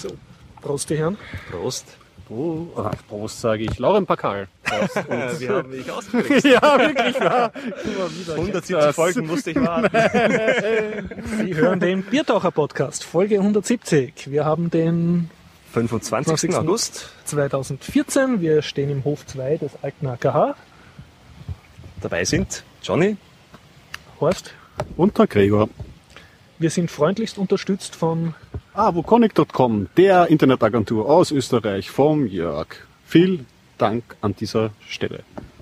So, 0.00 0.08
Prost, 0.62 0.88
die 0.88 0.96
Herren. 0.96 1.18
Prost. 1.50 1.84
Oh, 2.30 2.66
ah, 2.76 2.92
Prost 3.08 3.40
sage 3.40 3.64
ich. 3.64 3.78
Lauren 3.78 4.06
Pakal. 4.06 4.48
wir 5.38 5.48
haben 5.50 5.68
mich 5.70 5.90
ausgekriegt. 5.90 6.44
ja, 6.44 6.78
wirklich 6.78 7.20
wahr. 7.20 7.52
170 8.36 8.94
Folgen 8.94 9.26
musste 9.26 9.50
ich 9.50 9.56
warten. 9.60 9.90
Sie 11.44 11.54
hören 11.54 11.80
den 11.80 12.02
Biertaucher 12.02 12.50
Podcast, 12.50 13.04
Folge 13.04 13.36
170. 13.38 14.30
Wir 14.30 14.46
haben 14.46 14.70
den 14.70 15.28
25. 15.72 16.28
20. 16.50 16.54
August. 16.54 17.10
2014. 17.26 18.40
Wir 18.40 18.62
stehen 18.62 18.88
im 18.90 19.04
Hof 19.04 19.26
2 19.26 19.58
des 19.58 19.72
alten 19.82 20.06
AKH. 20.06 20.54
Dabei 22.00 22.24
sind 22.24 22.62
Johnny. 22.82 23.16
Horst, 24.18 24.54
Und 24.96 25.18
der 25.18 25.26
Gregor. 25.26 25.68
wir 26.58 26.70
sind 26.70 26.90
freundlichst 26.90 27.36
unterstützt 27.38 27.96
von 27.96 28.34
Ah, 28.72 28.94
woconic.com, 28.94 29.88
der 29.96 30.28
Internetagentur 30.28 31.08
aus 31.08 31.32
Österreich 31.32 31.90
vom 31.90 32.26
Jörg. 32.26 32.68
Vielen 33.04 33.46
Dank 33.78 34.04
an 34.20 34.34
dieser 34.36 34.70
Stelle. 34.88 35.20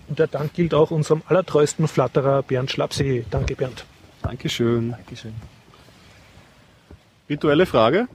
und 0.08 0.18
der 0.18 0.26
Dank 0.26 0.52
gilt 0.54 0.74
auch 0.74 0.90
unserem 0.90 1.22
allertreuesten 1.26 1.88
Flatterer 1.88 2.42
Bernd 2.42 2.70
Schlapsee. 2.70 3.24
Danke 3.30 3.54
Bernd. 3.56 3.84
Dankeschön. 4.22 4.90
Dankeschön. 4.90 5.34
Rituelle 7.30 7.66
Frage? 7.66 8.08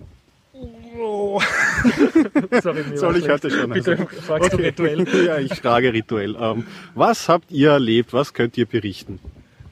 Oh. 1.00 1.42
Sorry, 2.62 2.98
Soll 2.98 3.18
ich 3.18 3.28
heute 3.30 3.50
schon? 3.50 3.70
Bitte 3.72 3.92
also? 3.92 4.06
fragst 4.22 4.54
du 4.54 4.58
rituell. 4.58 5.08
ja, 5.26 5.38
ich 5.40 5.56
frage 5.56 5.92
rituell. 5.94 6.36
Ähm, 6.40 6.68
was 6.94 7.30
habt 7.30 7.52
ihr 7.52 7.72
erlebt? 7.72 8.14
Was 8.14 8.34
könnt 8.34 8.58
ihr 8.58 8.66
berichten? 8.68 9.20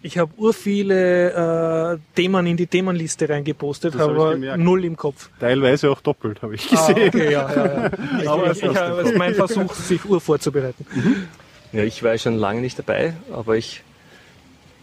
Ich 0.03 0.17
habe 0.17 0.31
ur 0.37 0.51
viele 0.53 1.93
äh, 1.93 1.97
Themen 2.15 2.47
in 2.47 2.57
die 2.57 2.65
Themenliste 2.65 3.29
reingepostet, 3.29 3.93
Das 3.93 4.01
hab 4.01 4.09
ich 4.11 4.15
aber 4.17 4.31
gemerkt. 4.33 4.63
null 4.63 4.83
im 4.85 4.97
Kopf. 4.97 5.29
Teilweise 5.39 5.91
auch 5.91 6.01
doppelt, 6.01 6.41
habe 6.41 6.55
ich 6.55 6.71
Ah, 6.71 6.87
gesehen. 6.87 7.07
okay, 7.09 7.31
ja, 7.31 7.53
ja, 7.53 7.65
ja. 7.83 7.89
Ich, 8.21 8.27
Aber 8.29 8.45
ich, 8.45 8.51
es 8.51 8.57
ich, 8.57 8.63
du 8.63 8.75
habe- 8.75 9.13
mein 9.17 9.35
Versuch, 9.35 9.73
sich 9.75 10.03
ur 10.05 10.19
vorzubereiten. 10.19 10.85
Ja, 11.71 11.83
ich 11.83 12.01
war 12.03 12.13
ja 12.13 12.17
schon 12.17 12.35
lange 12.35 12.61
nicht 12.61 12.79
dabei, 12.79 13.13
aber 13.31 13.55
ich, 13.57 13.83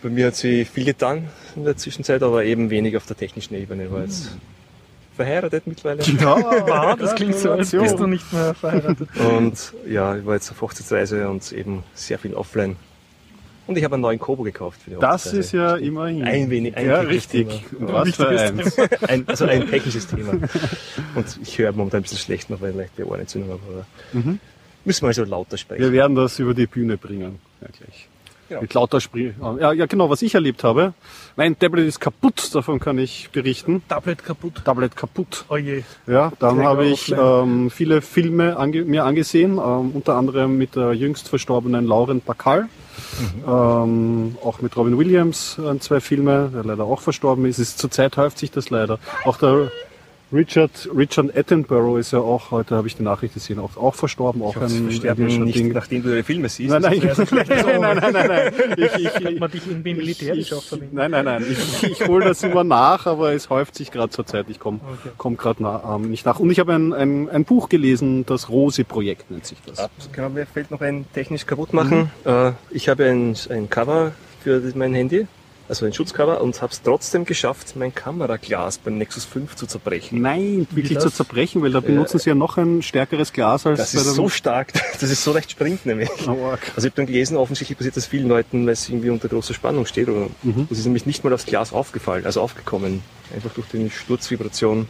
bei 0.02 0.08
mir 0.08 0.26
hat 0.28 0.36
sich 0.36 0.70
viel 0.70 0.84
getan 0.84 1.28
in 1.56 1.64
der 1.64 1.76
Zwischenzeit, 1.76 2.22
aber 2.22 2.44
eben 2.44 2.70
wenig 2.70 2.96
auf 2.96 3.04
der 3.06 3.16
technischen 3.16 3.54
Ebene. 3.56 3.86
Ich 3.86 3.90
war 3.92 4.02
jetzt 4.02 4.36
verheiratet 5.16 5.66
mittlerweile. 5.66 6.04
Ah, 6.70 6.94
das 6.96 7.16
klingt 7.16 7.34
so, 7.34 7.50
als 7.50 7.72
bist 7.72 7.98
du 7.98 8.06
nicht 8.06 8.32
mehr 8.32 8.54
verheiratet. 8.54 9.08
Und 9.36 9.72
ja, 9.88 10.14
ich 10.16 10.24
war 10.24 10.34
jetzt 10.34 10.48
auf 10.52 10.60
Hochzeitsreise 10.60 11.28
und 11.28 11.50
eben 11.50 11.82
sehr 11.94 12.20
viel 12.20 12.34
offline. 12.34 12.76
Und 13.68 13.76
ich 13.78 13.84
habe 13.84 13.94
einen 13.94 14.02
neuen 14.02 14.18
Kobo 14.18 14.42
gekauft 14.42 14.80
für 14.82 14.90
die 14.90 14.96
Das 14.96 15.26
Hochzeitsreise. 15.26 15.38
ist 15.38 15.52
ja 15.52 15.76
immerhin. 15.76 16.24
Ein 16.24 16.50
wenig, 16.50 16.76
ein 16.76 16.86
ja, 16.86 17.00
richtig. 17.00 17.46
Thema. 17.48 17.86
Und 17.86 17.92
was 17.92 18.16
für 18.16 18.28
eins. 18.28 18.78
ein, 19.08 19.28
also 19.28 19.44
ein 19.44 19.68
technisches 19.68 20.06
Thema. 20.08 20.32
Und 21.14 21.38
ich 21.42 21.58
höre 21.58 21.72
momentan 21.72 22.00
ein 22.00 22.02
bisschen 22.02 22.18
schlecht 22.18 22.48
noch, 22.50 22.60
weil 22.60 22.70
ich 22.70 22.76
leichte 22.76 23.06
Ohrenentzündung 23.06 23.50
habe. 23.50 23.62
Aber 23.70 23.86
Mhm. 24.20 24.40
müssen 24.84 25.02
wir 25.02 25.08
also 25.08 25.22
lauter 25.24 25.56
sprechen. 25.58 25.82
Wir 25.82 25.92
werden 25.92 26.16
das 26.16 26.38
über 26.38 26.54
die 26.54 26.66
Bühne 26.66 26.96
bringen. 26.96 27.38
Ja, 27.60 27.68
gleich. 27.78 28.08
Genau. 28.48 28.62
Mit 28.62 28.74
lauter 28.74 29.00
Sprich. 29.00 29.34
Ja, 29.60 29.72
ja, 29.72 29.86
genau, 29.86 30.08
was 30.08 30.22
ich 30.22 30.34
erlebt 30.34 30.64
habe. 30.64 30.94
Mein 31.36 31.58
Tablet 31.58 31.86
ist 31.86 32.00
kaputt, 32.00 32.54
davon 32.54 32.80
kann 32.80 32.98
ich 32.98 33.28
berichten. 33.30 33.82
Tablet 33.88 34.24
kaputt. 34.24 34.62
Tablet 34.64 34.96
kaputt. 34.96 35.44
Oh 35.48 35.56
je. 35.56 35.82
Ja, 36.06 36.32
dann 36.38 36.62
habe 36.62 36.86
ich 36.86 37.12
ähm, 37.12 37.70
viele 37.70 38.00
Filme 38.00 38.56
ange 38.56 38.84
mir 38.84 39.04
angesehen, 39.04 39.58
ähm, 39.58 39.90
unter 39.92 40.14
anderem 40.14 40.56
mit 40.56 40.76
der 40.76 40.94
jüngst 40.94 41.28
verstorbenen 41.28 41.86
Lauren 41.86 42.20
Bacall. 42.20 42.68
Ähm, 43.46 44.36
auch 44.42 44.60
mit 44.60 44.76
Robin 44.76 44.98
Williams 44.98 45.58
äh, 45.58 45.78
zwei 45.78 46.00
Filme, 46.00 46.50
der 46.52 46.64
leider 46.64 46.84
auch 46.84 47.00
verstorben 47.00 47.46
ist. 47.46 47.58
ist. 47.58 47.78
Zurzeit 47.78 48.16
häuft 48.16 48.38
sich 48.38 48.50
das 48.50 48.70
leider. 48.70 48.98
Auch 49.24 49.36
der 49.38 49.70
Richard, 50.30 50.88
Richard 50.94 51.34
Attenborough 51.34 51.98
ist 51.98 52.12
ja 52.12 52.18
auch, 52.18 52.50
heute 52.50 52.76
habe 52.76 52.86
ich 52.86 52.96
die 52.96 53.02
Nachricht 53.02 53.32
gesehen, 53.32 53.58
auch, 53.58 53.76
auch 53.78 53.94
verstorben. 53.94 54.42
Auch 54.42 54.54
Das 54.54 54.74
ein 54.74 54.84
versterben 54.84 55.26
nicht, 55.26 55.56
Ding. 55.56 55.72
nachdem 55.72 56.02
du 56.02 56.14
die 56.14 56.22
Filme 56.22 56.50
siehst. 56.50 56.70
Nein, 56.70 56.82
nein, 56.82 57.00
nein, 57.00 57.26
nein, 57.80 57.80
nein, 57.80 58.12
nein, 58.12 58.26
nein. 58.28 58.74
Ich, 58.76 59.20
ich, 59.24 59.40
man 59.40 59.50
dich 59.50 59.66
irgendwie 59.66 59.94
militärisch 59.94 60.38
ich, 60.38 60.54
auch 60.54 60.62
verwenden? 60.62 60.96
Nein, 60.96 61.12
nein, 61.12 61.24
nein. 61.24 61.46
Ich, 61.50 61.82
ich 61.82 62.06
hole 62.06 62.26
das 62.26 62.42
immer 62.42 62.62
nach, 62.62 63.06
aber 63.06 63.32
es 63.32 63.48
häuft 63.48 63.74
sich 63.74 63.90
gerade 63.90 64.10
zur 64.10 64.26
Zeit. 64.26 64.46
Ich 64.50 64.60
komme 64.60 64.80
Okay. 65.00 65.10
komm 65.16 65.36
gerade 65.38 65.64
ähm, 65.86 66.10
nicht 66.10 66.26
nach. 66.26 66.40
Und 66.40 66.50
ich 66.50 66.58
habe 66.60 66.74
ein, 66.74 66.92
ein, 66.92 67.30
ein 67.30 67.44
Buch 67.44 67.68
gelesen, 67.70 68.26
das 68.26 68.50
Rose-Projekt 68.50 69.30
nennt 69.30 69.46
sich 69.46 69.58
das. 69.64 69.88
Genau, 70.12 70.28
mir 70.28 70.44
fällt 70.46 70.70
noch 70.70 70.80
ein 70.82 71.06
technisch 71.14 71.46
kaputt 71.46 71.72
machen. 71.72 72.10
Äh, 72.24 72.52
ich 72.70 72.88
habe 72.90 73.06
ein, 73.06 73.34
ein 73.48 73.70
Cover 73.70 74.12
für 74.42 74.60
mein 74.74 74.92
Handy, 74.94 75.26
also 75.68 75.86
ein 75.86 75.92
Schutzcover, 75.92 76.40
und 76.40 76.60
habe 76.62 76.72
es 76.72 76.82
trotzdem 76.82 77.24
geschafft, 77.24 77.74
mein 77.76 77.94
Kameraglas 77.94 78.78
beim 78.78 78.98
Nexus 78.98 79.24
5 79.24 79.56
zu 79.56 79.66
zerbrechen. 79.66 80.20
Nein, 80.20 80.66
wirklich 80.70 80.98
zu 80.98 81.10
zerbrechen, 81.10 81.62
weil 81.62 81.72
da 81.72 81.80
benutzen 81.80 82.18
sie 82.18 82.30
ja 82.30 82.34
noch 82.34 82.56
ein 82.56 82.82
stärkeres 82.82 83.32
Glas 83.32 83.66
als 83.66 83.78
Das 83.78 83.94
ist 83.94 84.14
so 84.14 84.28
stark, 84.28 84.72
das 85.00 85.10
ist 85.10 85.22
so 85.22 85.32
leicht 85.32 85.50
springt 85.50 85.86
nämlich. 85.86 86.10
Oh. 86.26 86.50
Also 86.50 86.60
ich 86.78 86.84
habe 86.84 86.92
dann 86.96 87.06
gelesen, 87.06 87.36
offensichtlich 87.36 87.76
passiert 87.76 87.96
das 87.96 88.06
vielen 88.06 88.28
Leuten, 88.28 88.66
weil 88.66 88.72
es 88.72 88.88
irgendwie 88.88 89.10
unter 89.10 89.28
großer 89.28 89.54
Spannung 89.54 89.86
steht. 89.86 90.08
Oder 90.08 90.28
Das 90.68 90.78
ist 90.78 90.84
nämlich 90.84 91.06
nicht 91.06 91.24
mal 91.24 91.32
aufs 91.32 91.46
Glas 91.46 91.72
aufgefallen, 91.72 92.24
also 92.24 92.40
aufgekommen. 92.40 93.02
Einfach 93.34 93.52
durch 93.54 93.66
die 93.68 93.90
Sturzvibration. 93.90 94.88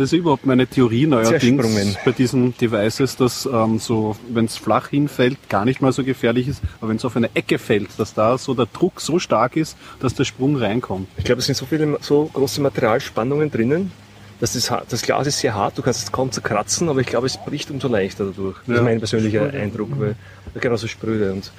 Das 0.00 0.14
ist 0.14 0.18
überhaupt 0.18 0.46
meine 0.46 0.66
Theorie 0.66 1.06
neuerdings 1.06 1.98
bei 2.06 2.12
diesen 2.12 2.56
Devices, 2.56 3.16
dass 3.16 3.44
ähm, 3.44 3.78
so, 3.78 4.16
wenn 4.30 4.46
es 4.46 4.56
flach 4.56 4.88
hinfällt, 4.88 5.36
gar 5.50 5.66
nicht 5.66 5.82
mal 5.82 5.92
so 5.92 6.02
gefährlich 6.02 6.48
ist, 6.48 6.62
aber 6.80 6.88
wenn 6.88 6.96
es 6.96 7.04
auf 7.04 7.16
eine 7.16 7.28
Ecke 7.34 7.58
fällt, 7.58 7.90
dass 7.98 8.14
da 8.14 8.38
so 8.38 8.54
der 8.54 8.64
Druck 8.64 9.02
so 9.02 9.18
stark 9.18 9.56
ist, 9.56 9.76
dass 9.98 10.14
der 10.14 10.24
Sprung 10.24 10.56
reinkommt. 10.56 11.06
Ich 11.18 11.24
glaube, 11.24 11.40
es 11.40 11.46
sind 11.46 11.54
so 11.54 11.66
viele, 11.66 11.98
so 12.00 12.30
große 12.32 12.62
Materialspannungen 12.62 13.50
drinnen, 13.50 13.92
dass 14.40 14.54
das, 14.54 14.72
das 14.88 15.02
Glas 15.02 15.26
ist 15.26 15.38
sehr 15.40 15.54
hart, 15.54 15.76
du 15.76 15.82
kannst 15.82 16.02
es 16.04 16.10
kaum 16.10 16.32
zerkratzen, 16.32 16.88
aber 16.88 17.00
ich 17.00 17.06
glaube, 17.06 17.26
es 17.26 17.36
bricht 17.36 17.70
umso 17.70 17.88
leichter 17.88 18.24
dadurch. 18.24 18.56
Das 18.60 18.68
Ja. 18.68 18.74
ist 18.76 18.82
mein 18.82 18.98
persönlicher 19.00 19.50
Eindruck, 19.52 19.90
weil 20.00 20.16
genauso 20.58 20.86
spröde. 20.86 21.30
Und 21.30 21.52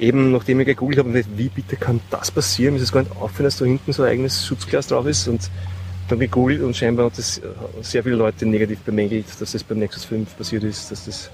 eben, 0.00 0.32
nachdem 0.32 0.58
ich 0.58 0.66
gegoogelt 0.66 0.98
habe, 0.98 1.14
wie 1.36 1.48
bitte 1.48 1.76
kann 1.76 2.00
das 2.10 2.32
passieren, 2.32 2.74
mir 2.74 2.78
ist 2.78 2.86
es 2.86 2.92
gar 2.92 3.02
nicht 3.02 3.12
aufgefallen, 3.12 3.44
dass 3.44 3.58
da 3.58 3.64
hinten 3.66 3.92
so 3.92 4.02
ein 4.02 4.10
eigenes 4.10 4.44
Schutzglas 4.44 4.88
drauf 4.88 5.06
ist 5.06 5.28
und 5.28 5.48
dann 6.08 6.18
gegoogelt 6.18 6.62
und 6.62 6.76
scheinbar 6.76 7.06
hat 7.06 7.18
das 7.18 7.38
äh, 7.38 7.42
sehr 7.82 8.02
viele 8.02 8.16
Leute 8.16 8.46
negativ 8.46 8.80
bemängelt, 8.80 9.26
dass 9.40 9.52
das 9.52 9.64
beim 9.64 9.78
Nexus 9.78 10.04
5 10.04 10.36
passiert 10.36 10.64
ist, 10.64 10.90
dass 10.90 11.06
das 11.06 11.30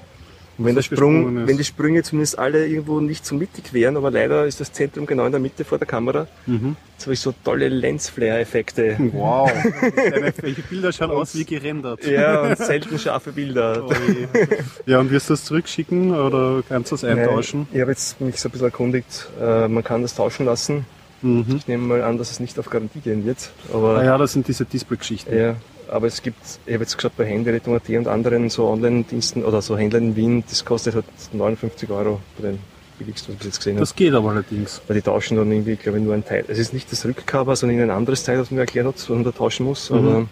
und 0.60 0.66
wenn 0.66 0.74
der 0.74 0.82
Sprung, 0.82 1.46
wenn 1.46 1.56
die 1.56 1.64
Sprünge 1.64 2.02
zumindest 2.02 2.38
alle 2.38 2.66
irgendwo 2.66 3.00
nicht 3.00 3.24
so 3.24 3.34
mittig 3.34 3.72
wären, 3.72 3.96
aber 3.96 4.10
leider 4.10 4.44
ist 4.44 4.60
das 4.60 4.70
Zentrum 4.70 5.06
genau 5.06 5.24
in 5.24 5.32
der 5.32 5.40
Mitte 5.40 5.64
vor 5.64 5.78
der 5.78 5.86
Kamera. 5.86 6.26
Jetzt 6.46 7.06
habe 7.06 7.14
ich 7.14 7.20
so 7.20 7.32
tolle 7.42 7.70
Lensflare-Effekte. 7.70 8.96
Wow. 9.14 9.50
Welche 10.42 10.60
Bilder 10.60 10.92
schauen 10.92 11.12
aus 11.12 11.34
wie 11.34 11.46
gerendert. 11.46 12.04
Ja, 12.04 12.42
und 12.42 12.58
selten 12.58 12.98
scharfe 12.98 13.32
Bilder. 13.32 13.88
Ja, 14.86 14.98
und 14.98 15.10
wirst 15.10 15.30
du 15.30 15.32
das 15.32 15.44
zurückschicken 15.44 16.10
oder 16.10 16.62
kannst 16.68 16.92
du 16.92 16.96
das 16.96 17.04
eintauschen? 17.04 17.66
Ich 17.72 17.80
habe 17.80 17.92
jetzt 17.92 18.20
mich 18.20 18.38
so 18.38 18.48
ein 18.48 18.52
bisschen 18.52 18.66
erkundigt, 18.66 19.28
äh, 19.40 19.66
man 19.66 19.82
kann 19.82 20.02
das 20.02 20.14
tauschen 20.14 20.44
lassen. 20.44 20.84
Mhm. 21.22 21.56
Ich 21.56 21.68
nehme 21.68 21.86
mal 21.86 22.02
an, 22.02 22.18
dass 22.18 22.30
es 22.30 22.40
nicht 22.40 22.58
auf 22.58 22.70
Garantie 22.70 23.00
gehen 23.00 23.24
wird. 23.26 23.50
Aber, 23.72 23.98
Ah 23.98 24.04
ja, 24.04 24.18
das 24.18 24.32
sind 24.32 24.48
diese 24.48 24.64
Display-Geschichten. 24.64 25.36
ja, 25.36 25.56
aber 25.90 26.06
es 26.06 26.22
gibt, 26.22 26.38
ich 26.66 26.72
habe 26.74 26.84
jetzt 26.84 26.96
geschaut 26.96 27.12
bei 27.16 27.24
Handyrettung.at 27.26 27.88
und 27.90 28.08
anderen 28.08 28.48
so 28.48 28.66
Online-Diensten 28.68 29.44
oder 29.44 29.60
so 29.60 29.76
Händlern 29.76 30.04
in 30.08 30.16
Wien, 30.16 30.44
das 30.48 30.64
kostet 30.64 30.94
halt 30.94 31.04
59 31.32 31.90
Euro 31.90 32.20
bei 32.38 32.48
den 32.48 32.58
billigsten, 32.98 33.28
was 33.28 33.34
ich 33.34 33.38
bis 33.38 33.46
jetzt 33.46 33.58
gesehen 33.58 33.74
habe. 33.76 33.80
Das 33.80 33.94
geht 33.94 34.14
aber 34.14 34.30
allerdings. 34.30 34.80
Weil 34.86 34.96
die 34.96 35.02
tauschen 35.02 35.36
dann 35.36 35.50
irgendwie, 35.50 35.76
glaube 35.76 35.98
ich, 35.98 36.04
nur 36.04 36.14
ein 36.14 36.24
Teil. 36.24 36.44
Es 36.48 36.58
ist 36.58 36.72
nicht 36.72 36.90
das 36.92 37.04
Rückcover, 37.04 37.56
sondern 37.56 37.80
ein 37.80 37.90
anderes 37.90 38.22
Teil, 38.24 38.36
das 38.38 38.50
man 38.50 38.60
erklärt 38.60 38.86
hat, 38.86 38.94
was 38.96 39.08
man 39.08 39.24
da 39.24 39.32
tauschen 39.32 39.66
muss. 39.66 39.90
Aber 39.90 40.26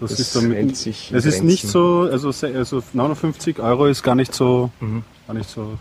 Das, 0.00 0.10
Das 0.10 0.20
ist 0.20 0.36
damit, 0.36 0.76
sich 0.76 1.10
es 1.14 1.24
ist 1.24 1.42
nicht 1.42 1.66
so, 1.66 2.08
also, 2.12 2.28
also 2.28 2.82
59 2.92 3.58
Euro 3.60 3.86
ist 3.86 4.02
gar 4.02 4.14
nicht 4.14 4.34
so, 4.34 4.70
Mhm. 4.80 5.02
gar 5.26 5.34
nicht 5.34 5.48
so. 5.48 5.78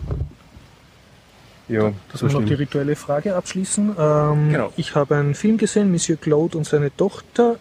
Ja, 1.67 1.91
Dass 2.11 2.21
So 2.21 2.27
wir 2.27 2.33
noch 2.39 2.45
die 2.45 2.53
rituelle 2.53 2.95
Frage 2.95 3.35
abschließen. 3.35 3.95
Ähm, 3.97 4.51
Genau. 4.51 4.73
Ich 4.77 4.95
habe 4.95 5.15
einen 5.15 5.35
Film 5.35 5.57
gesehen, 5.57 5.91
Monsieur 5.91 6.17
Claude 6.17 6.57
und 6.57 6.65
seine 6.65 6.95
Tochter. 6.95 7.57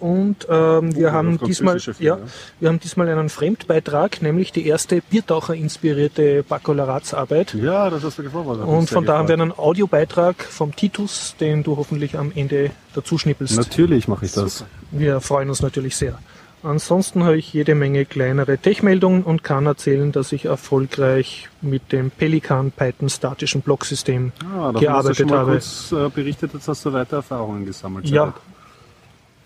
Und 0.00 0.46
ähm, 0.48 0.94
wir 0.94 1.08
Oh, 1.08 1.12
haben 1.12 1.38
das 1.38 1.48
diesmal, 1.48 1.80
Film, 1.80 1.96
ja, 1.98 2.16
ja. 2.18 2.22
wir 2.60 2.68
haben 2.68 2.78
diesmal 2.78 3.08
einen 3.08 3.28
Fremdbeitrag, 3.28 4.22
nämlich 4.22 4.52
die 4.52 4.64
erste 4.68 5.00
Biertaucher-inspirierte 5.00 6.44
Baccalaureatsarbeit. 6.44 7.54
Ja, 7.54 7.90
das 7.90 8.04
hast 8.04 8.18
du 8.18 8.22
gefordert. 8.22 8.64
Und 8.64 8.88
von 8.88 9.04
da 9.04 9.18
haben 9.18 9.26
wir 9.26 9.34
einen 9.34 9.50
Audiobeitrag 9.50 10.36
vom 10.44 10.74
Titus, 10.76 11.34
den 11.40 11.64
du 11.64 11.76
hoffentlich 11.76 12.16
am 12.16 12.30
Ende 12.34 12.70
dazu 12.94 13.18
schnippelst. 13.18 13.56
Natürlich 13.56 14.06
mache 14.06 14.26
ich 14.26 14.32
das. 14.32 14.64
Wir 14.92 15.20
freuen 15.20 15.48
uns 15.48 15.62
natürlich 15.62 15.96
sehr. 15.96 16.18
Ansonsten 16.62 17.22
habe 17.24 17.36
ich 17.38 17.52
jede 17.52 17.74
Menge 17.76 18.04
kleinere 18.04 18.58
Tech-Meldungen 18.58 19.22
und 19.22 19.44
kann 19.44 19.66
erzählen, 19.66 20.10
dass 20.10 20.32
ich 20.32 20.46
erfolgreich 20.46 21.48
mit 21.60 21.92
dem 21.92 22.10
Pelican 22.10 22.72
Python 22.72 23.08
statischen 23.08 23.60
Blocksystem 23.62 24.32
Ah, 24.42 24.72
gearbeitet 24.72 24.88
hast 24.90 25.08
du 25.08 25.14
schon 25.14 25.28
mal 25.28 25.38
habe. 25.38 25.50
kurz 25.52 25.92
äh, 25.92 26.08
berichtet, 26.08 26.54
jetzt 26.54 26.66
hast 26.66 26.84
du 26.84 26.92
weiter 26.92 27.18
Erfahrungen 27.18 27.64
gesammelt. 27.64 28.08
Ja. 28.08 28.34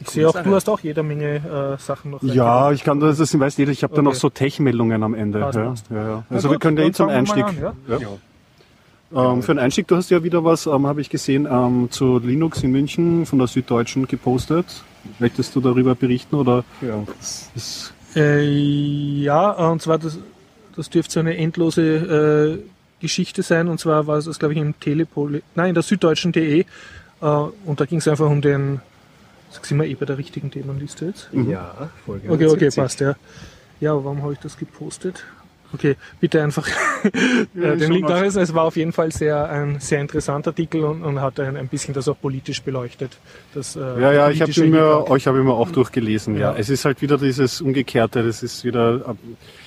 Ich 0.00 0.08
sehe 0.10 0.26
auch, 0.28 0.32
Sache. 0.32 0.44
du 0.44 0.54
hast 0.54 0.68
auch 0.68 0.80
jede 0.80 1.02
Menge 1.02 1.76
äh, 1.78 1.80
Sachen 1.80 2.10
noch. 2.12 2.22
Ja, 2.22 2.72
ich 2.72 2.82
kann 2.82 2.98
das, 2.98 3.18
das 3.18 3.38
weiß 3.38 3.56
jeder, 3.58 3.70
ich 3.72 3.82
habe 3.84 3.94
dann 3.94 4.06
Okay. 4.06 4.14
noch 4.14 4.20
so 4.20 4.30
Tech-Meldungen 4.30 5.02
am 5.02 5.14
Ende. 5.14 5.40
Passt, 5.40 5.58
ja, 5.58 5.64
passt. 5.68 5.86
ja, 5.90 6.24
Also 6.30 6.48
gut, 6.48 6.54
wir 6.56 6.58
können 6.60 6.76
ja 6.78 6.84
eh 6.84 6.92
zum 6.92 7.08
Einstieg. 7.08 7.44
an, 7.44 7.56
ja? 7.60 7.98
Ähm, 9.14 9.42
für 9.42 9.54
den 9.54 9.58
Einstieg, 9.58 9.86
du 9.88 9.96
hast 9.96 10.10
ja 10.10 10.22
wieder 10.22 10.44
was, 10.44 10.66
ähm, 10.66 10.86
habe 10.86 11.00
ich 11.00 11.10
gesehen, 11.10 11.46
ähm, 11.50 11.88
zu 11.90 12.18
Linux 12.18 12.62
in 12.62 12.72
München 12.72 13.26
von 13.26 13.38
der 13.38 13.48
Süddeutschen 13.48 14.06
gepostet. 14.06 14.66
Möchtest 15.18 15.54
du 15.54 15.60
darüber 15.60 15.94
berichten 15.94 16.36
oder 16.36 16.64
ja, 16.80 17.04
Äh, 18.14 18.42
ja, 19.22 19.50
und 19.70 19.82
zwar 19.82 19.98
das, 19.98 20.18
das 20.76 20.90
dürfte 20.90 21.14
so 21.14 21.20
eine 21.20 21.36
endlose 21.36 21.82
äh, 21.82 22.58
Geschichte 23.00 23.42
sein. 23.42 23.68
Und 23.68 23.80
zwar 23.80 24.06
war 24.06 24.18
es, 24.18 24.26
das, 24.26 24.38
glaube 24.38 24.54
ich, 24.54 24.60
im 24.60 24.78
Telepol, 24.78 25.42
nein, 25.54 25.70
in 25.70 25.74
der 25.74 25.82
Süddeutschen.de. 25.82 26.60
Äh, 26.60 26.64
und 27.24 27.80
da 27.80 27.84
ging 27.84 27.98
es 27.98 28.08
einfach 28.08 28.28
um 28.28 28.40
den, 28.40 28.80
sind 29.50 29.78
wir 29.78 29.86
eh 29.86 29.94
bei 29.94 30.06
der 30.06 30.18
richtigen 30.18 30.50
Themenliste 30.50 31.06
jetzt? 31.06 31.28
Ja, 31.32 31.90
Folge 32.06 32.30
Okay, 32.30 32.46
okay, 32.46 32.70
70. 32.70 32.76
passt, 32.76 33.00
ja. 33.00 33.14
Ja, 33.80 33.92
warum 33.92 34.22
habe 34.22 34.32
ich 34.32 34.38
das 34.38 34.56
gepostet? 34.56 35.24
Okay, 35.74 35.96
bitte 36.20 36.42
einfach 36.42 36.68
äh, 37.04 37.76
den 37.76 37.92
Link 37.92 38.04
was. 38.04 38.10
nachlesen. 38.12 38.42
Es 38.42 38.54
war 38.54 38.64
auf 38.64 38.76
jeden 38.76 38.92
Fall 38.92 39.10
sehr, 39.12 39.48
ein 39.48 39.80
sehr 39.80 40.00
interessanter 40.00 40.50
Artikel 40.50 40.84
und, 40.84 41.02
und 41.02 41.20
hat 41.20 41.40
ein, 41.40 41.56
ein 41.56 41.68
bisschen 41.68 41.94
das 41.94 42.08
auch 42.08 42.20
politisch 42.20 42.62
beleuchtet. 42.62 43.16
Das, 43.54 43.76
äh, 43.76 43.80
Ja, 43.80 44.12
ja, 44.12 44.30
ich 44.30 44.42
habe 44.42 44.52
Hintergrund. 44.52 45.10
euch 45.10 45.26
habe 45.26 45.38
ich 45.38 45.44
mir 45.44 45.54
auch 45.54 45.70
durchgelesen. 45.70 46.34
Ja. 46.36 46.52
Ja. 46.52 46.56
es 46.58 46.68
ist 46.68 46.84
halt 46.84 47.00
wieder 47.02 47.16
dieses 47.18 47.60
Umgekehrte. 47.60 48.22
Das 48.22 48.42
ist 48.42 48.64
wieder, 48.64 49.16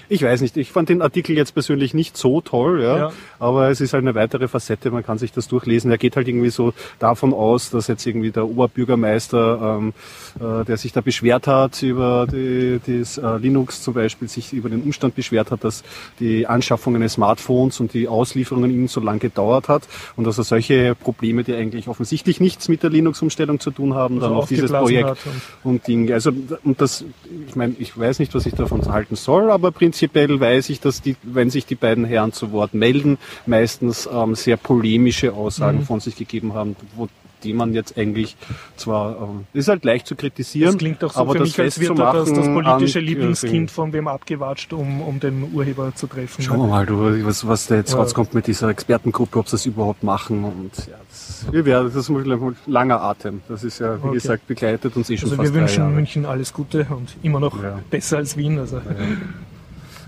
ich 0.10 0.22
weiß 0.24 0.42
nicht. 0.42 0.58
Ich 0.58 0.72
fand 0.72 0.90
den 0.90 1.02
Artikel 1.02 1.36
jetzt 1.36 1.54
persönlich 1.54 1.94
nicht 1.94 2.18
so 2.18 2.42
toll, 2.42 2.82
ja, 2.82 2.98
Ja. 2.98 3.12
aber 3.40 3.70
es 3.70 3.82
ist 3.82 3.94
halt 3.94 4.04
eine 4.04 4.16
weitere 4.16 4.48
Facette. 4.48 4.92
Man 4.92 5.04
kann 5.06 5.18
sich 5.18 5.32
das 5.32 5.48
durchlesen. 5.48 5.92
Er 5.92 5.98
geht 5.98 6.16
halt 6.16 6.28
irgendwie 6.28 6.50
so 6.50 6.74
davon 7.00 7.34
aus, 7.34 7.70
dass 7.72 7.88
jetzt 7.88 8.06
irgendwie 8.06 8.32
der 8.32 8.46
Oberbürgermeister, 8.48 9.78
ähm, 9.80 9.94
äh, 10.40 10.66
der 10.66 10.78
sich 10.78 10.94
da 10.94 11.02
beschwert 11.02 11.48
hat 11.48 11.82
über 11.82 12.28
die, 12.32 12.80
das 12.86 13.18
äh, 13.18 13.38
Linux 13.38 13.82
zum 13.84 13.94
Beispiel, 13.94 14.28
sich 14.28 14.54
über 14.54 14.70
den 14.70 14.82
Umstand 14.84 15.16
beschwert 15.16 15.52
hat, 15.52 15.64
dass 15.64 15.84
die 16.20 16.48
Anschaffung 16.48 16.96
eines 16.96 17.14
Smartphones 17.14 17.80
und 17.80 17.94
die 17.94 18.08
Auslieferungen 18.08 18.72
ihm 18.72 18.88
so 18.88 19.02
lange 19.02 19.20
gedauert 19.20 19.70
hat 19.70 19.84
und 20.16 20.26
dass 20.26 20.38
er 20.38 20.44
solche 20.44 20.96
Probleme, 20.96 21.44
die 21.44 21.54
eigentlich 21.54 21.88
offensichtlich 21.88 22.40
nichts 22.40 22.68
mit 22.70 22.84
der 22.84 22.90
Linux-Umstellung 22.90 23.60
zu 23.60 23.72
tun 23.72 23.94
haben, 23.96 24.16
dann 24.20 24.30
Also 24.32 24.36
auf 24.44 24.48
dieses 24.50 24.72
Projekt 24.72 25.18
und- 25.64 25.76
und 25.76 25.88
Ding. 25.88 26.12
Also 26.12 26.32
und 26.64 26.80
das, 26.82 27.04
ich 27.48 27.56
meine, 27.56 27.76
ich 27.80 27.98
weiß 27.98 28.20
nicht, 28.20 28.34
was 28.36 28.46
ich 28.46 28.54
davon 28.54 28.82
halten 28.92 29.16
soll, 29.16 29.50
aber 29.50 29.72
prinzipiell 29.72 29.95
weiß 30.02 30.70
ich, 30.70 30.80
dass 30.80 31.02
die, 31.02 31.16
wenn 31.24 31.50
sich 31.50 31.66
die 31.66 31.76
beiden 31.76 32.06
Herren 32.06 32.32
zu 32.34 32.52
Wort 32.52 32.74
melden, 32.74 33.18
meistens 33.46 34.08
ähm, 34.12 34.36
sehr 34.36 34.58
polemische 34.58 35.34
Aussagen 35.34 35.80
Mhm. 35.80 35.84
von 35.84 36.00
sich 36.00 36.16
gegeben 36.16 36.54
haben, 36.54 36.76
wo 36.96 37.08
die 37.44 37.54
man 37.54 37.74
jetzt 37.76 37.96
eigentlich 37.96 38.36
zwar 38.76 39.22
ähm, 39.22 39.46
ist 39.54 39.68
halt 39.68 39.86
leicht 39.86 40.08
zu 40.08 40.16
kritisieren, 40.16 40.72
Das 40.72 40.78
klingt 40.80 41.04
doch 41.04 41.14
so 41.14 41.20
aber 41.20 41.34
für 41.34 41.40
das 41.40 41.50
mich, 41.50 41.60
als 41.60 41.80
wird 41.80 42.00
da 42.00 42.12
das, 42.14 42.34
das 42.34 42.48
politische 42.48 42.98
an- 43.00 43.06
Lieblingskind 43.06 43.70
von 43.70 43.94
wem 43.94 44.08
abgewatscht, 44.08 44.74
um, 44.74 45.02
um 45.02 45.20
den 45.20 45.54
Urheber 45.54 45.94
zu 45.94 46.08
treffen. 46.08 46.42
Schauen 46.42 46.62
wir 46.62 46.68
mal, 46.68 46.88
du, 46.88 47.24
was, 47.24 47.48
was 47.48 47.68
da 47.68 47.76
jetzt 47.76 47.92
Ja. 47.92 48.00
rauskommt 48.00 48.34
mit 48.34 48.48
dieser 48.48 48.70
Expertengruppe, 48.70 49.38
ob 49.38 49.48
sie 49.48 49.52
das 49.58 49.66
überhaupt 49.68 50.02
machen. 50.02 50.44
Und 50.44 50.72
ja, 50.88 50.96
das, 51.08 51.46
wir 51.52 51.66
werden, 51.66 51.92
das 51.94 51.96
ist 51.96 52.10
ein 52.10 52.56
langer 52.66 53.02
Atem. 53.02 53.42
Das 53.48 53.64
ist 53.64 53.78
ja, 53.80 53.96
wie 54.02 54.08
Okay. 54.08 54.14
gesagt, 54.16 54.48
begleitet 54.48 54.96
uns 54.96 55.10
eh 55.12 55.18
schon 55.18 55.30
Also 55.30 55.36
fast 55.44 55.54
wir 55.54 55.62
wünschen. 55.62 55.94
München 55.94 56.26
alles 56.26 56.52
Gute 56.52 56.88
und 56.90 57.16
immer 57.22 57.40
noch 57.40 57.62
Ja. 57.62 57.78
besser 57.92 58.18
als 58.18 58.38
Wien. 58.38 58.58
Also. 58.58 58.82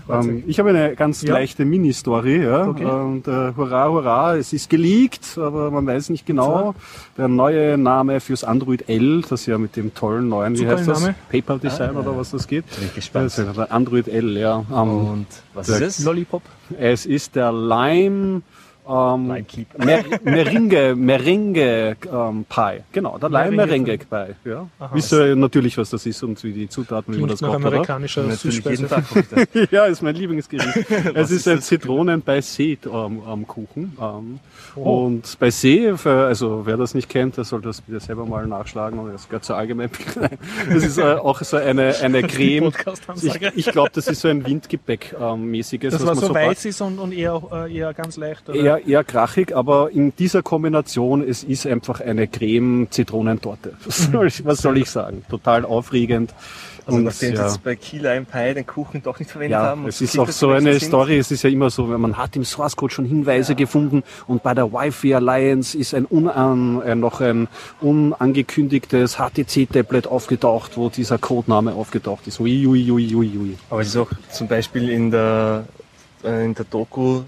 Ähm, 0.08 0.44
ich 0.46 0.58
habe 0.58 0.70
eine 0.70 0.94
ganz 0.96 1.22
Ja. 1.22 1.34
leichte 1.34 1.64
Mini-Story. 1.64 2.42
Ja? 2.44 2.66
Okay. 2.68 2.84
Und 2.84 3.28
äh, 3.28 3.52
hurra, 3.56 3.88
hurra, 3.88 4.36
es 4.36 4.52
ist 4.52 4.70
geleakt, 4.70 5.36
aber 5.38 5.70
man 5.70 5.86
weiß 5.86 6.10
nicht 6.10 6.26
genau. 6.26 6.74
Der 7.16 7.28
neue 7.28 7.76
Name 7.78 8.20
fürs 8.20 8.44
Android 8.44 8.88
L, 8.88 9.22
das 9.28 9.46
ja 9.46 9.58
mit 9.58 9.76
dem 9.76 9.94
tollen 9.94 10.28
neuen, 10.28 10.58
wie 10.58 10.66
heißt 10.66 10.88
das? 10.88 11.00
Name? 11.02 11.14
PayPal 11.30 11.58
Design 11.58 11.96
oder 11.96 12.16
was 12.16 12.30
das 12.30 12.46
geht. 12.46 12.64
Bin 12.76 12.86
ich 12.86 12.94
gespannt. 12.94 13.32
Das 13.36 13.58
Android 13.70 14.08
L, 14.08 14.36
ja. 14.36 14.64
Ähm, 14.70 14.76
Und 15.08 15.26
was 15.54 15.68
ist 15.68 15.80
es? 15.80 16.04
Lollipop. 16.04 16.42
es 16.78 17.06
ist 17.06 17.34
der 17.36 17.52
Lime 17.52 18.42
ähm. 18.88 19.26
Mer 19.78 20.04
Meringue, 20.22 20.94
Meringue 20.94 21.96
ähm, 22.12 22.44
Pie. 22.48 22.82
Genau, 22.92 23.18
der 23.18 23.28
Lime 23.28 23.56
Meringue 23.56 23.98
Pie. 23.98 24.34
Ja. 24.44 24.68
Aha. 24.78 24.90
Wisst 24.92 25.12
ihr 25.12 25.36
natürlich, 25.36 25.76
was 25.78 25.90
das 25.90 26.06
ist 26.06 26.22
und 26.22 26.42
wie 26.44 26.52
die 26.52 26.68
Zutaten, 26.68 27.14
wie 27.14 27.20
man 27.20 27.30
das 27.30 27.40
kocht, 27.40 27.56
oder? 27.56 27.66
amerikanischer 27.66 28.22
Natürlich 28.24 28.64
jeden 28.64 28.88
Süßspeise. 28.88 28.88
Tag 28.88 29.08
kocht 29.08 29.32
er. 29.32 29.68
Ja, 29.70 29.84
ist 29.86 30.02
mein 30.02 30.14
Lieblingsgericht. 30.14 30.90
es 31.14 31.30
ist 31.30 31.38
ist 31.38 31.48
ein 31.48 31.56
das? 31.56 31.66
Zitronen 31.66 32.22
bei 32.22 32.40
See 32.40 32.78
ähm, 32.86 33.22
ähm, 33.28 33.46
Kuchen. 33.46 33.96
Ähm, 34.00 34.40
Oh. 34.78 35.06
Und 35.06 35.38
bei 35.38 35.50
See, 35.50 35.90
also 36.04 36.64
wer 36.64 36.76
das 36.76 36.94
nicht 36.94 37.08
kennt, 37.08 37.36
der 37.36 37.44
soll 37.44 37.60
das 37.60 37.80
bitte 37.80 38.00
selber 38.00 38.24
mal 38.26 38.46
nachschlagen. 38.46 38.98
Und 38.98 39.12
das 39.12 39.28
gehört 39.28 39.44
zur 39.44 39.56
allgemeinen 39.56 39.90
Das 40.72 40.84
ist 40.84 40.98
äh, 40.98 41.02
auch 41.02 41.42
so 41.42 41.56
eine, 41.56 41.94
eine 42.00 42.22
Creme. 42.22 42.72
Ich, 43.22 43.40
ich 43.56 43.66
glaube, 43.72 43.90
das 43.92 44.06
ist 44.06 44.20
so 44.20 44.28
ein 44.28 44.44
Windgebäck 44.46 45.16
ähm, 45.20 45.50
mäßiges. 45.50 45.92
Das 45.92 46.02
was 46.02 46.08
war 46.08 46.14
man 46.14 46.24
so 46.24 46.34
weiß 46.34 46.64
ist 46.66 46.80
und, 46.80 46.98
und 46.98 47.12
eher, 47.12 47.40
äh, 47.52 47.74
eher 47.74 47.94
ganz 47.94 48.16
leicht. 48.16 48.48
Oder? 48.48 48.58
Eher, 48.58 48.77
eher 48.86 49.04
krachig, 49.04 49.54
aber 49.54 49.90
in 49.90 50.14
dieser 50.16 50.42
Kombination, 50.42 51.22
es 51.26 51.44
ist 51.44 51.66
einfach 51.66 52.00
eine 52.00 52.26
Creme-Zitronentorte. 52.28 53.74
Was 53.84 53.98
soll, 54.10 54.26
ich, 54.26 54.44
was 54.44 54.58
soll 54.58 54.78
ich 54.78 54.90
sagen? 54.90 55.24
Total 55.28 55.64
aufregend. 55.64 56.34
Also 56.86 56.96
Und, 56.98 57.04
nachdem 57.04 57.30
sie 57.32 57.36
ja. 57.36 57.46
jetzt 57.46 57.62
bei 57.62 57.76
Key 57.76 57.98
Lime 57.98 58.24
Pie 58.24 58.54
den 58.54 58.66
Kuchen 58.66 59.02
doch 59.02 59.18
nicht 59.18 59.30
verwendet 59.30 59.52
Ja, 59.58 59.62
haben. 59.64 59.86
es 59.86 60.00
ist 60.00 60.18
auch 60.18 60.30
so 60.30 60.48
eine 60.52 60.72
sind. 60.72 60.88
Story, 60.88 61.18
es 61.18 61.30
ist 61.30 61.42
ja 61.42 61.50
immer 61.50 61.68
so, 61.68 61.90
wenn 61.90 62.00
man 62.00 62.16
hat 62.16 62.34
im 62.34 62.44
Source 62.46 62.76
Code 62.76 62.94
schon 62.94 63.04
Hinweise 63.04 63.54
gefunden 63.54 64.02
und 64.26 64.42
bei 64.42 64.54
der 64.54 64.72
Wi-Fi 64.72 65.16
Alliance 65.16 65.76
ist 65.76 65.92
ein, 65.92 66.06
unan, 66.06 66.80
äh, 66.80 66.94
noch 66.94 67.20
ein 67.20 67.46
unangekündigtes 67.82 69.16
HTC-Tablet 69.18 70.06
aufgetaucht, 70.06 70.78
wo 70.78 70.88
dieser 70.88 71.18
Codename 71.18 71.74
aufgetaucht 71.74 72.26
ist. 72.26 72.40
Ui, 72.40 72.66
ui, 72.66 72.90
ui, 72.90 73.14
ui, 73.14 73.38
ui. 73.38 73.56
Aber 73.68 73.82
es 73.82 73.88
ist 73.88 73.96
auch 73.98 74.10
zum 74.32 74.48
Beispiel 74.48 74.88
in 74.88 75.10
der, 75.10 75.64
äh, 76.24 76.44
in 76.46 76.54
der 76.54 76.64
Doku 76.64 77.20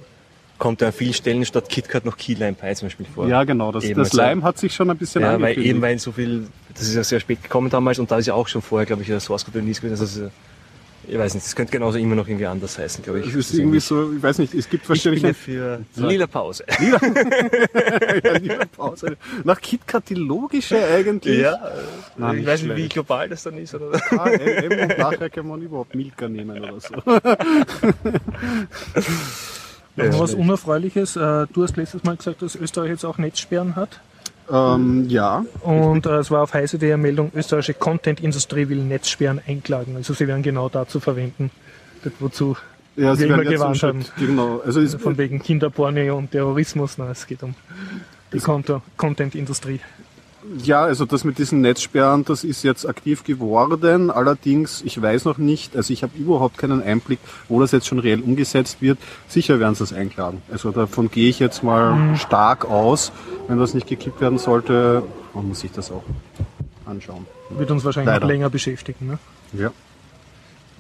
kommt 0.61 0.81
ja 0.81 0.89
an 0.89 0.93
vielen 0.93 1.15
Stellen 1.15 1.45
statt 1.45 1.69
KitKat 1.69 2.05
noch 2.05 2.17
Key 2.17 2.35
Lime 2.35 2.53
Pie 2.53 2.75
zum 2.77 2.87
Beispiel 2.87 3.07
vor. 3.13 3.27
Ja, 3.27 3.43
genau, 3.43 3.73
das, 3.73 3.83
Eben, 3.83 3.99
das 3.99 4.11
also- 4.13 4.23
Lime 4.23 4.43
hat 4.45 4.59
sich 4.59 4.73
schon 4.73 4.89
ein 4.91 4.97
bisschen 4.99 5.23
Ja, 5.23 5.41
weil 5.41 5.59
eben 5.59 5.83
weil 5.83 5.99
so 5.99 6.13
viel, 6.13 6.47
das 6.75 6.83
ist 6.85 6.95
ja 6.95 7.03
sehr 7.03 7.19
spät 7.19 7.43
gekommen 7.43 7.71
damals 7.71 7.99
und 7.99 8.09
da 8.11 8.19
ist 8.19 8.27
ja 8.27 8.35
auch 8.35 8.47
schon 8.47 8.63
vorher, 8.63 8.87
glaube 8.87 9.03
ich, 9.03 9.09
der 9.09 9.19
Source 9.19 9.45
Code 9.45 9.61
gewesen. 9.61 9.91
Also, 9.91 10.31
ich 11.09 11.19
weiß 11.19 11.33
nicht, 11.35 11.45
das 11.47 11.57
könnte 11.57 11.73
genauso 11.73 11.97
immer 11.99 12.15
noch 12.15 12.29
irgendwie 12.29 12.47
anders 12.47 12.79
heißen, 12.79 13.03
glaube 13.03 13.21
ich. 13.21 13.29
es 13.29 13.35
ist 13.35 13.51
Das 13.53 13.59
irgendwie 13.59 13.81
so, 13.81 14.13
ich 14.13 14.23
weiß 14.23 14.39
nicht, 14.39 14.53
es 14.55 14.69
gibt 14.69 14.83
ich 14.85 14.89
bin 14.89 14.97
wahrscheinlich 14.97 15.23
dafür 15.23 15.81
lila 15.97 16.27
Pause. 16.27 16.65
eine 16.69 18.39
liebe 18.39 18.67
Pause. 18.77 19.17
Nach 19.43 19.59
KitKat 19.61 20.11
die 20.11 20.15
logische 20.15 20.77
eigentlich. 20.95 21.39
Ja, 21.41 21.59
Na, 22.19 22.31
ich 22.33 22.37
nicht 22.41 22.47
weiß 22.47 22.63
nicht, 22.65 22.77
wie 22.77 22.89
global 22.89 23.29
das 23.31 23.43
dann 23.45 23.57
ist. 23.59 23.75
Oder? 23.75 23.99
Ah, 24.11 24.31
eben, 24.31 24.79
und 24.79 24.99
nachher 24.99 25.31
kann 25.31 25.49
man 25.49 25.63
überhaupt 25.63 25.95
Milka 25.95 26.29
nehmen 26.29 26.61
oder 26.63 26.79
so. 26.81 26.95
Noch 29.97 30.21
was 30.21 30.35
Unerfreuliches. 30.35 31.17
Äh, 31.17 31.47
Du 31.53 31.63
hast 31.63 31.77
letztes 31.77 32.05
Mal 32.05 32.17
gesagt, 32.17 32.43
dass 32.43 32.57
Österreich 32.57 32.91
jetzt 32.91 33.05
auch 33.05 33.19
Netzsperren 33.19 33.77
hat. 33.77 34.01
ähm, 34.51 35.09
ja, 35.09 35.45
Und 35.63 36.07
äh, 36.07 36.19
es 36.19 36.31
war 36.31 36.43
auf 36.43 36.55
heise 36.55 36.79
die 36.79 36.97
Meldung, 36.97 37.31
österreichische 37.35 37.75
Content-Industrie 37.75 38.69
will 38.69 38.83
Netzsperren 38.83 39.41
einklagen. 39.47 39.97
Also 39.97 40.15
sie 40.15 40.27
werden 40.27 40.43
genau 40.43 40.69
dazu 40.69 41.01
verwenden, 41.01 41.51
das, 42.03 42.13
wozu 42.21 42.57
Ja, 42.97 43.15
sie 43.15 43.29
wir 43.29 43.35
immer 43.35 43.45
gewarnt 43.45 43.83
haben. 43.83 44.05
Genau. 44.19 44.61
Also 44.65 44.87
Von 44.99 45.19
wegen 45.19 45.41
Kinderporno 45.43 46.17
und 46.17 46.31
Terrorismus. 46.31 46.99
Nein, 46.99 47.11
es 47.11 47.27
geht 47.27 47.43
um 47.43 47.55
die 48.33 48.41
Content-Industrie. 48.97 49.81
Ja, 50.63 50.83
also 50.83 51.05
das 51.05 51.25
mit 51.25 51.39
diesen 51.39 51.61
Netzsperren, 51.61 52.25
das 52.25 52.45
ist 52.45 52.63
jetzt 52.63 52.87
aktiv 52.89 53.25
geworden. 53.25 54.11
Allerdings, 54.11 54.83
ich 54.85 55.01
weiß 55.01 55.25
noch 55.25 55.39
nicht, 55.39 55.77
also 55.77 55.93
ich 55.93 56.03
habe 56.03 56.17
überhaupt 56.19 56.59
keinen 56.59 56.83
Einblick, 56.83 57.19
wo 57.49 57.61
das 57.61 57.73
jetzt 57.73 57.87
schon 57.87 57.99
reell 57.99 58.21
umgesetzt 58.21 58.81
wird. 58.81 58.99
Sicher 59.29 59.61
werden 59.61 59.75
sie 59.75 59.85
es 59.85 59.93
einklagen. 59.93 60.43
Also 60.51 60.71
davon 60.71 61.11
gehe 61.11 61.29
ich 61.29 61.39
jetzt 61.39 61.63
mal 61.63 62.17
stark 62.17 62.65
aus. 62.65 63.13
Wenn 63.49 63.59
das 63.59 63.75
nicht 63.75 63.87
gekippt 63.87 64.21
werden 64.21 64.39
sollte, 64.39 65.03
man 65.35 65.49
muss 65.49 65.61
sich 65.61 65.73
das 65.73 65.91
auch 65.91 66.05
anschauen. 66.87 67.27
Wird 67.51 67.71
uns 67.71 67.85
wahrscheinlich 67.85 68.09
Leider. 68.15 68.21
noch 68.21 68.29
länger 68.33 68.51
beschäftigen. 68.51 69.07
Ne? 69.07 69.19
Ja. 69.53 69.71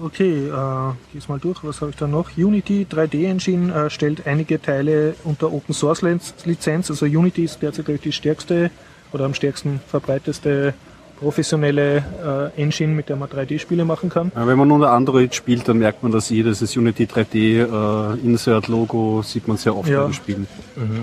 Okay, 0.02 0.48
äh, 0.48 0.92
geh's 1.12 1.28
mal 1.28 1.38
durch. 1.38 1.62
Was 1.62 1.82
habe 1.82 1.90
ich 1.90 1.96
da 1.98 2.06
noch? 2.06 2.30
Unity 2.38 2.86
3D 2.90 3.26
Engine 3.26 3.74
äh, 3.74 3.90
stellt 3.90 4.26
einige 4.26 4.60
Teile 4.60 5.14
unter 5.24 5.52
Open 5.52 5.74
Source 5.74 6.00
Liz- 6.02 6.32
Lizenz. 6.46 6.90
Also 6.90 7.04
Unity 7.04 7.44
ist 7.44 7.60
derzeit 7.60 7.84
glaube 7.84 7.96
ich, 7.96 8.02
die 8.02 8.12
stärkste 8.12 8.70
oder 9.12 9.24
am 9.24 9.34
stärksten 9.34 9.80
verbreiteste 9.88 10.74
professionelle 11.20 12.50
äh, 12.56 12.62
Engine, 12.62 12.94
mit 12.94 13.10
der 13.10 13.16
man 13.16 13.28
3D-Spiele 13.28 13.84
machen 13.84 14.08
kann. 14.08 14.32
Ja, 14.34 14.46
Wenn 14.46 14.56
man 14.56 14.70
unter 14.70 14.90
Android 14.90 15.34
spielt, 15.34 15.68
dann 15.68 15.76
merkt 15.78 16.02
man 16.02 16.10
das 16.12 16.30
eh, 16.30 16.42
das 16.42 16.62
ist 16.62 16.74
Unity 16.76 17.04
3D, 17.04 18.14
äh, 18.14 18.26
Insert-Logo, 18.26 19.20
sieht 19.22 19.46
man 19.46 19.58
sehr 19.58 19.76
oft 19.76 19.86
Ja. 19.88 20.04
den 20.04 20.14
Spielen. 20.14 20.48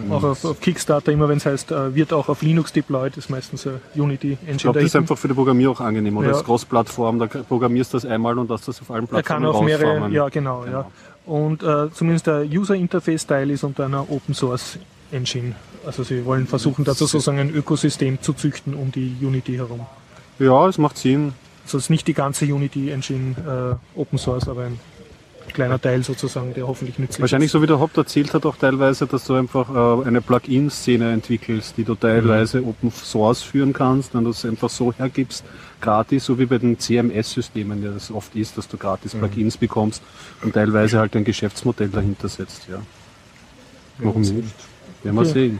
Auch 0.09 0.23
auf, 0.23 0.43
auf 0.43 0.59
Kickstarter, 0.59 1.11
immer 1.11 1.29
wenn 1.29 1.37
es 1.37 1.45
heißt, 1.45 1.71
äh, 1.71 1.93
wird 1.93 2.13
auch 2.13 2.29
auf 2.29 2.41
Linux 2.41 2.73
deployed, 2.73 3.15
ist 3.15 3.29
meistens 3.29 3.67
eine 3.67 3.79
Unity 3.95 4.39
Engine 4.41 4.55
Ich 4.55 4.61
glaube, 4.63 4.79
das 4.79 4.87
ist 4.87 4.95
einfach 4.95 5.17
für 5.19 5.27
die 5.27 5.35
Programmierer 5.35 5.71
auch 5.73 5.81
angenehm. 5.81 6.17
Oder 6.17 6.29
Ja. 6.29 6.33
als 6.33 6.43
Cross-Plattform, 6.45 7.19
da 7.19 7.27
programmierst 7.27 7.93
du 7.93 7.97
das 7.97 8.05
einmal 8.05 8.39
und 8.39 8.49
lässt 8.49 8.67
das 8.67 8.81
auf 8.81 8.89
allen 8.89 9.07
Er 9.11 9.21
kann 9.21 9.43
Plattformen 9.43 9.71
auf 9.71 9.79
mehrere, 9.79 10.09
ja 10.11 10.29
genau, 10.29 10.65
ja. 10.65 10.87
Und 11.27 11.61
äh, 11.61 11.91
zumindest 11.93 12.25
der 12.25 12.43
User 12.45 12.73
Interface 12.73 13.27
Teil 13.27 13.51
ist 13.51 13.63
unter 13.63 13.85
einer 13.85 14.09
Open 14.09 14.33
Source 14.33 14.79
Engine. 15.11 15.55
Also 15.85 16.03
sie 16.03 16.25
wollen 16.25 16.47
versuchen, 16.47 16.83
dazu 16.85 17.05
sozusagen 17.05 17.39
ein 17.39 17.49
Ökosystem 17.49 18.21
zu 18.21 18.33
züchten 18.33 18.73
um 18.73 18.91
die 18.91 19.15
Unity 19.21 19.55
herum. 19.55 19.85
ja, 20.39 20.67
es 20.67 20.77
macht 20.77 20.97
Sinn. 20.97 21.33
Also 21.63 21.77
es 21.77 21.85
ist 21.85 21.89
nicht 21.89 22.07
die 22.07 22.13
ganze 22.13 22.45
Unity 22.45 22.91
Engine 22.91 23.77
äh, 23.95 23.99
Open 23.99 24.17
Source, 24.17 24.47
aber 24.47 24.65
ein 24.65 24.79
kleiner 25.53 25.79
Teil 25.81 26.03
sozusagen, 26.03 26.53
der 26.53 26.67
hoffentlich 26.67 26.99
nützlich 26.99 27.21
Wahrscheinlich 27.21 27.47
ist. 27.47 27.53
so 27.53 27.61
wie 27.61 27.67
der 27.67 27.79
Haupt 27.79 27.97
erzählt 27.97 28.33
hat 28.33 28.45
auch 28.45 28.57
teilweise, 28.57 29.07
dass 29.07 29.25
du 29.25 29.33
einfach 29.35 29.69
äh, 30.03 30.07
eine 30.07 30.21
Plugin-Szene 30.21 31.11
entwickelst, 31.11 31.77
die 31.77 31.83
du 31.83 31.95
teilweise 31.95 32.63
Open 32.63 32.91
Source 32.91 33.41
führen 33.43 33.73
kannst, 33.73 34.13
wenn 34.13 34.23
du 34.23 34.31
es 34.31 34.45
einfach 34.45 34.69
so 34.69 34.93
hergibst, 34.93 35.43
gratis, 35.81 36.25
so 36.25 36.37
wie 36.37 36.45
bei 36.45 36.57
den 36.57 36.77
CMS-Systemen, 36.79 37.81
ja 37.83 37.91
das 37.91 38.11
oft 38.11 38.35
ist, 38.35 38.57
dass 38.57 38.67
du 38.67 38.77
gratis 38.77 39.13
Plugins 39.13 39.57
bekommst 39.57 40.01
und 40.41 40.53
teilweise 40.53 40.99
halt 40.99 41.15
ein 41.15 41.23
Geschäftsmodell 41.23 41.89
dahinter 41.89 42.27
setzt. 42.27 42.67
Ja. 42.69 42.81
Warum 43.99 44.21
nicht? 44.21 44.53
Werden 45.07 45.15
wir 45.15 45.21
Okay. 45.21 45.31
sehen. 45.33 45.59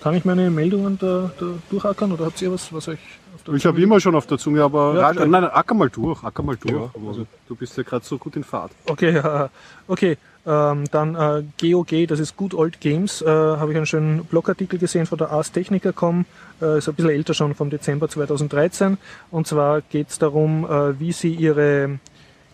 Kann 0.00 0.14
ich 0.14 0.24
meine 0.24 0.50
Meldungen 0.50 0.98
da, 1.00 1.30
da 1.40 1.46
durchackern 1.68 2.12
oder 2.12 2.26
habt 2.26 2.40
ihr 2.40 2.52
was, 2.52 2.72
was 2.72 2.86
euch 2.86 2.98
auf 3.34 3.42
der 3.42 3.54
Ich 3.54 3.66
habe 3.66 3.74
Zunge 3.74 3.84
immer 3.84 3.98
schon 4.00 4.14
auf 4.14 4.26
der 4.26 4.38
Zunge, 4.38 4.62
aber 4.62 4.94
Ja, 4.96 5.12
nein, 5.12 5.30
nein, 5.30 5.44
acker 5.46 5.74
mal 5.74 5.90
durch, 5.90 6.22
acker 6.22 6.42
mal 6.44 6.56
durch. 6.56 6.72
Ja, 6.74 6.90
aber 6.94 7.08
also- 7.08 7.26
du 7.48 7.54
bist 7.56 7.76
ja 7.76 7.82
gerade 7.82 8.04
so 8.04 8.16
gut 8.16 8.36
in 8.36 8.44
Fahrt. 8.44 8.70
Okay, 8.86 9.16
äh, 9.16 9.48
okay. 9.88 10.16
Ähm, 10.48 10.84
dann 10.92 11.16
äh, 11.16 11.42
GOG, 11.60 12.06
das 12.06 12.20
ist 12.20 12.36
Good 12.36 12.54
Old 12.54 12.80
Games, 12.80 13.20
äh, 13.20 13.26
habe 13.26 13.72
ich 13.72 13.76
einen 13.76 13.86
schönen 13.86 14.24
Blogartikel 14.26 14.78
gesehen 14.78 15.04
von 15.06 15.18
der 15.18 15.32
Ars 15.32 15.50
Technica.com, 15.50 16.24
äh, 16.62 16.78
ist 16.78 16.88
ein 16.88 16.94
bisschen 16.94 17.10
älter 17.10 17.34
schon, 17.34 17.56
vom 17.56 17.68
Dezember 17.68 18.08
2013. 18.08 18.96
Und 19.32 19.48
zwar 19.48 19.80
geht 19.80 20.10
es 20.10 20.20
darum, 20.20 20.64
äh, 20.64 21.00
wie 21.00 21.10
sie 21.10 21.34
ihre, 21.34 21.98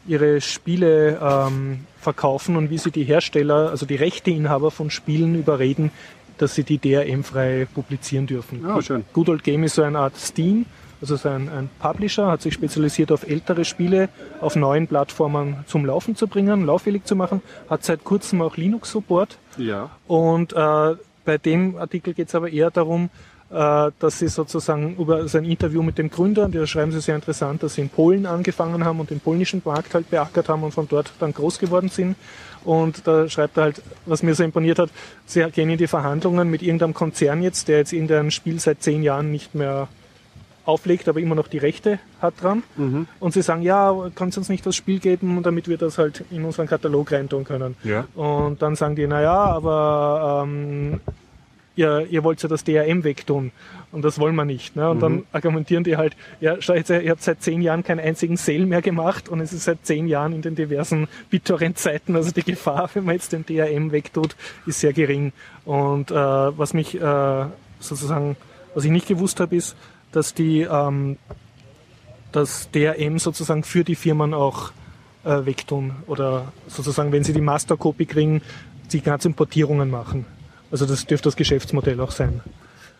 ihre 0.06 0.40
Spiele 0.40 1.18
ähm, 1.22 1.80
verkaufen 2.00 2.56
und 2.56 2.70
wie 2.70 2.78
sie 2.78 2.90
die 2.90 3.04
Hersteller, 3.04 3.70
also 3.70 3.86
die 3.86 3.96
Rechteinhaber 3.96 4.70
von 4.70 4.90
Spielen 4.90 5.34
überreden, 5.34 5.90
dass 6.38 6.54
sie 6.54 6.64
die 6.64 6.78
DRM-frei 6.78 7.66
publizieren 7.72 8.26
dürfen. 8.26 8.62
Ja, 8.66 8.80
schön. 8.82 9.04
Good 9.12 9.28
Old 9.28 9.44
Game 9.44 9.62
ist 9.64 9.76
so 9.76 9.82
eine 9.82 9.98
Art 9.98 10.16
Steam, 10.16 10.66
also 11.00 11.16
so 11.16 11.28
ein, 11.28 11.48
ein 11.48 11.70
Publisher, 11.78 12.26
hat 12.26 12.42
sich 12.42 12.54
spezialisiert 12.54 13.12
auf 13.12 13.28
ältere 13.28 13.64
Spiele 13.64 14.08
auf 14.40 14.56
neuen 14.56 14.86
Plattformen 14.88 15.56
zum 15.66 15.84
Laufen 15.84 16.16
zu 16.16 16.26
bringen, 16.26 16.66
lauffähig 16.66 17.04
zu 17.04 17.14
machen, 17.14 17.42
hat 17.70 17.84
seit 17.84 18.02
kurzem 18.04 18.42
auch 18.42 18.56
Linux-Support 18.56 19.38
Ja. 19.56 19.90
und 20.08 20.52
äh, 20.52 20.94
bei 21.24 21.38
dem 21.38 21.76
Artikel 21.76 22.14
geht 22.14 22.28
es 22.28 22.34
aber 22.34 22.50
eher 22.50 22.72
darum, 22.72 23.08
dass 23.52 24.18
sie 24.18 24.28
sozusagen 24.28 24.96
über 24.96 25.28
sein 25.28 25.44
Interview 25.44 25.82
mit 25.82 25.98
dem 25.98 26.10
Gründer, 26.10 26.48
da 26.48 26.66
schreiben 26.66 26.90
sie 26.90 27.02
sehr 27.02 27.16
interessant, 27.16 27.62
dass 27.62 27.74
sie 27.74 27.82
in 27.82 27.90
Polen 27.90 28.24
angefangen 28.24 28.82
haben 28.84 28.98
und 28.98 29.10
den 29.10 29.20
polnischen 29.20 29.60
Markt 29.62 29.94
halt 29.94 30.08
beackert 30.08 30.48
haben 30.48 30.62
und 30.62 30.72
von 30.72 30.88
dort 30.88 31.12
dann 31.20 31.34
groß 31.34 31.58
geworden 31.58 31.90
sind. 31.90 32.16
Und 32.64 33.06
da 33.06 33.28
schreibt 33.28 33.58
er 33.58 33.64
halt, 33.64 33.82
was 34.06 34.22
mir 34.22 34.34
so 34.34 34.42
imponiert 34.42 34.78
hat, 34.78 34.88
sie 35.26 35.44
gehen 35.50 35.68
in 35.68 35.76
die 35.76 35.86
Verhandlungen 35.86 36.48
mit 36.48 36.62
irgendeinem 36.62 36.94
Konzern 36.94 37.42
jetzt, 37.42 37.68
der 37.68 37.78
jetzt 37.78 37.92
irgendein 37.92 38.30
Spiel 38.30 38.58
seit 38.58 38.82
zehn 38.82 39.02
Jahren 39.02 39.30
nicht 39.30 39.54
mehr 39.54 39.88
auflegt, 40.64 41.08
aber 41.08 41.20
immer 41.20 41.34
noch 41.34 41.48
die 41.48 41.58
Rechte 41.58 41.98
hat 42.20 42.40
dran. 42.40 42.62
Und 43.20 43.34
sie 43.34 43.42
sagen, 43.42 43.62
ja, 43.62 43.94
kannst 44.14 44.36
du 44.36 44.40
uns 44.40 44.48
nicht 44.48 44.64
das 44.64 44.76
Spiel 44.76 45.00
geben, 45.00 45.42
damit 45.42 45.68
wir 45.68 45.76
das 45.76 45.98
halt 45.98 46.24
in 46.30 46.44
unseren 46.44 46.68
Katalog 46.68 47.12
reintun 47.12 47.44
können. 47.44 47.76
Ja. 47.82 48.06
Und 48.14 48.62
dann 48.62 48.76
sagen 48.76 48.96
die, 48.96 49.06
naja, 49.06 49.34
aber 49.34 50.44
ähm, 50.46 51.00
ihr, 51.76 52.06
ihr 52.10 52.24
wollt 52.24 52.42
ja 52.42 52.48
das 52.48 52.64
DRM 52.64 53.04
wegtun. 53.04 53.52
Und 53.90 54.02
das 54.02 54.18
wollen 54.18 54.34
wir 54.34 54.44
nicht. 54.44 54.74
Ne? 54.74 54.88
Und 54.88 55.00
dann 55.00 55.24
argumentieren 55.32 55.84
die 55.84 55.96
halt, 55.96 56.16
ja, 56.40 56.56
schau 56.60 56.72
jetzt, 56.72 56.88
ihr 56.88 57.10
habt 57.10 57.22
seit 57.22 57.42
zehn 57.42 57.60
Jahren 57.60 57.84
keinen 57.84 58.00
einzigen 58.00 58.38
Sale 58.38 58.64
mehr 58.64 58.80
gemacht 58.80 59.28
und 59.28 59.40
es 59.40 59.52
ist 59.52 59.64
seit 59.64 59.84
zehn 59.84 60.08
Jahren 60.08 60.32
in 60.32 60.40
den 60.40 60.54
diversen 60.54 61.08
BitTorrent-Seiten. 61.30 62.16
Also 62.16 62.30
die 62.30 62.42
Gefahr, 62.42 62.88
wenn 62.94 63.04
man 63.04 63.16
jetzt 63.16 63.32
den 63.32 63.44
DRM 63.44 63.92
wegtut, 63.92 64.34
ist 64.66 64.80
sehr 64.80 64.94
gering. 64.94 65.32
Und 65.66 66.10
äh, 66.10 66.14
was 66.14 66.72
mich 66.72 66.94
äh, 66.94 67.44
sozusagen, 67.80 68.36
was 68.74 68.84
ich 68.84 68.90
nicht 68.90 69.08
gewusst 69.08 69.40
habe, 69.40 69.56
ist, 69.56 69.76
dass 70.12 70.32
die 70.32 70.62
ähm, 70.62 71.18
das 72.32 72.70
DRM 72.70 73.18
sozusagen 73.18 73.62
für 73.62 73.84
die 73.84 73.94
Firmen 73.94 74.32
auch 74.32 74.72
äh, 75.24 75.44
wegtun 75.44 75.92
oder 76.06 76.52
sozusagen, 76.66 77.12
wenn 77.12 77.24
sie 77.24 77.32
die 77.32 77.40
Mastercopy 77.40 78.06
kriegen, 78.06 78.42
die 78.92 79.00
ganzen 79.00 79.34
Portierungen 79.34 79.90
machen. 79.90 80.24
Also 80.72 80.86
das 80.86 81.06
dürfte 81.06 81.28
das 81.28 81.36
Geschäftsmodell 81.36 82.00
auch 82.00 82.10
sein. 82.10 82.40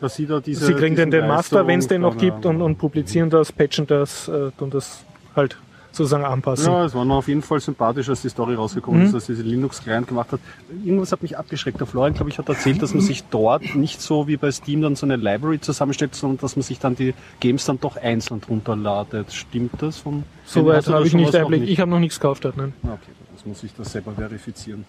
Dass 0.00 0.14
sie 0.16 0.26
da 0.26 0.40
diese. 0.40 0.66
sie 0.66 0.74
kriegen 0.74 0.94
dann 0.96 1.10
den 1.10 1.26
Master, 1.26 1.66
wenn 1.66 1.78
es 1.80 1.88
den 1.88 2.02
noch 2.02 2.16
gibt, 2.16 2.44
und, 2.46 2.60
und 2.62 2.76
publizieren 2.76 3.30
das, 3.30 3.50
patchen 3.52 3.86
das 3.86 4.28
äh, 4.28 4.50
und 4.58 4.74
das 4.74 5.04
halt 5.34 5.56
sozusagen 5.92 6.24
anpassen. 6.24 6.72
Ja, 6.72 6.86
es 6.86 6.94
war 6.94 7.04
mir 7.04 7.14
auf 7.14 7.28
jeden 7.28 7.42
Fall 7.42 7.60
sympathisch, 7.60 8.08
als 8.08 8.22
die 8.22 8.30
Story 8.30 8.54
rausgekommen 8.54 9.00
Mhm. 9.00 9.06
ist, 9.06 9.14
dass 9.14 9.26
diese 9.26 9.42
Linux-Client 9.42 10.08
gemacht 10.08 10.32
hat. 10.32 10.40
Irgendwas 10.82 11.12
hat 11.12 11.22
mich 11.22 11.36
abgeschreckt. 11.36 11.78
Der 11.80 11.86
Florian, 11.86 12.14
glaube 12.14 12.30
ich, 12.30 12.38
hat 12.38 12.48
erzählt, 12.48 12.80
dass 12.82 12.94
man 12.94 13.02
sich 13.02 13.24
dort 13.24 13.74
nicht 13.74 14.00
so 14.00 14.26
wie 14.26 14.38
bei 14.38 14.50
Steam 14.50 14.80
dann 14.80 14.96
so 14.96 15.04
eine 15.06 15.16
Library 15.16 15.60
zusammenstellt, 15.60 16.14
sondern 16.14 16.38
dass 16.38 16.56
man 16.56 16.62
sich 16.62 16.78
dann 16.78 16.96
die 16.96 17.12
Games 17.40 17.66
dann 17.66 17.78
doch 17.78 17.96
einzeln 17.96 18.40
drunter 18.40 18.74
ladet. 18.74 19.32
Stimmt 19.34 19.82
das? 19.82 19.98
Von, 19.98 20.24
du 20.54 20.62
da 20.62 20.82
habe 20.82 21.06
ich 21.06 21.14
nicht 21.14 21.34
Einblick. 21.36 21.68
Ich 21.68 21.78
habe 21.78 21.90
noch 21.90 22.00
nichts 22.00 22.18
gekauft 22.18 22.44
dort. 22.46 22.56
Nein. 22.56 22.72
Ah, 22.84 22.92
Okay, 22.94 23.12
das 23.34 23.44
muss 23.46 23.62
ich 23.62 23.74
das 23.74 23.92
selber 23.92 24.12
verifizieren. 24.12 24.84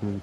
Hm. 0.00 0.20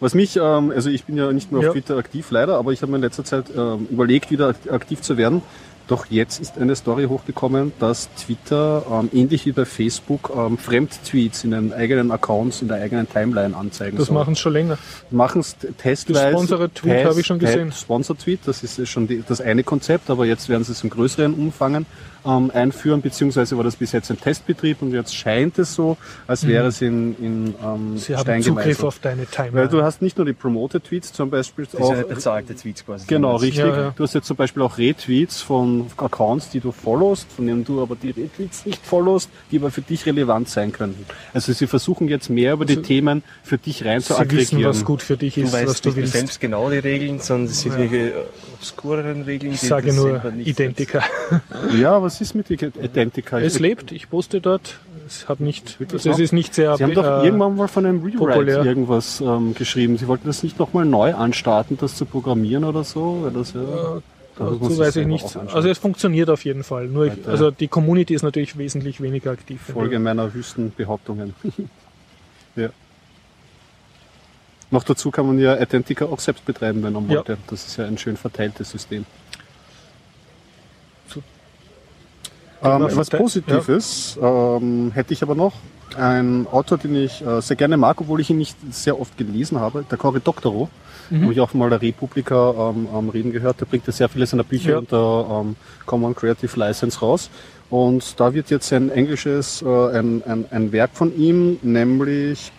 Was 0.00 0.14
mich, 0.14 0.36
ähm, 0.36 0.72
also 0.74 0.88
ich 0.90 1.04
bin 1.04 1.16
ja 1.16 1.30
nicht 1.32 1.52
mehr 1.52 1.58
auf 1.60 1.64
Ja. 1.66 1.72
Twitter 1.72 1.96
aktiv 1.98 2.30
leider, 2.30 2.56
aber 2.56 2.72
ich 2.72 2.80
habe 2.82 2.90
mir 2.90 2.96
in 2.96 3.02
letzter 3.02 3.24
Zeit 3.24 3.46
ähm, 3.54 3.86
überlegt, 3.90 4.30
wieder 4.30 4.48
akt- 4.48 4.70
aktiv 4.70 5.02
zu 5.02 5.16
werden. 5.18 5.42
Doch 5.90 6.06
jetzt 6.08 6.40
ist 6.40 6.56
eine 6.56 6.76
Story 6.76 7.06
hochgekommen, 7.06 7.72
dass 7.80 8.08
Twitter 8.14 8.84
ähm, 8.90 9.10
ähnlich 9.12 9.44
wie 9.44 9.50
bei 9.52 9.64
Facebook 9.64 10.30
ähm, 10.36 10.56
Fremdtweets 10.56 11.42
in 11.44 11.50
den 11.50 11.72
eigenen 11.72 12.12
Accounts, 12.12 12.62
in 12.62 12.68
der 12.68 12.76
eigenen 12.80 13.08
Timeline 13.08 13.56
anzeigen 13.56 13.96
Das 13.98 14.06
soll. 14.06 14.14
machen 14.14 14.34
sie 14.36 14.40
schon 14.40 14.52
länger. 14.52 14.78
machen 15.10 15.40
es 15.40 15.56
testweise. 15.78 16.20
Das 16.22 16.30
Sponsored 16.30 16.74
Tweet 16.76 16.92
Test- 16.92 17.08
habe 17.10 17.20
ich 17.20 17.26
schon 17.26 17.38
gesehen. 17.40 17.72
Sponsor 17.72 18.16
Tweet, 18.16 18.40
das 18.46 18.62
ist 18.62 18.78
ja 18.78 18.86
schon 18.86 19.08
die, 19.08 19.24
das 19.26 19.40
eine 19.40 19.64
Konzept, 19.64 20.10
aber 20.10 20.26
jetzt 20.26 20.48
werden 20.48 20.62
sie 20.62 20.72
es 20.72 20.84
im 20.84 20.90
größeren 20.90 21.34
Umfang 21.34 21.84
ähm, 22.24 22.50
einführen, 22.54 23.00
beziehungsweise 23.02 23.56
war 23.56 23.64
das 23.64 23.76
bis 23.76 23.92
jetzt 23.92 24.10
ein 24.10 24.20
Testbetrieb 24.20 24.82
und 24.82 24.92
jetzt 24.92 25.14
scheint 25.16 25.58
es 25.58 25.74
so, 25.74 25.96
als 26.26 26.46
wäre 26.46 26.68
es 26.68 26.80
in, 26.82 27.16
in 27.18 27.54
ähm, 27.64 27.92
Mhm. 27.94 27.98
Sie 27.98 28.14
haben 28.14 28.22
Stein 28.22 28.42
Zugriff 28.42 28.62
gemeißelt. 28.64 28.84
auf 28.86 28.98
deine 29.00 29.22
Weil 29.22 29.26
du 29.26 29.60
Timeline. 29.60 29.84
hast 29.84 30.02
nicht 30.02 30.16
nur 30.18 30.26
die 30.26 30.32
Promoted 30.34 30.84
Tweets 30.84 31.12
zum 31.12 31.30
Beispiel, 31.30 31.66
Das 31.70 31.80
auch, 31.80 31.92
eine 31.92 32.04
bezahlte 32.04 32.54
Tweets 32.54 32.84
quasi. 32.84 33.06
Genau, 33.06 33.36
richtig. 33.36 33.58
Ja, 33.60 33.66
ja. 33.76 33.92
Du 33.96 34.02
hast 34.04 34.14
jetzt 34.14 34.26
zum 34.26 34.36
Beispiel 34.36 34.62
auch 34.62 34.76
Retweets 34.78 35.40
von 35.40 35.79
Accounts, 35.96 36.50
die 36.50 36.60
du 36.60 36.72
followst, 36.72 37.30
von 37.32 37.46
denen 37.46 37.64
du 37.64 37.80
aber 37.82 37.96
die 37.96 38.10
Retweets 38.10 38.66
nicht 38.66 38.84
followst, 38.84 39.28
die 39.50 39.58
aber 39.58 39.70
für 39.70 39.82
dich 39.82 40.06
relevant 40.06 40.48
sein 40.48 40.72
könnten. 40.72 41.04
Also 41.34 41.52
sie 41.52 41.66
versuchen 41.66 42.08
jetzt 42.08 42.28
mehr 42.30 42.52
über 42.54 42.64
die 42.64 42.82
Themen 42.82 43.22
für 43.42 43.58
dich 43.58 43.84
rein 43.84 44.00
zu 44.00 44.14
Sie 44.14 44.30
wissen, 44.30 44.64
was 44.64 44.84
gut 44.84 45.02
für 45.02 45.16
dich 45.16 45.34
Du 45.34 45.42
ist, 45.42 45.52
was 45.52 45.66
weißt 45.66 45.84
du 45.84 45.88
nicht 45.90 45.96
mehr 45.96 46.02
willst. 46.04 46.12
selbst 46.12 46.40
genau 46.40 46.70
die 46.70 46.78
Regeln, 46.78 47.18
sondern 47.20 47.50
es 47.50 47.60
sind 47.60 47.72
irgendwelche 47.72 48.10
äh, 48.10 48.22
obskureren 48.54 49.22
Regeln. 49.22 49.52
Ich 49.52 49.60
die 49.60 49.66
sage 49.66 49.88
das 49.88 49.96
nur 49.96 50.22
Identica. 50.38 51.02
Ja, 51.80 52.02
was 52.02 52.20
ist 52.20 52.34
mit 52.34 52.50
Identica? 52.50 53.38
Es 53.40 53.58
lebt, 53.58 53.92
ich 53.92 54.08
poste 54.10 54.40
dort. 54.40 54.78
Es 55.06 55.28
hat 55.28 55.40
nicht, 55.40 55.80
Wirklich 55.80 56.06
also 56.08 56.22
ist 56.22 56.32
nicht 56.32 56.54
sehr 56.54 56.76
Sie 56.76 56.84
haben 56.84 56.94
doch 56.94 57.04
äh, 57.04 57.24
irgendwann 57.26 57.56
mal 57.56 57.66
von 57.66 57.84
einem 57.84 57.98
Rewrite 58.00 58.18
populär. 58.18 58.64
irgendwas 58.64 59.20
ähm, 59.20 59.54
geschrieben. 59.54 59.98
Sie 59.98 60.06
wollten 60.06 60.26
das 60.28 60.42
nicht 60.44 60.58
nochmal 60.58 60.84
neu 60.84 61.14
anstarten, 61.14 61.76
das 61.80 61.96
zu 61.96 62.04
programmieren 62.04 62.62
oder 62.64 62.84
so? 62.84 63.22
Weil 63.22 63.32
das 63.32 63.52
ja, 63.54 63.60
das 63.60 63.70
muss 63.70 64.02
Dazu 64.40 64.78
weiß 64.78 64.88
ich 64.88 64.94
selber 64.94 65.08
nicht. 65.08 65.24
auch 65.24 65.36
anschauen. 65.36 65.56
Also 65.56 65.68
es 65.68 65.78
funktioniert 65.78 66.30
auf 66.30 66.44
jeden 66.44 66.64
Fall. 66.64 66.86
Nur 66.88 67.06
ich, 67.06 67.28
also 67.28 67.50
die 67.50 67.68
Community 67.68 68.14
ist 68.14 68.22
natürlich 68.22 68.56
wesentlich 68.56 69.00
weniger 69.00 69.30
aktiv. 69.32 69.60
Folge 69.72 69.98
meiner 69.98 70.32
wüsten 70.32 70.72
Behauptungen. 70.76 71.34
ja. 72.56 72.70
Noch 74.70 74.84
dazu 74.84 75.10
kann 75.10 75.26
man 75.26 75.38
ja 75.38 75.60
Identica 75.60 76.04
auch 76.06 76.20
selbst 76.20 76.44
betreiben, 76.46 76.82
wenn 76.82 76.92
man 76.92 77.08
Ja. 77.08 77.16
wollte. 77.16 77.38
Das 77.48 77.66
ist 77.66 77.76
ja 77.76 77.84
ein 77.86 77.98
schön 77.98 78.16
verteiltes 78.16 78.70
System. 78.70 79.04
Ähm, 82.62 82.88
verteilt- 82.90 83.22
Positives 83.22 84.18
ähm, 84.20 84.90
hätte 84.94 85.14
ich 85.14 85.22
aber 85.22 85.34
noch. 85.34 85.54
Ein 85.96 86.46
Autor, 86.50 86.78
den 86.78 86.94
ich 86.94 87.24
äh, 87.24 87.40
sehr 87.40 87.56
gerne 87.56 87.76
mag, 87.76 88.00
obwohl 88.00 88.20
ich 88.20 88.30
ihn 88.30 88.38
nicht 88.38 88.56
sehr 88.70 89.00
oft 89.00 89.16
gelesen 89.16 89.58
habe, 89.58 89.84
der 89.90 89.98
Cory 89.98 90.20
Doctorow, 90.20 90.68
Mhm. 91.10 91.26
wo 91.26 91.30
ich 91.32 91.40
auch 91.40 91.52
mal 91.54 91.68
der 91.70 91.82
Republika 91.82 92.70
ähm, 92.70 92.86
ähm, 92.96 93.08
reden 93.08 93.32
gehört. 93.32 93.60
Der 93.60 93.66
bringt 93.66 93.86
ja 93.86 93.92
sehr 93.92 94.08
viele 94.08 94.26
seiner 94.26 94.44
Bücher 94.44 94.70
Ja. 94.70 94.78
unter 94.78 95.42
ähm, 95.44 95.56
Common 95.86 96.14
Creative 96.14 96.58
License 96.58 97.00
raus. 97.00 97.28
Und 97.68 98.18
da 98.18 98.34
wird 98.34 98.50
jetzt 98.50 98.72
ein 98.72 98.90
englisches, 98.90 99.62
äh, 99.62 99.66
ein, 99.98 100.22
ein, 100.26 100.44
ein 100.50 100.72
Werk 100.72 100.90
von 100.94 101.16
ihm, 101.16 101.58
nämlich 101.62 102.50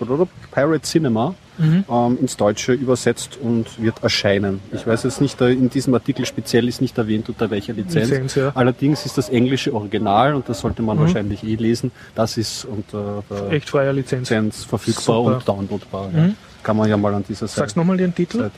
Pirate 0.51 0.81
Cinema, 0.83 1.35
Mhm. 1.57 1.83
ähm, 1.91 2.17
ins 2.21 2.37
Deutsche 2.37 2.71
übersetzt 2.73 3.37
und 3.41 3.79
wird 3.79 4.01
erscheinen. 4.01 4.61
Ich 4.71 4.87
weiß 4.87 5.03
jetzt 5.03 5.21
nicht, 5.21 5.39
in 5.41 5.69
diesem 5.69 5.93
Artikel 5.93 6.25
speziell 6.25 6.67
ist 6.67 6.81
nicht 6.81 6.97
erwähnt, 6.97 7.27
unter 7.29 7.51
welcher 7.51 7.73
Lizenz. 7.73 8.09
Lizenz, 8.09 8.35
ja. 8.35 8.51
Allerdings 8.55 9.05
ist 9.05 9.17
das 9.17 9.29
englische 9.29 9.73
Original 9.73 10.33
und 10.33 10.47
das 10.49 10.61
sollte 10.61 10.81
man 10.81 10.97
Mhm. 10.97 11.01
wahrscheinlich 11.01 11.43
eh 11.43 11.55
lesen. 11.55 11.91
Das 12.15 12.37
ist 12.37 12.65
unter 12.65 13.23
der 13.29 13.51
Echt 13.51 13.69
freier 13.69 13.93
Lizenz. 13.93 14.29
Lizenz 14.29 14.63
verfügbar 14.63 15.03
Super. 15.03 15.35
und 15.37 15.47
downloadbar. 15.47 16.09
Ja. 16.15 16.29
Kann 16.63 16.77
man 16.77 16.89
ja 16.89 16.97
mal 16.97 17.13
an 17.13 17.23
dieser 17.27 17.47
Seite. 17.47 17.59
Sag's 17.61 17.75
nochmal 17.75 17.97
den 17.97 18.13
Titel. 18.13 18.49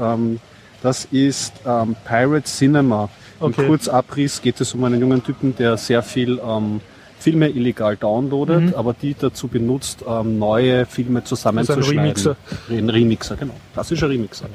Ähm, 0.00 0.38
das 0.82 1.06
ist 1.10 1.52
ähm, 1.66 1.96
Pirate 2.06 2.44
Cinema. 2.44 3.08
Im 3.40 3.46
Okay. 3.46 3.66
Kurzabriss 3.66 4.40
geht 4.42 4.60
es 4.60 4.74
um 4.74 4.84
einen 4.84 5.00
jungen 5.00 5.22
Typen, 5.24 5.56
der 5.56 5.76
sehr 5.76 6.02
viel 6.02 6.38
ähm, 6.44 6.80
Filme 7.18 7.48
illegal 7.48 7.96
downloadet, 7.96 8.60
Mhm. 8.66 8.74
aber 8.74 8.94
die 8.94 9.14
dazu 9.18 9.48
benutzt, 9.48 10.04
ähm, 10.06 10.38
neue 10.38 10.86
Filme 10.86 11.22
zusammenzuschneiden. 11.24 12.00
Remixer. 12.00 12.36
Ein 12.70 12.88
Remixer, 12.88 13.36
genau. 13.36 13.54
Klassischer 13.74 14.08
Remixer. 14.08 14.46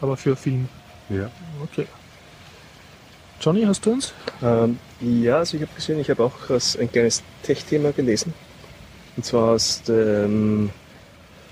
Aber 0.00 0.16
für 0.16 0.36
Film. 0.36 0.68
Ja. 1.10 1.28
Okay. 1.62 1.86
Johnny, 3.40 3.62
hast 3.64 3.84
du 3.86 3.92
uns? 3.92 4.12
Ähm, 4.42 4.78
ja, 5.00 5.38
also 5.38 5.56
ich 5.56 5.62
habe 5.62 5.72
gesehen, 5.74 5.98
ich 6.00 6.10
habe 6.10 6.22
auch 6.24 6.32
ein 6.78 6.92
kleines 6.92 7.22
Tech-Thema 7.42 7.92
gelesen. 7.92 8.32
Und 9.16 9.24
zwar 9.24 9.50
aus 9.52 9.82
dem, 9.82 10.70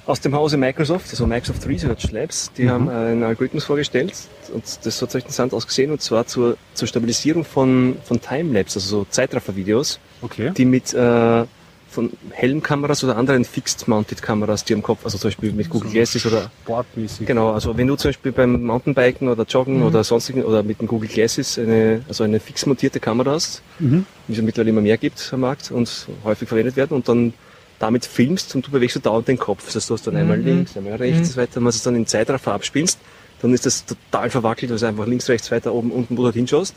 aus 0.09 0.21
dem 0.21 0.35
Hause 0.35 0.57
Microsoft, 0.57 1.11
also 1.11 1.27
Microsoft 1.27 1.67
Research 1.69 2.11
Labs. 2.13 2.51
Die 2.57 2.69
haben 2.71 2.89
einen 2.89 3.23
Algorithmus 3.23 3.65
vorgestellt 3.65 4.15
und 4.55 4.65
das 4.85 5.03
hat 5.03 5.15
recht 5.15 5.27
interessant 5.27 5.53
ausgesehen 5.53 5.91
und 5.91 6.01
zwar 6.01 6.27
zur, 6.27 6.57
zur 6.73 6.89
Stabilisierung 6.89 7.45
von, 7.45 7.97
von 8.05 8.19
Timelapse, 8.21 8.79
also 8.79 9.01
so 9.01 9.07
Zeitraffer-Videos, 9.11 10.01
Okay. 10.23 10.51
die 10.57 10.65
mit 10.65 10.93
äh, 10.95 11.45
von 11.91 12.11
Helmkameras 12.31 13.05
oder 13.05 13.17
anderen 13.17 13.45
Fixed-Mounted-Kameras, 13.45 14.65
die 14.65 14.75
am 14.75 14.83
Kopf, 14.83 15.05
also 15.05 15.17
zum 15.19 15.29
Beispiel 15.29 15.53
mit 15.53 15.69
Google 15.71 15.91
Glasses 15.91 16.25
oder 16.27 16.51
Sportmäßig. 16.65 17.27
Genau, 17.27 17.53
also 17.53 17.77
wenn 17.77 17.87
du 17.87 17.97
zum 17.97 18.09
Beispiel 18.11 18.33
beim 18.33 18.63
Mountainbiken 18.65 19.29
oder 19.29 19.45
Joggen 19.45 19.83
oder 19.83 20.05
sonstigen 20.05 20.43
oder 20.43 20.63
mit 20.63 20.81
dem 20.81 20.89
Google 20.89 21.09
Glasses 21.09 21.59
eine, 21.59 22.03
also 22.09 22.25
eine 22.25 22.41
fix 22.41 22.65
montierte 22.67 22.99
Kamera 23.01 23.33
hast, 23.33 23.63
Mhm. 23.79 24.07
wie 24.27 24.33
es 24.35 24.43
mittlerweile 24.43 24.71
immer 24.71 24.81
mehr 24.81 24.97
gibt 24.99 25.31
am 25.33 25.41
Markt 25.41 25.71
und 25.71 26.07
häufig 26.25 26.49
verwendet 26.49 26.77
werden 26.77 26.95
und 26.95 27.09
dann 27.09 27.33
damit 27.79 28.05
filmst 28.05 28.55
und 28.55 28.67
du 28.67 28.71
bewegst 28.71 28.97
du 28.97 29.01
dauernd 29.01 29.29
den 29.29 29.39
Kopf. 29.39 29.65
Das 29.65 29.77
heißt, 29.77 29.91
du 29.91 29.95
hast 29.95 30.07
dann 30.07 30.17
einmal 30.17 30.39
links, 30.39 30.77
einmal 30.77 30.95
rechts 30.95 31.19
und 31.19 31.25
so 31.27 31.41
weiter. 31.41 31.57
Wenn 31.57 31.65
du 31.65 31.69
es 31.71 31.83
dann 31.83 31.95
im 31.95 32.07
Zeitraffer 32.07 32.53
abspielst, 32.53 32.99
dann 33.41 33.55
ist 33.55 33.67
das 33.67 33.85
total 33.85 34.31
verwackelt, 34.31 34.73
also 34.73 34.87
einfach 34.87 35.07
links, 35.07 35.29
rechts, 35.29 35.51
weiter, 35.51 35.73
oben, 35.73 35.93
unten, 35.93 36.17
wo 36.17 36.23
du 36.23 36.27
halt 36.27 36.35
hinschaust. 36.35 36.75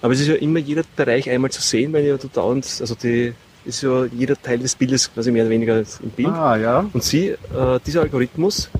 Aber 0.00 0.12
es 0.12 0.20
ist 0.20 0.28
ja 0.28 0.34
immer 0.34 0.60
jeder 0.60 0.82
Bereich 0.94 1.28
einmal 1.28 1.50
zu 1.50 1.60
sehen, 1.60 1.92
weil 1.92 2.04
ja 2.04 2.16
du 2.16 2.28
dauernd, 2.28 2.64
also 2.80 2.94
die, 2.94 3.34
ist 3.64 3.82
ja 3.82 4.04
jeder 4.04 4.40
Teil 4.40 4.60
des 4.60 4.74
Bildes 4.76 5.12
quasi 5.12 5.32
mehr 5.32 5.42
oder 5.42 5.50
weniger 5.50 5.78
im 5.78 6.10
Bild. 6.14 6.28
Ah, 6.28 6.56
ja. 6.56 6.86
Und 6.92 7.02
sie, 7.02 7.30
äh, 7.30 7.36
dieser 7.84 8.02
Algorithmus 8.02 8.70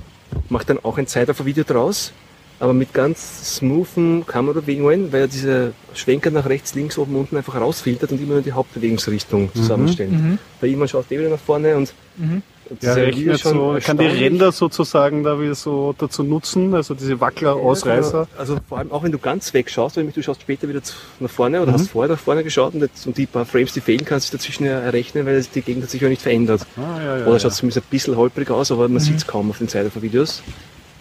macht 0.47 0.69
dann 0.69 0.79
auch 0.79 0.97
ein 0.97 1.07
Zeitraffer-Video 1.07 1.63
draus, 1.63 2.13
aber 2.59 2.73
mit 2.73 2.93
ganz 2.93 3.55
smoothen 3.55 4.25
Kamerabewegungen, 4.25 5.11
weil 5.11 5.21
er 5.21 5.27
diese 5.27 5.73
Schwenker 5.93 6.31
nach 6.31 6.47
rechts, 6.47 6.75
links, 6.75 6.97
oben, 6.97 7.15
unten 7.15 7.37
einfach 7.37 7.55
rausfiltert 7.55 8.11
und 8.11 8.21
immer 8.21 8.33
nur 8.33 8.41
die 8.41 8.51
Hauptbewegungsrichtung 8.51 9.53
zusammenstellt. 9.53 10.11
Bei 10.59 10.67
ihm 10.67 10.85
schaut 10.87 11.09
der 11.09 11.19
wieder 11.19 11.29
nach 11.29 11.39
vorne 11.39 11.75
und 11.75 11.93
Mhm. 12.19 12.43
Ja, 12.81 13.37
schon 13.37 13.53
so, 13.53 13.77
kann 13.81 13.97
die. 13.97 14.05
Ränder 14.05 14.51
sozusagen 14.51 15.23
da 15.23 15.41
wieder 15.41 15.55
so 15.55 15.95
dazu 15.97 16.21
nutzen, 16.21 16.75
also 16.75 16.93
diese 16.93 17.19
Wackler, 17.19 17.55
Ausreißer. 17.55 18.27
Also 18.37 18.57
vor 18.67 18.77
allem 18.77 18.91
auch 18.91 19.01
wenn 19.01 19.11
du 19.11 19.17
ganz 19.17 19.53
weg 19.55 19.71
schaust, 19.71 19.97
nämlich 19.97 20.13
du 20.13 20.21
schaust 20.21 20.41
später 20.41 20.69
wieder 20.69 20.81
nach 21.19 21.29
vorne 21.31 21.61
oder 21.61 21.73
hast 21.73 21.89
vorher 21.89 22.13
nach 22.13 22.21
vorne 22.21 22.43
geschaut 22.43 22.75
und, 22.75 22.81
jetzt, 22.81 23.07
und 23.07 23.17
die 23.17 23.25
paar 23.25 23.45
Frames, 23.45 23.73
die 23.73 23.81
fehlen, 23.81 24.05
kannst 24.05 24.31
du 24.31 24.37
dazwischen 24.37 24.65
ja 24.65 24.79
errechnen, 24.79 25.25
weil 25.25 25.41
die 25.43 25.61
Gegend 25.61 25.83
hat 25.83 25.89
sich 25.89 26.01
ja 26.01 26.09
nicht 26.09 26.21
verändert. 26.21 26.65
Ah, 26.77 26.99
ja, 26.99 27.17
ja, 27.17 27.23
Oder 27.23 27.33
ja. 27.33 27.39
schaut 27.39 27.53
zumindest 27.53 27.85
ein 27.85 27.89
bisschen 27.89 28.15
holprig 28.15 28.51
aus, 28.51 28.71
aber 28.71 28.87
man 28.87 28.99
sieht 28.99 29.17
es 29.17 29.25
kaum 29.25 29.49
auf 29.49 29.57
den 29.57 29.67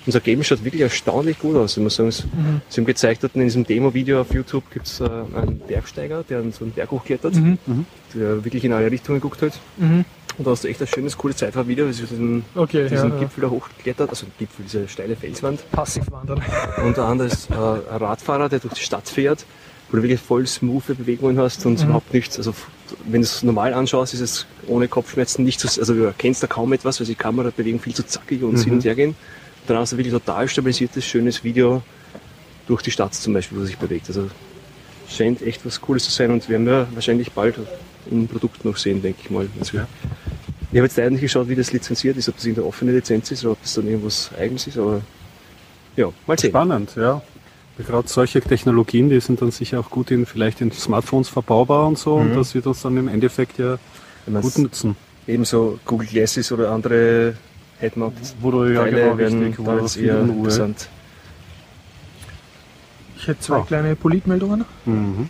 Zeitraffer-Videos. 0.08 0.14
Unser 0.14 0.20
Game 0.20 0.42
schaut 0.44 0.64
wirklich 0.64 0.82
erstaunlich 0.82 1.38
gut 1.38 1.56
aus. 1.56 1.76
Ich 1.76 1.82
muss 1.82 1.96
sagen, 1.96 2.08
es- 2.08 2.24
sie 2.68 2.80
haben 2.80 2.86
gezeigt, 2.86 3.22
dort 3.22 3.34
in 3.34 3.42
diesem 3.42 3.64
Demo-Video 3.66 4.20
auf 4.20 4.32
YouTube 4.32 4.64
gibt 4.72 4.86
es 4.86 5.00
äh, 5.00 5.04
einen 5.04 5.60
Bergsteiger, 5.66 6.24
der 6.28 6.42
so 6.52 6.64
einen 6.64 6.72
Berg 6.72 6.90
hochklettert, 6.90 7.34
der 8.14 8.44
wirklich 8.44 8.64
in 8.64 8.72
alle 8.72 8.90
Richtungen 8.90 9.20
guckt 9.20 9.42
hat. 9.42 9.52
Mhm. 9.76 10.04
Und 10.38 10.46
da 10.46 10.52
hast 10.52 10.62
du 10.62 10.68
echt 10.68 10.80
ein 10.80 10.86
schönes, 10.86 11.16
cooles 11.18 11.36
Zeitraffer-Video, 11.38 11.88
wie 11.88 11.92
sie 11.92 12.04
diesen, 12.04 12.44
Okay, 12.54 12.88
diesen 12.88 13.10
ja. 13.10 13.18
Gipfel 13.18 13.42
da 13.42 13.50
hochklettert, 13.50 14.08
also 14.10 14.26
Gipfel, 14.38 14.64
diese 14.64 14.86
steile 14.86 15.16
Felswand. 15.16 15.68
Passiv 15.72 16.04
wandern. 16.12 16.40
Und 16.84 16.96
der 16.96 17.04
andere 17.04 17.26
ist 17.28 17.50
äh, 17.50 17.54
ein 17.54 17.96
Radfahrer, 17.98 18.48
der 18.48 18.60
durch 18.60 18.74
die 18.74 18.82
Stadt 18.82 19.08
fährt, 19.08 19.44
wo 19.90 19.96
du 19.96 20.02
wirklich 20.04 20.20
voll 20.20 20.46
smooth 20.46 20.86
Bewegungen 20.86 21.38
hast 21.38 21.64
und 21.66 21.82
überhaupt 21.82 22.12
nichts. 22.14 22.36
Also 22.36 22.52
wenn 23.06 23.22
du 23.22 23.26
es 23.26 23.42
normal 23.42 23.72
anschaust, 23.74 24.12
ist 24.14 24.20
es 24.20 24.46
ohne 24.68 24.86
Kopfschmerzen 24.86 25.44
nicht 25.44 25.58
so, 25.60 25.80
also 25.80 25.94
du 25.94 26.02
erkennst 26.04 26.42
da 26.42 26.46
kaum 26.46 26.72
etwas, 26.74 27.00
weil 27.00 27.06
die 27.06 27.14
Kamerabewegung 27.14 27.80
viel 27.80 27.94
zu 27.94 28.06
zackig 28.06 28.42
und 28.42 28.58
hin 28.62 28.74
und 28.74 28.84
her 28.84 28.94
gehen. 28.94 29.16
Dann 29.68 29.76
hast 29.76 29.92
du 29.92 29.96
wirklich 29.98 30.14
total 30.14 30.48
stabilisiertes, 30.48 31.04
schönes 31.04 31.44
Video 31.44 31.82
durch 32.66 32.82
die 32.82 32.90
Stadt 32.90 33.14
zum 33.14 33.34
Beispiel, 33.34 33.58
wo 33.58 33.64
sich 33.64 33.78
bewegt. 33.78 34.08
Also 34.08 34.28
scheint 35.08 35.42
echt 35.42 35.64
was 35.64 35.80
Cooles 35.80 36.04
zu 36.04 36.10
sein 36.10 36.30
und 36.30 36.48
werden 36.48 36.66
wir 36.66 36.88
wahrscheinlich 36.94 37.32
bald 37.32 37.56
im 38.10 38.26
Produkt 38.28 38.64
noch 38.64 38.76
sehen, 38.76 39.02
denke 39.02 39.20
ich 39.24 39.30
mal. 39.30 39.46
Also, 39.58 39.76
Ich 39.76 40.76
habe 40.76 40.86
jetzt 40.86 40.96
leider 40.96 41.10
nicht 41.10 41.20
geschaut, 41.20 41.48
wie 41.48 41.54
das 41.54 41.72
lizenziert 41.72 42.16
ist, 42.16 42.28
ob 42.28 42.36
das 42.36 42.46
in 42.46 42.54
der 42.54 42.64
offenen 42.64 42.94
Lizenz 42.94 43.30
ist 43.30 43.44
oder 43.44 43.52
ob 43.52 43.62
das 43.62 43.74
dann 43.74 43.86
irgendwas 43.86 44.30
eigens 44.38 44.66
ist, 44.66 44.78
aber 44.78 45.02
ja, 45.96 46.10
mal 46.26 46.38
sehen. 46.38 46.50
Spannend, 46.50 46.94
ja. 46.96 47.22
Gerade 47.78 48.08
solche 48.08 48.40
Technologien, 48.40 49.08
die 49.08 49.20
sind 49.20 49.40
dann 49.40 49.50
sicher 49.50 49.80
auch 49.80 49.88
gut 49.88 50.10
in 50.10 50.26
vielleicht 50.26 50.60
in 50.60 50.72
Smartphones 50.72 51.28
verbaubar 51.28 51.86
und 51.86 51.96
so 51.96 52.14
und 52.14 52.34
das 52.34 52.54
wird 52.54 52.66
uns 52.66 52.82
dann 52.82 52.96
im 52.96 53.06
Endeffekt 53.06 53.58
ja 53.58 53.78
gut 54.26 54.58
nutzen. 54.58 54.96
ebenso 55.28 55.78
Google 55.84 56.08
Glasses 56.08 56.50
oder 56.50 56.70
andere 56.72 57.34
Headmounted 57.80 58.34
Wo 58.40 58.50
du 58.50 58.64
ja 58.64 58.82
Teile 58.82 58.96
genau 59.02 59.18
werden 59.18 59.38
richtig, 59.40 59.58
wo 59.58 59.64
da 59.64 59.70
du 59.72 59.76
jetzt 59.78 59.84
das 59.96 60.02
wieder 60.02 60.14
eher 60.14 60.20
interessant. 60.22 60.88
Ich 63.16 63.26
hätte 63.28 63.40
zwei 63.40 63.56
Ah. 63.58 63.64
kleine 63.66 63.96
Politmeldungen. 63.96 64.64
Mhm. 64.84 65.28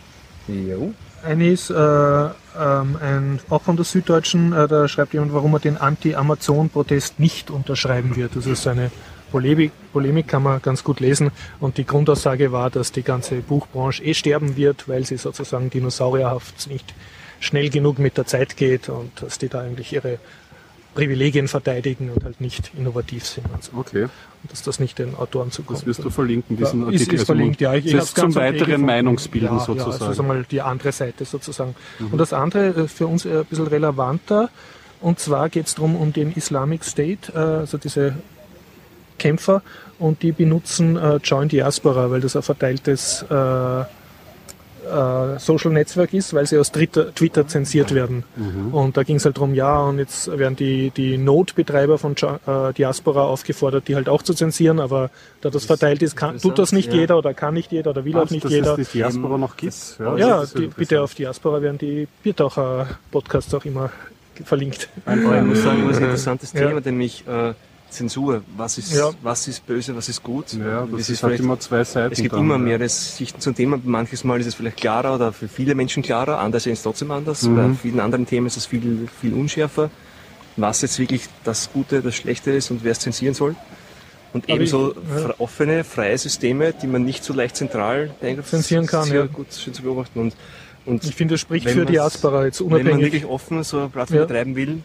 Jo. 0.48 0.92
Eine 1.24 1.48
ist 1.48 1.70
äh, 1.70 1.74
ähm, 1.74 2.96
ein, 3.02 3.40
auch 3.50 3.62
von 3.62 3.76
der 3.76 3.84
Süddeutschen, 3.84 4.52
äh, 4.52 4.68
da 4.68 4.86
schreibt 4.88 5.14
jemand, 5.14 5.32
warum 5.34 5.52
er 5.54 5.58
den 5.60 5.76
Anti-Amazon-Protest 5.76 7.18
nicht 7.18 7.50
unterschreiben 7.50 8.14
wird. 8.16 8.36
Das 8.36 8.46
ist 8.46 8.66
eine 8.66 8.90
Polemik, 9.32 9.72
Polemik, 9.92 10.28
kann 10.28 10.42
man 10.44 10.62
ganz 10.62 10.84
gut 10.84 11.00
lesen. 11.00 11.30
Und 11.60 11.76
die 11.76 11.84
Grundaussage 11.84 12.52
war, 12.52 12.70
dass 12.70 12.92
die 12.92 13.02
ganze 13.02 13.36
Buchbranche 13.36 14.02
eh 14.04 14.14
sterben 14.14 14.56
wird, 14.56 14.88
weil 14.88 15.04
sie 15.04 15.16
sozusagen 15.16 15.70
dinosaurierhaft 15.70 16.68
nicht 16.70 16.94
schnell 17.40 17.68
genug 17.68 17.98
mit 17.98 18.16
der 18.16 18.26
Zeit 18.26 18.56
geht 18.56 18.88
und 18.88 19.10
dass 19.20 19.38
die 19.38 19.48
da 19.48 19.60
eigentlich 19.60 19.92
ihre 19.92 20.18
Privilegien 20.94 21.48
verteidigen 21.48 22.10
und 22.10 22.24
halt 22.24 22.40
nicht 22.40 22.72
innovativ 22.76 23.24
sind. 23.24 23.46
Und, 23.52 23.62
so. 23.62 23.72
Okay, 23.76 24.04
und 24.04 24.52
dass 24.52 24.62
das 24.62 24.80
nicht 24.80 24.98
den 24.98 25.14
Autoren 25.14 25.50
zukommt. 25.50 25.78
das 25.80 25.86
wirst 25.86 26.02
du 26.04 26.10
verlinken, 26.10 26.56
diesen 26.56 26.80
Ja, 26.80 26.86
Artikel. 26.86 27.02
Ist, 27.02 27.12
ist 27.12 27.18
Also 27.20 27.24
verlinkt, 27.26 27.60
ja. 27.60 27.74
Ich, 27.74 27.86
ich 27.86 27.92
das 27.92 28.00
hab's 28.00 28.08
ist 28.10 28.18
zum 28.18 28.34
weiteren. 28.34 28.82
Meinungsbilden 28.82 29.48
ja, 29.48 29.54
Ja, 29.54 29.60
also 29.60 29.74
sozusagen. 29.74 30.10
Mhm. 30.10 30.14
sagen 30.14 30.28
wir 30.28 30.34
mal 30.34 30.44
die 30.50 30.60
andere 30.62 30.92
Seite 30.92 31.24
sozusagen. 31.24 31.74
Und 32.10 32.18
das 32.18 32.32
andere 32.32 32.68
äh, 32.84 32.88
für 32.88 33.06
uns 33.06 33.24
äh, 33.24 33.38
ein 33.40 33.44
bisschen 33.44 33.66
relevanter. 33.66 34.50
Und 35.00 35.20
zwar 35.20 35.48
geht 35.48 35.66
es 35.66 35.74
darum, 35.76 35.94
um 35.94 36.12
den 36.12 36.32
Islamic 36.32 36.82
State, 36.84 37.32
äh, 37.32 37.38
also 37.38 37.78
diese 37.78 38.14
Kämpfer. 39.18 39.62
Und 39.98 40.22
die 40.22 40.32
benutzen 40.32 40.96
äh, 40.96 41.16
Join 41.16 41.48
Diaspora, 41.48 42.10
weil 42.10 42.20
das 42.20 42.34
ein 42.36 42.42
verteiltes 42.42 43.24
äh, 44.84 45.34
äh, 45.34 45.38
Social 45.38 45.72
Netzwerk 45.72 46.12
ist, 46.12 46.34
weil 46.34 46.46
sie 46.46 46.58
aus 46.58 46.72
Twitter, 46.72 47.14
Twitter 47.14 47.46
zensiert 47.46 47.94
werden. 47.94 48.24
Mhm. 48.36 48.74
Und 48.74 48.96
da 48.96 49.02
ging 49.02 49.16
es 49.16 49.24
halt 49.24 49.36
darum, 49.36 49.54
ja, 49.54 49.80
und 49.80 49.98
jetzt 49.98 50.26
werden 50.38 50.56
die, 50.56 50.90
die 50.90 51.18
Node-Betreiber 51.18 51.98
von 51.98 52.12
äh, 52.12 52.72
Diaspora 52.72 53.22
aufgefordert, 53.22 53.88
die 53.88 53.94
halt 53.94 54.08
auch 54.08 54.22
zu 54.22 54.34
zensieren, 54.34 54.80
aber 54.80 55.10
da 55.40 55.50
das 55.50 55.64
verteilt 55.64 56.02
ist, 56.02 56.16
kann, 56.16 56.38
tut 56.38 56.58
das 56.58 56.72
nicht 56.72 56.92
ja. 56.92 57.00
jeder 57.00 57.18
oder 57.18 57.34
kann 57.34 57.54
nicht 57.54 57.72
jeder 57.72 57.90
oder 57.90 58.04
will 58.04 58.16
auch 58.16 58.22
Was, 58.22 58.30
nicht 58.30 58.44
dass 58.44 58.52
jeder. 58.52 58.78
es 58.78 58.90
die 58.90 58.98
Diaspora 58.98 59.38
noch 59.38 59.56
gibt. 59.56 59.74
Ja, 59.98 60.16
Ja, 60.16 60.40
das 60.40 60.44
ist 60.54 60.58
die, 60.58 60.66
bitte 60.66 61.02
auf 61.02 61.14
Diaspora 61.14 61.62
werden 61.62 61.78
die 61.78 62.08
Biertaucher-Podcasts 62.22 63.54
auch 63.54 63.64
immer 63.64 63.90
verlinkt. 64.44 64.88
Aber 65.04 65.38
ich 65.38 65.44
muss 65.44 65.62
sagen, 65.62 65.84
was 65.88 65.96
ein 65.96 66.04
interessantes 66.04 66.52
Ja. 66.52 66.68
Thema, 66.68 66.80
nämlich 66.80 67.24
äh, 67.26 67.54
Zensur. 67.90 68.42
Was 68.56 68.78
ist, 68.78 68.92
Ja. 68.94 69.10
was 69.22 69.48
ist 69.48 69.66
böse, 69.66 69.96
was 69.96 70.08
ist 70.08 70.22
gut? 70.22 70.52
Ja, 70.52 70.86
das, 70.90 71.00
ist 71.00 71.08
ist 71.10 71.22
halt 71.22 71.40
immer 71.40 71.58
zwei 71.58 71.84
Seiten. 71.84 72.12
Es 72.12 72.20
gibt 72.20 72.32
dann, 72.34 72.40
immer 72.40 72.54
ja. 72.54 72.58
mehrere 72.58 72.88
Sichten 72.88 73.40
zum 73.40 73.54
Thema. 73.54 73.78
Manches 73.82 74.24
Mal 74.24 74.40
ist 74.40 74.46
es 74.46 74.54
vielleicht 74.54 74.76
klarer 74.76 75.14
oder 75.14 75.32
für 75.32 75.48
viele 75.48 75.74
Menschen 75.74 76.02
klarer, 76.02 76.38
andere 76.38 76.60
sehen 76.60 76.74
es 76.74 76.82
trotzdem 76.82 77.10
anders. 77.10 77.42
Mhm. 77.44 77.56
Bei 77.56 77.70
vielen 77.80 78.00
anderen 78.00 78.26
Themen 78.26 78.46
ist 78.46 78.56
es 78.56 78.66
viel, 78.66 79.08
viel 79.20 79.32
unschärfer, 79.32 79.90
was 80.56 80.82
jetzt 80.82 80.98
wirklich 80.98 81.22
das 81.44 81.70
Gute, 81.72 82.02
das 82.02 82.14
Schlechte 82.14 82.50
ist 82.52 82.70
und 82.70 82.84
wer 82.84 82.92
es 82.92 82.98
zensieren 83.00 83.34
soll. 83.34 83.54
Und 84.34 84.44
Aber 84.44 84.54
ebenso 84.54 84.90
ich- 84.92 85.22
ja. 85.22 85.34
offene, 85.38 85.82
freie 85.84 86.18
Systeme, 86.18 86.74
die 86.74 86.86
man 86.86 87.04
nicht 87.04 87.24
so 87.24 87.32
leicht 87.32 87.56
zentral 87.56 88.10
Zensieren 88.44 88.86
kann, 88.86 89.04
Sehr 89.04 89.20
ja. 89.20 89.26
gut 89.26 89.46
schön 89.54 89.72
zu 89.72 89.82
beobachten. 89.82 90.18
Und, 90.20 90.34
und 90.84 91.04
Ich 91.04 91.14
finde, 91.14 91.34
das 91.34 91.40
spricht 91.40 91.68
für 91.70 91.78
man's- 91.78 91.90
Diaspora 91.90 92.44
jetzt 92.44 92.60
wenn 92.60 92.68
man 92.68 92.80
unabhängig. 92.80 93.04
wirklich 93.06 93.24
offen 93.24 93.62
so 93.62 93.78
eine 93.78 93.88
Plattform 93.88 94.18
Ja. 94.18 94.24
betreiben 94.26 94.54
will, 94.54 94.82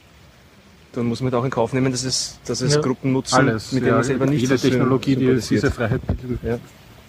dann 0.94 1.06
muss 1.08 1.22
man 1.22 1.32
da 1.32 1.40
auch 1.40 1.44
in 1.44 1.52
Kauf 1.52 1.74
nehmen, 1.74 1.92
dass 1.92 2.04
es, 2.04 2.40
dass 2.46 2.62
es 2.62 2.76
Ja. 2.76 2.82
Gruppen 2.82 3.12
nutzen, 3.12 3.36
Alles. 3.36 3.72
mit 3.72 3.82
denen 3.82 3.90
ja, 3.90 3.96
man 3.96 4.04
selber 4.04 4.26
nicht 4.26 4.42
jede 4.42 4.58
Technologie, 4.58 5.16
die 5.16 5.36
diese 5.36 5.72
Freiheit 5.72 6.02
bietet, 6.08 6.40
Ja. 6.44 6.58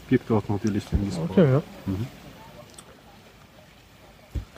birgt 0.08 0.30
auch 0.30 0.42
natürlich 0.48 0.84
den 0.86 1.04
Missbrauch. 1.04 1.30
Okay, 1.30 1.44
ja. 1.52 1.62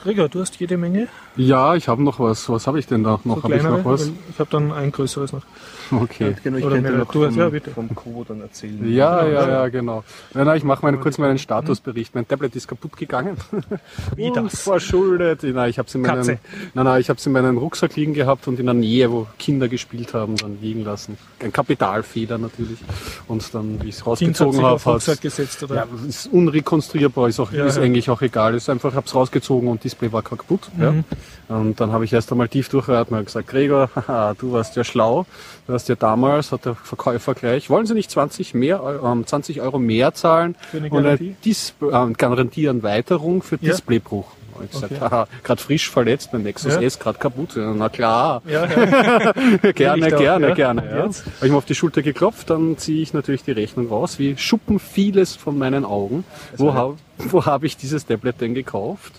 Gregor, 0.03 0.29
du 0.29 0.39
hast 0.41 0.59
jede 0.59 0.77
Menge 0.77 1.07
Ja, 1.35 1.75
ich 1.75 1.87
habe 1.87 2.03
noch 2.03 2.19
was. 2.19 2.47
Was 2.49 2.67
habe 2.67 2.79
ich 2.79 2.85
denn 2.87 3.03
da 3.03 3.19
noch? 3.23 3.37
so 3.37 3.43
habe 3.43 3.55
ich 3.55 3.63
noch 3.63 3.83
was? 3.83 4.11
Ich 4.29 4.39
habe 4.39 4.49
dann 4.51 4.71
ein 4.71 4.91
größeres 4.91 5.33
noch. 5.33 5.41
Okay. 5.91 6.35
Genau, 6.43 6.57
ich 6.57 6.65
Oder 6.65 6.81
noch 6.81 7.11
du 7.11 7.25
hast- 7.25 7.33
vom, 7.33 7.41
ja, 7.43 7.49
bitte. 7.49 7.71
vom 7.71 7.93
Co 7.95 8.25
dann 8.27 8.41
erzählen. 8.41 8.77
Ja, 8.93 9.25
ja, 9.25 9.47
ja, 9.49 9.67
genau. 9.69 10.03
Na, 10.33 10.43
na, 10.43 10.55
ich 10.55 10.63
mache 10.65 10.85
mal 10.85 10.95
kurz 10.97 11.17
meinen 11.17 11.37
Statusbericht. 11.37 12.13
Mein 12.13 12.27
Tablet 12.27 12.55
ist 12.55 12.67
kaputt 12.67 12.95
gegangen. 12.97 13.37
Wie 14.15 14.27
Und 14.29 14.35
das? 14.35 14.61
Verschuldet. 14.61 15.41
Na, 15.43 15.67
ich 15.67 15.79
habe 15.79 15.87
in 15.93 16.03
Katze. 16.03 16.31
meinem, 16.33 16.39
nein, 16.73 16.85
nein, 16.85 17.01
ich 17.01 17.09
habe 17.09 17.19
in 17.25 17.31
meinem 17.31 17.57
Rucksack 17.57 17.95
liegen 17.95 18.13
gehabt 18.13 18.47
und 18.47 18.59
in 18.59 18.65
der 18.65 18.75
Nähe, 18.75 19.09
wo 19.11 19.27
Kinder 19.39 19.67
gespielt 19.67 20.13
haben, 20.13 20.35
dann 20.35 20.59
liegen 20.61 20.83
lassen. 20.83 21.17
Ein 21.39 21.53
Kapitalfehler 21.53 22.37
natürlich. 22.37 22.79
Und 23.27 23.53
dann, 23.53 23.81
wie 23.81 23.89
ich 23.89 23.95
es 23.95 24.05
rausgezogen 24.05 24.61
habe, 24.61 24.83
hat 24.83 25.21
gesetzt, 25.21 25.63
oder? 25.63 25.75
ja, 25.75 25.87
es 26.07 26.25
ist 26.25 26.33
unrekonstruierbar, 26.33 27.29
ist, 27.29 27.39
auch, 27.39 27.51
Ja, 27.53 27.65
ist 27.65 27.77
ja. 27.77 27.83
eigentlich 27.83 28.09
auch 28.09 28.21
egal. 28.21 28.55
Es 28.55 28.63
ist 28.63 28.69
einfach, 28.69 28.89
ich 28.89 28.95
habe 28.95 29.07
es 29.07 29.15
rausgezogen 29.15 29.69
und 29.69 29.83
Display 29.87 30.11
war 30.11 30.21
kaputt. 30.21 30.69
Mhm. 30.75 30.83
Ja. 31.49 31.55
Und 31.57 31.79
dann 31.79 31.93
habe 31.93 32.03
ich 32.03 32.11
erst 32.11 32.29
einmal 32.31 32.49
tief 32.49 32.67
durchgeatmet 32.69 33.19
und 33.21 33.25
gesagt, 33.27 33.47
Gregor, 33.47 33.89
haha, 33.95 34.33
du 34.37 34.51
warst 34.51 34.75
ja 34.75 34.83
schlau. 34.83 35.25
Du 35.65 35.73
hast 35.73 35.87
ja 35.87 35.95
damals, 35.95 36.51
hat 36.51 36.65
der 36.65 36.75
Verkäufer 36.75 37.33
gleich, 37.33 37.69
wollen 37.69 37.85
Sie 37.85 37.93
nicht 37.93 38.11
20, 38.11 38.53
mehr, 38.53 38.81
ähm, 39.03 39.25
20 39.25 39.61
Euro 39.61 39.79
mehr 39.79 40.13
zahlen 40.13 40.55
Für 40.71 40.77
eine 40.77 40.89
und 40.89 40.97
eine 40.97 41.03
Garantie? 41.17 41.35
Dis 41.45 41.73
äh, 41.81 42.11
Garantieanweiterung 42.13 43.41
für 43.43 43.57
Ja. 43.61 43.71
Displaybruch. 43.71 44.27
Ich 44.65 44.71
gesagt, 44.71 44.99
haha, 44.99 45.27
gerade 45.43 45.61
frisch 45.61 45.87
verletzt, 45.87 46.29
mein 46.33 46.41
Nexus 46.41 46.73
Ja. 46.73 46.81
S 46.81 46.97
gerade 46.97 47.19
kaputt. 47.19 47.49
Na 47.55 47.89
klar, 47.89 48.41
Ja, 48.47 48.65
ja. 48.65 49.31
gerne, 49.73 50.09
doch, 50.09 50.17
gerne, 50.17 50.47
ja. 50.49 50.53
gerne. 50.55 50.83
Ja. 50.83 50.97
Habe 51.03 51.13
ich 51.43 51.51
mir 51.51 51.57
auf 51.57 51.65
die 51.65 51.75
Schulter 51.75 52.01
geklopft, 52.01 52.49
dann 52.49 52.75
ziehe 52.77 53.03
ich 53.03 53.13
natürlich 53.13 53.43
die 53.43 53.51
Rechnung 53.51 53.87
raus, 53.87 54.17
wie 54.17 54.35
schuppen 54.35 54.79
vieles 54.79 55.35
von 55.35 55.57
meinen 55.59 55.85
Augen. 55.85 56.23
Wo, 56.57 56.73
ha 56.73 56.93
wo 57.19 57.45
habe 57.45 57.67
ich 57.67 57.77
dieses 57.77 58.07
Tablet 58.07 58.41
denn 58.41 58.55
gekauft? 58.55 59.13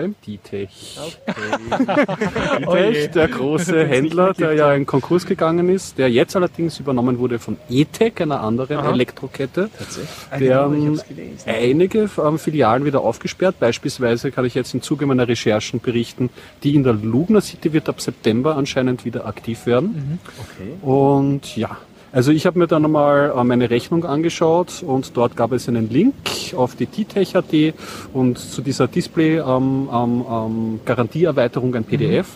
Beim 0.00 0.14
D-Tech. 0.26 0.70
Je. 0.96 2.56
D-Tech, 2.64 3.10
der 3.10 3.28
große 3.28 3.86
Händler, 3.86 4.32
der 4.32 4.54
ja 4.54 4.72
in 4.72 4.86
Konkurs 4.86 5.26
gegangen 5.26 5.68
ist, 5.68 5.98
der 5.98 6.10
jetzt 6.10 6.34
allerdings 6.34 6.80
übernommen 6.80 7.18
wurde 7.18 7.38
von 7.38 7.58
E-Tech, 7.68 8.14
einer 8.20 8.40
anderen 8.40 8.78
Aha. 8.78 8.92
Elektrokette. 8.92 9.68
Tatsächlich. 9.76 10.08
deren 10.38 10.98
einige 11.44 12.08
ähm, 12.16 12.38
Filialen 12.38 12.86
wieder 12.86 13.02
aufgesperrt. 13.02 13.56
Beispielsweise 13.60 14.30
kann 14.30 14.46
ich 14.46 14.54
jetzt 14.54 14.72
im 14.72 14.80
Zuge 14.80 15.04
meiner 15.04 15.28
Recherchen 15.28 15.80
berichten, 15.80 16.30
die 16.62 16.74
in 16.74 16.82
der 16.82 16.94
Lugner 16.94 17.42
City 17.42 17.74
wird 17.74 17.90
ab 17.90 18.00
September 18.00 18.56
anscheinend 18.56 19.04
wieder 19.04 19.26
aktiv 19.26 19.66
werden. 19.66 20.18
Okay. 20.38 20.72
Und 20.80 21.56
ja, 21.58 21.76
also 22.12 22.32
ich 22.32 22.44
habe 22.46 22.58
mir 22.58 22.66
dann 22.66 22.84
einmal 22.84 23.32
äh, 23.36 23.44
meine 23.44 23.70
Rechnung 23.70 24.04
angeschaut 24.04 24.82
und 24.84 25.16
dort 25.16 25.36
gab 25.36 25.52
es 25.52 25.68
einen 25.68 25.88
Link 25.90 26.14
auf 26.56 26.74
die 26.74 26.86
T-Tech.at 26.86 27.74
und 28.12 28.38
zu 28.38 28.62
dieser 28.62 28.88
Display-Garantieerweiterung 28.88 31.74
ein 31.74 31.84
PDF. 31.84 32.26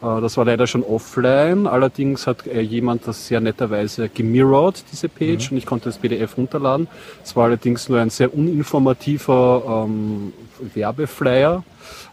Äh, 0.00 0.20
Das 0.20 0.36
war 0.36 0.44
leider 0.44 0.66
schon 0.66 0.82
offline, 0.82 1.66
allerdings 1.66 2.26
hat 2.26 2.46
äh, 2.46 2.60
jemand 2.60 3.06
das 3.06 3.26
sehr 3.26 3.40
netterweise 3.40 4.08
gemirrored, 4.08 4.84
diese 4.92 5.08
Page, 5.08 5.50
und 5.50 5.58
ich 5.58 5.66
konnte 5.66 5.86
das 5.86 5.98
PDF 5.98 6.36
runterladen. 6.36 6.88
Es 7.24 7.34
war 7.36 7.44
allerdings 7.44 7.88
nur 7.88 8.00
ein 8.00 8.10
sehr 8.10 8.34
uninformativer 8.34 9.84
ähm, 9.86 10.32
Werbeflyer. 10.74 11.64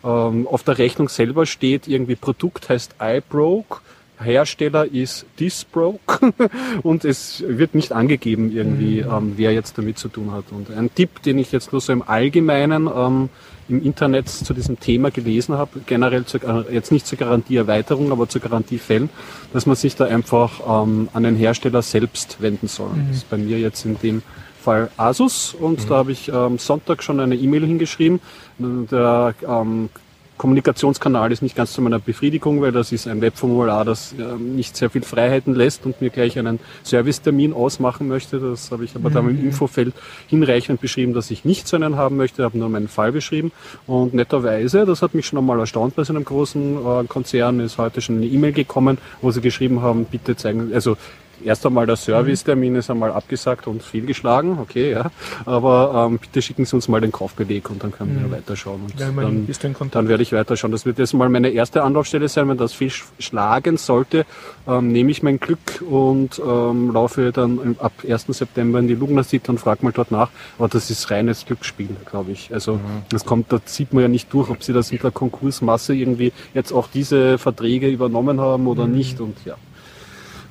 Ähm, 0.04 0.48
auf 0.48 0.64
der 0.64 0.78
Rechnung 0.78 1.10
selber 1.10 1.46
steht 1.46 1.88
irgendwie 1.88 2.16
Produkt 2.16 2.70
heißt 2.70 2.96
iBroke. 3.02 3.82
Hersteller 4.20 4.86
ist 4.86 5.26
Disbroke 5.40 6.34
und 6.84 7.06
es 7.06 7.44
wird 7.48 7.76
nicht 7.76 7.92
angegeben 7.92 8.52
irgendwie, 8.52 9.00
ähm, 9.00 9.34
wer 9.36 9.54
jetzt 9.54 9.78
damit 9.78 9.98
zu 9.98 10.08
tun 10.08 10.32
hat. 10.32 10.46
Und 10.52 10.72
ein 10.72 10.94
Tipp, 10.94 11.22
den 11.24 11.38
ich 11.38 11.52
jetzt 11.52 11.72
nur 11.72 11.82
so 11.82 11.92
im 11.92 12.02
Allgemeinen 12.02 12.88
ähm, 12.94 13.30
im 13.68 13.84
Internet 13.84 14.30
zu 14.30 14.54
diesem 14.54 14.80
Thema 14.80 15.10
gelesen 15.12 15.58
habe, 15.58 15.80
generell 15.86 16.26
zur, 16.26 16.44
äh, 16.44 16.74
jetzt 16.74 16.92
nicht 16.92 17.08
zur 17.08 17.18
Garantieerweiterung, 17.18 18.12
aber 18.12 18.30
zu 18.30 18.40
Garantiefällen, 18.40 19.10
dass 19.54 19.66
man 19.66 19.76
sich 19.76 19.96
da 19.96 20.06
einfach 20.06 20.84
ähm, 20.84 21.10
an 21.14 21.24
den 21.24 21.36
Hersteller 21.36 21.82
selbst 21.82 22.42
wenden 22.42 22.68
soll. 22.68 22.92
Das 23.08 23.18
ist 23.18 23.30
bei 23.30 23.38
mir 23.38 23.60
jetzt 23.60 23.86
in 23.86 23.98
dem 24.00 24.22
Fall 24.62 24.90
Asus 24.98 25.54
und 25.54 25.90
da 25.90 25.98
habe 25.98 26.12
ich 26.12 26.30
ähm, 26.30 26.58
Sonntag 26.58 27.04
schon 27.04 27.20
eine 27.20 27.36
E-Mail 27.36 27.66
hingeschrieben. 27.66 28.20
Der 28.58 29.36
ähm, 29.48 29.90
Kommunikationskanal 30.38 31.32
ist 31.32 31.42
nicht 31.42 31.56
ganz 31.56 31.74
zu 31.74 31.82
meiner 31.82 32.00
Befriedigung, 32.00 32.62
weil 32.62 32.72
das 32.72 32.92
ist 32.92 33.08
ein 33.08 33.22
Webformular, 33.22 33.86
das 33.86 34.14
ähm, 34.20 34.56
nicht 34.56 34.76
sehr 34.76 34.90
viel 34.90 35.02
Freiheiten 35.02 35.56
lässt 35.56 35.86
und 35.86 36.02
mir 36.02 36.10
gleich 36.10 36.38
einen 36.38 36.60
Servicetermin 36.84 37.54
ausmachen 37.54 38.08
möchte. 38.08 38.40
Das 38.40 38.72
habe 38.72 38.84
ich 38.84 38.96
aber 38.96 39.10
dann 39.10 39.30
im 39.30 39.46
Infofeld 39.46 39.94
hinreichend 40.28 40.82
beschrieben, 40.82 41.14
dass 41.14 41.32
ich 41.32 41.46
nicht 41.46 41.68
so 41.68 41.78
einen 41.78 41.96
haben 41.96 42.18
möchte, 42.18 42.44
habe 42.44 42.58
nur 42.58 42.70
meinen 42.70 42.90
Fall 42.90 43.12
beschrieben. 43.12 43.52
Und 43.88 44.14
netterweise, 44.14 44.86
das 44.86 45.02
hat 45.02 45.14
mich 45.14 45.26
schon 45.26 45.40
einmal 45.40 45.60
erstaunt 45.60 45.96
bei 45.96 46.04
so 46.04 46.14
einem 46.14 46.26
großen 46.26 46.78
äh, 46.78 47.04
Konzern, 47.08 47.60
ist 47.62 47.78
heute 47.78 48.02
schon 48.02 48.18
eine 48.18 48.26
E-Mail 48.26 48.52
gekommen, 48.52 48.98
wo 49.22 49.32
sie 49.32 49.42
geschrieben 49.42 49.82
haben, 49.82 50.06
bitte 50.06 50.36
zeigen, 50.36 50.72
also 50.74 50.98
Erst 51.44 51.66
einmal 51.66 51.86
der 51.86 51.96
Servicetermin 51.96 52.76
ist 52.76 52.90
einmal 52.90 53.12
abgesagt 53.12 53.68
und 53.68 53.84
fehlgeschlagen, 53.84 54.58
okay, 54.60 54.92
ja. 54.92 55.12
Aber 55.46 56.08
ähm, 56.10 56.18
bitte 56.20 56.42
schicken 56.42 56.66
Sie 56.66 56.76
uns 56.76 56.88
mal 56.88 57.02
den 57.02 57.12
Kaufbeleg 57.12 57.70
und 57.70 57.84
dann 57.84 57.92
können 57.92 58.20
wir 58.22 58.32
weiterschauen. 58.38 58.82
Und 58.84 59.00
Ja, 59.00 59.08
dann, 59.26 59.46
dann 59.92 60.08
werde 60.08 60.24
ich 60.24 60.32
weiterschauen. 60.34 60.72
Das 60.72 60.86
wird 60.86 60.98
jetzt 61.00 61.14
mal 61.14 61.30
meine 61.30 61.50
erste 61.50 61.84
Anlaufstelle 61.84 62.28
sein. 62.30 62.48
Wenn 62.50 62.58
das 62.58 62.74
viel 62.74 62.88
sch- 62.90 63.04
schlagen 63.20 63.78
sollte, 63.78 64.26
ähm, 64.68 64.92
nehme 64.92 65.12
ich 65.12 65.22
mein 65.24 65.40
Glück 65.40 65.84
und 65.88 66.42
ähm, 66.46 66.92
laufe 66.92 67.32
dann 67.32 67.76
ab 67.80 67.94
1. 68.08 68.26
September 68.30 68.80
in 68.80 68.88
die 68.88 68.96
Lugner 68.96 69.24
City 69.24 69.50
und 69.52 69.60
frage 69.60 69.84
mal 69.84 69.92
dort 69.92 70.12
nach. 70.12 70.30
Aber 70.58 70.68
das 70.68 70.90
ist 70.90 71.12
reines 71.12 71.46
Glücksspiel, 71.46 71.90
glaube 72.10 72.32
ich. 72.32 72.54
Also 72.54 72.80
das 73.10 73.26
kommt, 73.26 73.52
da 73.52 73.60
sieht 73.66 73.94
man 73.94 74.04
ja 74.04 74.08
nicht 74.08 74.32
durch, 74.34 74.50
ob 74.50 74.64
sie 74.64 74.74
das 74.74 74.92
in 74.92 75.00
der 75.00 75.12
Konkursmasse 75.12 75.94
irgendwie 75.94 76.32
jetzt 76.54 76.72
auch 76.72 76.88
diese 76.94 77.38
Verträge 77.38 77.88
übernommen 77.88 78.40
haben 78.42 78.68
oder 78.68 78.88
nicht. 78.88 79.20
Und 79.22 79.36
ja. 79.46 79.56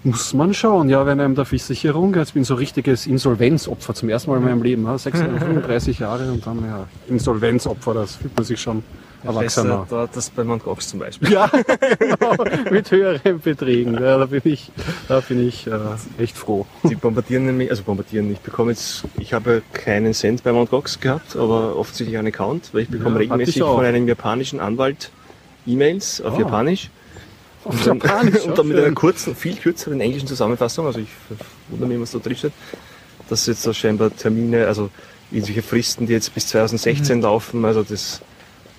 Muss 0.07 0.35
man 0.35 0.53
schauen, 0.53 0.91
ja, 0.91 1.07
wenn 1.07 1.19
einem 1.19 1.35
der 1.35 1.47
Versicherung, 1.47 2.15
jetzt 2.15 2.35
bin 2.35 2.43
ich 2.43 2.49
so 2.49 2.55
richtiges 2.57 3.07
Insolvenzopfer 3.07 3.95
zum 3.95 4.11
ersten 4.11 4.31
Mal 4.31 4.37
in 4.37 4.45
meinem 4.45 4.63
Leben, 4.63 4.87
ha, 4.87 4.99
35 4.99 5.99
Jahre 6.01 6.31
und 6.31 6.47
dann, 6.47 6.63
ja, 6.63 6.87
Insolvenzopfer, 7.09 7.95
das 7.95 8.17
fühlt 8.17 8.37
man 8.37 8.45
sich 8.45 8.61
schon 8.61 8.83
erwachsener. 9.23 9.79
Besser 9.79 9.87
da, 9.89 10.09
das 10.13 10.29
bei 10.29 10.45
Mount 10.45 10.63
Gox 10.63 10.89
zum 10.89 10.99
Beispiel. 10.99 11.33
Ja, 11.33 11.51
genau, 11.99 12.35
mit 12.71 12.91
höheren 12.91 13.41
Beträgen, 13.41 13.95
ja, 13.95 14.19
da 14.19 14.27
bin 14.27 14.43
ich, 14.45 14.71
da 15.09 15.21
bin 15.21 15.49
ich 15.49 15.67
äh, 15.67 15.73
echt 16.23 16.37
froh. 16.37 16.67
Die 16.83 16.97
bombardieren 16.97 17.47
nämlich, 17.47 17.71
also 17.71 17.83
bombardieren, 17.85 18.31
ich 18.31 18.41
bekomme 18.41 18.73
jetzt, 18.73 19.05
ich 19.19 19.33
habe 19.33 19.63
keinen 19.73 20.13
Cent 20.13 20.45
bei 20.45 20.53
Mount 20.53 20.69
Gox 20.69 21.01
gehabt, 21.01 21.35
aber 21.35 21.77
offensichtlich 21.77 22.19
einen 22.19 22.29
Account, 22.29 22.75
weil 22.75 22.83
ich 22.83 22.91
bekomme 22.91 23.15
Ja, 23.15 23.21
regelmäßig 23.21 23.63
von 23.63 23.83
einem 23.87 24.07
japanischen 24.07 24.61
Anwalt 24.61 25.11
E-Mails 25.67 26.21
auf 26.21 26.35
Ah. 26.35 26.41
Japanisch. 26.41 26.91
Auf 27.65 27.73
Und 27.75 27.87
dann, 27.87 27.99
Japanisch, 27.99 28.43
und 28.47 28.59
dann 28.59 28.69
mit 28.69 28.77
einer 28.79 28.93
kurzen, 28.93 29.35
viel 29.35 29.57
kürzeren 29.57 30.01
englischen 30.01 30.29
Zusammenfassung, 30.29 30.87
also 30.87 31.01
ich 31.01 31.09
wundere 31.69 31.89
mich, 31.89 32.01
was 32.01 32.13
da 32.13 32.19
drin 32.19 32.37
steht, 32.37 32.53
dass 33.29 33.47
jetzt 33.47 33.67
da 33.67 33.73
scheinbar 33.73 34.15
Termine, 34.15 34.67
also 34.67 34.91
irgendwelche 35.31 35.63
Fristen, 35.63 36.07
die 36.07 36.13
jetzt 36.13 36.35
bis 36.35 36.49
2016 36.49 37.23
laufen, 37.23 37.65
also 37.65 37.83
das, 37.83 38.21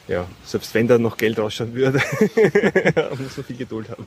ja, 0.07 0.25
selbst 0.45 0.73
wenn 0.75 0.87
da 0.87 0.97
noch 0.99 1.17
Geld 1.17 1.39
rausschauen 1.39 1.73
würde, 1.73 1.97
muss 3.17 3.37
man 3.37 3.45
viel 3.45 3.57
Geduld 3.57 3.89
haben. 3.89 4.05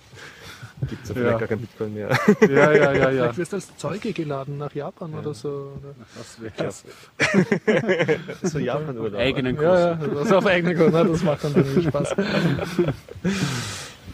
Gibt 0.88 1.02
es 1.02 1.08
ja 1.08 1.14
vielleicht 1.16 1.32
Ja. 1.32 1.38
gar 1.38 1.48
kein 1.48 1.58
Bitcoin 1.58 1.92
mehr. 1.94 2.08
Ja, 2.42 2.72
ja, 2.72 2.72
ja, 2.72 2.92
ja. 2.92 3.08
Vielleicht 3.10 3.38
wirst 3.38 3.52
du 3.52 3.56
als 3.56 3.76
Zeuge 3.78 4.12
geladen 4.12 4.58
nach 4.58 4.72
Japan 4.72 5.12
oder 5.12 5.34
so. 5.34 5.72
Oder? 5.76 5.94
Das 6.16 6.40
wäre 6.40 8.18
so 8.44 8.58
Japan-Urlaub. 8.60 9.18
eigenen 9.18 9.56
Kurs. 9.56 9.76
Ja, 9.80 9.90
ja, 9.90 10.06
das 10.14 10.30
auf 10.30 10.46
eigene 10.46 10.76
Grund, 10.76 10.92
ne? 10.92 11.04
das 11.04 11.22
macht 11.24 11.42
dann 11.42 11.56
irgendwie 11.56 11.82
Spaß. 11.82 12.14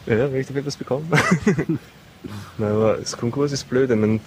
Ja, 0.06 0.30
wenn 0.30 0.40
ich 0.40 0.46
dafür 0.46 0.60
etwas 0.60 0.76
bekomme. 0.76 1.04
Nein, 2.58 2.70
aber 2.70 2.96
das 2.96 3.16
Konkurs 3.16 3.52
ist 3.52 3.68
blöd. 3.68 3.90
Ich, 3.90 3.96
mein, 3.96 4.20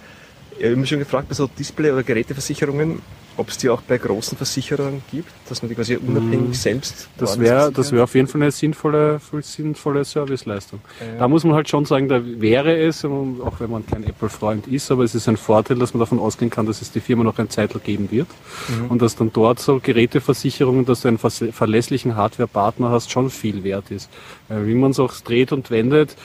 ich 0.59 0.65
habe 0.65 0.75
mich 0.75 0.89
schon 0.89 0.99
gefragt 0.99 1.29
bei 1.29 1.35
so 1.35 1.47
Display- 1.47 1.91
oder 1.91 2.03
Geräteversicherungen, 2.03 3.01
ob 3.37 3.49
es 3.49 3.57
die 3.57 3.69
auch 3.69 3.81
bei 3.81 3.97
großen 3.97 4.35
Versicherern 4.35 5.01
gibt, 5.11 5.29
dass 5.47 5.61
man 5.61 5.69
die 5.69 5.75
quasi 5.75 5.95
unabhängig 5.95 6.59
selbst 6.59 7.07
Das 7.17 7.39
wäre 7.39 7.71
das 7.71 7.91
wäre 7.91 8.03
auf 8.03 8.15
jeden 8.15 8.27
Fall 8.27 8.41
eine 8.41 8.51
sinnvolle, 8.51 9.19
voll 9.19 9.43
sinnvolle 9.43 10.03
Serviceleistung. 10.03 10.79
Da 11.19 11.27
muss 11.27 11.43
man 11.43 11.53
halt 11.53 11.69
schon 11.69 11.85
sagen, 11.85 12.09
da 12.09 12.19
wäre 12.23 12.75
es, 12.75 13.03
ähm, 13.03 13.41
auch 13.43 13.59
wenn 13.59 13.69
man 13.69 13.85
kein 13.85 14.03
Apple-Freund 14.03 14.67
ist, 14.67 14.91
aber 14.91 15.03
es 15.03 15.13
ist 15.13 15.29
ein 15.29 15.37
Vorteil, 15.37 15.77
dass 15.77 15.93
man 15.93 15.99
davon 15.99 16.19
ausgehen 16.19 16.49
kann, 16.49 16.65
dass 16.65 16.81
es 16.81 16.91
die 16.91 16.99
Firma 16.99 17.23
noch 17.23 17.37
ein 17.37 17.49
Zeitl 17.49 17.79
geben 17.79 18.09
wird. 18.11 18.27
Und 18.89 19.01
dass 19.01 19.15
dann 19.15 19.31
dort 19.31 19.59
so 19.59 19.79
Geräteversicherungen, 19.79 20.85
dass 20.85 21.01
du 21.01 21.07
einen 21.07 21.19
verlässlichen 21.19 22.15
Hardware-Partner 22.15 22.89
hast, 22.89 23.11
schon 23.11 23.29
viel 23.29 23.63
wert 23.63 23.91
ist. 23.91 24.09
Weil 24.47 24.65
wie 24.67 24.73
man 24.73 24.91
es 24.91 24.99
auch 24.99 25.13
dreht 25.21 25.51
und 25.51 25.69
wendet, 25.69 26.15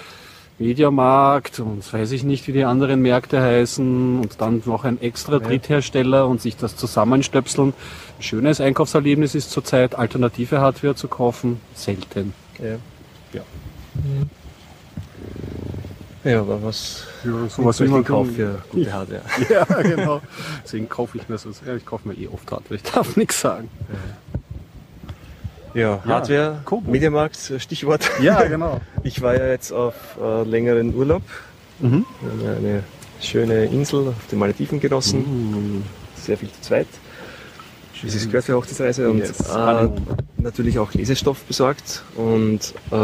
Mediamarkt 0.62 1.58
und 1.60 1.92
weiß 1.92 2.12
ich 2.12 2.22
nicht, 2.22 2.46
wie 2.46 2.52
die 2.52 2.64
anderen 2.64 3.02
Märkte 3.02 3.40
heißen 3.40 4.20
und 4.20 4.40
dann 4.40 4.62
noch 4.64 4.84
ein 4.84 5.00
extra 5.00 5.38
Dritthersteller 5.38 6.26
und 6.28 6.40
sich 6.40 6.56
das 6.56 6.76
zusammenstöpseln. 6.76 7.74
Ein 8.18 8.22
schönes 8.22 8.60
Einkaufserlebnis 8.60 9.34
ist 9.34 9.50
zurzeit, 9.50 9.96
alternative 9.96 10.60
Hardware 10.60 10.94
zu 10.94 11.08
kaufen, 11.08 11.60
selten. 11.74 12.32
Ja. 12.58 12.76
Ja. 13.32 13.42
ja, 16.30 16.40
aber 16.40 16.62
was, 16.62 17.04
Ja, 17.24 17.32
was 17.56 17.80
will 17.80 17.88
man 17.88 18.04
für 18.04 18.62
gute 18.70 18.92
Hardware. 18.92 19.22
Ja, 19.50 19.64
genau. 19.64 20.20
Deswegen 20.62 20.88
kaufe 20.88 21.18
ich 21.18 21.28
mir 21.28 21.38
so. 21.38 21.50
Ja, 21.66 21.74
ich 21.74 21.84
kaufe 21.84 22.06
mir 22.06 22.14
eh 22.14 22.28
oft 22.28 22.50
Hardware. 22.50 22.76
Ich 22.76 22.82
darf 22.82 23.16
nichts 23.16 23.40
sagen. 23.40 23.68
Ja, 23.88 23.98
Hardware, 25.74 26.60
Kobo. 26.64 26.90
Mediamarkt, 26.90 27.50
äh, 27.50 27.58
Stichwort. 27.60 28.08
Ja, 28.20 28.42
genau. 28.48 28.80
Ich 29.02 29.22
war 29.22 29.34
ja 29.36 29.48
jetzt 29.48 29.72
auf 29.72 29.94
äh, 30.22 30.42
längeren 30.44 30.94
Urlaub. 30.94 31.22
Mhm. 31.80 32.04
Wir 32.40 32.50
haben 32.50 32.58
eine 32.58 32.84
schöne 33.20 33.64
Insel 33.66 34.08
auf 34.08 34.26
den 34.30 34.38
Malediven 34.38 34.80
genossen. 34.80 35.84
Sehr 36.16 36.36
viel 36.36 36.50
zu 36.50 36.60
zweit. 36.60 36.86
Wie 38.00 38.08
es 38.08 38.14
sich 38.14 38.26
gehört 38.26 38.44
für 38.46 38.56
Hochzeitsreise 38.56 39.08
und 39.08 39.18
Yes. 39.18 39.48
äh, 39.48 39.88
natürlich 40.38 40.76
auch 40.80 40.92
Lesestoff 40.92 41.38
besorgt. 41.44 42.02
Und 42.16 42.74
äh, 42.90 42.96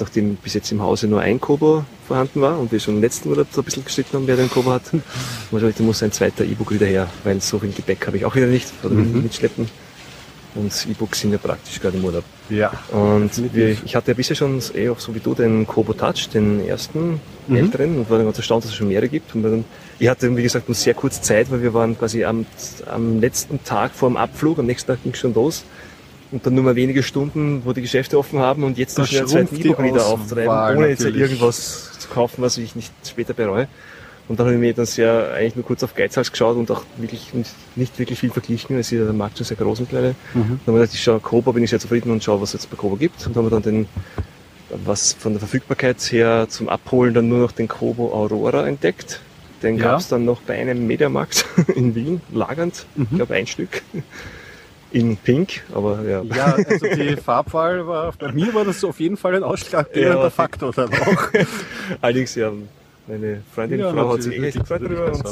nachdem 0.00 0.34
bis 0.36 0.54
jetzt 0.54 0.72
im 0.72 0.82
Hause 0.82 1.06
nur 1.06 1.20
ein 1.20 1.40
Kobo 1.40 1.84
vorhanden 2.08 2.40
war 2.40 2.58
und 2.58 2.72
wir 2.72 2.80
schon 2.80 2.96
im 2.96 3.00
letzten 3.00 3.28
Urlaub 3.28 3.46
so 3.52 3.60
ein 3.60 3.64
bisschen 3.64 3.84
gestritten 3.84 4.16
haben, 4.16 4.26
wer 4.26 4.34
den 4.36 4.50
Kobo 4.50 4.72
hat, 4.72 4.82
muss 5.52 5.62
ich, 5.62 5.74
da 5.76 5.84
muss 5.84 6.02
ein 6.02 6.10
zweiter 6.10 6.44
E-Book 6.44 6.72
wieder 6.72 6.86
her, 6.86 7.06
weil 7.22 7.40
so 7.40 7.60
viel 7.60 7.70
Gepäck 7.70 8.04
habe 8.08 8.16
ich 8.16 8.24
auch 8.24 8.34
wieder 8.34 8.48
nicht 8.48 8.72
oder 8.82 8.96
will 8.96 9.04
Mhm. 9.04 9.22
mitschleppen. 9.22 9.68
Und 10.54 10.72
E-Books 10.88 11.20
sind 11.20 11.32
ja 11.32 11.38
praktisch 11.38 11.80
gerade 11.80 11.96
im 11.96 12.04
Urlaub. 12.04 12.22
Ja. 12.48 12.72
Und 12.92 13.30
wir, 13.52 13.70
ich 13.84 13.96
hatte 13.96 14.12
ja 14.12 14.14
bisher 14.14 14.36
schon 14.36 14.62
eh 14.74 14.88
auch 14.88 15.00
so 15.00 15.12
wie 15.14 15.18
du 15.20 15.34
den 15.34 15.66
Kobo 15.66 15.92
Touch, 15.94 16.28
den 16.32 16.66
ersten 16.66 17.20
Mhm. 17.46 17.56
älteren, 17.56 17.98
und 17.98 18.08
war 18.08 18.16
dann 18.16 18.26
ganz 18.26 18.38
erstaunt, 18.38 18.64
dass 18.64 18.70
es 18.70 18.76
schon 18.76 18.88
mehrere 18.88 19.08
gibt. 19.08 19.34
Und 19.34 19.42
dann, 19.42 19.64
ich 19.98 20.08
hatte, 20.08 20.34
wie 20.34 20.42
gesagt, 20.42 20.66
nur 20.68 20.74
sehr 20.74 20.94
kurz 20.94 21.20
Zeit, 21.20 21.50
weil 21.50 21.60
wir 21.62 21.74
waren 21.74 21.98
quasi 21.98 22.24
am, 22.24 22.46
am 22.86 23.20
letzten 23.20 23.62
Tag 23.64 23.92
vor 23.94 24.08
dem 24.08 24.16
Abflug, 24.16 24.58
am 24.58 24.66
nächsten 24.66 24.86
Tag 24.92 25.02
ging 25.02 25.12
es 25.12 25.18
schon 25.18 25.34
los. 25.34 25.64
und 26.30 26.44
dann 26.46 26.54
nur 26.54 26.64
mal 26.64 26.74
wenige 26.74 27.02
Stunden, 27.02 27.62
wo 27.64 27.72
die 27.72 27.82
Geschäfte 27.82 28.18
offen 28.18 28.38
haben 28.38 28.64
und 28.64 28.78
jetzt 28.78 28.96
noch 28.98 29.06
schnell 29.06 29.20
einen 29.20 29.28
zweiten 29.28 29.56
E-Book 29.56 29.82
wieder 29.82 30.06
auftreiben, 30.06 30.76
ohne 30.78 30.88
jetzt 30.88 31.00
natürlich. 31.00 31.20
irgendwas 31.22 31.98
zu 31.98 32.08
kaufen, 32.08 32.42
was 32.42 32.56
ich 32.58 32.74
nicht 32.74 32.92
später 33.06 33.34
bereue. 33.34 33.68
Und 34.26 34.38
dann 34.40 34.46
habe 34.46 34.54
ich 34.54 34.60
mir 34.60 34.72
dann 34.72 34.86
sehr, 34.86 35.32
eigentlich 35.34 35.54
nur 35.56 35.64
kurz 35.66 35.82
auf 35.82 35.94
Geizhals 35.94 36.30
geschaut 36.32 36.56
und 36.56 36.70
auch 36.70 36.82
wirklich 36.96 37.34
nicht, 37.34 37.50
nicht 37.76 37.98
wirklich 37.98 38.18
viel 38.20 38.30
verglichen, 38.30 38.78
es 38.78 38.90
ist 38.90 38.98
ja 38.98 39.04
der 39.04 39.12
Markt 39.12 39.36
schon 39.36 39.44
sehr 39.46 39.56
groß 39.56 39.80
mittlerweile. 39.80 40.14
Mhm. 40.32 40.60
Dann 40.64 40.74
habe 40.74 40.84
ich 40.84 40.90
gedacht, 40.90 40.94
ich 40.94 41.02
schaue 41.02 41.20
Kobo, 41.20 41.52
bin 41.52 41.62
ich 41.62 41.70
sehr 41.70 41.78
zufrieden 41.80 42.10
und 42.10 42.24
schaue, 42.24 42.40
was 42.40 42.50
es 42.54 42.62
jetzt 42.62 42.70
bei 42.70 42.76
Kobo 42.76 42.96
gibt. 42.96 43.26
Und 43.26 43.36
haben 43.36 43.44
wir 43.44 43.50
dann 43.50 43.62
den, 43.62 43.86
was 44.84 45.12
von 45.12 45.32
der 45.32 45.40
Verfügbarkeit 45.40 46.00
her 46.10 46.46
zum 46.48 46.68
Abholen 46.70 47.12
dann 47.12 47.28
nur 47.28 47.38
noch 47.40 47.52
den 47.52 47.68
Kobo 47.68 48.12
Aurora 48.14 48.66
entdeckt. 48.66 49.20
Den 49.62 49.76
Ja. 49.76 49.84
gab 49.92 50.00
es 50.00 50.08
dann 50.08 50.24
noch 50.24 50.40
bei 50.42 50.58
einem 50.58 50.86
Mediamarkt 50.86 51.44
in 51.74 51.94
Wien, 51.94 52.20
lagernd. 52.32 52.86
Mhm. 52.96 53.06
Ich 53.10 53.16
glaube 53.16 53.34
ein 53.34 53.46
Stück. 53.46 53.82
In 54.90 55.16
Pink, 55.16 55.62
aber 55.74 56.02
ja. 56.08 56.22
Ja, 56.22 56.54
also 56.54 56.86
die 56.86 57.16
Farbwahl 57.22 57.86
war, 57.86 58.12
bei 58.18 58.30
mir 58.32 58.54
war 58.54 58.64
das 58.64 58.84
auf 58.84 59.00
jeden 59.00 59.16
Fall 59.16 59.34
ein 59.34 59.42
ausschlaggebender 59.42 60.22
Ja, 60.22 60.30
Faktor 60.30 60.72
dann 60.72 60.88
auch. 60.92 61.28
Allerdings, 62.00 62.36
ja, 62.36 62.52
meine 63.06 63.42
Freundin, 63.54 63.80
Ja, 63.80 63.92
Frau 63.92 64.14
hat 64.14 64.22
sich 64.22 64.36
eh 64.38 64.46
echt 64.46 64.58
gefreut 64.58 64.82
darüber. 64.82 65.12
Und 65.12 65.24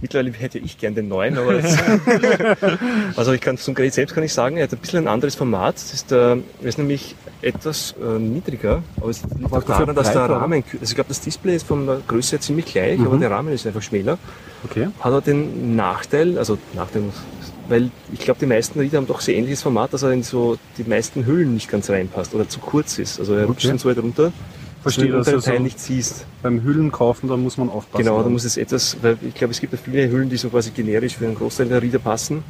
mittlerweile 0.00 0.32
hätte 0.32 0.58
ich 0.58 0.78
gern 0.78 0.94
den 0.94 1.08
neuen, 1.08 1.36
aber 1.38 1.60
also 3.16 3.32
ich 3.32 3.40
kann 3.40 3.56
zum 3.58 3.74
Gerät 3.74 3.94
selbst 3.94 4.14
kann 4.14 4.24
ich 4.24 4.32
sagen, 4.32 4.56
er 4.56 4.64
hat 4.64 4.72
ein 4.72 4.78
bisschen 4.78 5.04
ein 5.04 5.08
anderes 5.08 5.34
Format. 5.34 5.74
Das 5.76 5.92
ist, 5.92 6.12
er 6.12 6.38
ist 6.62 6.78
nämlich 6.78 7.14
etwas 7.42 7.94
äh, 8.02 8.18
niedriger, 8.18 8.82
aber 9.00 9.10
es 9.10 9.22
liegt 9.38 9.52
auch 9.52 9.62
daran, 9.64 9.86
dafür 9.88 9.94
dass 9.94 10.12
der 10.12 10.22
Rahmen, 10.30 10.62
also 10.72 10.78
ich 10.82 10.94
glaube, 10.94 11.08
das 11.08 11.20
Display 11.20 11.56
ist 11.56 11.66
von 11.66 11.86
der 11.86 12.00
Größe 12.06 12.32
her 12.32 12.40
ziemlich 12.40 12.66
gleich, 12.66 12.98
Mhm. 12.98 13.06
aber 13.06 13.16
der 13.18 13.30
Rahmen 13.30 13.52
ist 13.52 13.66
einfach 13.66 13.82
schmäler. 13.82 14.18
Okay. 14.64 14.88
Hat 15.00 15.12
er 15.12 15.20
den 15.20 15.74
Nachteil, 15.76 16.38
also 16.38 16.56
Nachteil, 16.74 17.02
weil 17.68 17.90
ich 18.12 18.20
glaube, 18.20 18.38
die 18.40 18.46
meisten 18.46 18.78
Reader 18.78 18.98
haben 18.98 19.06
doch 19.06 19.20
sehr 19.20 19.34
ähnliches 19.36 19.62
Format, 19.62 19.92
dass 19.92 20.02
er 20.02 20.12
in 20.12 20.22
so 20.22 20.56
die 20.78 20.84
meisten 20.84 21.26
Hüllen 21.26 21.54
nicht 21.54 21.70
ganz 21.70 21.90
reinpasst 21.90 22.34
oder 22.34 22.48
zu 22.48 22.60
kurz 22.60 22.98
ist. 22.98 23.18
Also 23.18 23.34
er 23.34 23.46
rutscht 23.46 23.60
Okay. 23.64 23.68
dann 23.68 23.78
so 23.78 23.88
weit 23.88 23.98
runter, 23.98 24.32
dass 24.84 24.94
du 24.94 25.00
Verstehe, 25.00 25.06
den 25.06 25.18
dass 25.18 25.28
er 25.28 25.40
so- 25.40 25.50
Teil 25.50 25.60
nicht 25.60 25.78
siehst. 25.80 26.26
Beim 26.42 26.62
Hüllen 26.62 26.90
kaufen, 26.90 27.28
da 27.28 27.36
muss 27.36 27.56
man 27.56 27.68
aufpassen. 27.70 28.04
Genau, 28.04 28.22
da 28.22 28.28
muss 28.28 28.44
es 28.44 28.56
etwas, 28.56 28.96
weil 29.02 29.16
ich 29.26 29.34
glaube, 29.34 29.52
es 29.52 29.60
gibt 29.60 29.72
ja 29.72 29.78
viele 29.82 30.10
Hüllen, 30.10 30.28
die 30.28 30.36
so 30.36 30.48
quasi 30.48 30.70
generisch 30.70 31.16
für 31.16 31.24
einen 31.26 31.34
Großteil 31.34 31.68
der 31.68 31.80
Reader 31.82 31.98
passen. 31.98 32.42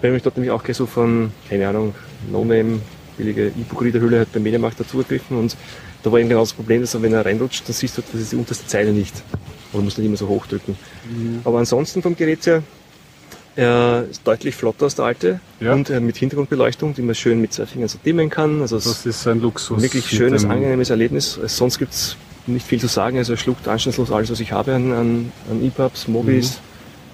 Bei 0.00 0.10
mir 0.10 0.20
dort 0.20 0.36
nämlich 0.36 0.50
auch 0.52 0.62
gleich 0.62 0.76
so 0.76 0.86
von, 0.86 1.32
keine 1.48 1.68
Ahnung, 1.68 1.94
No-Name, 2.30 2.80
billige 3.16 3.48
E-Book-Reader-Hülle 3.48 4.18
halt 4.18 4.32
beim 4.32 4.42
Mediamarkt 4.44 4.78
dazugegriffen 4.78 5.36
und 5.36 5.56
da 6.04 6.12
war 6.12 6.20
eben 6.20 6.28
genau 6.28 6.40
das 6.42 6.52
Problem, 6.52 6.80
dass 6.80 7.00
wenn 7.02 7.12
er 7.12 7.26
reinrutscht, 7.26 7.68
dann 7.68 7.74
siehst 7.74 7.98
du, 7.98 8.02
das 8.12 8.20
ist 8.20 8.30
die 8.32 8.36
unterste 8.36 8.66
Zeile 8.66 8.92
nicht. 8.92 9.14
Und 9.72 9.80
du 9.80 9.84
musst 9.84 9.98
nicht 9.98 10.06
immer 10.06 10.16
so 10.16 10.28
hochdrücken. 10.28 10.76
Mhm. 11.10 11.40
Aber 11.44 11.58
ansonsten 11.58 12.00
vom 12.02 12.14
Gerät 12.16 12.46
her, 12.46 12.62
er 13.58 14.04
ist 14.08 14.22
deutlich 14.26 14.54
flotter 14.54 14.84
als 14.84 14.94
der 14.94 15.04
alte 15.06 15.40
Ja. 15.60 15.72
und 15.72 15.90
äh, 15.90 15.98
mit 16.00 16.16
Hintergrundbeleuchtung, 16.16 16.94
die 16.94 17.02
man 17.02 17.14
schön 17.14 17.40
mit 17.40 17.52
zwei 17.52 17.66
Fingern 17.66 17.88
so 17.88 17.98
dimmen 18.04 18.30
kann. 18.30 18.60
Also 18.62 18.76
es 18.76 18.84
Das 18.84 19.04
ist 19.06 19.26
ein 19.26 19.40
Luxus. 19.40 19.82
wirklich 19.82 20.08
schönes, 20.08 20.44
angenehmes 20.44 20.90
Erlebnis. 20.90 21.38
Äh, 21.42 21.48
Sonst 21.48 21.78
gibt's 21.78 22.16
nicht 22.46 22.66
viel 22.66 22.80
zu 22.80 22.86
sagen. 22.86 23.18
Also 23.18 23.32
er 23.32 23.36
schluckt 23.36 23.66
anstandslos 23.66 24.10
alles, 24.12 24.30
was 24.30 24.40
ich 24.40 24.52
habe 24.52 24.74
an, 24.74 24.92
an, 24.92 25.32
an 25.50 25.64
EPUBs, 25.64 26.06
Mobis, 26.08 26.60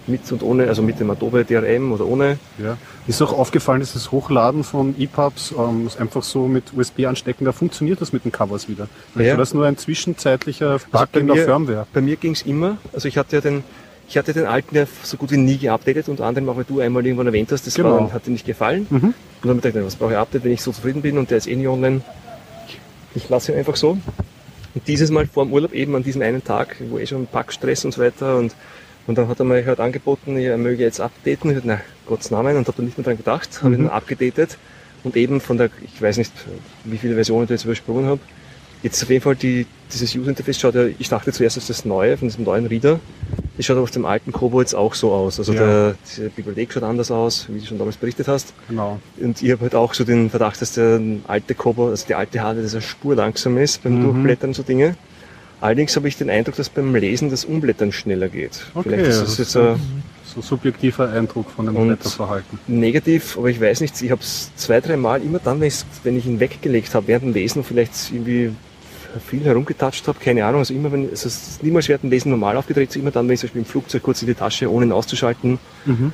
mit 0.06 0.30
und 0.32 0.42
ohne, 0.42 0.68
also 0.68 0.82
mit 0.82 1.00
dem 1.00 1.10
Adobe 1.10 1.46
DRM 1.46 1.90
oder 1.92 2.04
ohne. 2.06 2.38
Ja. 2.62 2.76
Ist 3.06 3.22
auch 3.22 3.32
aufgefallen, 3.32 3.80
dass 3.80 3.94
das 3.94 4.12
Hochladen 4.12 4.62
von 4.62 4.94
EPUBs 4.98 5.54
ähm, 5.58 5.88
einfach 5.98 6.22
so 6.22 6.46
mit 6.46 6.64
USB 6.76 7.06
anstecken, 7.06 7.46
da 7.46 7.52
funktioniert 7.52 8.02
das 8.02 8.12
mit 8.12 8.26
den 8.26 8.30
Covers 8.30 8.68
wieder. 8.68 8.86
Vielleicht 9.14 9.28
Ja. 9.28 9.32
war 9.32 9.38
das 9.38 9.54
nur 9.54 9.64
ein 9.64 9.78
zwischenzeitlicher 9.78 10.72
Bug 10.78 10.88
Also 10.92 11.06
bei 11.10 11.20
in 11.20 11.26
der 11.26 11.36
mir- 11.36 11.44
Firmware. 11.46 11.86
Bei 11.94 12.02
mir 12.02 12.16
ging's 12.16 12.42
immer. 12.42 12.76
Also 12.92 13.08
ich 13.08 13.16
hatte 13.16 13.36
ja 13.36 13.40
den, 13.40 13.64
ich 14.08 14.18
hatte 14.18 14.32
den 14.32 14.46
alten 14.46 14.74
ja 14.76 14.86
so 15.02 15.16
gut 15.16 15.30
wie 15.30 15.36
nie 15.36 15.58
geupdatet, 15.58 16.08
unter 16.08 16.24
anderem 16.26 16.48
auch, 16.48 16.56
weil 16.56 16.64
du 16.64 16.80
einmal 16.80 17.04
irgendwann 17.04 17.26
erwähnt 17.26 17.50
hast, 17.52 17.66
das 17.66 17.74
Genau. 17.74 18.00
war, 18.00 18.12
hat 18.12 18.26
dir 18.26 18.30
nicht 18.30 18.46
gefallen. 18.46 18.86
Mhm. 18.90 18.96
Und 18.96 19.14
dann 19.42 19.50
habe 19.50 19.58
ich 19.58 19.72
gedacht, 19.74 19.86
was 19.86 19.96
brauche 19.96 20.12
ich 20.12 20.18
Update, 20.18 20.44
wenn 20.44 20.52
ich 20.52 20.62
so 20.62 20.72
zufrieden 20.72 21.02
bin 21.02 21.18
und 21.18 21.30
der 21.30 21.38
ist 21.38 21.46
eh 21.46 21.56
nicht 21.56 21.68
online. 21.68 22.00
Ich 23.14 23.28
lasse 23.28 23.52
ihn 23.52 23.58
einfach 23.58 23.76
so. 23.76 23.90
Und 24.74 24.88
dieses 24.88 25.10
Mal 25.10 25.26
vor 25.26 25.44
dem 25.44 25.52
Urlaub 25.52 25.72
eben 25.72 25.94
an 25.94 26.02
diesem 26.02 26.22
einen 26.22 26.42
Tag, 26.42 26.76
wo 26.90 26.98
eh 26.98 27.06
schon 27.06 27.26
Packstress 27.26 27.84
und 27.84 27.92
so 27.94 28.02
weiter 28.02 28.36
und, 28.38 28.54
und 29.06 29.16
dann 29.18 29.28
hat 29.28 29.38
er 29.38 29.44
mir 29.44 29.64
halt 29.64 29.78
angeboten, 29.80 30.36
er 30.36 30.56
möge 30.58 30.82
jetzt 30.82 31.00
updaten. 31.00 31.50
Ich 31.50 31.56
dachte, 31.56 31.68
na, 31.68 31.80
Gottes 32.06 32.30
Namen, 32.30 32.56
und 32.56 32.66
habe 32.66 32.76
dann 32.76 32.86
nicht 32.86 32.98
mehr 32.98 33.04
dran 33.04 33.16
gedacht, 33.16 33.62
habe 33.62 33.74
ihn 33.74 33.82
dann 33.84 33.90
abgedatet 33.90 34.58
und 35.04 35.16
eben 35.16 35.40
von 35.40 35.58
der, 35.58 35.70
ich 35.82 36.00
weiß 36.02 36.16
nicht, 36.18 36.32
wie 36.84 36.98
viele 36.98 37.14
Versionen 37.14 37.44
ich 37.44 37.50
jetzt 37.50 37.64
übersprungen 37.64 38.06
habe. 38.06 38.20
Jetzt 38.84 39.02
auf 39.02 39.10
jeden 39.10 39.22
Fall 39.22 39.34
die, 39.34 39.66
dieses 39.92 40.14
User-Interface 40.14 40.60
schaut 40.60 40.74
ja, 40.76 40.84
ich 40.98 41.08
dachte 41.08 41.32
zuerst, 41.32 41.56
dass 41.56 41.66
das 41.66 41.84
neue, 41.84 42.16
von 42.16 42.28
diesem 42.28 42.44
neuen 42.44 42.66
Reader, 42.66 43.00
das 43.56 43.66
schaut 43.66 43.78
auf 43.78 43.90
dem 43.90 44.04
alten 44.04 44.30
Kobo 44.30 44.60
jetzt 44.60 44.74
auch 44.74 44.94
so 44.94 45.10
aus. 45.10 45.38
Also 45.38 45.52
Ja. 45.54 45.60
der, 45.66 45.94
die 46.16 46.28
Bibliothek 46.28 46.72
schaut 46.72 46.82
anders 46.84 47.10
aus, 47.10 47.46
wie 47.48 47.58
du 47.60 47.66
schon 47.66 47.78
damals 47.78 47.96
berichtet 47.96 48.28
hast. 48.28 48.52
Genau. 48.68 49.00
Und 49.20 49.42
ich 49.42 49.50
habe 49.50 49.62
halt 49.62 49.74
auch 49.74 49.94
so 49.94 50.04
den 50.04 50.28
Verdacht, 50.30 50.60
dass 50.60 50.72
der 50.74 51.00
alte 51.26 51.54
Kobo, 51.54 51.88
also 51.88 52.04
die 52.06 52.14
alte 52.14 52.40
Hardware, 52.40 52.62
dass 52.62 52.74
er 52.74 52.82
spur 52.82 53.16
langsam 53.16 53.56
ist 53.58 53.82
beim 53.82 53.98
Mhm. 53.98 54.02
Durchblättern 54.04 54.50
und 54.50 54.54
so 54.54 54.62
Dinge. 54.62 54.96
Allerdings 55.60 55.96
habe 55.96 56.06
ich 56.08 56.16
den 56.18 56.28
Eindruck, 56.28 56.56
dass 56.56 56.68
beim 56.68 56.94
Lesen 56.94 57.30
das 57.30 57.46
Umblättern 57.46 57.90
schneller 57.90 58.28
geht. 58.28 58.66
Okay, 58.74 58.90
Vielleicht 58.90 59.06
ist 59.08 59.20
das 59.22 59.30
das 59.36 59.38
ist 59.38 59.54
jetzt 59.54 59.56
äh, 59.56 59.76
So 60.34 60.42
subjektiver 60.42 61.08
Eindruck 61.10 61.48
von 61.50 61.64
dem 61.64 61.74
Blätterverhalten. 61.74 62.58
negativ, 62.66 63.38
aber 63.38 63.48
ich 63.48 63.60
weiß 63.60 63.80
nicht, 63.80 64.02
ich 64.02 64.10
habe 64.10 64.20
es 64.20 64.50
zwei, 64.56 64.80
drei 64.82 64.98
Mal 64.98 65.22
immer 65.22 65.38
dann, 65.38 65.60
wenn, 65.62 66.16
ich 66.18 66.26
ihn 66.26 66.38
weggelegt 66.40 66.94
habe 66.94 67.06
während 67.06 67.24
dem 67.26 67.32
Lesen 67.34 67.64
vielleicht 67.64 67.92
irgendwie 68.12 68.50
viel 69.20 69.42
herumgetatscht 69.44 70.06
habe, 70.08 70.18
keine 70.20 70.44
Ahnung, 70.44 70.60
also 70.60 70.72
immer 70.74 70.90
wenn, 70.92 71.02
also 71.10 71.26
es 71.28 71.48
ist 71.48 71.62
niemals 71.62 71.88
während 71.88 72.04
dem 72.04 72.10
Lesen 72.10 72.30
normal 72.30 72.56
aufgedreht, 72.56 72.92
so 72.92 72.98
immer 73.00 73.10
dann, 73.10 73.26
wenn 73.28 73.34
ich 73.34 73.40
zum 73.40 73.48
Beispiel 73.48 73.60
im 73.62 73.66
Flugzeug 73.66 74.02
kurz 74.02 74.22
in 74.22 74.28
die 74.28 74.34
Tasche, 74.34 74.70
ohne 74.70 74.86
ihn 74.86 74.92
auszuschalten, 74.92 75.58
Mhm. 75.84 76.12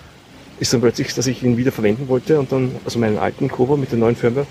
ist 0.58 0.72
dann 0.72 0.80
plötzlich, 0.80 1.14
dass 1.14 1.26
ich 1.26 1.42
ihn 1.42 1.56
wieder 1.56 1.72
verwenden 1.72 2.08
wollte 2.08 2.38
und 2.38 2.50
dann, 2.52 2.72
also 2.84 2.98
meinen 2.98 3.18
alten 3.18 3.48
Cover 3.48 3.76
mit 3.76 3.90
der 3.92 3.98
neuen 3.98 4.16
Firmware 4.16 4.46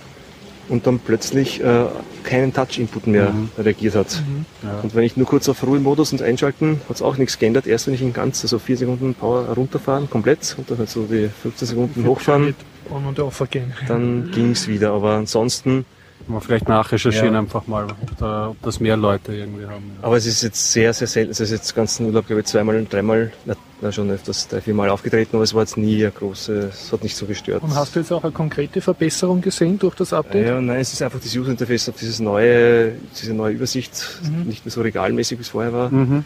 und 0.70 0.86
dann 0.86 1.00
plötzlich 1.00 1.62
äh, 1.64 1.86
keinen 2.24 2.54
Touch-Input 2.54 3.08
mehr 3.08 3.32
Mhm. 3.32 3.50
reagiert 3.58 3.96
hat. 3.96 4.22
Ja. 4.64 4.80
Und 4.82 4.94
wenn 4.96 5.04
ich 5.04 5.18
nur 5.18 5.26
kurz 5.26 5.50
auf 5.50 5.64
Ruhemodus 5.66 6.12
und 6.12 6.22
einschalten, 6.22 6.80
hat 6.88 6.96
es 6.98 7.02
auch 7.02 7.18
nichts 7.18 7.40
geändert. 7.40 7.66
Erst 7.68 7.88
wenn 7.88 7.94
ich 7.96 8.02
ihn 8.02 8.14
ganz, 8.14 8.44
also 8.44 8.60
vier 8.60 8.78
Sekunden 8.78 9.16
Power 9.16 9.48
runterfahren, 9.56 10.10
komplett, 10.10 10.56
und 10.58 10.70
dann 10.70 10.78
halt 10.78 10.90
so 10.90 11.06
die 11.06 11.30
15 11.42 11.68
Sekunden 11.70 12.06
hochfahren, 12.06 12.54
On 12.92 13.06
und 13.06 13.20
off 13.20 13.42
again. 13.42 13.74
dann 13.88 14.30
ging's 14.34 14.68
wieder. 14.68 14.92
Aber 14.92 15.14
ansonsten, 15.14 15.86
Mal 16.28 16.42
vielleicht 16.42 16.68
nachrecherchieren 16.70 17.34
Ja. 17.34 17.40
einfach 17.40 17.66
mal, 17.66 17.86
ob, 17.86 18.18
da, 18.20 18.50
ob 18.50 18.62
das 18.62 18.80
mehr 18.80 18.96
Leute 18.98 19.34
irgendwie 19.34 19.66
haben. 19.66 19.92
aber 20.02 20.18
es 20.18 20.26
ist 20.28 20.44
jetzt 20.44 20.72
sehr, 20.72 20.94
sehr 20.94 21.08
selten, 21.08 21.32
es 21.32 21.40
ist 21.40 21.50
jetzt 21.52 21.74
ganzen 21.76 22.06
Urlaub, 22.06 22.28
glaube 22.28 22.42
ich, 22.42 22.46
zweimal, 22.46 22.86
dreimal, 22.88 23.32
na, 23.46 23.56
na 23.82 23.92
schon 23.92 24.12
öfters, 24.12 24.48
drei, 24.48 24.62
viermal 24.62 24.90
aufgetreten, 24.90 25.32
aber 25.38 25.44
es 25.44 25.54
war 25.56 25.62
jetzt 25.64 25.78
nie 25.78 26.04
eine 26.04 26.12
große, 26.12 26.70
es 26.72 26.92
hat 26.94 27.02
nicht 27.02 27.16
so 27.16 27.26
gestört. 27.26 27.64
Und 27.64 27.74
hast 27.74 27.96
du 27.96 28.00
jetzt 28.00 28.12
auch 28.12 28.24
eine 28.24 28.32
konkrete 28.32 28.80
Verbesserung 28.80 29.42
gesehen 29.42 29.80
durch 29.80 29.96
das 29.96 30.14
Update? 30.14 30.46
Ja, 30.46 30.62
nein, 30.62 30.82
es 30.82 30.94
ist 30.94 31.02
einfach 31.02 31.20
das 31.20 31.36
User 31.36 31.50
Interface 31.50 31.92
dieses 32.00 32.20
neue, 32.20 32.92
diese 33.20 33.34
neue 33.34 33.54
Übersicht, 33.56 34.20
Mhm. 34.24 34.48
nicht 34.48 34.66
mehr 34.66 34.72
so 34.72 34.82
regalmäßig 34.82 35.40
wie 35.40 35.42
es 35.42 35.50
vorher 35.50 35.74
war. 35.74 35.90
Mhm. 35.90 36.26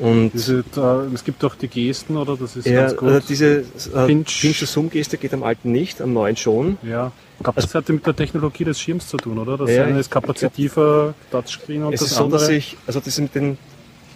Und 0.00 0.30
Diese, 0.32 0.64
da, 0.74 1.04
es 1.12 1.24
gibt 1.24 1.44
auch 1.44 1.54
die 1.54 1.68
Gesten, 1.68 2.16
oder? 2.16 2.36
Das 2.36 2.56
ist 2.56 2.66
ja, 2.66 2.82
ganz 2.82 2.96
gut. 2.96 3.08
also 3.10 3.28
diese 3.28 3.58
äh, 3.94 4.06
Pinch. 4.06 4.40
Pinch 4.40 5.20
geht 5.20 5.34
am 5.34 5.42
alten 5.42 5.72
nicht, 5.72 6.00
am 6.00 6.12
neuen 6.12 6.36
schon. 6.36 6.78
Ja. 6.82 7.12
Ich 7.38 7.44
glaube, 7.44 7.60
das 7.60 7.74
hatte 7.74 7.92
mit 7.92 8.06
der 8.06 8.16
Technologie 8.16 8.64
des 8.64 8.80
Schirms 8.80 9.08
zu 9.08 9.16
tun, 9.16 9.38
oder? 9.38 9.56
Das 9.58 9.70
Ja, 9.70 9.84
eine 9.84 9.98
ist 10.00 10.10
kapazitiver 10.10 11.14
Touchscreen 11.30 11.84
und 11.84 11.92
es 11.94 12.00
das 12.00 12.10
ist 12.10 12.16
so, 12.16 12.24
andere. 12.24 12.40
dass 12.40 12.48
ich, 12.48 12.76
also 12.86 13.00
das 13.00 13.18
mit 13.18 13.34
den 13.34 13.58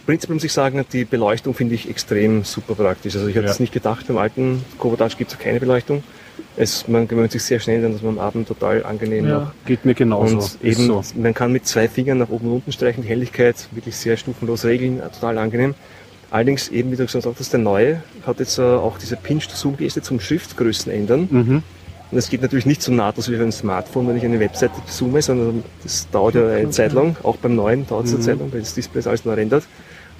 prinzipiell 0.07 0.35
muss 0.35 0.45
ich 0.45 0.53
sagen, 0.53 0.85
die 0.93 1.05
Beleuchtung 1.05 1.55
finde 1.55 1.75
ich 1.75 1.89
extrem 1.89 2.45
super 2.45 2.75
praktisch. 2.75 3.15
Also 3.17 3.27
ich 3.29 3.35
hätte 3.35 3.47
Ja. 3.47 3.53
es 3.53 3.61
nicht 3.61 3.73
gedacht, 3.73 4.07
beim 4.07 4.19
alten 4.19 4.65
Cobotouch 4.79 5.17
gibt 5.17 5.33
es 5.33 5.39
keine 5.39 5.61
Beleuchtung. 5.61 6.03
Es, 6.57 6.87
man 6.87 7.09
gewöhnt 7.09 7.33
sich 7.33 7.43
sehr 7.43 7.59
schnell, 7.59 7.83
dann, 7.83 7.93
dass 7.93 8.03
man 8.03 8.19
am 8.19 8.19
Abend 8.21 8.47
total 8.49 8.85
angenehm 8.85 9.27
Ja. 9.27 9.39
noch 9.41 9.53
Geht 9.67 9.85
mir 9.85 9.95
genauso. 9.95 10.37
Und 10.39 10.59
eben, 10.63 10.87
so. 10.87 11.03
man 11.17 11.35
kann 11.35 11.51
mit 11.53 11.67
zwei 11.67 11.89
Fingern 11.89 12.19
nach 12.19 12.29
oben 12.29 12.47
und 12.47 12.53
unten 12.55 12.73
streichen, 12.73 13.03
die 13.03 13.09
Helligkeit 13.09 13.57
wirklich 13.73 13.97
sehr 13.97 14.17
stufenlos 14.17 14.65
regeln, 14.65 15.01
total 15.15 15.39
angenehm. 15.39 15.75
Allerdings, 16.31 16.69
eben 16.69 16.91
wie 16.93 16.97
du 16.97 17.05
gesagt 17.07 17.27
hast, 17.27 17.53
der 17.53 17.61
neue 17.61 18.03
hat 18.27 18.39
jetzt 18.41 18.59
äh, 18.59 18.63
auch 18.63 18.99
diese 18.99 19.17
Pinch-to-Zoom-Geste 19.17 20.03
zum 20.03 20.21
Schriftgrößen 20.21 20.91
ändern. 20.93 21.29
Mhm. 21.31 21.63
Und 22.11 22.17
das 22.17 22.29
geht 22.29 22.43
natürlich 22.43 22.67
nicht 22.67 22.83
so 22.83 22.93
nahtlos 22.93 23.31
wie 23.31 23.37
beim 23.37 23.51
Smartphone, 23.51 24.07
wenn 24.09 24.17
ich 24.17 24.25
eine 24.25 24.39
Webseite 24.39 24.75
zoome, 24.87 25.23
sondern 25.23 25.65
das 25.83 26.09
dauert 26.11 26.37
ja 26.37 26.47
eine 26.49 26.71
Zeit 26.71 26.93
lang. 26.93 27.17
Auch 27.25 27.37
beim 27.37 27.57
neuen 27.57 27.87
dauert 27.87 28.07
es 28.07 28.11
Mhm. 28.13 28.17
eine 28.19 28.25
Zeit 28.25 28.39
lang, 28.39 28.53
weil 28.53 28.61
das 28.61 28.75
Display 28.75 29.01
ist 29.01 29.07
alles 29.09 29.25
neu 29.25 29.35
rendert. 29.35 29.65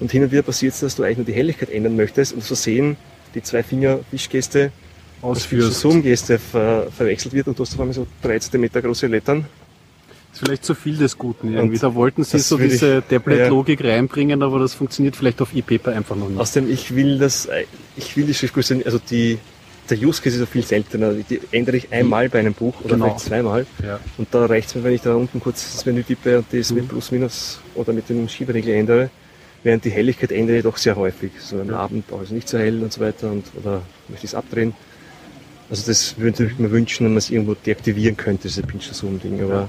Und 0.01 0.11
hin 0.11 0.23
und 0.23 0.31
wieder 0.33 0.41
passiert 0.41 0.73
es, 0.73 0.81
dass 0.81 0.95
du 0.95 1.03
eigentlich 1.03 1.17
nur 1.17 1.25
die 1.27 1.33
Helligkeit 1.33 1.69
ändern 1.69 1.95
möchtest 1.95 2.33
und 2.33 2.43
so 2.43 2.55
sehen 2.55 2.97
die 3.33 3.41
zwei 3.43 3.63
Finger 3.63 3.99
Wischgeste 4.11 4.71
Ausführst. 5.25 5.79
Zoom-Geste 5.79 6.39
ver 6.39 6.87
verwechselt 6.95 7.33
wird 7.33 7.47
und 7.47 7.57
du 7.57 7.63
hast 7.63 7.73
auf 7.73 7.79
einmal 7.79 7.93
so 7.93 8.05
3 8.21 8.39
cm 8.39 8.69
große 8.71 9.07
Lettern. 9.07 9.45
Ist 10.33 10.39
vielleicht 10.43 10.65
zu 10.65 10.75
viel 10.75 10.97
des 10.97 11.17
Guten 11.17 11.53
irgendwie. 11.53 11.75
Und 11.75 11.83
Da 11.83 11.95
wollten 11.95 12.23
sie 12.23 12.39
so 12.39 12.59
ich- 12.59 12.71
diese 12.71 13.01
Tablet-Logik 13.09 13.83
reinbringen, 13.83 14.43
aber 14.43 14.59
das 14.59 14.73
funktioniert 14.73 15.15
vielleicht 15.15 15.41
auf 15.41 15.53
ePaper 15.55 15.93
einfach 15.93 16.15
noch 16.15 16.27
nicht. 16.29 16.39
Außerdem, 16.39 16.69
ich 16.69 16.93
will 16.95 17.17
das, 17.17 17.47
ich 17.95 18.15
will 18.17 18.25
die 18.25 18.33
Schriftgröße, 18.33 18.81
also 18.85 18.99
die, 19.09 19.37
der 19.89 19.97
Use 19.97 20.21
Case 20.21 20.35
ist 20.35 20.41
ja 20.41 20.45
viel 20.45 20.65
seltener. 20.65 21.13
Die 21.13 21.39
ändere 21.51 21.77
ich 21.77 21.91
einmal 21.93 22.27
bei 22.27 22.39
einem 22.39 22.53
Buch 22.53 22.73
oder 22.83 22.95
Genau. 22.95 23.05
vielleicht 23.05 23.19
zweimal. 23.21 23.65
Ja. 23.81 23.99
Und 24.17 24.27
da 24.31 24.45
reicht 24.45 24.67
es 24.69 24.75
mir, 24.75 24.83
wenn 24.83 24.93
ich 24.93 25.01
da 25.01 25.15
unten 25.15 25.39
kurz 25.39 25.71
das 25.73 25.85
Menü 25.85 26.03
tippe 26.03 26.39
und 26.39 26.47
das 26.51 26.69
Mhm. 26.71 26.77
mit 26.77 26.89
Plus, 26.89 27.11
Minus 27.11 27.59
oder 27.75 27.93
mit 27.93 28.09
dem 28.09 28.27
Schieberegler 28.27 28.73
ändere. 28.73 29.09
Während 29.63 29.85
die 29.85 29.89
Helligkeit 29.89 30.31
ändere 30.31 30.57
ich 30.57 30.63
doch 30.63 30.77
sehr 30.77 30.95
häufig. 30.97 31.31
So 31.39 31.59
am 31.61 31.69
Ja. 31.69 31.77
Abend 31.77 32.11
auch 32.11 32.19
also 32.19 32.33
nicht 32.35 32.47
so 32.49 32.57
hell 32.57 32.83
und 32.83 32.91
so 32.91 32.99
weiter 33.01 33.31
und, 33.31 33.45
oder 33.63 33.81
möchte 34.09 34.25
ich 34.25 34.31
es 34.31 34.35
abdrehen. 34.35 34.73
Also 35.69 35.87
das 35.87 36.17
würde 36.19 36.45
ich 36.45 36.59
mir 36.59 36.69
wünschen, 36.71 37.05
wenn 37.05 37.13
man 37.13 37.17
es 37.17 37.29
irgendwo 37.31 37.55
deaktivieren 37.55 38.15
könnte, 38.15 38.47
diese 38.47 38.61
Pinch-Zoom-Ding. 38.61 39.41
Aber 39.43 39.53
Ja. 39.61 39.67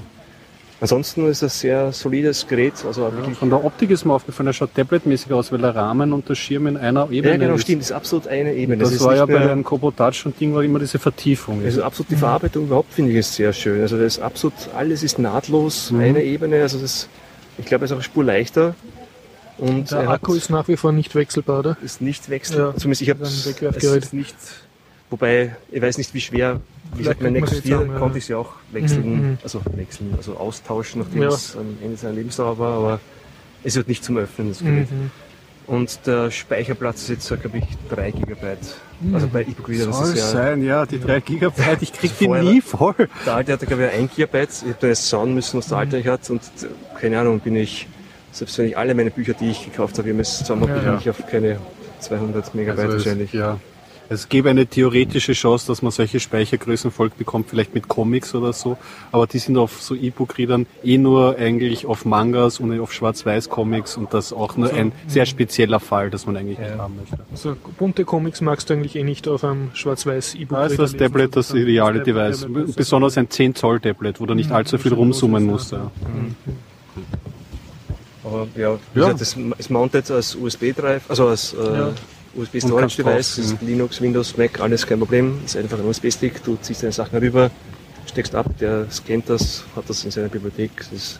ansonsten 0.79 1.27
ist 1.27 1.41
das 1.41 1.59
sehr 1.59 1.91
solides 1.91 2.45
Gerät. 2.47 2.73
Also 2.85 3.01
Ja, 3.03 3.11
von 3.33 3.49
der 3.49 3.63
Optik 3.65 3.89
ist 3.89 4.05
mir 4.05 4.13
aufgefallen, 4.13 4.45
er 4.47 4.53
schaut 4.53 4.75
tabletmäßig 4.75 5.31
aus, 5.33 5.51
weil 5.51 5.57
der 5.59 5.75
Rahmen 5.75 6.13
und 6.13 6.29
der 6.29 6.35
Schirm 6.35 6.67
in 6.67 6.77
einer 6.77 7.09
Ebene 7.09 7.33
Ja, 7.33 7.37
genau, 7.39 7.55
ist. 7.55 7.63
stimmt. 7.63 7.81
Das 7.81 7.89
ist 7.89 7.95
absolut 7.95 8.27
eine 8.27 8.53
Ebene. 8.53 8.77
Das, 8.83 8.91
ist 8.91 9.03
war 9.03 9.15
ja 9.15 9.25
bei 9.25 9.63
Kobo 9.63 9.89
Touch 9.89 10.25
und 10.27 10.39
Ding 10.39 10.53
war 10.53 10.61
immer 10.63 10.77
diese 10.77 10.99
Vertiefung. 10.99 11.63
Also 11.65 11.81
absolut 11.83 12.11
die 12.11 12.15
Verarbeitung 12.15 12.65
überhaupt 12.65 12.93
finde 12.93 13.11
ich 13.11 13.17
ist 13.17 13.33
sehr 13.33 13.51
schön. 13.53 13.81
Also 13.81 13.97
das 13.97 14.17
ist 14.17 14.19
absolut, 14.21 14.53
alles 14.75 15.01
ist 15.01 15.17
nahtlos, 15.17 15.89
Mhm. 15.91 15.99
eine 16.01 16.23
Ebene. 16.23 16.61
Also 16.61 16.77
das, 16.77 17.09
ich 17.57 17.65
glaube, 17.65 17.85
es 17.85 17.89
ist 17.89 17.93
auch 17.93 17.97
eine 17.99 18.03
Spur 18.03 18.23
leichter. 18.23 18.75
Und 19.57 19.89
Der 19.89 20.01
er 20.01 20.07
hat- 20.09 20.15
Akku 20.21 20.35
ist 20.35 20.51
nach 20.51 20.67
wie 20.67 20.77
vor 20.77 20.91
nicht 20.91 21.15
wechselbar, 21.15 21.57
oder? 21.59 21.77
ist 21.83 21.99
nicht 22.01 22.29
wechselbar. 22.29 22.73
Ja, 22.73 22.77
Zumindest 22.77 23.01
ich 23.01 23.09
habe 23.09 23.21
das 23.21 23.83
es 23.83 24.13
nicht. 24.13 24.35
Wobei, 25.09 25.55
ich 25.71 25.81
weiß 25.81 25.97
nicht, 25.97 26.13
wie 26.13 26.21
schwer. 26.21 26.59
Wie 26.93 26.99
gesagt, 26.99 27.21
mein 27.21 27.35
es 27.35 27.49
4 27.49 27.57
jetzt 27.59 27.67
sagen, 27.67 27.91
ja. 27.91 27.99
konnte 27.99 28.17
ich 28.17 28.23
es 28.25 28.27
ja 28.29 28.37
auch 28.37 28.53
wechseln, 28.71 29.05
Mhm, 29.05 29.29
mhm. 29.31 29.37
also 29.43 29.61
wechseln, 29.75 30.13
also 30.17 30.35
austauschen, 30.37 31.01
nachdem 31.01 31.21
Ja. 31.23 31.27
es 31.29 31.55
am 31.55 31.77
Ende 31.83 31.97
seiner 31.97 32.13
Lebensdauer 32.13 32.57
war, 32.59 32.73
aber 32.77 32.99
es 33.63 33.75
wird 33.75 33.87
nicht 33.87 34.03
zum 34.03 34.17
Öffnen, 34.17 34.49
das 34.49 34.59
Gerät. 34.59 34.89
Mhm. 34.91 35.11
Und 35.67 35.99
der 36.05 36.31
Speicherplatz 36.31 37.01
ist 37.03 37.09
jetzt, 37.09 37.41
glaube 37.41 37.57
ich, 37.57 37.65
3 37.89 38.11
Gigabyte. 38.11 38.59
Mhm. 39.01 39.15
Also 39.15 39.27
bei 39.27 39.41
EPUB 39.41 39.67
das 39.77 39.97
Soll 39.97 40.13
ist 40.13 40.17
ja 40.19 40.25
sein, 40.27 40.63
ja, 40.63 40.85
die 40.85 40.99
3 40.99 41.19
Gigabyte, 41.19 41.81
ich 41.81 41.91
krieg 41.91 42.11
die 42.19 42.27
nie 42.29 42.61
voll. 42.61 42.95
Der 43.25 43.35
alte 43.35 43.51
hatte, 43.53 43.65
glaube 43.65 43.85
ich, 43.87 43.91
ein 43.99 44.09
Gigabyte. 44.09 44.49
Ich 44.49 44.63
habe 44.63 44.77
da 44.79 44.87
jetzt 44.87 45.09
schauen 45.09 45.33
müssen, 45.33 45.57
was 45.57 45.67
der 45.67 45.77
alte 45.79 45.97
eigentlich 45.97 46.07
hat. 46.07 46.29
Und 46.29 46.41
keine 47.01 47.19
Ahnung, 47.19 47.41
bin 47.41 47.57
ich, 47.57 47.87
selbst 48.31 48.57
wenn 48.57 48.67
ich 48.67 48.77
alle 48.77 48.95
meine 48.95 49.11
Bücher, 49.11 49.33
die 49.33 49.51
ich 49.51 49.65
gekauft 49.65 49.97
habe, 49.97 50.09
jetzt 50.09 50.37
zusammen 50.39 50.69
Ja, 50.69 50.75
bin 50.75 50.85
ja. 50.85 50.97
ich 50.99 51.09
auf 51.09 51.27
keine 51.29 51.59
200 51.99 52.55
Megabyte 52.55 52.85
Also 52.85 52.97
es, 52.97 53.05
wahrscheinlich. 53.05 53.33
ja. 53.33 53.59
Es 54.09 54.29
gäbe 54.29 54.49
eine 54.49 54.65
theoretische 54.65 55.33
Chance, 55.33 55.67
dass 55.67 55.81
man 55.81 55.91
solche 55.91 56.19
Speichergrößen 56.19 56.91
voll 56.91 57.09
bekommt, 57.09 57.49
vielleicht 57.49 57.73
mit 57.73 57.87
Comics 57.89 58.33
oder 58.35 58.53
so. 58.53 58.77
Aber 59.11 59.27
die 59.27 59.39
sind 59.39 59.57
auf 59.57 59.81
so 59.81 59.95
E-Book-Readern 59.95 60.65
eh 60.83 60.97
nur 60.97 61.37
eigentlich 61.37 61.85
auf 61.85 62.05
Mangas 62.05 62.59
und 62.61 62.79
auf 62.79 62.93
Schwarz-Weiß-Comics 62.93 63.97
und 63.97 64.13
das 64.13 64.31
auch 64.31 64.55
nur 64.55 64.71
ein 64.73 64.93
sehr 65.07 65.25
spezieller 65.25 65.79
Fall, 65.81 66.09
dass 66.09 66.25
man 66.25 66.37
eigentlich 66.37 66.57
nicht 66.59 66.69
Ja. 66.71 66.77
haben 66.77 66.95
möchte. 66.95 67.17
Also 67.31 67.57
bunte 67.77 68.05
Comics 68.05 68.39
magst 68.41 68.69
du 68.69 68.75
eigentlich 68.75 68.95
eh 68.95 69.03
nicht 69.03 69.27
auf 69.27 69.43
einem 69.43 69.71
schwarz-weiß 69.73 70.35
E-Book. 70.35 70.57
Da 70.57 70.65
ist 70.67 70.79
das 70.79 70.93
Tablet 70.95 71.35
das 71.35 71.53
ideale 71.53 72.01
Device. 72.01 72.47
Besonders 72.75 73.17
ein 73.17 73.29
10 73.29 73.55
Zoll 73.55 73.79
Tablet, 73.81 74.21
wo 74.21 74.25
du 74.25 74.35
nicht 74.35 74.51
allzu 74.51 74.77
viel 74.77 74.93
rumzoomen 74.93 75.45
musst. 75.45 75.73
Ja. 75.73 75.91
Aber 78.23 78.47
ja, 78.55 78.77
wie 78.93 78.99
Ja. 78.99 79.11
gesagt, 79.13 79.21
das 79.21 79.35
ist 79.59 79.69
mounted 79.69 80.09
als 80.11 80.35
USB-Drive, 80.35 81.03
also 81.09 81.27
als 81.27 81.53
äh, 81.53 81.57
Ja. 81.77 81.91
USB 82.37 82.55
Und 82.55 82.61
Storage 82.61 82.79
kannst 82.81 82.99
Device, 82.99 83.35
drauf, 83.35 83.45
ist 83.45 83.61
Linux, 83.61 84.01
Windows, 84.01 84.37
Mac, 84.37 84.59
alles 84.59 84.85
kein 84.85 84.99
Problem. 84.99 85.39
Ist 85.45 85.57
einfach 85.57 85.79
ein 85.79 85.85
USB-Stick, 85.85 86.43
du 86.43 86.57
ziehst 86.61 86.83
deine 86.83 86.91
Sachen 86.93 87.17
rüber, 87.19 87.49
steckst 88.05 88.35
ab, 88.35 88.45
der 88.59 88.85
scannt 88.91 89.29
das, 89.29 89.63
hat 89.75 89.85
das 89.89 90.03
in 90.05 90.11
seiner 90.11 90.27
Bibliothek. 90.29 90.71
Das 90.91 91.19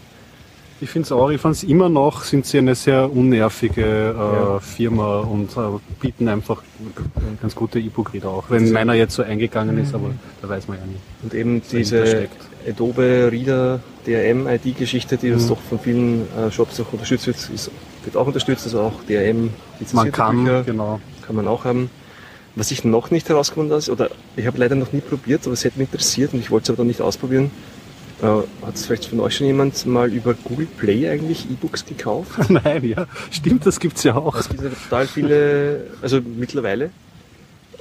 Ich 0.80 0.90
finde 0.92 1.08
es 1.08 1.12
auch, 1.12 1.30
ich 1.32 1.42
fand's 1.42 1.64
immer 1.64 1.90
noch, 1.90 2.24
sind 2.24 2.46
sie 2.46 2.60
eine 2.60 2.76
sehr 2.76 3.12
unnervige 3.12 3.82
äh, 3.84 4.14
Ja. 4.16 4.60
Firma 4.60 5.20
und 5.22 5.58
äh, 5.58 5.62
bieten 6.00 6.28
einfach 6.28 6.62
ganz 7.42 7.56
gute 7.56 7.80
E-Book-Reader 7.80 8.30
auch. 8.30 8.44
Wenn 8.50 8.72
meiner 8.72 8.94
jetzt 8.94 9.16
so 9.16 9.24
eingegangen 9.24 9.78
ist, 9.80 9.96
aber 9.96 10.12
da 10.42 10.50
weiß 10.50 10.68
man 10.68 10.78
ja 10.78 10.86
nicht. 10.86 11.02
und 11.24 11.34
eben 11.34 11.62
diese. 11.72 12.28
Adobe 12.68 13.30
Reader 13.32 13.80
DRM 14.06 14.46
ID-Geschichte, 14.46 15.16
die 15.16 15.30
Mhm. 15.32 15.48
doch 15.48 15.60
von 15.70 15.80
vielen 15.80 16.28
äh, 16.38 16.52
Shops 16.52 16.80
auch 16.82 16.92
unterstützt 16.92 17.28
wird, 17.28 17.38
ist, 17.54 17.72
wird 18.08 18.18
auch 18.18 18.26
unterstützt, 18.26 18.66
also 18.66 18.82
auch 18.82 19.04
DRM 19.08 19.52
Man 19.94 20.12
kann, 20.12 20.44
Bücher 20.44 20.64
genau. 20.64 21.00
kann 21.26 21.36
man 21.36 21.48
auch 21.48 21.66
haben. 21.66 21.92
Was 22.56 22.72
ich 22.72 22.84
noch 22.84 23.12
nicht 23.12 23.30
herausgefunden 23.30 23.80
habe, 23.80 23.92
oder 23.92 24.10
ich 24.36 24.48
habe 24.48 24.58
leider 24.58 24.74
noch 24.74 24.92
nie 24.92 25.02
probiert, 25.02 25.42
aber 25.46 25.54
es 25.54 25.64
hätte 25.64 25.78
mich 25.78 25.90
interessiert 25.90 26.34
und 26.34 26.40
ich 26.40 26.50
wollte 26.50 26.64
es 26.64 26.70
aber 26.72 26.78
dann 26.78 26.88
nicht 26.88 27.02
ausprobieren. 27.02 27.52
Äh, 28.20 28.26
hat 28.26 28.74
es 28.74 28.88
vielleicht 28.88 29.06
von 29.06 29.20
euch 29.20 29.36
schon 29.38 29.46
jemand 29.46 29.86
mal 29.86 30.12
über 30.12 30.34
Google 30.34 30.66
Play 30.66 31.08
eigentlich 31.08 31.46
E-Books 31.52 31.86
gekauft? 31.86 32.32
Nein, 32.50 32.84
ja, 32.84 33.06
stimmt, 33.30 33.68
das 33.68 33.80
gibt's 33.80 34.04
ja 34.04 34.16
auch. 34.16 34.36
Es 34.36 34.50
gibt 34.50 34.64
ja 34.64 34.70
total 34.70 35.06
viele, 35.06 35.86
also 36.02 36.20
mittlerweile. 36.22 36.90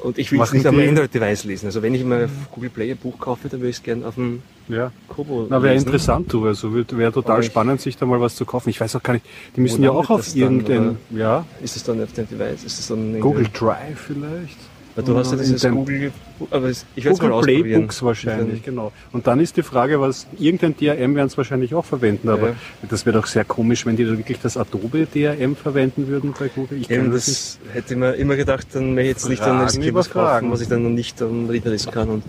Und 0.06 0.18
ich 0.18 0.30
will 0.30 0.40
es 0.40 0.52
nicht 0.52 0.64
am 0.66 0.78
Android-Device 0.78 1.42
lesen. 1.44 1.66
Also 1.66 1.82
wenn 1.82 1.92
ich 1.92 2.04
mal 2.04 2.26
auf 2.26 2.30
Google 2.52 2.70
Play 2.70 2.92
ein 2.92 2.96
Buch 2.96 3.18
kaufe, 3.18 3.48
dann 3.48 3.58
würde 3.58 3.70
ich 3.70 3.78
es 3.78 3.82
gerne 3.82 4.06
auf 4.06 4.14
dem 4.14 4.40
Ja. 4.68 4.92
Kobo 5.08 5.48
Na, 5.50 5.60
wäre 5.60 5.74
interessant, 5.74 6.32
du, 6.32 6.46
also 6.46 6.72
wäre 6.72 7.10
total 7.10 7.38
Aber 7.38 7.42
spannend, 7.42 7.80
sich 7.80 7.96
da 7.96 8.06
mal 8.06 8.20
was 8.20 8.36
zu 8.36 8.44
kaufen. 8.44 8.70
Ich 8.70 8.80
weiß 8.80 8.94
auch 8.94 9.02
gar 9.02 9.14
nicht, 9.14 9.26
die 9.56 9.60
müssen 9.60 9.82
ja 9.82 9.90
auch 9.90 10.08
auf 10.08 10.20
das 10.20 10.34
dann, 10.34 10.42
irgendein, 10.42 10.98
ja, 11.10 11.44
Ist 11.60 11.74
es 11.74 11.82
dann 11.82 12.00
auf 12.00 12.12
dem 12.12 12.28
Device? 12.28 12.62
Ist 12.62 12.78
es 12.78 12.86
dann 12.86 13.18
Google 13.18 13.48
Drive 13.52 13.98
vielleicht. 14.06 14.58
Du 15.04 15.16
hast 15.16 15.30
ja 15.32 15.36
in 15.36 15.42
dieses 15.44 15.60
dem- 15.62 15.74
Google, 15.74 16.12
aber 16.50 16.70
ich 16.70 16.78
werde 16.96 16.96
es 16.96 17.04
mal 17.04 17.12
Google 17.12 17.32
ausprobieren. 17.32 17.62
Playbooks 17.64 18.02
wahrscheinlich, 18.02 18.62
genau. 18.64 18.92
Und 19.12 19.26
dann 19.26 19.40
ist 19.40 19.56
die 19.56 19.62
Frage, 19.62 20.00
was 20.00 20.26
irgendein 20.38 20.74
DRM 20.76 21.14
werden 21.14 21.26
es 21.26 21.36
wahrscheinlich 21.36 21.74
auch 21.74 21.84
verwenden, 21.84 22.28
aber 22.30 22.48
Ja. 22.50 22.54
das 22.88 23.04
wäre 23.04 23.18
doch 23.18 23.26
sehr 23.26 23.44
komisch, 23.44 23.84
wenn 23.84 23.96
die 23.96 24.04
da 24.06 24.16
wirklich 24.16 24.38
das 24.40 24.56
Adobe 24.56 25.06
DRM 25.06 25.54
verwenden 25.54 26.08
würden 26.08 26.32
bei 26.38 26.48
Google. 26.48 26.78
Ich 26.80 26.90
Eben, 26.90 27.10
das 27.12 27.26
das 27.26 27.58
hätte 27.74 27.92
ich 27.94 28.00
mir 28.00 28.14
immer 28.14 28.36
gedacht, 28.36 28.68
dann 28.72 28.94
möchte 28.94 29.02
ich 29.02 29.16
jetzt 29.16 29.28
nicht 29.28 29.42
dann 29.42 29.58
als 29.58 29.76
über 29.76 29.98
was 30.00 30.08
kaufen, 30.10 30.50
was 30.50 30.62
ich 30.62 30.68
dann 30.68 30.82
noch 30.82 30.90
nicht 30.90 31.20
am 31.20 31.50
Reader 31.50 31.70
lesen 31.70 31.90
kann. 31.92 32.08
Und, 32.08 32.24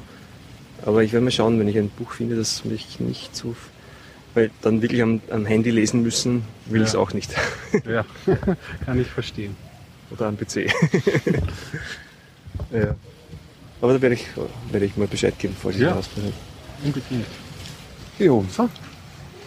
aber 0.85 1.03
ich 1.03 1.13
werde 1.13 1.23
mal 1.23 1.31
schauen, 1.31 1.57
wenn 1.59 1.67
ich 1.69 1.77
ein 1.77 1.89
Buch 1.89 2.11
finde, 2.11 2.35
das 2.35 2.65
mich 2.65 2.99
nicht 2.99 3.33
so, 3.33 3.55
weil 4.33 4.51
dann 4.61 4.81
wirklich 4.81 5.01
am, 5.01 5.21
am 5.29 5.45
Handy 5.45 5.71
lesen 5.71 6.03
müssen, 6.03 6.43
will 6.65 6.81
Ja. 6.81 6.83
ich 6.83 6.89
es 6.89 6.95
auch 6.95 7.13
nicht. 7.13 7.31
Ja, 7.89 8.03
kann 8.85 8.99
ich 8.99 9.07
verstehen. 9.07 9.55
Oder 10.11 10.27
am 10.27 10.37
PC. 10.37 10.67
ja. 12.71 12.95
Aber 13.81 13.93
da 13.93 14.01
werde 14.01 14.15
ich, 14.15 14.25
werde 14.71 14.85
ich 14.85 14.97
mal 14.97 15.07
Bescheid 15.07 15.37
geben, 15.37 15.55
falls 15.61 15.75
ich 15.75 15.81
Ja. 15.81 15.89
das 15.89 15.99
ausprobiere. 15.99 16.33
Unbedingt. 16.83 17.25
Jo. 18.19 18.45
So, 18.51 18.69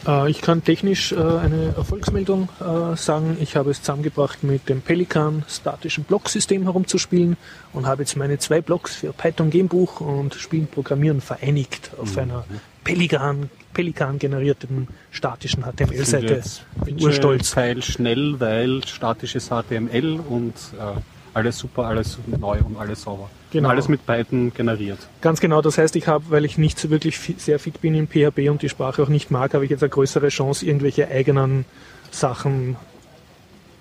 Äh, 0.06 0.30
ich 0.30 0.40
kann 0.40 0.64
technisch 0.64 1.12
äh, 1.12 1.16
eine 1.16 1.74
Erfolgsmeldung 1.76 2.48
äh, 2.60 2.96
sagen. 2.96 3.36
Ich 3.40 3.54
habe 3.56 3.70
es 3.70 3.80
zusammengebracht, 3.82 4.42
mit 4.44 4.68
dem 4.70 4.80
Pelikan 4.80 5.44
statischen 5.46 6.04
Blocksystem 6.04 6.62
herumzuspielen 6.62 7.36
und 7.74 7.86
habe 7.86 8.02
jetzt 8.04 8.16
meine 8.16 8.38
zwei 8.38 8.62
Blocks 8.62 8.96
für 8.96 9.12
Python 9.12 9.50
Gamebuch 9.50 10.00
und 10.00 10.34
Spielen 10.36 10.68
Programmieren 10.68 11.20
vereinigt 11.20 11.90
auf 12.00 12.16
einer 12.16 12.44
Pelikan, 12.82 13.50
Pelikan 13.74 14.18
generierten 14.18 14.88
statischen 15.10 15.64
HTML-Seite. 15.64 16.34
jetzt 16.34 16.62
Bin 16.84 16.98
urstolz. 17.02 17.50
Teil 17.50 17.82
schnell, 17.82 18.40
weil 18.40 18.82
statisches 18.86 19.48
HTML 19.50 20.18
und 20.26 20.54
äh, 20.78 20.98
alles 21.34 21.58
super, 21.58 21.84
alles 21.84 22.18
neu 22.26 22.58
und 22.64 22.76
alles 22.78 23.02
sauber. 23.02 23.30
Genau. 23.50 23.68
Und 23.68 23.72
alles 23.72 23.88
mit 23.88 24.04
Python 24.06 24.52
generiert. 24.54 24.98
Ganz 25.20 25.40
genau, 25.40 25.62
das 25.62 25.78
heißt, 25.78 25.96
ich 25.96 26.06
habe, 26.08 26.24
weil 26.28 26.44
ich 26.44 26.58
nicht 26.58 26.78
so 26.78 26.90
wirklich 26.90 27.18
sehr 27.38 27.58
fit 27.58 27.80
bin 27.80 27.94
in 27.94 28.06
PHP 28.06 28.48
und 28.50 28.62
die 28.62 28.68
Sprache 28.68 29.02
auch 29.02 29.08
nicht 29.08 29.30
mag, 29.30 29.54
habe 29.54 29.64
ich 29.64 29.70
jetzt 29.70 29.82
eine 29.82 29.90
größere 29.90 30.28
Chance, 30.28 30.66
irgendwelche 30.66 31.08
eigenen 31.08 31.64
Sachen 32.10 32.76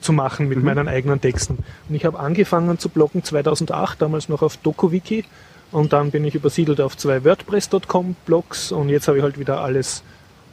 zu 0.01 0.13
machen 0.13 0.47
mit 0.47 0.63
meinen 0.63 0.87
eigenen 0.87 1.19
Texten. 1.19 1.57
Und 1.87 1.95
ich 1.95 2.05
habe 2.05 2.19
angefangen 2.19 2.79
zu 2.79 2.89
bloggen 2.89 3.23
2008, 3.23 4.01
damals 4.01 4.29
noch 4.29 4.41
auf 4.41 4.57
DokuWiki 4.57 5.25
und 5.71 5.93
dann 5.93 6.11
bin 6.11 6.23
ich 6.25 6.35
übersiedelt 6.35 6.81
auf 6.81 6.97
zwei 6.97 7.23
WordPress.com 7.23 8.15
Blogs 8.25 8.71
und 8.71 8.89
jetzt 8.89 9.07
habe 9.07 9.17
ich 9.17 9.23
halt 9.23 9.37
wieder 9.37 9.61
alles 9.61 10.03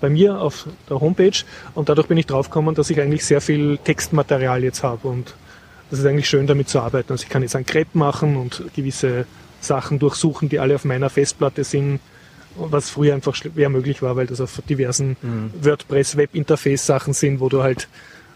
bei 0.00 0.10
mir 0.10 0.40
auf 0.40 0.66
der 0.90 1.00
Homepage 1.00 1.44
und 1.74 1.88
dadurch 1.88 2.08
bin 2.08 2.18
ich 2.18 2.26
draufgekommen, 2.26 2.74
dass 2.74 2.90
ich 2.90 3.00
eigentlich 3.00 3.24
sehr 3.24 3.40
viel 3.40 3.78
Textmaterial 3.78 4.62
jetzt 4.62 4.82
habe 4.82 5.08
und 5.08 5.34
das 5.90 6.00
ist 6.00 6.06
eigentlich 6.06 6.28
schön 6.28 6.46
damit 6.46 6.68
zu 6.68 6.80
arbeiten. 6.80 7.12
Also 7.12 7.22
ich 7.24 7.28
kann 7.28 7.42
jetzt 7.42 7.56
ein 7.56 7.66
Crepe 7.66 7.96
machen 7.96 8.36
und 8.36 8.62
gewisse 8.74 9.26
Sachen 9.60 9.98
durchsuchen, 9.98 10.48
die 10.48 10.58
alle 10.58 10.74
auf 10.74 10.84
meiner 10.84 11.10
Festplatte 11.10 11.64
sind, 11.64 12.00
was 12.56 12.88
früher 12.90 13.14
einfach 13.14 13.34
schwer 13.34 13.68
möglich 13.68 14.02
war, 14.02 14.16
weil 14.16 14.26
das 14.26 14.40
auf 14.40 14.60
diversen 14.68 15.16
WordPress 15.60 16.16
Webinterface 16.16 16.86
Sachen 16.86 17.12
sind, 17.12 17.40
wo 17.40 17.48
du 17.48 17.62
halt 17.62 17.88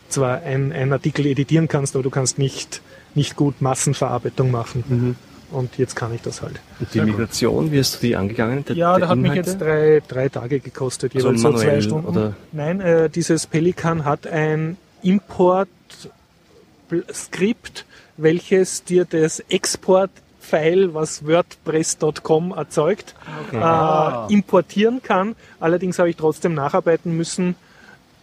zwar 0.08 0.42
ein, 0.42 0.72
ein 0.72 0.92
Artikel 0.92 1.26
editieren 1.26 1.68
kannst, 1.68 1.94
aber 1.94 2.02
du 2.02 2.10
kannst 2.10 2.38
nicht, 2.38 2.82
nicht 3.14 3.36
gut 3.36 3.60
Massenverarbeitung 3.62 4.50
machen. 4.50 5.16
Und 5.52 5.78
jetzt 5.78 5.96
kann 5.96 6.14
ich 6.14 6.20
das 6.22 6.42
halt. 6.42 6.60
Und 6.78 6.92
die 6.94 7.00
Migration, 7.00 7.72
wie 7.72 7.78
hast 7.80 7.96
du 7.96 8.06
die 8.06 8.14
angegangen? 8.16 8.64
Der, 8.66 8.76
Ja, 8.76 8.92
der 8.92 9.00
da 9.06 9.08
hat 9.08 9.18
mich 9.18 9.30
Inhalte? 9.32 9.50
jetzt 9.50 9.60
drei, 9.60 10.02
drei 10.06 10.28
Tage 10.28 10.60
gekostet, 10.60 11.12
Also 11.14 11.28
jeweils 11.28 11.42
so 11.42 11.52
zwei 11.54 11.80
Stunden. 11.80 12.06
oder? 12.08 12.34
Nein, 12.52 12.80
äh, 12.80 13.10
dieses 13.10 13.46
Pelikan 13.48 14.04
hat 14.04 14.26
ein 14.28 14.76
Import-Skript, 16.90 17.84
welches 18.16 18.84
dir 18.84 19.04
das 19.04 19.40
Export-File, 19.40 20.94
was 20.94 21.26
WordPress.com 21.26 22.52
erzeugt, 22.52 23.14
äh, 23.52 24.32
importieren 24.32 25.02
kann. 25.02 25.36
Allerdings 25.58 25.98
habe 25.98 26.10
ich 26.10 26.16
trotzdem 26.16 26.54
nacharbeiten 26.54 27.16
müssen 27.16 27.54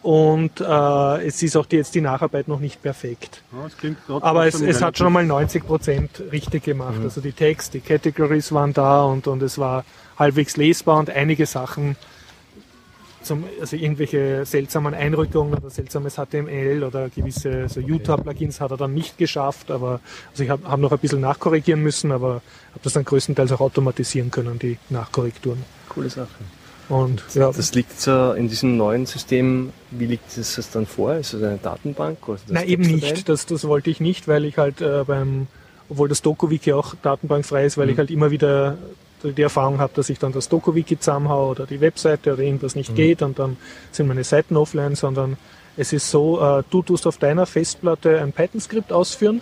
und 0.04 0.62
äh, 0.62 1.26
es 1.26 1.42
ist 1.42 1.58
auch 1.58 1.66
die, 1.66 1.78
jetzt 1.78 1.96
die 1.96 2.02
Nacharbeit 2.02 2.48
noch 2.48 2.60
nicht 2.60 2.82
perfekt. 2.82 3.42
Ja, 3.52 4.22
Aber 4.22 4.48
es, 4.48 4.62
es 4.62 4.82
hat 4.82 4.98
schon 4.98 5.08
einmal 5.08 5.26
90 5.26 5.66
Prozent 5.66 6.24
richtig 6.32 6.64
gemacht. 6.64 7.00
Also 7.04 7.20
die 7.20 7.32
Text, 7.32 7.74
die 7.74 7.80
Categories 7.80 8.52
waren 8.52 8.74
da 8.74 9.04
und, 9.04 9.28
und 9.28 9.42
es 9.42 9.58
war 9.58 9.84
halbwegs 10.18 10.56
lesbar 10.56 11.00
und 11.00 11.10
einige 11.10 11.46
Sachen 11.46 11.96
zum, 13.28 13.44
also 13.60 13.76
irgendwelche 13.76 14.46
seltsamen 14.46 14.94
Einrückungen 14.94 15.54
oder 15.54 15.70
seltsames 15.70 16.16
HTML 16.16 16.84
oder 16.84 17.10
gewisse 17.10 17.70
so 17.70 17.80
Utah-Plugins 17.80 18.60
hat 18.62 18.72
er 18.72 18.78
dann 18.78 18.94
nicht 18.94 19.18
geschafft, 19.18 19.70
aber 19.70 20.00
also 20.32 20.44
ich 20.44 20.50
habe 20.50 20.68
hab 20.68 20.80
noch 20.80 20.92
ein 20.92 21.00
bisschen 21.00 21.22
nachkorrigieren 21.22 21.82
müssen, 21.82 22.12
aber 22.12 22.36
habe 22.72 22.82
das 22.84 22.94
dann 22.94 23.06
größtenteils 23.06 23.52
auch 23.52 23.62
automatisieren 23.62 24.32
können, 24.32 24.58
die 24.60 24.78
Nachkorrekturen. 24.90 25.64
Coole 25.90 26.10
Sache. 26.10 26.28
Und 26.90 27.22
ja, 27.34 27.52
Das 27.52 27.74
liegt 27.74 28.00
so 28.00 28.32
in 28.32 28.48
diesem 28.48 28.78
neuen 28.78 29.06
System, 29.06 29.74
wie 29.92 30.06
liegt 30.06 30.38
es 30.38 30.56
das 30.56 30.72
dann 30.72 30.86
vor? 30.86 31.16
Ist 31.16 31.34
das 31.34 31.44
eine 31.44 31.58
Datenbank? 31.58 32.28
Oder 32.30 32.40
Nein, 32.48 32.68
eben 32.68 32.84
nicht. 32.84 33.28
Das, 33.28 33.46
das 33.46 33.66
wollte 33.68 33.90
ich 33.90 34.00
nicht, 34.00 34.28
weil 34.28 34.46
ich 34.46 34.58
halt 34.58 34.80
äh, 34.82 35.04
beim, 35.06 35.48
obwohl 35.90 36.08
das 36.08 36.22
DokuWiki 36.22 36.72
auch 36.72 36.96
datenbankfrei 37.02 37.66
ist, 37.66 37.78
weil 37.78 37.90
ich 37.90 37.98
halt 37.98 38.10
immer 38.10 38.32
wieder 38.32 38.78
die 39.24 39.42
Erfahrung 39.42 39.80
habe, 39.80 39.92
dass 39.96 40.10
ich 40.10 40.20
dann 40.20 40.32
das 40.32 40.50
DokuWiki 40.50 41.00
zusammenhaue 41.00 41.50
oder 41.52 41.66
die 41.66 41.82
Webseite 41.82 42.34
oder 42.34 42.44
irgendwas 42.44 42.76
nicht 42.76 42.96
geht 42.96 43.22
und 43.22 43.40
dann 43.40 43.58
sind 43.92 44.08
meine 44.08 44.24
Seiten 44.24 44.56
offline, 44.58 44.96
sondern 44.96 45.38
es 45.76 45.94
ist 45.94 46.10
so, 46.10 46.40
äh, 46.42 46.64
du 46.70 46.82
tust 46.82 47.06
auf 47.08 47.18
deiner 47.18 47.46
Festplatte 47.46 48.20
ein 48.22 48.32
Python-Skript 48.34 48.92
ausführen. 48.92 49.42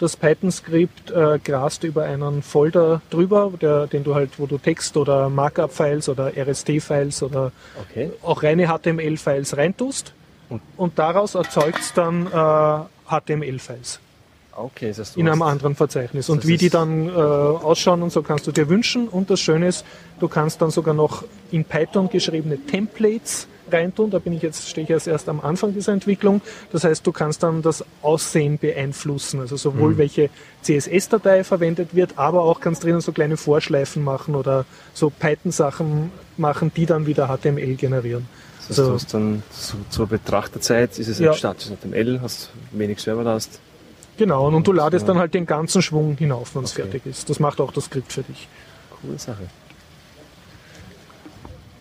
Das 0.00 0.16
Python-Skript 0.16 1.10
äh, 1.10 1.38
grast 1.38 1.84
über 1.84 2.04
einen 2.04 2.40
Folder 2.42 3.02
drüber, 3.10 3.52
der, 3.60 3.86
den 3.86 4.04
du 4.04 4.14
halt, 4.14 4.38
wo 4.38 4.46
du 4.46 4.56
Text 4.56 4.96
oder 4.96 5.28
Markup-Files 5.28 6.08
oder 6.08 6.32
RST-Files 6.34 7.22
oder 7.22 7.52
Okay. 7.90 8.10
auch 8.22 8.42
reine 8.42 8.68
HTML-Files 8.68 9.54
reintust 9.58 10.14
Und- 10.48 10.62
und 10.78 10.98
daraus 10.98 11.34
erzeugt 11.34 11.80
es 11.80 11.92
dann 11.92 12.26
äh, 12.26 12.30
HTML-Files 13.10 14.00
Okay, 14.58 14.88
das 14.88 14.98
heißt, 14.98 15.16
in 15.16 15.28
einem 15.28 15.42
hast- 15.44 15.50
anderen 15.52 15.74
Verzeichnis. 15.74 16.28
Und 16.30 16.46
wie 16.46 16.56
die 16.56 16.70
dann 16.70 17.08
äh, 17.08 17.12
ausschauen 17.12 18.02
und 18.02 18.10
so 18.10 18.22
kannst 18.22 18.46
du 18.46 18.52
dir 18.52 18.68
wünschen. 18.68 19.06
Und 19.08 19.28
das 19.30 19.40
Schöne 19.40 19.68
ist, 19.68 19.84
du 20.18 20.28
kannst 20.28 20.62
dann 20.62 20.70
sogar 20.70 20.94
noch 20.94 21.24
in 21.50 21.64
Python 21.64 22.08
geschriebene 22.08 22.56
Templates 22.58 23.48
reintun. 23.70 24.10
Da 24.10 24.18
bin 24.18 24.32
ich 24.32 24.42
jetzt, 24.42 24.68
stehe 24.68 24.84
ich 24.84 24.88
jetzt 24.88 25.08
erst 25.08 25.28
am 25.28 25.40
Anfang 25.40 25.74
dieser 25.74 25.92
Entwicklung. 25.92 26.40
Das 26.72 26.84
heißt, 26.84 27.06
du 27.06 27.12
kannst 27.12 27.42
dann 27.42 27.60
das 27.62 27.84
Aussehen 28.00 28.58
beeinflussen. 28.58 29.40
Also 29.40 29.56
sowohl 29.56 29.92
Mhm. 29.92 29.98
welche 29.98 30.30
CSS-Datei 30.62 31.44
verwendet 31.44 31.94
wird, 31.94 32.14
aber 32.16 32.42
auch 32.42 32.60
kannst 32.60 32.84
drinnen 32.84 33.00
so 33.00 33.12
kleine 33.12 33.36
Vorschleifen 33.36 34.02
machen 34.04 34.34
oder 34.34 34.64
so 34.94 35.10
Python-Sachen 35.10 36.10
machen, 36.36 36.72
die 36.74 36.86
dann 36.86 37.06
wieder 37.06 37.26
HTML 37.28 37.74
generieren. 37.76 38.28
Das 38.58 38.68
heißt, 38.68 38.76
So. 38.78 38.86
du 38.88 38.94
hast 38.94 39.14
dann 39.14 39.42
zu, 39.50 39.76
zur 39.90 40.06
Betrachterzeit 40.06 40.98
ist 40.98 41.08
es 41.08 41.18
Ja. 41.18 41.30
ein 41.32 41.36
statisches 41.36 41.72
HTML, 41.78 42.20
hast 42.22 42.50
wenig 42.72 43.00
Serverlast. 43.00 43.60
Genau, 44.16 44.48
und, 44.48 44.66
du 44.66 44.72
ladest 44.72 45.06
dann 45.08 45.18
halt 45.18 45.34
den 45.34 45.46
ganzen 45.46 45.82
Schwung 45.82 46.16
hinauf, 46.16 46.54
wenn 46.54 46.64
es 46.64 46.72
Okay. 46.72 46.82
fertig 46.82 47.06
ist. 47.06 47.28
Das 47.28 47.38
macht 47.38 47.60
auch 47.60 47.72
das 47.72 47.84
Skript 47.84 48.12
für 48.12 48.22
dich. 48.22 48.48
Coole 49.02 49.18
Sache. 49.18 49.48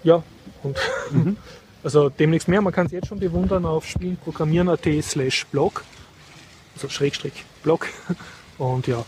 Ja, 0.03 0.21
und 0.63 0.77
Mhm. 1.11 1.37
also 1.83 2.09
demnächst 2.09 2.47
mehr. 2.47 2.61
Man 2.61 2.73
kann 2.73 2.87
es 2.87 2.91
jetzt 2.91 3.07
schon 3.07 3.19
bewundern 3.19 3.65
auf 3.65 3.85
spielenprogrammieren.at 3.87 4.87
slash 5.03 5.45
blog, 5.47 5.83
also 6.75 6.89
Schrägstrich 6.89 7.45
Blog. 7.63 7.87
Und 8.57 8.87
ja, 8.87 9.03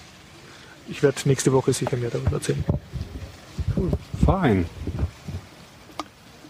ich 0.90 1.02
werde 1.04 1.18
nächste 1.26 1.54
Woche 1.54 1.72
sicher 1.72 1.96
mehr 1.96 2.10
darüber 2.10 2.34
erzählen. 2.34 2.64
Fein. 4.26 4.66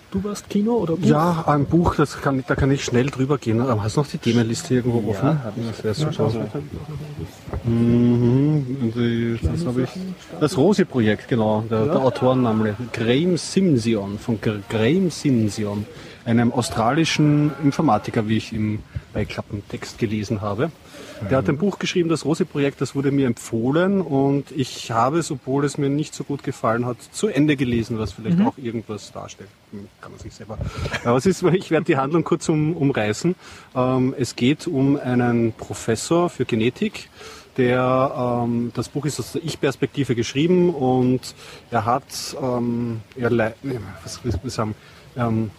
Du 0.09 0.23
warst 0.23 0.49
Kino 0.49 0.75
oder 0.75 0.95
Buch? 0.95 1.05
Ja, 1.05 1.43
ein 1.47 1.65
Buch, 1.65 1.95
das 1.95 2.21
kann, 2.21 2.41
da 2.47 2.55
kann 2.55 2.71
ich 2.71 2.83
schnell 2.85 3.07
drüber 3.07 3.37
gehen. 3.37 3.59
Ähm, 3.59 3.83
Hast 3.83 3.97
du 3.97 4.01
noch 4.01 4.07
die 4.07 4.17
Themenliste 4.17 4.75
irgendwo 4.75 5.09
offen? 5.11 5.43
hab 5.43 5.53
ich. 5.57 5.65
Das 5.81 5.83
wäre 5.83 6.11
Ja, 6.11 6.29
super. 6.29 6.59
Mhm. 7.65 8.93
Die, 8.95 9.37
das 9.45 9.65
habe 9.65 9.81
ich. 9.83 9.89
Das 10.39 10.57
Rosi-Projekt, 10.57 11.27
genau. 11.27 11.63
Der, 11.69 11.85
der 11.85 11.99
Autorenname. 11.99 12.75
Graham 12.93 13.35
Simsion, 13.37 14.17
von 14.17 14.39
Gr- 14.39 14.59
Graham 14.69 15.09
Simsion, 15.11 15.85
einem 16.25 16.53
australischen 16.53 17.51
Informatiker, 17.63 18.27
wie 18.29 18.37
ich 18.37 18.53
im 18.53 18.79
bei 19.13 19.25
Klappentext 19.25 19.97
gelesen 19.97 20.39
habe. 20.41 20.71
Der 21.29 21.37
hat 21.37 21.49
ein 21.49 21.57
Buch 21.57 21.79
geschrieben, 21.79 22.09
das 22.09 22.25
Rosi-Projekt, 22.25 22.81
das 22.81 22.95
wurde 22.95 23.11
mir 23.11 23.27
empfohlen 23.27 24.01
und 24.01 24.51
ich 24.51 24.91
habe 24.91 25.19
es, 25.19 25.31
obwohl 25.31 25.65
es 25.65 25.77
mir 25.77 25.89
nicht 25.89 26.13
so 26.13 26.23
gut 26.23 26.43
gefallen 26.43 26.85
hat, 26.85 26.97
zu 27.11 27.27
Ende 27.27 27.55
gelesen, 27.55 27.97
was 27.97 28.13
vielleicht 28.13 28.39
auch 28.41 28.57
irgendwas 28.57 29.11
darstellt. 29.11 29.49
Hm, 29.71 29.87
Kann 29.99 30.11
man 30.11 30.19
sich 30.19 30.33
selber. 30.33 30.57
Aber 31.03 31.17
es 31.17 31.25
ist, 31.25 31.43
ich 31.43 31.71
werde 31.71 31.85
die 31.85 31.97
Handlung 31.97 32.23
kurz 32.23 32.47
um, 32.49 32.75
umreißen. 32.75 33.35
Ähm, 33.75 34.15
es 34.17 34.35
geht 34.35 34.67
um 34.67 34.97
einen 34.97 35.53
Professor 35.53 36.29
für 36.29 36.45
Genetik, 36.45 37.09
der 37.57 38.43
ähm, 38.45 38.71
das 38.75 38.89
Buch 38.89 39.05
ist 39.05 39.19
aus 39.19 39.33
der 39.33 39.43
Ich-Perspektive 39.43 40.15
geschrieben 40.15 40.69
und 40.69 41.35
er 41.71 41.85
hat 41.85 42.37
ähm, 42.41 43.01
er, 43.15 43.53
was 44.03 44.23
will 44.23 44.33
ich 44.43 44.53
sagen, 44.53 44.75
ähm, 45.15 45.51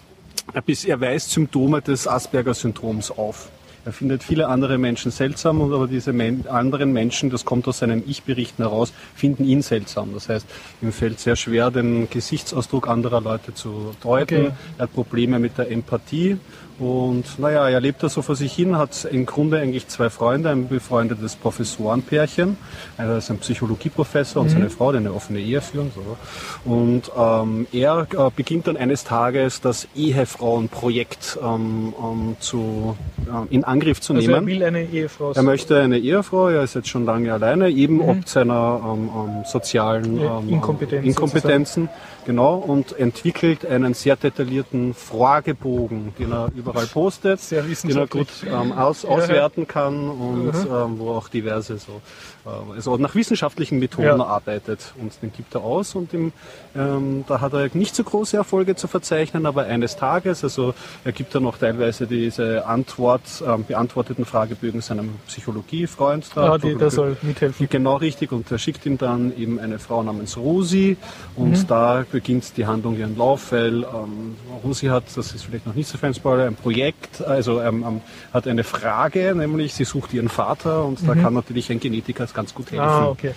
er, 0.53 0.63
bis, 0.63 0.85
er 0.85 1.01
weist 1.01 1.31
Symptome 1.31 1.83
des 1.83 2.07
Asperger-Syndroms 2.07 3.11
auf. 3.11 3.51
Er 3.89 3.93
findet 3.93 4.23
viele 4.23 4.49
andere 4.49 4.77
Menschen 4.77 5.11
seltsam, 5.11 5.63
und 5.63 5.73
aber 5.73 5.87
diese 5.87 6.13
Men 6.13 6.47
anderen 6.47 6.93
Menschen, 6.93 7.31
das 7.31 7.47
kommt 7.47 7.67
aus 7.69 7.79
seinen 7.79 8.03
Ich-Berichten 8.07 8.63
heraus, 8.63 8.93
finden 9.15 9.47
ihn 9.47 9.63
seltsam. 9.63 10.11
Das 10.13 10.29
heißt, 10.29 10.47
ihm 10.83 10.93
fällt 10.93 11.21
sehr 11.21 11.37
schwer, 11.37 11.71
den 11.71 12.11
Gesichtsausdruck 12.11 12.87
anderer 12.87 13.23
Leute 13.23 13.55
zu 13.55 13.95
deuten. 14.03 14.35
Okay. 14.35 14.51
Er 14.77 14.83
hat 14.83 14.93
Probleme 14.93 15.39
mit 15.39 15.57
der 15.57 15.71
Empathie. 15.71 16.37
Und 16.79 17.39
naja, 17.39 17.69
er 17.69 17.81
lebt 17.81 18.03
da 18.03 18.09
so 18.09 18.23
vor 18.23 18.37
sich 18.37 18.53
hin, 18.53 18.77
hat 18.77 19.07
im 19.11 19.27
Grunde 19.27 19.59
eigentlich 19.59 19.89
zwei 19.89 20.11
Freunde, 20.11 20.51
ein 20.51 20.69
befreundetes 20.69 21.37
Professorenpärchen. 21.37 22.57
Einer 22.97 23.19
ist 23.19 23.31
ein 23.31 23.39
Psychologieprofessor 23.39 24.43
und 24.43 24.51
seine 24.51 24.71
Frau, 24.71 24.93
die 24.93 24.99
eine 24.99 25.13
offene 25.13 25.39
Ehe 25.41 25.61
führen. 25.61 25.91
So. 25.95 26.71
Und 26.71 27.11
ähm, 27.17 27.67
er 27.73 28.07
äh, 28.13 28.31
beginnt 28.35 28.67
dann 28.67 28.77
eines 28.77 29.05
Tages 29.05 29.61
das 29.61 29.89
Ehefrauenprojekt 29.95 31.39
ähm, 31.43 31.95
ähm, 32.01 32.37
zu, 32.41 32.97
äh, 33.27 33.55
in 33.55 33.65
Angriff 33.65 34.01
zu 34.01 34.15
Also 34.15 34.31
er 34.31 34.41
nehmen. 34.41 34.47
will 34.47 34.63
eine 34.63 34.85
Ehefrau 34.85 35.33
Er 35.33 35.43
möchte 35.43 35.81
eine 35.81 35.99
Ehefrau, 35.99 36.49
er 36.49 36.63
ist 36.63 36.75
jetzt 36.75 36.89
schon 36.89 37.05
lange 37.05 37.33
alleine, 37.33 37.71
eben 37.71 38.01
ob 38.01 38.29
seiner 38.29 38.81
ähm, 38.85 39.11
ähm, 39.15 39.45
sozialen 39.45 40.19
Mhm. 40.19 40.23
Ähm, 40.23 40.49
Inkompetenz 40.49 41.07
Inkompetenzen, 41.07 41.89
genau, 42.27 42.57
und 42.57 42.99
entwickelt 42.99 43.67
einen 43.67 43.95
sehr 43.95 44.17
detaillierten 44.17 44.95
Fragebogen, 44.95 46.13
den 46.19 46.33
er 46.33 46.49
überall 46.71 46.87
postet, 46.87 47.41
den 47.51 47.97
er 47.97 48.07
gut 48.07 48.29
ähm, 48.51 48.73
aus, 48.73 49.05
auswerten 49.05 49.67
kann 49.67 50.09
und 50.11 50.53
ähm, 50.55 50.99
wo 50.99 51.11
auch 51.11 51.29
diverse 51.29 51.79
so, 51.79 52.01
ähm, 52.47 52.73
also 52.75 52.97
nach 52.97 53.15
wissenschaftlichen 53.15 53.79
Methoden 53.79 54.07
Ja. 54.19 54.25
arbeitet 54.27 54.95
und 55.01 55.13
den 55.23 55.33
gibt 55.33 55.55
er 55.55 55.63
aus 55.63 55.95
und 55.95 56.13
im, 56.15 56.33
ähm, 56.77 57.25
da 57.27 57.41
hat 57.41 57.53
er 57.53 57.69
nicht 57.75 57.95
so 57.95 58.05
große 58.05 58.37
Erfolge 58.37 58.77
zu 58.77 58.89
verzeichnen, 58.89 59.47
aber 59.47 59.65
eines 59.65 59.97
Tages, 59.97 60.45
also 60.45 60.75
er 61.05 61.13
gibt 61.13 61.35
dann 61.35 61.43
noch 61.43 61.59
teilweise 61.59 62.07
diese 62.07 62.67
Antwort, 62.67 63.23
ähm, 63.47 63.65
beantworteten 63.67 64.25
Fragebögen 64.25 64.81
seinem 64.81 65.15
Psychologiefreund 65.27 66.27
da. 66.35 66.53
Ah, 66.53 66.59
die, 66.59 66.75
der 66.75 66.91
soll 66.91 67.17
mithelfen. 67.23 67.69
Genau 67.69 67.97
richtig 67.97 68.33
und 68.33 68.51
er 68.51 68.59
schickt 68.59 68.87
ihm 68.87 68.99
dann 68.99 69.37
eben 69.37 69.59
eine 69.59 69.79
Frau 69.79 70.03
namens 70.03 70.37
Rosi 70.37 70.97
und 71.37 71.49
Mhm. 71.63 71.67
da 71.67 72.05
beginnt 72.11 72.57
die 72.57 72.67
Handlung 72.67 72.97
ihren 72.97 73.17
Lauf, 73.17 73.53
weil 73.53 73.83
ähm, 73.85 74.37
Rosi 74.65 74.87
hat, 74.87 75.05
das 75.15 75.33
ist 75.35 75.45
vielleicht 75.45 75.67
noch 75.67 75.75
nicht 75.75 75.89
so 75.89 75.99
Spoiler, 76.13 76.47
ein 76.47 76.55
Projekt, 76.59 77.23
also 77.23 77.61
ähm, 77.61 77.85
ähm, 77.87 78.01
hat 78.33 78.47
eine 78.47 78.65
Frage, 78.65 79.35
nämlich 79.35 79.75
sie 79.75 79.85
sucht 79.85 80.13
ihren 80.13 80.29
Vater 80.29 80.85
und 80.85 81.07
da 81.07 81.15
kann 81.15 81.35
natürlich 81.35 81.71
ein 81.71 81.81
Genetiker 81.81 82.27
ganz 82.27 82.55
gut 82.55 82.71
helfen. 82.71 82.85
Mhm. 82.85 82.89
Ah, 82.89 83.09
okay. 83.09 83.35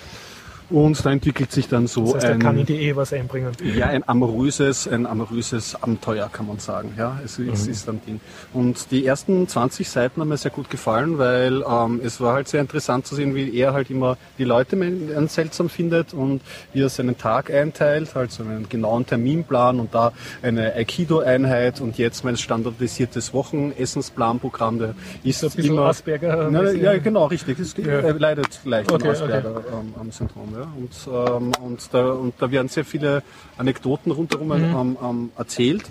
Und 0.71 1.05
da 1.05 1.11
entwickelt 1.11 1.51
sich 1.51 1.67
dann 1.67 1.87
so 1.87 2.05
Das 2.05 2.15
heißt, 2.23 2.25
ein, 2.33 2.39
kann 2.39 2.57
in 2.57 2.65
die 2.65 2.77
Ehe 2.77 2.95
was 2.95 3.11
einbringen. 3.13 3.51
ja, 3.75 3.87
ein 3.87 4.07
amoröses, 4.07 4.87
ein 4.87 5.05
amoröses 5.05 5.75
Abenteuer, 5.75 6.29
kann 6.31 6.47
man 6.47 6.59
sagen. 6.59 6.93
Ja, 6.97 7.19
es, 7.25 7.37
es 7.39 7.67
ist 7.67 7.87
dann 7.87 7.99
Ding. 8.07 8.19
Und 8.53 8.89
die 8.91 9.05
ersten 9.05 9.47
20 9.47 9.89
Seiten 9.89 10.21
haben 10.21 10.29
mir 10.29 10.37
sehr 10.37 10.51
gut 10.51 10.69
gefallen, 10.69 11.17
weil 11.17 11.63
ähm, 11.69 11.99
es 12.03 12.21
war 12.21 12.33
halt 12.33 12.47
sehr 12.47 12.61
interessant 12.61 13.05
zu 13.05 13.15
sehen, 13.15 13.35
wie 13.35 13.53
er 13.55 13.73
halt 13.73 13.89
immer 13.89 14.17
die 14.37 14.43
Leute 14.45 14.75
men- 14.75 15.27
seltsam 15.27 15.67
findet 15.69 16.13
und 16.13 16.41
wie 16.73 16.81
er 16.81 16.89
seinen 16.89 17.17
Tag 17.17 17.51
einteilt, 17.51 18.15
halt 18.15 18.31
so 18.31 18.43
einen 18.43 18.69
genauen 18.69 19.05
Terminplan 19.05 19.79
und 19.79 19.93
da 19.93 20.13
eine 20.41 20.73
Aikido-Einheit 20.75 21.81
und 21.81 21.97
jetzt 21.97 22.23
mein 22.23 22.37
standardisiertes 22.37 23.33
Wochenessensplanprogramm, 23.33 24.79
der 24.79 24.95
ist 25.23 25.43
ein 25.43 25.49
bisschen 25.51 25.73
immer 25.73 25.87
Asperger. 25.87 26.49
Nein, 26.49 26.79
ja, 26.81 26.97
genau, 26.97 27.25
richtig. 27.25 27.59
Es 27.59 27.75
Ja. 27.77 27.83
er 27.99 28.13
leidet 28.13 28.59
leicht 28.63 28.91
Okay, 28.91 29.03
am 29.07 29.11
Asperger 29.11 29.49
ähm, 29.71 29.93
am 29.99 30.11
Syndrom. 30.11 30.49
Ja. 30.57 30.60
Und, 30.77 30.91
ähm, 31.07 31.51
und, 31.63 31.89
da, 31.93 32.11
und 32.11 32.33
da 32.39 32.51
werden 32.51 32.67
sehr 32.67 32.85
viele 32.85 33.23
Anekdoten 33.57 34.11
rundherum 34.11 34.47
Mhm. 34.49 34.97
ähm, 35.03 35.31
erzählt. 35.37 35.83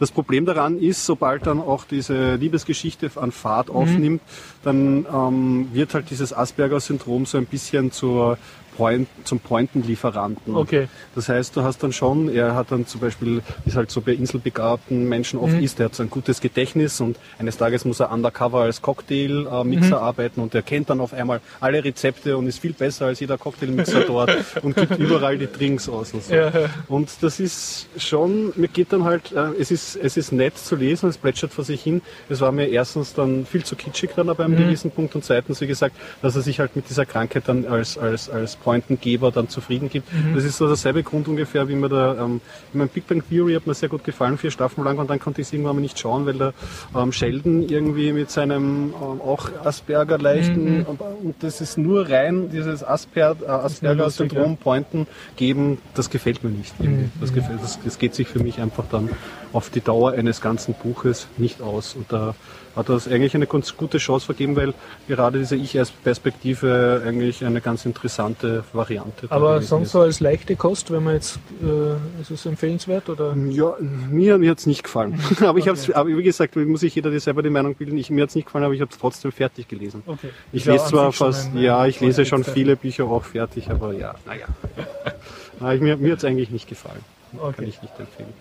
Das 0.00 0.10
Problem 0.10 0.44
daran 0.46 0.78
ist, 0.78 1.04
sobald 1.04 1.46
dann 1.46 1.60
auch 1.60 1.84
diese 1.84 2.34
Liebesgeschichte 2.36 3.10
an 3.16 3.26
Mhm. 3.26 3.32
Fahrt 3.32 3.70
aufnimmt, 3.70 4.22
dann 4.64 5.06
ähm, 5.12 5.68
wird 5.72 5.94
halt 5.94 6.10
dieses 6.10 6.32
Asperger-Syndrom 6.32 7.26
so 7.26 7.38
ein 7.38 7.46
bisschen 7.46 7.92
zur 7.92 8.38
Point, 8.78 9.08
zum 9.24 9.40
Pointenlieferanten. 9.40 10.54
Okay. 10.54 10.88
Das 11.16 11.28
heißt, 11.28 11.56
du 11.56 11.62
hast 11.62 11.82
dann 11.82 11.92
schon, 11.92 12.32
er 12.32 12.54
hat 12.54 12.70
dann 12.70 12.86
zum 12.86 13.00
Beispiel, 13.00 13.42
es 13.66 13.74
halt 13.74 13.90
so 13.90 14.00
bei 14.00 14.12
inselbegabten 14.12 15.08
Menschen 15.08 15.40
oft 15.40 15.54
ist, 15.54 15.80
der 15.80 15.86
hat 15.86 15.96
so 15.96 16.04
ein 16.04 16.10
gutes 16.10 16.40
Gedächtnis 16.40 17.00
und 17.00 17.18
eines 17.40 17.56
Tages 17.56 17.84
muss 17.84 17.98
er 17.98 18.12
undercover 18.12 18.60
als 18.60 18.80
Cocktailmixer 18.80 20.00
arbeiten 20.00 20.40
und 20.40 20.54
er 20.54 20.62
kennt 20.62 20.90
dann 20.90 21.00
auf 21.00 21.12
einmal 21.12 21.40
alle 21.58 21.82
Rezepte 21.82 22.36
und 22.36 22.46
ist 22.46 22.60
viel 22.60 22.72
besser 22.72 23.06
als 23.06 23.18
jeder 23.18 23.36
Cocktailmixer 23.36 24.02
dort 24.02 24.30
und 24.62 24.76
gibt 24.76 24.96
überall 24.96 25.38
die 25.38 25.50
Drinks 25.50 25.88
aus 25.88 26.14
und 26.14 26.22
so. 26.22 26.32
Ja. 26.32 26.52
Und 26.86 27.10
das 27.20 27.40
ist 27.40 27.88
schon, 27.98 28.52
mir 28.54 28.68
geht 28.68 28.92
dann 28.92 29.02
halt, 29.02 29.32
äh, 29.32 29.54
es 29.58 29.72
ist, 29.72 29.96
es 29.96 30.16
ist 30.16 30.30
nett 30.30 30.56
zu 30.56 30.76
lesen, 30.76 31.08
es 31.08 31.18
plätschert 31.18 31.52
vor 31.52 31.64
sich 31.64 31.82
hin. 31.82 32.00
Es 32.28 32.40
war 32.40 32.52
mir 32.52 32.68
erstens 32.68 33.12
dann 33.12 33.44
viel 33.44 33.64
zu 33.64 33.74
kitschig 33.74 34.10
dann 34.14 34.28
ab 34.28 34.38
einem 34.38 34.56
gewissen 34.56 34.92
Punkt 34.92 35.16
und 35.16 35.24
zweitens, 35.24 35.60
wie 35.60 35.66
gesagt, 35.66 35.96
dass 36.22 36.36
er 36.36 36.42
sich 36.42 36.60
halt 36.60 36.76
mit 36.76 36.88
dieser 36.88 37.06
Krankheit 37.06 37.42
dann 37.46 37.66
als, 37.66 37.98
als, 37.98 38.30
als 38.30 38.54
Pointengeber 38.68 39.30
dann 39.30 39.48
zufrieden 39.48 39.88
gibt. 39.88 40.08
Das 40.34 40.44
ist 40.44 40.58
so 40.58 40.66
derselbe 40.66 41.02
Grund 41.02 41.26
ungefähr, 41.26 41.68
wie 41.68 41.74
mir 41.74 41.88
da, 41.88 42.22
ähm, 42.22 42.42
ich 42.68 42.74
mein 42.74 42.88
Big 42.88 43.06
Bang 43.06 43.22
Theory 43.26 43.54
hat 43.54 43.66
mir 43.66 43.72
sehr 43.72 43.88
gut 43.88 44.04
gefallen, 44.04 44.36
vier 44.36 44.50
Staffeln 44.50 44.84
lang 44.84 44.98
und 44.98 45.08
dann 45.08 45.18
konnte 45.18 45.40
ich 45.40 45.46
es 45.46 45.54
irgendwann 45.54 45.76
mal 45.76 45.80
nicht 45.80 45.98
schauen, 45.98 46.26
weil 46.26 46.34
der 46.34 46.52
ähm, 46.94 47.10
Sheldon 47.10 47.62
irgendwie 47.62 48.12
mit 48.12 48.30
seinem 48.30 48.92
ähm, 48.92 49.22
auch 49.22 49.48
Asperger 49.64 50.18
leichten, 50.18 50.84
und 50.84 51.36
das 51.40 51.62
ist 51.62 51.78
nur 51.78 52.10
rein 52.10 52.50
dieses 52.50 52.84
Asper, 52.84 53.36
äh, 53.40 53.46
Asperger-Syndrom, 53.46 54.58
Pointen 54.58 55.06
geben, 55.36 55.78
das 55.94 56.10
gefällt 56.10 56.44
mir 56.44 56.50
nicht. 56.50 56.74
irgendwie. 56.78 57.08
Das, 57.22 57.32
gefällt, 57.32 57.62
das, 57.62 57.78
das 57.82 57.98
geht 57.98 58.14
sich 58.14 58.28
für 58.28 58.40
mich 58.40 58.60
einfach 58.60 58.84
dann 58.90 59.08
auf 59.54 59.70
die 59.70 59.80
Dauer 59.80 60.12
eines 60.12 60.42
ganzen 60.42 60.74
Buches 60.74 61.26
nicht 61.38 61.62
aus. 61.62 61.94
Und 61.94 62.12
da 62.12 62.34
hat 62.78 62.88
das 62.88 63.08
eigentlich 63.08 63.34
eine 63.34 63.46
ganz 63.46 63.76
gute 63.76 63.98
Chance 63.98 64.24
vergeben, 64.26 64.56
weil 64.56 64.72
gerade 65.08 65.38
diese 65.40 65.56
Ich-Perspektive 65.56 67.02
eigentlich 67.04 67.44
eine 67.44 67.60
ganz 67.60 67.84
interessante 67.84 68.64
Variante 68.72 69.26
da 69.26 69.34
Aber 69.34 69.60
sonst 69.60 69.86
ist. 69.88 69.92
so 69.92 70.00
als 70.00 70.20
leichte 70.20 70.56
Kost, 70.56 70.90
wenn 70.90 71.02
man 71.04 71.14
jetzt, 71.14 71.38
äh, 71.62 72.20
ist 72.22 72.30
es 72.30 72.46
empfehlenswert 72.46 73.08
oder? 73.08 73.34
Ja, 73.50 73.74
mir, 73.80 74.38
mir 74.38 74.50
hat's 74.52 74.64
nicht 74.66 74.84
gefallen. 74.84 75.20
aber 75.40 75.58
ich 75.58 75.68
hab's, 75.68 75.90
aber 75.90 76.08
wie 76.08 76.22
gesagt, 76.22 76.56
muss 76.56 76.80
sich 76.80 76.94
jeder 76.94 77.18
selber 77.20 77.42
die 77.42 77.50
Meinung 77.50 77.74
bilden. 77.74 77.98
Ich, 77.98 78.10
mir 78.10 78.22
hat's 78.22 78.34
nicht 78.34 78.46
gefallen, 78.46 78.64
aber 78.64 78.74
ich 78.74 78.80
habe 78.80 78.90
es 78.92 78.98
trotzdem 78.98 79.32
fertig 79.32 79.68
gelesen. 79.68 80.02
Okay. 80.06 80.30
Ich 80.52 80.64
Ja, 80.64 80.72
lese 80.74 80.86
zwar 80.86 81.12
fast, 81.12 81.48
ein, 81.52 81.58
ja, 81.58 81.84
ich 81.86 82.00
lese 82.00 82.24
schon 82.24 82.44
viele 82.44 82.76
Bücher 82.76 83.04
auch 83.04 83.24
fertig, 83.24 83.68
aber 83.70 83.92
ja, 83.92 84.14
naja. 84.24 84.46
Na, 85.60 85.74
ich, 85.74 85.80
mir 85.80 85.96
mir 85.96 86.12
hat's 86.12 86.24
eigentlich 86.24 86.50
nicht 86.50 86.68
gefallen. 86.68 87.00
Kann 87.32 87.40
Okay. 87.40 87.64
ich 87.66 87.82
nicht 87.82 87.92
empfehlen. 87.98 88.32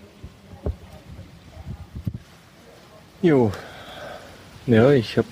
Jo. 3.22 3.52
Ja, 4.68 4.92
ich 4.92 5.18
habe 5.18 5.28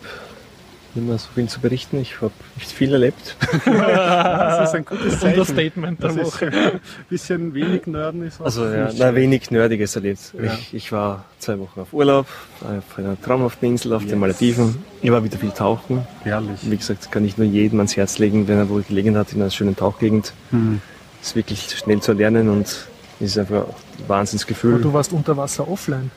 nicht 0.95 1.07
mehr 1.07 1.17
so 1.17 1.27
viel 1.35 1.47
zu 1.49 1.59
berichten. 1.59 1.99
Ich 1.99 2.21
habe 2.21 2.31
nicht 2.55 2.71
viel 2.71 2.93
erlebt. 2.93 3.35
Das 3.65 4.69
ist 4.69 4.75
ein 4.75 4.85
gutes 4.85 5.19
Zeichen. 5.19 5.39
Understatement 5.39 6.01
der 6.01 6.13
Das 6.13 6.17
Woche. 6.25 6.45
ein 6.47 6.79
bisschen 7.09 7.53
wenig 7.53 7.85
Nörden 7.87 8.23
ist 8.25 8.39
auch 8.39 8.45
Also 8.45 8.65
ja, 8.65 8.89
schlecht. 8.89 9.15
wenig 9.15 9.51
Nerdiges 9.51 9.95
erlebt. 9.95 10.33
Ja. 10.41 10.53
Ich, 10.53 10.73
ich 10.73 10.91
war 10.93 11.25
zwei 11.39 11.59
Wochen 11.59 11.81
auf 11.81 11.91
Urlaub, 11.93 12.25
auf 12.61 12.97
einer 12.97 13.19
traumhaften 13.21 13.67
Insel 13.69 13.93
auf 13.93 14.03
Yes. 14.03 14.11
den 14.11 14.19
Malediven. 14.19 14.77
Ich 15.01 15.11
war 15.11 15.21
wieder 15.23 15.37
viel 15.37 15.51
tauchen. 15.51 16.07
Herrlich. 16.23 16.59
Wie 16.63 16.77
gesagt, 16.77 17.11
kann 17.11 17.25
ich 17.25 17.37
nur 17.37 17.45
jedem 17.47 17.79
ans 17.79 17.97
Herz 17.97 18.17
legen, 18.17 18.47
wenn 18.47 18.57
er 18.57 18.69
wohl 18.69 18.83
gelegen 18.83 19.17
hat 19.17 19.33
in 19.33 19.41
einer 19.41 19.51
schönen 19.51 19.75
Tauchgegend. 19.75 20.31
Hm. 20.51 20.79
ist 21.21 21.35
wirklich 21.35 21.69
schnell 21.77 21.99
zu 21.99 22.13
lernen 22.13 22.47
und 22.49 22.67
es 22.67 22.87
ist 23.19 23.37
einfach 23.37 23.65
ein 23.67 24.07
Wahnsinnsgefühl. 24.07 24.75
Und 24.75 24.81
du 24.83 24.93
warst 24.93 25.11
unter 25.11 25.35
Wasser 25.35 25.67
offline. 25.67 26.09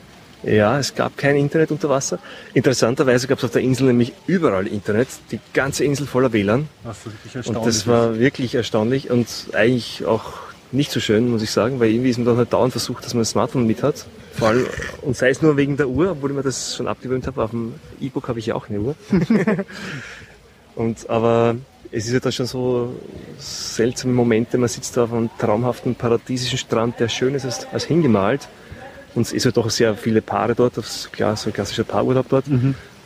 Ja, 0.43 0.79
es 0.79 0.95
gab 0.95 1.17
kein 1.17 1.35
Internet 1.35 1.71
unter 1.71 1.89
Wasser. 1.89 2.19
Interessanterweise 2.53 3.27
gab 3.27 3.39
es 3.39 3.43
auf 3.43 3.51
der 3.51 3.61
Insel 3.61 3.87
nämlich 3.87 4.13
überall 4.25 4.67
Internet, 4.67 5.09
die 5.31 5.39
ganze 5.53 5.83
Insel 5.83 6.07
voller 6.07 6.31
WLAN. 6.31 6.69
Was 6.83 7.05
wirklich 7.05 7.35
Und 7.35 7.35
erstaunlich 7.35 7.65
das 7.65 7.87
war 7.87 8.19
wirklich 8.19 8.55
erstaunlich 8.55 9.09
und 9.09 9.27
eigentlich 9.53 10.05
auch 10.05 10.33
nicht 10.71 10.91
so 10.91 10.99
schön, 10.99 11.29
muss 11.29 11.41
ich 11.41 11.51
sagen, 11.51 11.79
weil 11.79 11.91
irgendwie 11.91 12.09
ist 12.09 12.17
man 12.17 12.25
dann 12.25 12.37
halt 12.37 12.53
dauernd 12.53 12.71
versucht, 12.71 13.03
dass 13.03 13.13
man 13.13 13.23
ein 13.23 13.25
Smartphone 13.25 13.65
mit 13.65 13.83
hat. 13.83 14.05
Vor 14.33 14.49
allem, 14.49 14.67
und 15.01 15.17
sei 15.17 15.29
es 15.29 15.41
nur 15.41 15.57
wegen 15.57 15.77
der 15.77 15.89
Uhr, 15.89 16.11
obwohl 16.11 16.29
ich 16.31 16.35
mir 16.35 16.43
das 16.43 16.75
schon 16.75 16.87
abgewöhnt 16.87 17.27
habe. 17.27 17.43
Auf 17.43 17.51
dem 17.51 17.73
E-Book 17.99 18.27
habe 18.27 18.39
ich 18.39 18.45
ja 18.45 18.55
auch 18.55 18.69
eine 18.69 18.79
Uhr. 18.79 18.95
und, 20.75 21.09
aber 21.09 21.55
es 21.91 22.05
ist 22.05 22.13
ja 22.13 22.19
dann 22.19 22.31
schon 22.31 22.45
so 22.45 22.95
seltsame 23.39 24.13
Momente. 24.13 24.57
Man 24.57 24.69
sitzt 24.69 24.95
da 24.95 25.05
auf 25.05 25.13
einem 25.13 25.29
traumhaften 25.39 25.95
paradiesischen 25.95 26.57
Strand, 26.57 26.99
der 26.99 27.09
schön 27.09 27.33
ist 27.33 27.45
als, 27.45 27.67
als 27.73 27.85
hingemalt. 27.85 28.47
Und 29.15 29.23
es 29.23 29.33
ist 29.33 29.45
ja 29.45 29.51
doch 29.51 29.69
sehr 29.69 29.95
viele 29.95 30.21
Paare 30.21 30.55
dort, 30.55 30.77
das 30.77 30.95
ist 30.95 31.13
klar, 31.13 31.35
so 31.35 31.49
ein 31.49 31.53
klassischer 31.53 31.83
Paarurlaub 31.83 32.27
dort. 32.29 32.47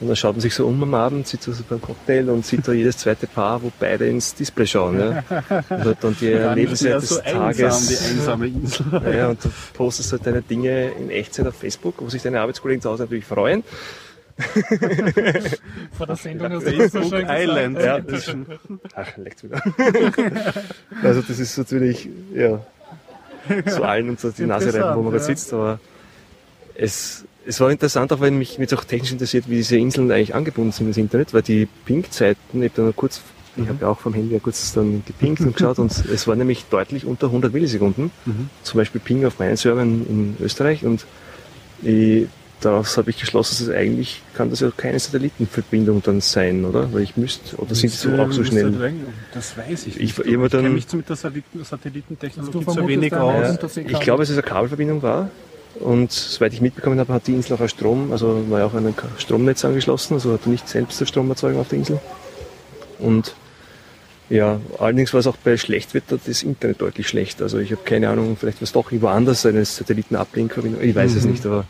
Und 0.03 0.07
dann 0.09 0.15
schaut 0.17 0.33
man 0.33 0.41
sich 0.41 0.53
so 0.53 0.67
um 0.67 0.83
am 0.83 0.93
Abend, 0.95 1.27
sitzt 1.27 1.45
so 1.45 1.63
beim 1.69 1.81
Cocktail 1.81 2.29
und 2.29 2.45
sieht 2.45 2.67
da 2.67 2.73
jedes 2.73 2.97
zweite 2.97 3.25
Paar, 3.25 3.63
wo 3.63 3.71
beide 3.79 4.05
ins 4.07 4.35
Display 4.35 4.67
schauen. 4.67 4.99
Ja. 4.99 5.23
Und 5.69 5.97
dann 6.01 6.17
die 6.19 6.31
Erlebnisse 6.33 6.89
des 6.89 7.07
so 7.09 7.19
Tages. 7.21 7.63
einsam, 7.63 7.87
die 7.87 8.19
einsame 8.19 8.47
Insel. 8.47 8.85
Ja, 9.15 9.29
und 9.29 9.45
du 9.45 9.49
postest 9.73 10.11
halt 10.11 10.25
deine 10.25 10.41
Dinge 10.41 10.91
in 10.91 11.09
Echtzeit 11.09 11.47
auf 11.47 11.55
Facebook, 11.55 11.95
wo 11.99 12.09
sich 12.09 12.21
deine 12.21 12.41
Arbeitskollegen 12.41 12.81
zu 12.81 12.89
Hause 12.89 13.03
natürlich 13.03 13.23
freuen. 13.25 13.63
Vor 15.97 16.07
der 16.07 16.15
Sendung 16.15 16.51
hast 16.51 16.65
du 16.67 16.71
das 16.71 16.91
so 16.91 16.99
Facebook 16.99 17.19
schön. 17.19 17.27
Island 17.29 17.79
Ja. 17.79 17.97
Edition. 17.97 18.45
Ach, 18.95 19.17
leckt's 19.17 19.43
wieder. 19.43 19.61
also 21.01 21.21
das 21.21 21.39
ist 21.39 21.57
natürlich, 21.57 22.09
ja, 22.33 22.59
zu 23.67 23.83
allen 23.83 24.09
unter 24.09 24.31
die 24.31 24.45
Nase 24.45 24.73
reiben, 24.73 24.97
wo 24.97 25.03
man 25.03 25.13
ja. 25.13 25.19
sitzt, 25.19 25.53
aber 25.53 25.79
es, 26.75 27.25
es 27.45 27.59
war 27.59 27.69
interessant, 27.71 28.11
auch 28.13 28.19
weil 28.19 28.31
mich 28.31 28.57
mich 28.57 28.73
auch 28.73 28.83
technisch 28.83 29.11
interessiert, 29.11 29.49
wie 29.49 29.55
diese 29.55 29.77
Inseln 29.77 30.11
eigentlich 30.11 30.33
angebunden 30.35 30.71
sind 30.71 30.87
ins 30.87 30.97
Internet, 30.97 31.33
weil 31.33 31.41
die 31.41 31.67
Ping-Zeiten, 31.85 32.63
ich 32.63 32.71
habe 32.77 32.93
kurz, 32.93 33.21
ich 33.57 33.67
habe 33.67 33.77
ja 33.81 33.87
auch 33.87 33.99
vom 33.99 34.13
Handy 34.13 34.33
ja 34.33 34.39
kurz 34.39 34.73
dann 34.73 35.03
gepinkt 35.05 35.41
und 35.41 35.55
geschaut 35.55 35.77
und 35.79 35.91
es 36.13 36.27
war 36.27 36.35
nämlich 36.35 36.65
deutlich 36.69 37.05
unter 37.05 37.27
100 37.27 37.53
Millisekunden. 37.53 38.11
Zum 38.63 38.77
Beispiel 38.77 39.01
Ping 39.01 39.25
auf 39.25 39.39
meinen 39.39 39.57
Servern 39.57 40.05
in 40.09 40.37
Österreich 40.43 40.85
und 40.85 41.05
ich, 41.83 42.27
daraus 42.61 42.97
habe 42.97 43.09
ich 43.09 43.19
geschlossen, 43.19 43.55
dass 43.59 43.67
es 43.67 43.75
eigentlich 43.75 44.21
kann 44.33 44.49
das 44.49 44.61
ja 44.61 44.71
keine 44.75 44.97
Satellitenverbindung 44.97 46.01
dann 46.01 46.21
sein, 46.21 46.63
oder? 46.63 46.91
Weil 46.93 47.01
ich 47.03 47.17
müsste, 47.17 47.57
oder 47.57 47.75
sind 47.75 47.91
die 47.91 47.97
so 47.97 48.09
auch 48.13 48.31
so 48.31 48.43
schnell? 48.43 48.73
Das 49.33 49.57
weiß 49.57 49.87
ich 49.87 49.99
Ich- 49.99 50.17
nicht. 50.17 50.27
ich 50.27 50.39
war 50.39 50.47
dann- 50.49 50.61
kenne 50.61 50.73
mich 50.73 50.91
mit 50.93 51.09
der 51.09 51.15
Satelliten 51.17 51.63
Satellitentechnologie 51.63 52.57
Also 52.65 52.71
zu 52.81 52.87
wenig 52.87 53.13
aus. 53.13 53.51
Unterseekabel. 53.51 53.97
Ich 53.97 53.99
glaube, 54.01 54.21
dass 54.23 54.29
es 54.29 54.37
eine 54.37 54.43
Kabelverbindung 54.47 55.01
war. 55.01 55.29
Und 55.79 56.11
soweit 56.11 56.53
ich 56.53 56.61
mitbekommen 56.61 56.99
habe, 56.99 57.13
hat 57.13 57.27
die 57.27 57.33
Insel 57.33 57.55
auch 57.55 57.59
einen 57.59 57.69
Strom, 57.69 58.11
also 58.11 58.49
war 58.49 58.59
ja 58.59 58.65
auch 58.65 58.73
ein 58.73 58.93
Stromnetz 59.17 59.65
angeschlossen, 59.65 60.13
also 60.13 60.33
hat 60.33 60.45
nicht 60.45 60.69
selbst 60.69 60.99
der 61.01 61.05
Stromerzeugung 61.05 61.59
auf 61.59 61.69
der 61.69 61.79
Insel. 61.79 61.99
Und 62.99 63.35
ja, 64.29 64.59
allerdings 64.79 65.13
war 65.13 65.19
es 65.19 65.27
auch 65.27 65.37
bei 65.37 65.57
Schlechtwetter 65.57 66.17
das 66.23 66.43
Internet 66.43 66.81
deutlich 66.81 67.07
schlechter. 67.07 67.43
Also 67.45 67.59
ich 67.59 67.71
habe 67.71 67.81
keine 67.83 68.09
Ahnung, 68.09 68.37
vielleicht 68.39 68.59
war 68.61 68.63
es 68.63 68.71
doch 68.71 68.91
irgendwo 68.91 69.07
anders 69.07 69.45
eine 69.45 69.65
Satelliten-Uplink-Verbindung, 69.65 70.81
ich 70.81 70.95
weiß 70.95 71.15
es 71.15 71.25
nicht, 71.25 71.45
aber 71.45 71.65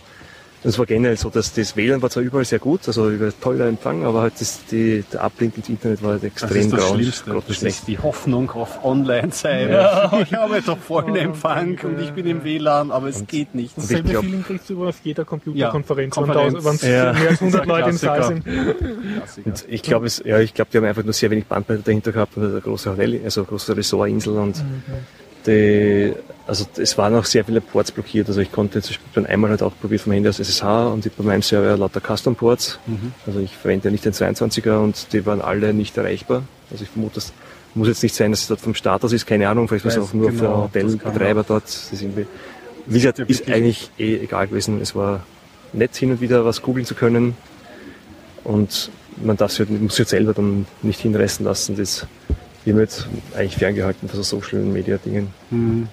es 0.64 0.80
war 0.80 0.86
generell 0.86 1.18
so, 1.18 1.30
dass 1.30 1.54
das 1.54 1.76
WLAN 1.76 2.02
war 2.02 2.10
zwar 2.10 2.24
überall 2.24 2.46
sehr 2.46 2.60
gut, 2.60 2.88
also 2.88 3.10
über 3.10 3.32
toller 3.40 3.68
Empfang, 3.68 4.06
aber 4.06 4.22
halt 4.22 4.34
das, 4.40 4.66
die, 4.72 5.04
der 5.12 5.24
Uplink 5.26 5.58
ins 5.58 5.70
Internet 5.70 6.02
war 6.04 6.12
halt 6.12 6.24
Das 6.24 6.32
extrem 6.32 6.62
ist 6.62 6.72
das 6.74 6.80
grau, 6.80 6.94
Schlimmste. 6.96 7.24
Das 7.26 7.34
grottenschlecht. 7.34 7.80
ist 7.80 7.88
die 7.88 8.00
Hoffnung 8.00 8.50
auf 8.52 8.84
Online-Sein. 8.84 9.70
Ich 10.24 10.34
habe 10.34 10.62
doch 10.62 10.78
vollen 10.78 11.16
Empfang 11.16 11.78
und 11.84 12.00
ich 12.00 12.12
bin 12.12 12.26
im 12.28 12.44
WLAN, 12.44 12.92
aber 12.92 13.08
es 13.08 13.26
geht 13.28 13.54
nicht. 13.56 13.76
Dasselbe 13.78 14.04
ich 14.08 14.12
glaub- 14.12 14.24
Feeling 14.24 14.44
kriegst 14.44 14.70
du 14.70 14.88
auf 14.88 14.96
jeder 15.04 15.26
Computerkonferenz, 15.26 16.16
Ja, 16.16 16.22
wenn 16.22 16.28
Konferenz. 16.34 16.66
wenn 16.66 16.76
es 16.76 16.82
Ja. 16.84 17.14
mehr 17.14 17.30
als 17.30 17.40
100 17.42 17.66
Leute 17.66 17.90
im 17.90 17.98
Saal 17.98 18.24
sind. 18.24 18.44
Und 19.46 19.66
ich 19.68 19.82
glaube, 19.84 20.06
es, 20.06 20.22
ja, 20.26 20.40
ich 20.40 20.54
glaube, 20.54 20.70
die 20.72 20.78
haben 20.78 20.86
einfach 20.86 21.04
nur 21.04 21.14
sehr 21.14 21.30
wenig 21.32 21.46
Bandbreite 21.46 21.82
dahinter 21.84 22.12
gehabt, 22.12 22.38
und 22.38 22.46
eine 22.46 22.62
große 22.62 22.92
Hotel, 22.92 23.20
also 23.24 23.42
eine 23.42 23.48
große 23.48 23.76
Ressortinsel 23.76 24.38
und 24.38 24.64
die, 25.46 26.14
also 26.48 26.66
es 26.78 26.98
waren 26.98 27.16
auch 27.16 27.26
sehr 27.26 27.46
viele 27.46 27.62
Ports 27.62 27.92
blockiert. 27.92 28.28
Also 28.28 28.42
ich 28.42 28.52
konnte 28.52 28.82
zum 28.82 28.92
Beispiel 28.92 29.10
dann 29.14 29.26
einmal 29.26 29.50
halt 29.52 29.64
auch 29.64 29.74
probiert 29.80 30.02
vom 30.02 30.14
Handy 30.14 30.30
aus 30.30 30.40
SSH 30.40 30.64
und 30.94 31.06
ich 31.06 31.12
bei 31.14 31.24
meinem 31.24 31.42
Server 31.42 31.78
lauter 31.78 32.02
Custom 32.02 32.36
Ports. 32.36 32.80
Also 33.26 33.40
ich 33.40 33.56
verwende 33.56 33.86
ja 33.86 33.92
nicht 33.92 34.06
den 34.06 34.14
22er 34.14 34.78
und 34.80 35.14
die 35.14 35.26
waren 35.26 35.42
alle 35.42 35.74
nicht 35.74 35.98
erreichbar. 35.98 36.44
Also 36.72 36.84
ich 36.84 36.90
vermute, 36.90 37.16
das 37.16 37.34
muss 37.76 37.88
jetzt 37.88 38.04
nicht 38.04 38.16
sein, 38.16 38.32
dass 38.32 38.42
es 38.42 38.48
dort 38.48 38.62
vom 38.62 38.76
Start 38.76 39.04
aus 39.04 39.14
ist, 39.14 39.26
keine 39.26 39.50
Ahnung, 39.50 39.68
vielleicht 39.68 39.86
war 39.86 39.92
es 39.92 39.98
auch 39.98 40.14
nur 40.14 40.30
genau, 40.30 40.70
für 40.72 40.82
Hotelbetreiber 40.82 41.44
dort. 41.44 41.64
Das 41.64 41.92
ist 41.92 42.04
wie 42.86 42.96
gesagt, 42.96 43.20
ist 43.20 43.50
eigentlich 43.50 43.90
eh 43.98 44.18
egal 44.18 44.48
gewesen. 44.48 44.82
Es 44.82 44.94
war 44.94 45.26
nett 45.72 45.96
hin 45.96 46.12
und 46.12 46.22
wieder 46.22 46.46
was 46.46 46.62
googeln 46.62 46.86
zu 46.86 46.96
können. 46.96 47.36
Und 48.44 48.92
man 49.24 49.38
darf 49.38 49.52
sich 49.52 49.60
halt, 49.60 49.82
muss 49.82 49.96
sich 49.96 50.00
halt 50.00 50.10
selber 50.10 50.34
dann 50.34 50.66
nicht 50.82 51.00
hinreißen 51.00 51.46
lassen. 51.46 51.76
Das 51.78 52.06
wird 52.66 52.78
jetzt 52.80 53.08
eigentlich 53.36 53.58
ferngehalten 53.58 54.08
von 54.08 54.22
so 54.22 54.40
Social 54.40 54.62
Media 54.62 54.98
Dingen. 54.98 55.28
Hm. 55.50 55.88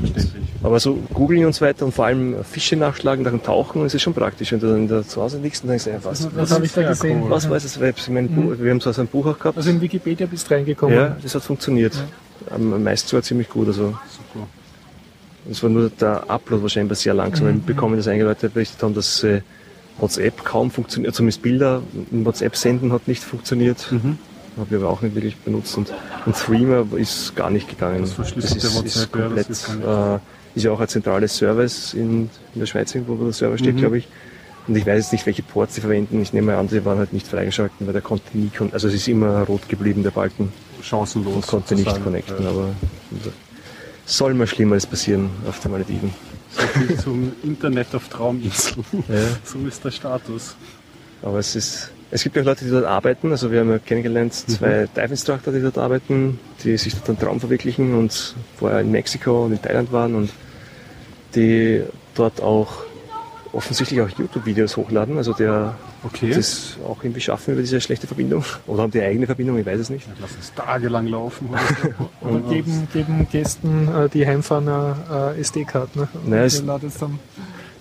Verständlich. 0.00 0.44
Aber 0.62 0.80
so 0.80 0.98
googeln 1.14 1.44
und 1.44 1.54
so 1.54 1.64
weiter 1.64 1.84
und 1.84 1.92
vor 1.92 2.06
allem 2.06 2.42
Fische 2.44 2.76
nachschlagen 2.76 3.24
nach 3.24 3.30
dem 3.30 3.42
Tauchen, 3.42 3.82
das 3.82 3.94
ist 3.94 4.02
schon 4.02 4.14
praktisch. 4.14 4.52
Wenn 4.52 4.60
du 4.60 4.66
dann 4.68 4.88
da 4.88 5.02
zu 5.06 5.20
Hause 5.22 5.38
liegst 5.38 5.62
und 5.62 5.70
denkst, 5.70 5.86
ja, 5.86 5.94
was, 6.02 6.24
Was 6.24 6.36
was, 6.36 6.50
habe 6.52 6.66
ich 6.66 6.72
da 6.72 6.88
gesehen? 6.88 7.22
cool. 7.22 7.30
was 7.30 7.48
weiß 7.48 7.64
es? 7.64 7.76
Ich 7.76 8.08
mein 8.08 8.28
Buch, 8.28 8.54
wir 8.58 8.70
haben 8.70 8.80
so 8.80 8.90
ein 8.98 9.06
Buch 9.06 9.26
auch 9.26 9.38
gehabt. 9.38 9.56
Also 9.56 9.70
in 9.70 9.80
Wikipedia 9.80 10.26
bist 10.26 10.50
du 10.50 10.54
reingekommen. 10.54 10.96
ja, 10.96 11.16
das 11.22 11.34
hat 11.34 11.42
funktioniert. 11.42 11.92
Am 12.50 12.82
meisten 12.82 13.08
sogar 13.08 13.22
ziemlich 13.22 13.48
gut. 13.48 13.68
Also 13.68 13.88
Super. 13.88 14.46
es 15.50 15.62
war 15.62 15.70
nur 15.70 15.90
der 15.90 16.28
Upload 16.28 16.62
wahrscheinlich 16.62 16.98
sehr 16.98 17.14
langsam. 17.14 17.46
weil 17.46 17.56
Ich 17.56 17.62
bekomme, 17.62 17.96
dass 17.96 18.08
einige 18.08 18.24
Leute 18.24 18.48
berichtet 18.48 18.82
haben, 18.82 18.94
dass 18.94 19.22
äh, 19.22 19.42
WhatsApp 19.98 20.44
kaum 20.44 20.70
funktioniert, 20.70 21.14
zumindest 21.14 21.42
Bilder 21.42 21.82
in 22.10 22.24
WhatsApp 22.24 22.56
senden 22.56 22.92
hat 22.92 23.08
nicht 23.08 23.22
funktioniert. 23.22 23.92
Habe 24.56 24.66
ich 24.70 24.76
aber 24.82 24.90
auch 24.90 25.00
nicht 25.02 25.14
wirklich 25.14 25.36
benutzt. 25.36 25.76
Und, 25.76 25.92
und 26.26 26.36
Threema 26.36 26.86
ist 26.96 27.34
gar 27.36 27.50
nicht 27.50 27.68
gegangen. 27.68 28.00
Das 28.02 28.12
verschlüsselte 28.12 28.66
ist, 28.66 28.74
WhatsApp, 28.76 28.86
ist 28.86 28.96
ja, 28.96 29.00
das 29.02 29.10
komplett, 29.12 29.50
ist 29.50 29.82
gar 29.82 30.16
äh, 30.16 30.18
ist 30.54 30.64
ja 30.64 30.72
auch 30.72 30.80
ein 30.80 30.88
zentrales 30.88 31.36
Service 31.36 31.94
in, 31.94 32.28
in 32.54 32.58
der 32.60 32.66
Schweiz, 32.66 32.94
irgendwo, 32.94 33.18
wo 33.18 33.24
der 33.24 33.32
Server 33.32 33.56
steht, 33.56 33.74
Mhm. 33.76 33.78
glaube 33.80 33.98
ich. 33.98 34.08
Und 34.66 34.76
ich 34.76 34.84
weiß 34.86 34.96
jetzt 35.04 35.12
nicht, 35.12 35.24
welche 35.26 35.42
Ports 35.42 35.74
sie 35.76 35.80
verwenden. 35.80 36.20
Ich 36.20 36.32
nehme 36.32 36.56
an, 36.56 36.68
die 36.68 36.84
waren 36.84 36.98
halt 36.98 37.12
nicht 37.12 37.26
freigeschalten, 37.26 37.86
weil 37.86 37.92
der 37.92 38.02
konnte 38.02 38.36
nie, 38.36 38.50
also 38.72 38.88
es 38.88 38.94
ist 38.94 39.08
immer 39.08 39.42
rot 39.44 39.68
geblieben, 39.68 40.02
der 40.02 40.10
Balken, 40.10 40.52
Chancenlos. 40.82 41.34
und 41.34 41.46
konnte 41.46 41.74
nicht 41.74 42.02
connecten. 42.02 42.42
Ja. 42.44 42.50
Aber 42.50 42.68
soll 44.06 44.34
mal 44.34 44.46
Schlimmeres 44.46 44.86
passieren 44.86 45.30
auf 45.48 45.60
den 45.60 45.70
Malediven. 45.72 46.12
So 46.52 46.66
viel 46.66 46.98
zum 46.98 47.32
Internet 47.42 47.94
auf 47.94 48.08
Trauminseln. 48.08 48.84
Ja. 49.08 49.20
So 49.44 49.58
ist 49.66 49.84
der 49.84 49.90
Status. 49.92 50.56
Aber 51.22 51.38
es 51.38 51.54
ist, 51.54 51.90
es 52.10 52.22
gibt 52.22 52.36
ja 52.36 52.42
Leute, 52.42 52.64
die 52.64 52.70
dort 52.70 52.84
arbeiten. 52.84 53.30
Also 53.30 53.52
wir 53.52 53.60
haben 53.60 53.70
ja 53.70 53.78
kennengelernt 53.78 54.34
zwei 54.34 54.88
Dive 54.96 55.10
Instructor, 55.10 55.52
die 55.52 55.60
dort 55.60 55.78
arbeiten, 55.78 56.38
die 56.64 56.76
sich 56.76 56.94
dort 56.94 57.08
einen 57.08 57.18
Traum 57.18 57.40
verwirklichen 57.40 57.94
und 57.94 58.34
vorher 58.56 58.80
in 58.80 58.90
Mexiko 58.90 59.44
und 59.44 59.52
in 59.52 59.62
Thailand 59.62 59.92
waren 59.92 60.14
und 60.14 60.30
die 61.34 61.82
dort 62.14 62.42
auch 62.42 62.84
offensichtlich 63.52 64.00
auch 64.00 64.08
YouTube-Videos 64.08 64.76
hochladen. 64.76 65.16
Also 65.16 65.32
der 65.32 65.76
Okay. 66.02 66.30
das 66.32 66.78
auch 66.88 67.02
irgendwie 67.02 67.20
schaffen 67.20 67.52
über 67.52 67.60
diese 67.60 67.80
schlechte 67.80 68.06
Verbindung. 68.06 68.44
Oder 68.66 68.82
haben 68.82 68.90
die 68.90 69.02
eigene 69.02 69.26
Verbindung, 69.26 69.58
ich 69.58 69.66
weiß 69.66 69.80
es 69.80 69.90
nicht. 69.90 70.06
Lass 70.20 70.30
es 70.40 70.54
tagelang 70.54 71.06
laufen. 71.06 71.50
Oder 71.50 71.60
so. 71.82 72.10
Und 72.26 72.48
geben, 72.48 72.88
geben 72.92 73.28
Gästen, 73.30 73.88
äh, 73.88 74.08
die 74.08 74.26
heimfahren, 74.26 74.68
eine 74.68 75.34
äh. 75.36 75.40
Ne? 75.94 76.08
Die 76.48 76.66
ladet 76.66 76.90
es 76.90 76.98
dann. 76.98 77.18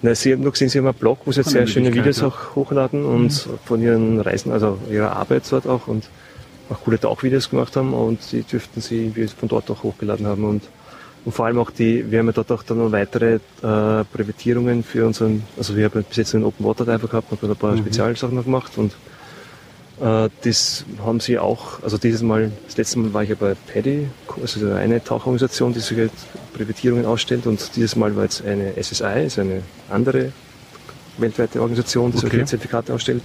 Na, 0.02 0.16
Sie 0.16 0.32
haben 0.32 0.42
nur 0.42 0.52
gesehen, 0.52 0.70
Sie 0.70 0.78
haben 0.78 0.88
einen 0.88 0.98
Blog, 0.98 1.20
wo 1.26 1.32
Sie 1.32 1.42
jetzt 1.42 1.50
sehr 1.50 1.68
schöne 1.68 1.94
Videos 1.94 2.24
auch 2.24 2.56
hochladen 2.56 3.04
und 3.04 3.50
von 3.66 3.82
Ihren 3.82 4.22
Reisen, 4.22 4.52
also 4.52 4.78
Ihrer 4.90 5.16
Arbeit 5.16 5.44
dort 5.50 5.68
auch 5.68 5.88
und 5.88 6.10
auch 6.70 6.80
coole 6.82 7.00
Tauchvideos 7.00 7.50
gemacht 7.50 7.76
haben 7.76 7.94
und 7.94 8.20
die 8.32 8.44
dürften 8.44 8.80
Sie 8.80 9.12
von 9.38 9.50
dort 9.50 9.70
auch 9.70 9.84
hochgeladen 9.84 10.26
haben 10.26 10.46
und, 10.46 10.64
und 11.26 11.32
vor 11.34 11.48
allem 11.48 11.60
auch 11.60 11.72
die, 11.72 12.10
wir 12.10 12.20
haben 12.20 12.28
ja 12.28 12.32
dort 12.32 12.52
auch 12.52 12.64
dann 12.64 12.78
noch 12.78 12.92
weitere 12.92 13.36
äh, 13.36 13.40
Brevetierungen 14.14 14.84
für 14.84 15.06
unseren, 15.06 15.44
also 15.58 15.76
wir 15.76 15.86
haben 15.86 16.04
bis 16.04 16.18
jetzt 16.18 16.34
einen 16.34 16.46
Open 16.46 16.66
Water 16.66 16.86
Diver 16.86 17.08
gehabt 17.08 17.32
und 17.32 17.44
ein 17.44 17.56
paar 17.58 17.76
Spezialsachen 17.76 18.36
noch 18.36 18.46
gemacht 18.46 18.78
und 18.78 18.94
das 20.00 20.86
haben 21.06 21.20
sie 21.20 21.38
auch, 21.40 21.84
also 21.84 21.98
dieses 21.98 22.22
Mal, 22.22 22.52
das 22.68 22.78
letzte 22.78 23.00
Mal 23.00 23.14
war 23.14 23.24
ich 23.24 23.30
ja 23.30 23.36
bei 23.40 23.56
Paddy, 23.74 24.08
also 24.42 24.72
eine 24.74 25.04
Tauchorganisation, 25.04 25.74
die 25.74 25.80
solche 25.82 26.10
Brevetierungen 26.54 27.06
ausstellt 27.06 27.46
und 27.48 27.76
dieses 27.76 27.96
Mal 27.96 28.16
war 28.16 28.24
jetzt 28.24 28.44
eine 28.46 28.74
SSI, 28.82 29.26
ist 29.26 29.40
eine 29.40 29.62
andere 29.90 30.32
weltweite 31.18 31.62
Organisation, 31.62 32.12
die 32.12 32.18
solche 32.18 32.38
Okay. 32.38 32.46
Zertifikate 32.46 32.94
ausstellt, 32.94 33.24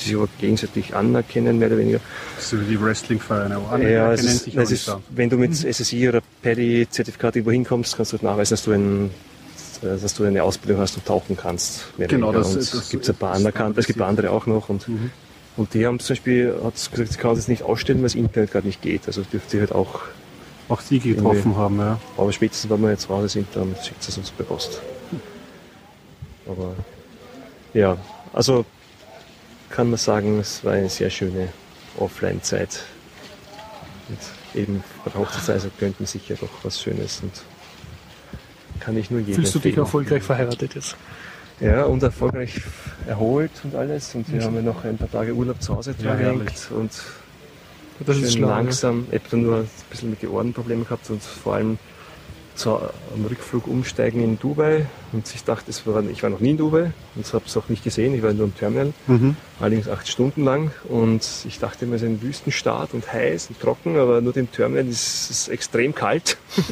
die 0.00 0.04
sich 0.04 0.14
aber 0.16 0.28
gegenseitig 0.38 0.94
anerkennen, 0.94 1.58
mehr 1.58 1.68
oder 1.68 1.78
weniger. 1.78 2.00
So 2.38 2.60
wie 2.60 2.64
die 2.66 2.80
Wrestling-Vereine. 2.82 3.56
auch. 3.56 3.78
Ja, 3.78 4.12
es 4.12 4.22
ist, 4.22 4.44
sich 4.44 4.56
es 4.56 4.70
ist, 4.70 4.94
wenn 5.10 5.30
du 5.30 5.36
mit 5.38 5.54
SSI 5.54 6.10
oder 6.10 6.20
Paddy-Zertifikat 6.42 7.36
irgendwo 7.36 7.52
hinkommst, 7.52 7.96
kannst 7.96 8.12
du 8.12 8.16
halt 8.18 8.22
nachweisen, 8.22 8.50
dass 8.52 8.64
du 8.64 8.72
ein 8.72 9.10
dass 9.80 10.14
du 10.14 10.22
eine 10.22 10.44
Ausbildung 10.44 10.80
hast 10.80 10.94
und 10.96 11.04
tauchen 11.04 11.36
kannst. 11.36 11.86
Genau, 11.98 12.30
das- 12.30 12.54
das 12.54 12.72
es 12.72 12.88
gibt 12.90 13.08
ein 13.08 13.16
paar 13.16 13.32
anerkannt, 13.32 13.76
es 13.76 13.88
gibt 13.88 14.00
andere 14.00 14.30
auch 14.30 14.46
noch 14.46 14.68
und 14.68 14.86
und 15.56 15.74
die 15.74 15.86
haben 15.86 15.98
zum 15.98 16.14
Beispiel 16.14 16.54
hat 16.64 16.74
gesagt, 16.74 17.12
sie 17.12 17.18
kann 17.18 17.34
das 17.34 17.48
nicht 17.48 17.62
ausstellen, 17.62 17.98
weil 17.98 18.04
das 18.04 18.14
Internet 18.14 18.52
gerade 18.52 18.66
nicht 18.66 18.82
geht. 18.82 19.06
Also 19.06 19.22
dürfte 19.22 19.50
sie 19.50 19.60
halt 19.60 19.72
auch, 19.72 20.00
Auch 20.68 20.80
sie 20.80 20.98
getroffen 20.98 21.56
haben, 21.56 21.78
ja. 21.78 21.98
aber 22.16 22.32
spätestens, 22.32 22.70
wenn 22.70 22.80
wir 22.80 22.90
jetzt 22.90 23.08
Hause 23.08 23.28
sind, 23.28 23.48
dann 23.54 23.74
schickt 23.82 24.06
es 24.08 24.16
uns 24.16 24.30
per 24.30 24.46
Post. 24.46 24.80
Aber 26.46 26.74
ja, 27.74 27.96
also 28.32 28.64
kann 29.70 29.90
man 29.90 29.98
sagen, 29.98 30.38
es 30.38 30.64
war 30.64 30.72
eine 30.72 30.88
sehr 30.88 31.10
schöne 31.10 31.48
Offline-Zeit. 31.98 32.84
Und 34.08 34.60
eben 34.60 34.84
bei 35.04 35.10
der 35.10 35.20
Hochzeitsreise 35.20 35.70
gönnt 35.78 36.00
man 36.00 36.06
sich 36.06 36.28
ja 36.28 36.36
doch 36.36 36.50
was 36.62 36.80
Schönes 36.80 37.20
und 37.22 37.32
kann 38.80 38.96
ich 38.96 39.10
nur 39.10 39.20
jedem 39.20 39.34
Fühlst 39.36 39.54
du 39.54 39.58
dich 39.60 39.76
erfolgreich 39.76 40.22
verheiratet 40.22 40.74
jetzt? 40.74 40.96
Ja, 41.60 41.84
und 41.84 42.02
erfolgreich 42.02 42.60
erholt 43.06 43.50
und 43.64 43.74
alles. 43.74 44.14
Und 44.14 44.32
wir 44.32 44.42
haben 44.42 44.56
ja 44.56 44.62
noch 44.62 44.84
ein 44.84 44.96
paar 44.98 45.10
Tage 45.10 45.32
Urlaub 45.34 45.62
zu 45.62 45.76
Hause 45.76 45.94
Ja, 46.02 46.14
herrlich. 46.14 46.70
und 46.70 46.90
Das 48.06 48.16
ist 48.16 48.38
langsam. 48.38 49.06
Ich 49.10 49.18
habe 49.20 49.28
dann 49.30 49.42
nur 49.42 49.56
ein 49.58 49.68
bisschen 49.90 50.10
mit 50.10 50.22
den 50.22 50.30
Ohren 50.30 50.52
Probleme 50.52 50.82
gehabt 50.84 51.08
und 51.10 51.22
vor 51.22 51.54
allem 51.54 51.78
zu, 52.54 52.70
am 52.76 53.24
Rückflug 53.30 53.66
umsteigen 53.68 54.22
in 54.22 54.38
Dubai. 54.38 54.86
Und 55.12 55.32
ich 55.34 55.44
dachte, 55.44 55.70
es 55.70 55.86
war, 55.86 56.02
ich 56.04 56.22
war 56.22 56.30
noch 56.30 56.40
nie 56.40 56.50
in 56.50 56.56
Dubai 56.58 56.92
und 57.14 57.32
habe 57.32 57.44
es 57.46 57.56
auch 57.56 57.68
nicht 57.68 57.84
gesehen. 57.84 58.12
Ich 58.14 58.22
war 58.22 58.32
nur 58.32 58.46
im 58.46 58.56
Terminal, 58.56 58.92
Mhm. 59.06 59.36
allerdings 59.60 59.88
acht 59.88 60.08
Stunden 60.08 60.44
lang. 60.44 60.70
Und 60.88 61.26
ich 61.46 61.58
dachte 61.60 61.84
immer, 61.84 61.94
es 61.96 62.02
ist 62.02 62.08
ein 62.08 62.20
Wüstenstaat 62.22 62.92
und 62.92 63.10
heiß 63.12 63.48
und 63.50 63.60
trocken, 63.60 63.96
aber 63.96 64.20
nur 64.20 64.36
im 64.36 64.50
Terminal 64.50 64.86
ist 64.88 65.30
es 65.30 65.48
extrem 65.48 65.94
kalt. 65.94 66.36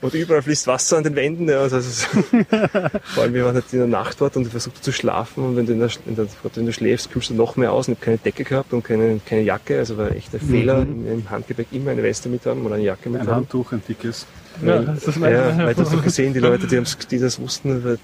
Und 0.00 0.14
überall 0.14 0.42
fließt 0.42 0.66
Wasser 0.66 0.98
an 0.98 1.04
den 1.04 1.14
Wänden. 1.16 1.48
Ja, 1.48 1.60
also 1.60 1.76
ist, 1.78 2.04
vor 3.04 3.22
allem, 3.22 3.34
wir 3.34 3.44
waren 3.44 3.54
halt 3.54 3.64
in 3.72 3.78
der 3.78 3.88
Nacht 3.88 4.20
dort 4.20 4.36
und 4.36 4.42
ich 4.44 4.50
versucht 4.50 4.82
zu 4.82 4.92
schlafen. 4.92 5.44
Und 5.44 5.56
wenn 5.56 5.66
du, 5.66 5.72
in 5.72 5.80
der, 5.80 5.90
in 6.06 6.16
der, 6.16 6.26
wenn 6.54 6.66
du 6.66 6.72
schläfst, 6.72 7.10
kühlst 7.10 7.30
du 7.30 7.34
noch 7.34 7.56
mehr 7.56 7.72
aus. 7.72 7.88
Und 7.88 7.92
ich 7.94 7.98
habe 7.98 8.04
keine 8.06 8.18
Decke 8.18 8.44
gehabt 8.44 8.72
und 8.72 8.84
keine, 8.84 9.20
keine 9.24 9.42
Jacke. 9.42 9.78
Also 9.78 9.96
war 9.98 10.10
echt 10.12 10.34
ein 10.34 10.40
Fehler, 10.40 10.82
im, 10.82 11.06
im 11.10 11.30
Handgepäck 11.30 11.68
immer 11.72 11.90
eine 11.92 12.02
Weste 12.02 12.28
mit 12.28 12.44
haben 12.46 12.64
oder 12.66 12.74
eine 12.76 12.84
Jacke 12.84 13.08
mit 13.10 13.20
Ein 13.20 13.26
haben. 13.28 13.36
Handtuch, 13.36 13.72
ein 13.72 13.82
dickes. 13.88 14.26
Ja, 14.60 14.74
Weil, 14.78 14.84
das 14.86 15.06
ist 15.06 15.16
ja, 15.16 15.20
mein- 15.20 15.58
weil 15.66 15.74
du 15.74 15.82
hast 15.82 15.94
doch 15.94 16.02
gesehen, 16.02 16.32
die 16.34 16.40
Leute, 16.40 16.66
die, 16.66 16.82
die 17.10 17.18
das 17.20 17.38
wussten, 17.40 17.84
weil 17.84 17.98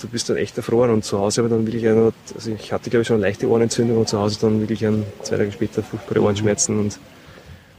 du 0.00 0.08
bist 0.08 0.30
dann 0.30 0.38
echt 0.38 0.56
erfroren. 0.56 0.90
Und 0.90 1.04
zu 1.04 1.18
Hause 1.18 1.42
aber 1.42 1.50
dann 1.50 1.66
wirklich 1.66 1.86
eine, 1.86 2.12
also 2.34 2.50
ich 2.50 2.72
hatte 2.72 2.88
glaube 2.88 3.02
ich 3.02 3.08
schon 3.08 3.16
eine 3.16 3.24
leichte 3.26 3.46
Ohrenentzündung 3.46 3.98
und 3.98 4.08
zu 4.08 4.18
Hause 4.18 4.38
dann 4.40 4.60
wirklich 4.60 4.86
ein, 4.86 5.04
zwei 5.22 5.36
Tage 5.36 5.52
später 5.52 5.82
furchtbare 5.82 6.22
Ohrenschmerzen 6.22 6.78
und 6.80 6.98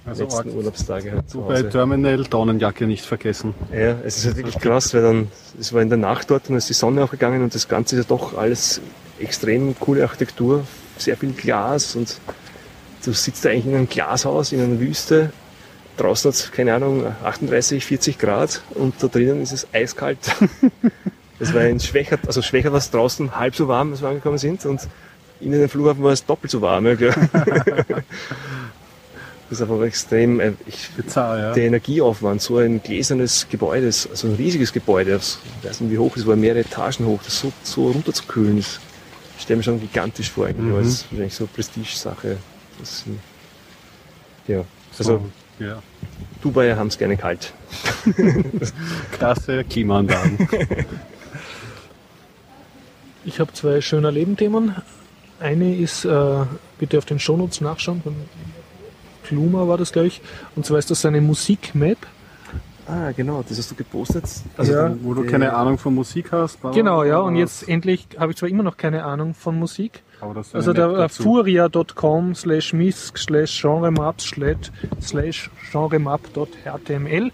Also 0.05 0.23
letzten. 0.23 0.55
Urlaubstage 0.55 1.11
halt 1.11 1.29
zu 1.29 1.39
Du 1.39 1.45
bei 1.45 1.55
Hause. 1.55 1.69
Terminal 1.69 2.23
Daunenjacke 2.23 2.87
nicht 2.87 3.05
vergessen. 3.05 3.53
Ja, 3.71 3.97
es 4.03 4.17
ist 4.17 4.25
halt 4.25 4.37
wirklich 4.37 4.59
krass, 4.59 4.93
weil 4.93 5.01
dann, 5.01 5.27
es 5.59 5.73
war 5.73 5.81
in 5.81 5.89
der 5.89 5.97
Nacht 5.97 6.29
dort 6.31 6.49
und 6.49 6.55
es 6.55 6.63
ist 6.63 6.69
die 6.69 6.73
Sonne 6.73 7.03
aufgegangen 7.03 7.43
und 7.43 7.53
das 7.53 7.67
Ganze 7.67 7.95
ist 7.95 8.09
ja 8.09 8.15
doch 8.15 8.37
alles 8.37 8.81
extrem 9.19 9.77
coole 9.79 10.03
Architektur, 10.03 10.65
sehr 10.97 11.17
viel 11.17 11.33
Glas 11.33 11.95
und 11.95 12.19
du 13.05 13.11
sitzt 13.13 13.45
da 13.45 13.49
eigentlich 13.49 13.65
in 13.65 13.75
einem 13.75 13.89
Glashaus, 13.89 14.51
in 14.51 14.61
einer 14.61 14.79
Wüste. 14.79 15.31
Draußen 15.97 16.29
hat 16.29 16.35
es, 16.35 16.51
keine 16.51 16.73
Ahnung, 16.73 17.05
38, 17.23 17.83
40 17.83 18.17
Grad 18.17 18.61
und 18.71 18.95
da 19.01 19.07
drinnen 19.07 19.41
ist 19.41 19.51
es 19.51 19.67
eiskalt. 19.73 20.19
Es 21.41 21.53
war 21.53 21.61
ein 21.61 21.79
schwächer, 21.79 22.19
also 22.27 22.41
schwächer 22.41 22.71
war 22.73 22.79
es 22.79 22.91
draußen 22.91 23.37
halb 23.37 23.55
so 23.55 23.69
warm, 23.69 23.91
als 23.91 24.01
wir 24.01 24.09
angekommen 24.09 24.37
sind 24.37 24.65
und 24.65 24.81
in 25.39 25.53
den 25.53 25.69
Flughafen 25.69 26.03
war 26.03 26.11
es 26.11 26.25
doppelt 26.25 26.51
so 26.51 26.61
warm. 26.61 26.85
Ja, 26.85 26.95
ist 29.51 29.61
aber 29.61 29.81
extrem, 29.83 30.39
äh, 30.39 30.53
ich, 30.67 30.89
Bizarr, 30.95 31.39
ja. 31.39 31.53
der 31.53 31.65
Energieaufwand, 31.65 32.41
so 32.41 32.57
ein 32.57 32.81
gläsernes 32.81 33.47
Gebäude, 33.49 33.87
also 33.87 34.27
ein 34.27 34.35
riesiges 34.35 34.71
Gebäude, 34.73 35.11
das, 35.11 35.39
ich 35.61 35.69
weiß 35.69 35.81
nicht 35.81 35.91
wie 35.91 35.97
hoch 35.97 36.15
es 36.17 36.25
war, 36.27 36.35
mehrere 36.35 36.59
Etagen 36.61 37.05
hoch, 37.05 37.19
das 37.23 37.39
so, 37.39 37.51
so 37.63 37.91
runterzukühlen, 37.91 38.57
das 38.57 38.79
stelle 39.39 39.57
mir 39.57 39.63
schon 39.63 39.79
gigantisch 39.79 40.29
vor, 40.31 40.45
eigentlich, 40.47 40.65
Mhm. 40.65 40.71
aber 40.73 40.81
das 40.81 40.89
ist 40.89 41.05
wahrscheinlich 41.11 41.33
so 41.33 41.43
eine 41.45 41.53
Prestige-Sache. 41.53 42.37
Ja, 44.47 44.63
also 44.97 45.03
so, 45.59 45.63
ja. 45.63 45.81
Dubai 46.41 46.75
haben 46.75 46.87
es 46.87 46.97
gerne 46.97 47.17
kalt. 47.17 47.53
Klasse 49.11 49.63
Klimaanlagen. 49.65 50.47
Ich 53.25 53.39
habe 53.39 53.51
zwei 53.53 53.81
schöner 53.81 54.11
Lebenthemen. 54.11 54.75
Eine 55.39 55.75
ist, 55.75 56.05
äh, 56.05 56.45
bitte 56.79 56.97
auf 56.97 57.05
den 57.05 57.19
Shownotes 57.19 57.61
nachschauen, 57.61 58.01
Kluma 59.29 59.67
war 59.67 59.77
das, 59.77 59.91
glaube 59.91 60.07
ich. 60.07 60.21
Und 60.55 60.65
zwar 60.65 60.79
ist 60.79 60.89
das 60.89 61.05
eine 61.05 61.21
Musikmap. 61.21 61.97
Ah, 62.87 63.11
genau, 63.15 63.43
das 63.47 63.59
hast 63.59 63.69
du 63.69 63.75
gepostet. 63.75 64.23
Also 64.57 64.73
Ja. 64.73 64.91
Wo 65.03 65.13
du 65.13 65.23
keine 65.23 65.53
Ahnung 65.53 65.77
von 65.77 65.93
Musik 65.93 66.31
hast. 66.31 66.57
Genau, 66.73 67.03
ja. 67.03 67.19
Und 67.19 67.35
jetzt 67.35 67.69
endlich 67.69 68.07
habe 68.17 68.31
ich 68.31 68.37
zwar 68.39 68.49
immer 68.49 68.63
noch 68.63 68.75
keine 68.77 69.03
Ahnung 69.03 69.35
von 69.35 69.57
Musik. 69.59 70.01
Also 70.53 70.73
der 70.73 70.89
äh, 70.89 71.09
furia.com 71.09 72.35
slash 72.35 72.73
misc 72.73 73.17
slash 73.17 73.61
genremaps 73.61 74.33
slash 75.01 75.49
genremap.html 75.71 77.31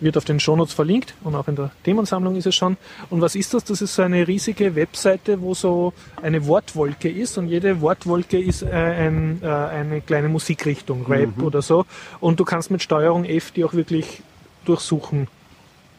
wird 0.00 0.16
auf 0.16 0.24
den 0.24 0.40
Shownotes 0.40 0.74
verlinkt 0.74 1.14
und 1.24 1.34
auch 1.34 1.48
in 1.48 1.56
der 1.56 1.70
Themensammlung 1.84 2.36
ist 2.36 2.46
es 2.46 2.54
schon. 2.54 2.76
Und 3.10 3.20
was 3.20 3.34
ist 3.34 3.54
das? 3.54 3.64
Das 3.64 3.80
ist 3.80 3.94
so 3.94 4.02
eine 4.02 4.26
riesige 4.28 4.74
Webseite, 4.74 5.40
wo 5.40 5.54
so 5.54 5.92
eine 6.20 6.46
Wortwolke 6.46 7.08
ist 7.08 7.38
und 7.38 7.48
jede 7.48 7.80
Wortwolke 7.80 8.38
ist 8.38 8.62
äh, 8.62 8.66
ein, 8.68 9.40
äh, 9.42 9.46
eine 9.46 10.00
kleine 10.00 10.28
Musikrichtung, 10.28 11.06
Rap 11.06 11.42
oder 11.42 11.62
so. 11.62 11.86
Und 12.20 12.40
du 12.40 12.44
kannst 12.44 12.70
mit 12.70 12.82
Steuerung 12.82 13.24
F 13.24 13.52
die 13.52 13.64
auch 13.64 13.74
wirklich 13.74 14.22
durchsuchen. 14.64 15.28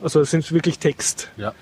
Also 0.02 0.22
es 0.22 0.32
sind 0.32 0.52
wirklich 0.52 0.78
Text. 0.80 1.30
Ja. 1.38 1.54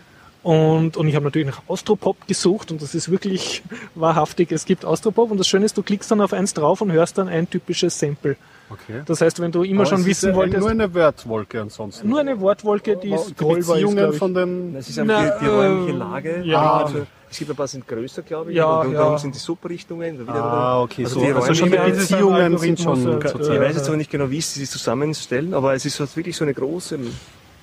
Und, 0.46 0.96
und 0.96 1.08
ich 1.08 1.16
habe 1.16 1.26
natürlich 1.26 1.48
nach 1.48 1.64
Austropop 1.68 2.28
gesucht 2.28 2.70
und 2.72 2.80
das 2.80 2.94
ist 2.94 3.10
wirklich 3.10 3.64
wahrhaftig. 3.96 4.52
Es 4.52 4.66
gibt 4.66 4.86
Austropop 4.86 5.32
und 5.32 5.40
das 5.40 5.48
Schöne 5.48 5.66
ist, 5.66 5.76
du 5.76 5.82
klickst 5.82 6.12
dann 6.12 6.22
auf 6.22 6.34
eins 6.34 6.54
drauf 6.54 6.82
und 6.82 6.92
hörst 6.92 7.18
dann 7.18 7.28
ein 7.30 7.50
typisches 7.50 7.98
Sample. 7.98 8.36
Okay. 8.70 9.02
Das 9.08 9.22
heißt, 9.22 9.40
wenn 9.40 9.52
du 9.52 9.64
immer 9.64 9.82
Aber 9.82 9.90
schon 9.90 10.06
wissen 10.06 10.36
wolltest, 10.36 10.60
Nur 10.60 10.70
eine 10.70 10.94
Wortwolke 10.94 11.62
ansonsten. 11.62 12.08
nur 12.08 12.20
eine 12.20 12.40
Wortwolke, 12.40 12.96
die 12.96 13.10
ist 13.12 13.32
die 13.32 13.34
scrollbar 13.34 14.10
ist, 14.12 14.20
von 14.20 14.36
den. 14.36 14.76
Das 14.76 14.88
ist 14.88 15.02
Na, 15.04 15.18
einfach 15.18 15.40
die, 15.40 15.46
die 15.46 15.50
räumliche 15.50 15.92
äh, 15.92 15.98
Lage. 15.98 16.42
ja. 16.44 16.74
Also, 16.74 17.08
es 17.28 17.40
gibt 17.40 17.50
ein 17.50 17.56
paar 17.58 17.68
sind 17.68 17.88
größer, 17.88 18.22
glaube 18.22 18.52
ich. 18.52 18.58
Ja, 18.58 18.82
und 18.82 18.94
ja. 18.94 19.00
dann 19.10 19.18
sind 19.18 19.34
die 19.34 19.40
Subrichtungen. 19.40 20.20
Wieder 20.20 20.36
Ah, 20.36 20.82
okay, 20.84 21.06
also 21.06 21.22
so. 21.22 21.26
die 21.26 21.32
Also 21.32 21.42
Räume, 21.42 21.56
schon 21.56 21.72
die 21.72 21.92
Beziehungen 21.92 22.58
sind 22.60 22.80
schon 22.80 23.22
äh. 23.22 23.26
Ich 23.26 23.34
weiß 23.62 23.76
jetzt 23.78 23.88
aber 23.88 23.98
nicht 23.98 24.12
genau, 24.12 24.30
wie 24.30 24.42
sie 24.42 24.60
sich 24.60 24.70
zusammenstellen, 24.70 25.56
aber 25.56 25.74
es 25.74 25.86
ist 25.86 26.00
halt 26.00 26.16
wirklich 26.16 26.38
so 26.38 26.44
eine 26.46 26.54
große 26.54 27.00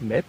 Map. 0.00 0.24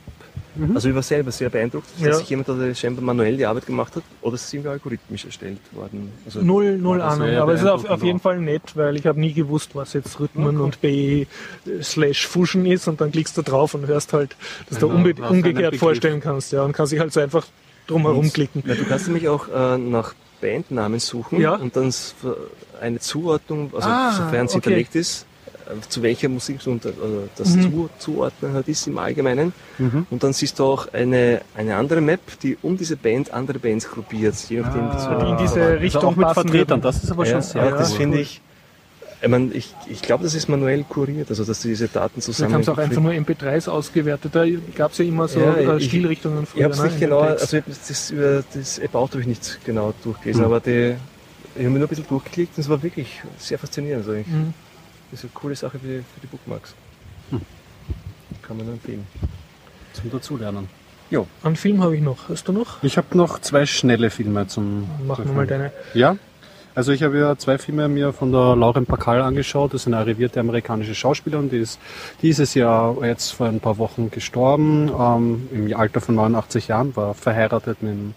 Also 0.75 0.89
ich 0.89 0.95
war 0.95 1.01
selber 1.01 1.31
sehr 1.31 1.49
beeindruckt, 1.49 1.87
dass 1.95 2.01
Ja. 2.05 2.13
sich 2.13 2.29
jemand 2.29 2.47
da 2.49 2.75
scheinbar 2.75 3.03
manuell 3.03 3.37
die 3.37 3.45
Arbeit 3.45 3.65
gemacht 3.65 3.95
hat 3.95 4.03
oder 4.21 4.35
es 4.35 4.43
ist 4.45 4.53
irgendwie 4.53 4.69
algorithmisch 4.69 5.25
erstellt 5.25 5.59
worden. 5.71 6.11
Also 6.25 6.41
Null, 6.41 6.77
null 6.77 7.01
Ahnung. 7.01 7.29
Aber 7.37 7.53
es 7.53 7.61
ist 7.61 7.67
auf, 7.67 7.85
auf 7.89 8.03
jeden 8.03 8.19
Fall 8.19 8.39
nett, 8.39 8.61
weil 8.75 8.95
ich 8.95 9.05
habe 9.07 9.19
nie 9.19 9.33
gewusst, 9.33 9.71
was 9.73 9.93
jetzt 9.93 10.19
Rhythmen 10.19 10.59
und 10.59 10.79
B 10.81 11.25
slash 11.81 12.27
Fusion 12.27 12.65
ist 12.65 12.87
und 12.87 13.01
dann 13.01 13.11
klickst 13.11 13.37
du 13.37 13.41
drauf 13.41 13.73
und 13.73 13.87
hörst 13.87 14.13
halt, 14.13 14.35
dass 14.69 14.79
du 14.79 14.87
umge 14.89 15.17
was 15.17 15.31
einen 15.31 15.43
umgekehrt 15.43 15.75
vorstellen 15.77 16.19
kannst, 16.21 16.51
ja, 16.51 16.63
und 16.63 16.73
kannst 16.73 16.91
dich 16.93 16.99
halt 16.99 17.13
so 17.13 17.19
einfach 17.19 17.47
drumherum 17.87 18.31
klicken. 18.31 18.63
Ja, 18.65 18.75
du 18.75 18.85
kannst 18.85 19.07
nämlich 19.07 19.27
auch 19.27 19.47
äh, 19.49 19.77
nach 19.77 20.13
Bandnamen 20.41 20.99
suchen 20.99 21.39
Ja. 21.39 21.55
und 21.55 21.75
dann 21.75 21.93
eine 22.81 22.99
Zuordnung, 22.99 23.71
also 23.73 23.89
Ah, 23.89 24.11
sofern 24.11 24.45
es 24.45 24.51
okay. 24.51 24.61
hinterlegt 24.61 24.95
ist, 24.95 25.23
äh, 25.23 25.25
zu 25.89 26.01
welcher 26.01 26.29
Musik 26.29 26.59
also 26.65 26.83
das 27.35 27.55
Mhm. 27.55 27.61
zu, 27.61 27.89
zuordnen 27.99 28.53
halt 28.53 28.67
ist 28.67 28.87
im 28.87 28.97
Allgemeinen. 28.97 29.53
Und 30.09 30.23
dann 30.23 30.33
siehst 30.33 30.59
du 30.59 30.63
auch 30.65 30.91
eine, 30.93 31.41
eine 31.55 31.75
andere 31.75 32.01
Map, 32.01 32.21
die 32.41 32.57
um 32.61 32.77
diese 32.77 32.95
Band 32.97 33.31
andere 33.31 33.59
Bands 33.59 33.89
gruppiert, 33.89 34.35
je 34.49 34.61
nachdem. 34.61 34.91
wie 34.91 35.25
die 35.25 35.29
in 35.31 35.37
diese 35.37 35.61
Also 35.61 35.79
Richtung 35.79 36.05
auch 36.13 36.15
mit 36.15 36.29
Vertretern, 36.29 36.81
das 36.81 37.03
ist 37.03 37.11
aber 37.11 37.25
ja, 37.25 37.31
schon 37.33 37.41
sehr 37.41 37.61
aber 37.63 37.77
das 37.77 37.91
cool. 37.91 37.97
finde 37.97 38.19
ich, 38.19 38.41
ich, 39.21 39.27
mein, 39.29 39.51
ich, 39.55 39.73
ich 39.89 40.01
glaube, 40.01 40.23
das 40.25 40.33
ist 40.35 40.49
manuell 40.49 40.83
kuriert, 40.83 41.29
also 41.29 41.45
dass 41.45 41.61
diese 41.61 41.87
Daten 41.87 42.19
zusammen. 42.21 42.53
haben 42.53 42.63
sie 42.63 42.71
auch 42.71 42.77
einfach 42.77 43.01
nur 43.01 43.13
MP3s 43.13 43.69
ausgewertet. 43.69 44.35
Da 44.35 44.45
gab 44.75 44.91
es 44.91 44.97
ja 44.97 45.05
immer 45.05 45.27
so 45.29 45.39
Ja, 45.39 45.55
äh, 45.55 45.77
ich- 45.77 45.85
Stilrichtungen 45.85 46.43
ich 46.43 46.49
früher. 46.49 46.63
habe 46.65 46.73
es 46.73 46.79
ne, 46.79 46.85
nicht 46.87 46.99
genau, 46.99 47.19
also 47.21 47.57
ich 47.57 47.63
das 47.87 48.11
über 48.11 48.43
das 48.53 48.81
About 48.81 49.09
habe 49.11 49.21
ich 49.21 49.27
nicht 49.27 49.59
genau 49.65 49.93
durchgelesen, 50.03 50.41
Hm. 50.43 50.51
aber 50.51 50.59
die, 50.59 50.95
ich 51.55 51.59
habe 51.61 51.69
mir 51.69 51.79
nur 51.79 51.87
ein 51.87 51.89
bisschen 51.89 52.07
durchgeklickt 52.07 52.57
und 52.57 52.61
es 52.63 52.69
war 52.69 52.81
wirklich 52.83 53.21
sehr 53.37 53.57
faszinierend. 53.59 54.05
Also 54.05 54.19
ich, 54.19 54.27
Mhm. 54.27 54.53
Das 55.13 55.19
ist 55.19 55.25
eine 55.25 55.31
coole 55.35 55.55
Sache 55.55 55.77
für 55.77 55.85
die, 55.85 55.97
für 55.99 56.21
die 56.23 56.25
Bookmarks. 56.25 56.73
Hm. 57.29 57.39
Kann 58.41 58.57
man 58.57 58.65
nur 58.65 58.73
empfehlen. 58.73 59.05
Zum 59.93 60.09
Dazulernen. 60.09 60.67
Einen 61.43 61.55
Film 61.55 61.83
habe 61.83 61.95
ich 61.95 62.01
noch. 62.01 62.29
Hast 62.29 62.47
du 62.47 62.51
noch? 62.51 62.81
Ich 62.81 62.97
habe 62.97 63.15
noch 63.15 63.37
zwei 63.37 63.67
schnelle 63.67 64.09
Filme 64.09 64.47
zum. 64.47 64.89
Machen 65.05 65.25
wir 65.27 65.33
mal 65.33 65.45
deine. 65.45 65.71
Ja. 65.93 66.17
Also 66.73 66.93
ich 66.93 67.03
habe 67.03 67.19
ja 67.19 67.37
zwei 67.37 67.59
Filme 67.59 67.87
mir 67.89 68.11
von 68.11 68.31
der 68.31 68.55
Lauren 68.55 68.85
Bacall 68.85 69.21
angeschaut. 69.21 69.75
Das 69.75 69.81
ist 69.81 69.87
eine 69.87 69.97
arrivierte 69.97 70.39
amerikanische 70.39 70.95
Schauspielerin, 70.95 71.51
die 71.51 71.59
ist 71.59 71.79
dieses 72.23 72.55
Jahr 72.55 72.97
jetzt 73.05 73.33
vor 73.33 73.45
ein 73.45 73.59
paar 73.59 73.77
Wochen 73.77 74.09
gestorben, 74.09 74.89
ähm, 74.99 75.47
im 75.51 75.77
Alter 75.77 76.01
von 76.01 76.15
89 76.15 76.69
Jahren, 76.69 76.95
war 76.95 77.13
verheiratet 77.13 77.83
mit 77.83 78.15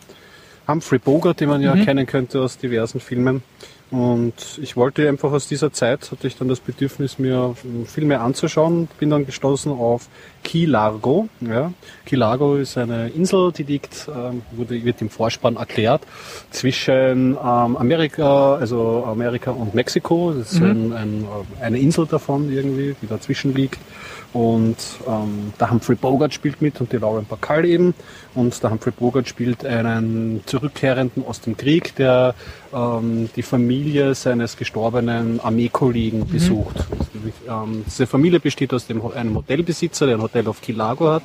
Humphrey 0.66 0.98
Bogart, 0.98 1.40
den 1.40 1.50
man 1.50 1.60
ja 1.60 1.76
kennen 1.76 2.06
könnte 2.06 2.40
aus 2.40 2.56
diversen 2.56 3.00
Filmen. 3.00 3.42
Und 3.90 4.34
ich 4.60 4.76
wollte 4.76 5.08
einfach 5.08 5.30
aus 5.30 5.46
dieser 5.46 5.72
Zeit, 5.72 6.10
hatte 6.10 6.26
ich 6.26 6.36
dann 6.36 6.48
das 6.48 6.58
Bedürfnis, 6.58 7.20
mir 7.20 7.54
Filme 7.86 8.20
anzuschauen, 8.20 8.88
bin 8.98 9.10
dann 9.10 9.26
gestoßen 9.26 9.70
auf 9.70 10.08
Key 10.42 10.64
Largo. 10.64 11.28
Ja. 11.40 11.72
Key 12.04 12.16
Largo 12.16 12.56
ist 12.56 12.76
eine 12.76 13.08
Insel, 13.10 13.52
die 13.52 13.62
liegt, 13.62 14.08
ähm, 14.08 14.42
wurde, 14.52 14.84
wird 14.84 15.00
im 15.02 15.08
Vorspann 15.08 15.54
erklärt, 15.54 16.02
zwischen 16.50 17.36
ähm, 17.40 17.76
Amerika, 17.76 18.56
also 18.56 19.04
Amerika 19.06 19.52
und 19.52 19.74
Mexiko. 19.74 20.32
Das 20.32 20.52
ist 20.52 20.60
ein, 20.60 20.92
ein, 20.92 21.24
äh, 21.60 21.64
eine 21.64 21.78
Insel 21.78 22.06
davon 22.06 22.50
irgendwie, 22.50 22.96
die 23.00 23.06
dazwischen 23.06 23.54
liegt. 23.54 23.78
Und 24.32 24.76
ähm, 25.06 25.52
der 25.58 25.70
Humphrey 25.70 25.96
Bogart 25.96 26.34
spielt 26.34 26.60
mit 26.60 26.80
und 26.80 26.92
die 26.92 26.98
Lauren 26.98 27.24
Bacall 27.24 27.64
eben. 27.64 27.94
Und 28.34 28.62
der 28.62 28.70
Humphrey 28.70 28.92
Bogart 28.96 29.28
spielt 29.28 29.64
einen 29.64 30.42
Zurückkehrenden 30.46 31.24
aus 31.26 31.40
dem 31.40 31.56
Krieg, 31.56 31.94
der 31.96 32.34
ähm, 32.72 33.30
die 33.34 33.42
Familie 33.42 34.14
seines 34.14 34.56
gestorbenen 34.56 35.40
Armeekollegen 35.40 36.26
besucht. 36.26 36.86
Ähm, 37.48 37.84
diese 37.86 38.06
Familie 38.06 38.40
besteht 38.40 38.74
aus 38.74 38.86
dem, 38.86 39.04
einem 39.06 39.34
Hotelbesitzer, 39.36 40.06
der 40.06 40.16
ein 40.16 40.22
Hotel 40.22 40.46
auf 40.48 40.60
Key 40.60 40.72
Largo 40.72 41.10
hat 41.10 41.22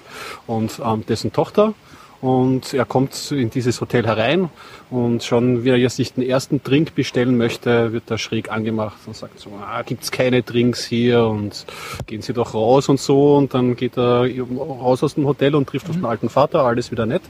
und 0.48 0.80
ähm, 0.84 1.06
dessen 1.06 1.34
Tochter. 1.34 1.74
Und 2.22 2.76
er 2.76 2.86
kommt 2.86 3.32
in 3.32 3.50
dieses 3.50 3.82
Hotel 3.82 4.06
herein 4.06 4.50
und 4.92 5.24
schon, 5.24 5.64
wie 5.64 5.70
er 5.70 5.90
sich 5.90 6.14
den 6.14 6.24
ersten 6.24 6.62
Drink 6.62 6.94
bestellen 6.94 7.36
möchte, 7.36 7.94
wird 7.94 8.12
er 8.12 8.20
schräg 8.20 8.52
angemacht 8.52 8.98
und 9.08 9.16
sagt 9.16 9.40
so, 9.40 9.50
ah, 9.60 9.82
gibt's 9.82 10.12
keine 10.12 10.44
Drinks 10.44 10.86
hier 10.86 11.26
und 11.26 11.66
gehen 12.06 12.22
Sie 12.22 12.34
doch 12.34 12.54
raus 12.54 12.90
und 12.90 13.00
so. 13.00 13.38
Und 13.38 13.56
dann 13.56 13.76
geht 13.76 13.98
er 13.98 14.28
raus 14.56 15.02
aus 15.02 15.16
dem 15.16 15.26
Hotel 15.26 15.56
und 15.56 15.68
trifft 15.68 15.90
auf 15.90 15.96
den 15.96 16.06
alten 16.06 16.30
Vater, 16.30 16.64
alles 16.64 16.92
wieder 16.92 17.08
nett. 17.08 17.24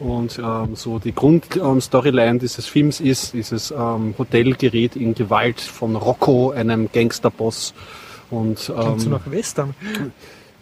Und 0.00 0.40
ähm, 0.40 0.74
so 0.74 0.98
die 0.98 1.14
Grundstoryline 1.14 2.40
dieses 2.40 2.66
Films 2.66 3.00
ist, 3.00 3.34
dieses 3.34 3.70
ähm, 3.70 4.14
Hotel 4.18 4.54
gerät 4.54 4.96
in 4.96 5.14
Gewalt 5.14 5.60
von 5.60 5.94
Rocco, 5.94 6.50
einem 6.50 6.90
Gangsterboss. 6.92 7.74
Und 8.28 8.58
Klingt 8.58 9.00
so 9.00 9.06
ähm, 9.06 9.12
nach 9.12 9.30
Western. 9.30 9.74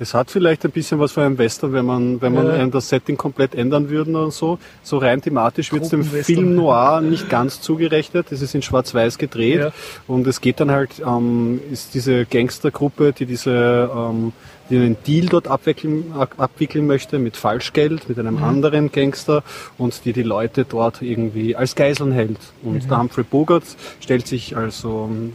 Es 0.01 0.15
hat 0.15 0.31
vielleicht 0.31 0.65
ein 0.65 0.71
bisschen 0.73 0.99
was 0.99 1.13
für 1.13 1.23
einen 1.23 1.37
Western, 1.39 1.73
wenn 1.75 1.85
man, 1.85 2.21
wenn 2.23 2.35
man 2.35 2.47
Ja. 2.47 2.67
das 2.67 2.89
Setting 2.89 3.17
komplett 3.17 3.55
ändern 3.55 3.91
würde 3.91 4.25
und 4.25 4.33
so. 4.33 4.59
So 4.83 4.97
rein 4.99 5.21
thematisch 5.21 5.73
wird 5.73 5.85
es 5.85 5.91
dem. 5.91 6.03
Film 6.05 6.57
Noir 6.57 7.03
nicht 7.03 7.29
ganz 7.29 7.61
zugerechnet. 7.61 8.33
Es 8.33 8.41
ist 8.41 8.55
in 8.55 8.63
Schwarz-Weiß 8.63 9.19
gedreht 9.19 9.61
Ja. 9.61 9.73
und 10.09 10.27
es 10.27 10.41
geht 10.41 10.59
dann 10.59 10.71
halt, 10.71 11.03
ähm, 11.07 11.61
ist 11.71 11.93
diese 11.95 12.25
Gangstergruppe, 12.25 13.13
die 13.13 13.27
diese, 13.27 13.91
ähm, 13.95 14.33
die 14.71 14.77
einen 14.77 14.97
Deal 15.07 15.27
dort 15.27 15.49
abwickeln, 15.49 16.13
ab- 16.17 16.35
abwickeln 16.39 16.87
möchte 16.87 17.19
mit 17.19 17.37
Falschgeld, 17.37 18.09
mit 18.09 18.19
einem 18.19 18.43
anderen 18.43 18.93
Gangster 18.93 19.43
und 19.77 20.05
die 20.05 20.13
die 20.13 20.23
Leute 20.23 20.65
dort 20.65 21.03
irgendwie 21.03 21.57
als 21.57 21.75
Geiseln 21.75 22.13
hält. 22.13 22.39
Und 22.63 22.89
der 22.89 22.99
Humphrey 22.99 23.25
Bogart 23.25 23.65
stellt 24.01 24.27
sich 24.29 24.57
also 24.57 25.09
ähm, 25.11 25.33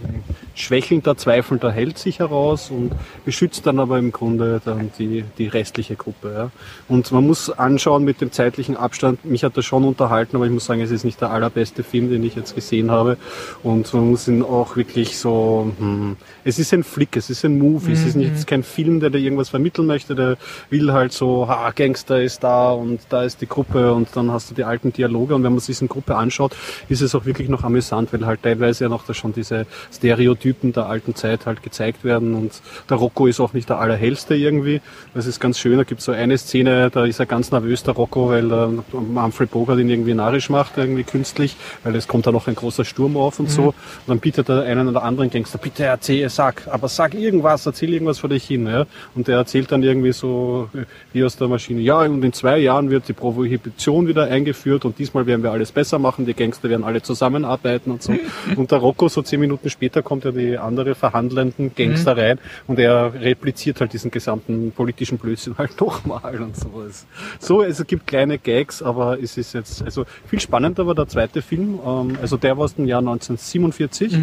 schwächelnder, 0.54 1.18
zweifelnder 1.18 1.72
Held 1.72 1.98
sich 1.98 2.20
heraus 2.20 2.72
und 2.72 2.94
beschützt 3.26 3.66
dann 3.68 3.80
aber 3.80 4.00
im 4.00 4.12
Grunde 4.12 4.62
dann 4.64 4.92
die, 4.98 5.26
die 5.38 5.48
restliche 5.48 5.96
Gruppe. 5.96 6.32
Ja. 6.34 6.52
Und 6.88 7.12
man 7.12 7.28
muss 7.28 7.50
anschauen 7.50 8.06
mit 8.06 8.22
dem 8.22 8.32
zeitlichen 8.32 8.78
Abstand, 8.78 9.26
mich 9.26 9.44
hat 9.44 9.58
das 9.58 9.66
schon 9.66 9.84
unterhalten, 9.84 10.38
aber 10.38 10.46
ich 10.46 10.52
muss 10.52 10.66
sagen, 10.66 10.82
es 10.82 10.92
ist 10.92 11.04
nicht 11.04 11.20
der 11.20 11.32
allerbeste 11.32 11.84
Film, 11.84 12.10
den 12.10 12.24
ich 12.24 12.36
jetzt 12.36 12.56
gesehen 12.56 12.90
habe. 12.90 13.18
Und 13.64 13.94
man 13.94 14.10
muss 14.10 14.28
ihn 14.28 14.44
auch 14.44 14.78
wirklich 14.78 15.18
so, 15.18 15.72
hm, 15.78 16.16
es 16.44 16.58
ist 16.60 16.74
ein 16.74 16.84
Flick, 16.84 17.18
es 17.18 17.30
ist 17.30 17.44
ein 17.44 17.58
Movie, 17.58 17.92
es 17.92 18.06
ist 18.06 18.16
nicht 18.16 18.34
ist 18.36 18.48
kein 18.48 18.64
Film, 18.64 19.00
der 19.00 19.10
irgendwas 19.26 19.50
vermitteln 19.50 19.88
möchte, 19.88 20.16
der 20.16 20.38
will 20.70 20.94
halt 20.94 21.12
so, 21.12 21.48
ha, 21.48 21.72
Gangster 21.72 22.22
ist 22.22 22.44
da 22.44 22.72
und 22.72 23.02
da 23.10 23.24
ist 23.24 23.42
die 23.42 23.48
Gruppe 23.48 23.94
und 23.94 24.08
dann 24.16 24.32
hast 24.32 24.52
du 24.52 24.56
die 24.56 24.64
alten 24.64 24.94
Dialoge 24.94 25.36
und 25.36 25.44
wenn 25.44 25.52
man 25.52 25.60
sich 25.60 25.78
diese 25.78 25.88
Gruppe 25.88 26.16
anschaut, 26.16 26.56
ist 26.90 27.02
es 27.02 27.14
auch 27.16 27.26
wirklich 27.26 27.50
noch 27.50 27.64
amüsant, 27.64 28.14
weil 28.14 28.26
halt 28.26 28.44
teilweise 28.44 28.86
ja 28.86 28.90
noch 28.90 29.06
da 29.06 29.14
schon 29.14 29.34
diese 29.34 29.66
Stereotypen 29.92 30.74
der 30.74 30.88
alten 30.88 31.16
Zeit 31.16 31.46
halt 31.46 31.64
gezeigt 31.64 32.04
werden 32.04 32.34
und 32.34 32.62
der 32.90 32.98
Rocco 32.98 33.28
ist 33.28 33.40
auch 33.40 33.54
nicht 33.54 33.70
der 33.70 33.80
allerhellste 33.80 34.36
irgendwie. 34.36 34.82
Das 35.14 35.26
ist 35.26 35.40
ganz 35.40 35.60
schön, 35.60 35.78
da 35.78 35.84
gibt 35.84 36.00
es 36.00 36.06
so 36.06 36.12
eine 36.12 36.38
Szene, 36.38 36.90
da 36.90 37.06
ist 37.06 37.20
er 37.20 37.26
ganz 37.26 37.52
nervös, 37.52 37.84
der 37.84 37.94
Rocco, 37.94 38.30
weil 38.30 38.48
der 38.48 38.70
Humphrey 38.94 39.48
Bogart 39.48 39.80
ihn 39.80 39.90
irgendwie 39.90 40.14
narrisch 40.14 40.50
macht, 40.50 40.78
irgendwie 40.78 41.04
künstlich, 41.04 41.56
weil 41.84 41.96
es 41.96 42.08
kommt 42.08 42.28
da 42.28 42.32
noch 42.32 42.48
ein 42.48 42.56
großer 42.56 42.86
Sturm 42.86 43.18
auf 43.18 43.40
und 43.40 43.50
so. 43.50 43.68
Und 43.68 43.76
dann 44.08 44.20
bittet 44.20 44.50
er 44.50 44.64
einen 44.64 44.88
oder 44.88 45.04
anderen 45.04 45.30
Gangster, 45.30 45.58
bitte 45.58 45.84
erzähl, 45.84 46.30
sag, 46.30 46.68
aber 46.68 46.88
sag 46.88 47.14
irgendwas, 47.14 47.66
erzähl 47.66 47.94
irgendwas 47.94 48.20
vor 48.20 48.30
dich 48.30 48.46
hin. 48.46 48.68
Ja? 48.68 48.86
Und 49.16 49.28
der 49.30 49.38
erzählt 49.38 49.72
dann 49.72 49.82
irgendwie 49.82 50.12
so 50.12 50.70
wie 51.14 51.24
aus 51.24 51.38
der 51.38 51.48
Maschine, 51.48 51.80
ja, 51.82 52.02
und 52.02 52.24
in 52.24 52.34
zwei 52.34 52.58
Jahren 52.58 52.90
wird 52.90 53.08
die 53.08 53.14
Prohibition 53.14 54.08
wieder 54.08 54.24
eingeführt 54.26 54.84
und 54.86 55.00
diesmal 55.00 55.26
werden 55.26 55.42
wir 55.42 55.52
alles 55.52 55.72
besser 55.72 56.00
machen, 56.00 56.26
die 56.26 56.34
Gangster 56.34 56.70
werden 56.70 56.84
alle 56.84 57.02
zusammenarbeiten 57.02 57.92
und 57.92 58.04
so. 58.04 58.14
Und 58.56 58.72
der 58.72 58.80
Rocco, 58.80 59.08
so 59.08 59.22
zehn 59.22 59.40
Minuten 59.40 59.70
später, 59.70 60.02
kommt 60.04 60.26
ja 60.26 60.32
die 60.32 60.58
andere 60.58 60.96
verhandelnden 60.96 61.72
Gangster 61.76 62.16
rein 62.18 62.40
und 62.68 62.78
er 62.80 63.14
repliziert 63.14 63.80
halt 63.82 63.94
diesen 63.94 64.12
gesamten 64.12 64.72
politischen 64.72 65.18
Blödsinn 65.18 65.56
halt 65.58 65.80
nochmal 65.80 66.42
und 66.42 66.56
so. 66.56 66.84
Es- 66.88 67.06
So, 67.40 67.62
also 67.62 67.82
es 67.84 67.88
gibt 67.88 68.08
kleine 68.08 68.38
Gags, 68.38 68.82
aber 68.82 69.18
es 69.22 69.38
ist 69.38 69.54
jetzt, 69.54 69.82
also 69.84 70.06
viel 70.28 70.40
spannender 70.40 70.86
war 70.88 70.96
der 70.96 71.08
zweite 71.08 71.42
Film, 71.42 71.80
ähm, 71.86 72.18
also 72.22 72.38
der 72.38 72.58
war 72.58 72.66
aus 72.66 72.76
dem 72.76 72.86
Jahr 72.86 73.00
1947 73.00 74.14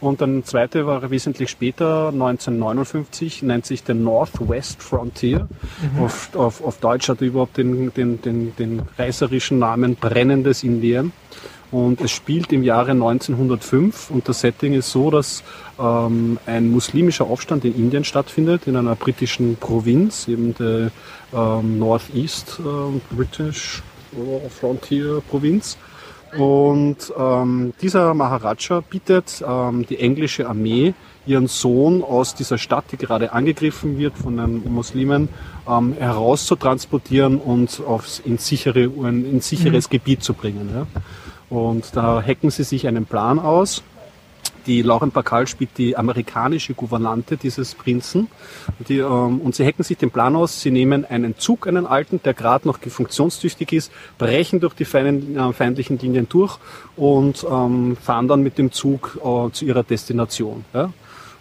und 0.00 0.20
dann 0.20 0.44
zweite 0.44 0.86
war 0.86 1.10
wesentlich 1.10 1.50
später, 1.50 2.08
1959, 2.08 3.42
nennt 3.42 3.66
sich 3.66 3.84
der 3.84 3.94
Northwest 3.94 4.82
Frontier. 4.82 5.48
Auf, 6.00 6.34
auf, 6.34 6.64
auf 6.64 6.78
Deutsch 6.78 7.08
hat 7.08 7.20
er 7.20 7.26
überhaupt 7.26 7.58
den, 7.58 7.92
den, 7.92 8.22
den, 8.22 8.56
den 8.56 8.82
reißerischen 8.98 9.58
Namen 9.58 9.96
Brennendes 9.96 10.64
Indien. 10.64 11.12
Und 11.70 12.00
es 12.00 12.10
spielt 12.10 12.52
im 12.52 12.64
Jahre 12.64 12.90
1905 12.92 14.10
und 14.10 14.28
das 14.28 14.40
Setting 14.40 14.74
ist 14.74 14.90
so, 14.90 15.10
dass 15.10 15.44
ähm, 15.78 16.38
ein 16.44 16.70
muslimischer 16.70 17.26
Aufstand 17.26 17.64
in 17.64 17.76
Indien 17.76 18.02
stattfindet, 18.02 18.66
in 18.66 18.74
einer 18.74 18.96
britischen 18.96 19.56
Provinz, 19.56 20.26
eben 20.26 20.54
der 20.54 20.90
ähm, 21.32 21.78
Northeast 21.78 22.58
ähm, 22.58 23.00
British 23.10 23.82
äh, 24.12 24.48
Frontier 24.48 25.22
Provinz. 25.30 25.76
Und 26.36 27.12
ähm, 27.18 27.72
dieser 27.82 28.14
Maharaja 28.14 28.80
bittet 28.88 29.42
ähm, 29.46 29.86
die 29.86 29.98
englische 29.98 30.48
Armee, 30.48 30.94
ihren 31.26 31.48
Sohn 31.48 32.02
aus 32.02 32.34
dieser 32.34 32.58
Stadt, 32.58 32.84
die 32.92 32.96
gerade 32.96 33.32
angegriffen 33.32 33.98
wird 33.98 34.16
von 34.16 34.36
den 34.36 34.72
Muslimen, 34.72 35.28
ähm, 35.68 35.94
herauszutransportieren 35.98 37.38
und 37.38 37.82
aufs, 37.86 38.20
ins, 38.20 38.46
sichere, 38.46 38.84
in 38.84 39.40
sicheres 39.40 39.88
Gebiet 39.90 40.22
zu 40.22 40.34
bringen. 40.34 40.70
Ja. 40.72 40.86
Und 41.50 41.96
da 41.96 42.22
hacken 42.22 42.50
sie 42.50 42.62
sich 42.62 42.86
einen 42.86 43.06
Plan 43.06 43.38
aus. 43.38 43.82
Die 44.70 44.82
Lauren 44.82 45.10
Bacall 45.10 45.48
spielt 45.48 45.76
die 45.78 45.96
amerikanische 45.96 46.74
Gouvernante 46.74 47.36
dieses 47.36 47.74
Prinzen. 47.74 48.28
Die, 48.88 48.98
ähm, 48.98 49.40
und 49.40 49.56
sie 49.56 49.66
hacken 49.66 49.82
sich 49.82 49.98
den 49.98 50.12
Plan 50.12 50.36
aus. 50.36 50.60
Sie 50.60 50.70
nehmen 50.70 51.04
einen 51.04 51.36
Zug, 51.36 51.66
einen 51.66 51.86
alten, 51.86 52.22
der 52.22 52.34
gerade 52.34 52.68
noch 52.68 52.78
funktionstüchtig 52.78 53.72
ist, 53.72 53.90
brechen 54.16 54.60
durch 54.60 54.74
die 54.74 54.84
feinen, 54.84 55.36
äh, 55.36 55.52
feindlichen 55.52 55.98
Linien 55.98 56.28
durch 56.28 56.56
und 56.94 57.44
ähm, 57.50 57.96
fahren 57.96 58.28
dann 58.28 58.44
mit 58.44 58.58
dem 58.58 58.70
Zug 58.70 59.18
äh, 59.24 59.50
zu 59.50 59.64
ihrer 59.64 59.82
Destination. 59.82 60.64
Ja? 60.72 60.92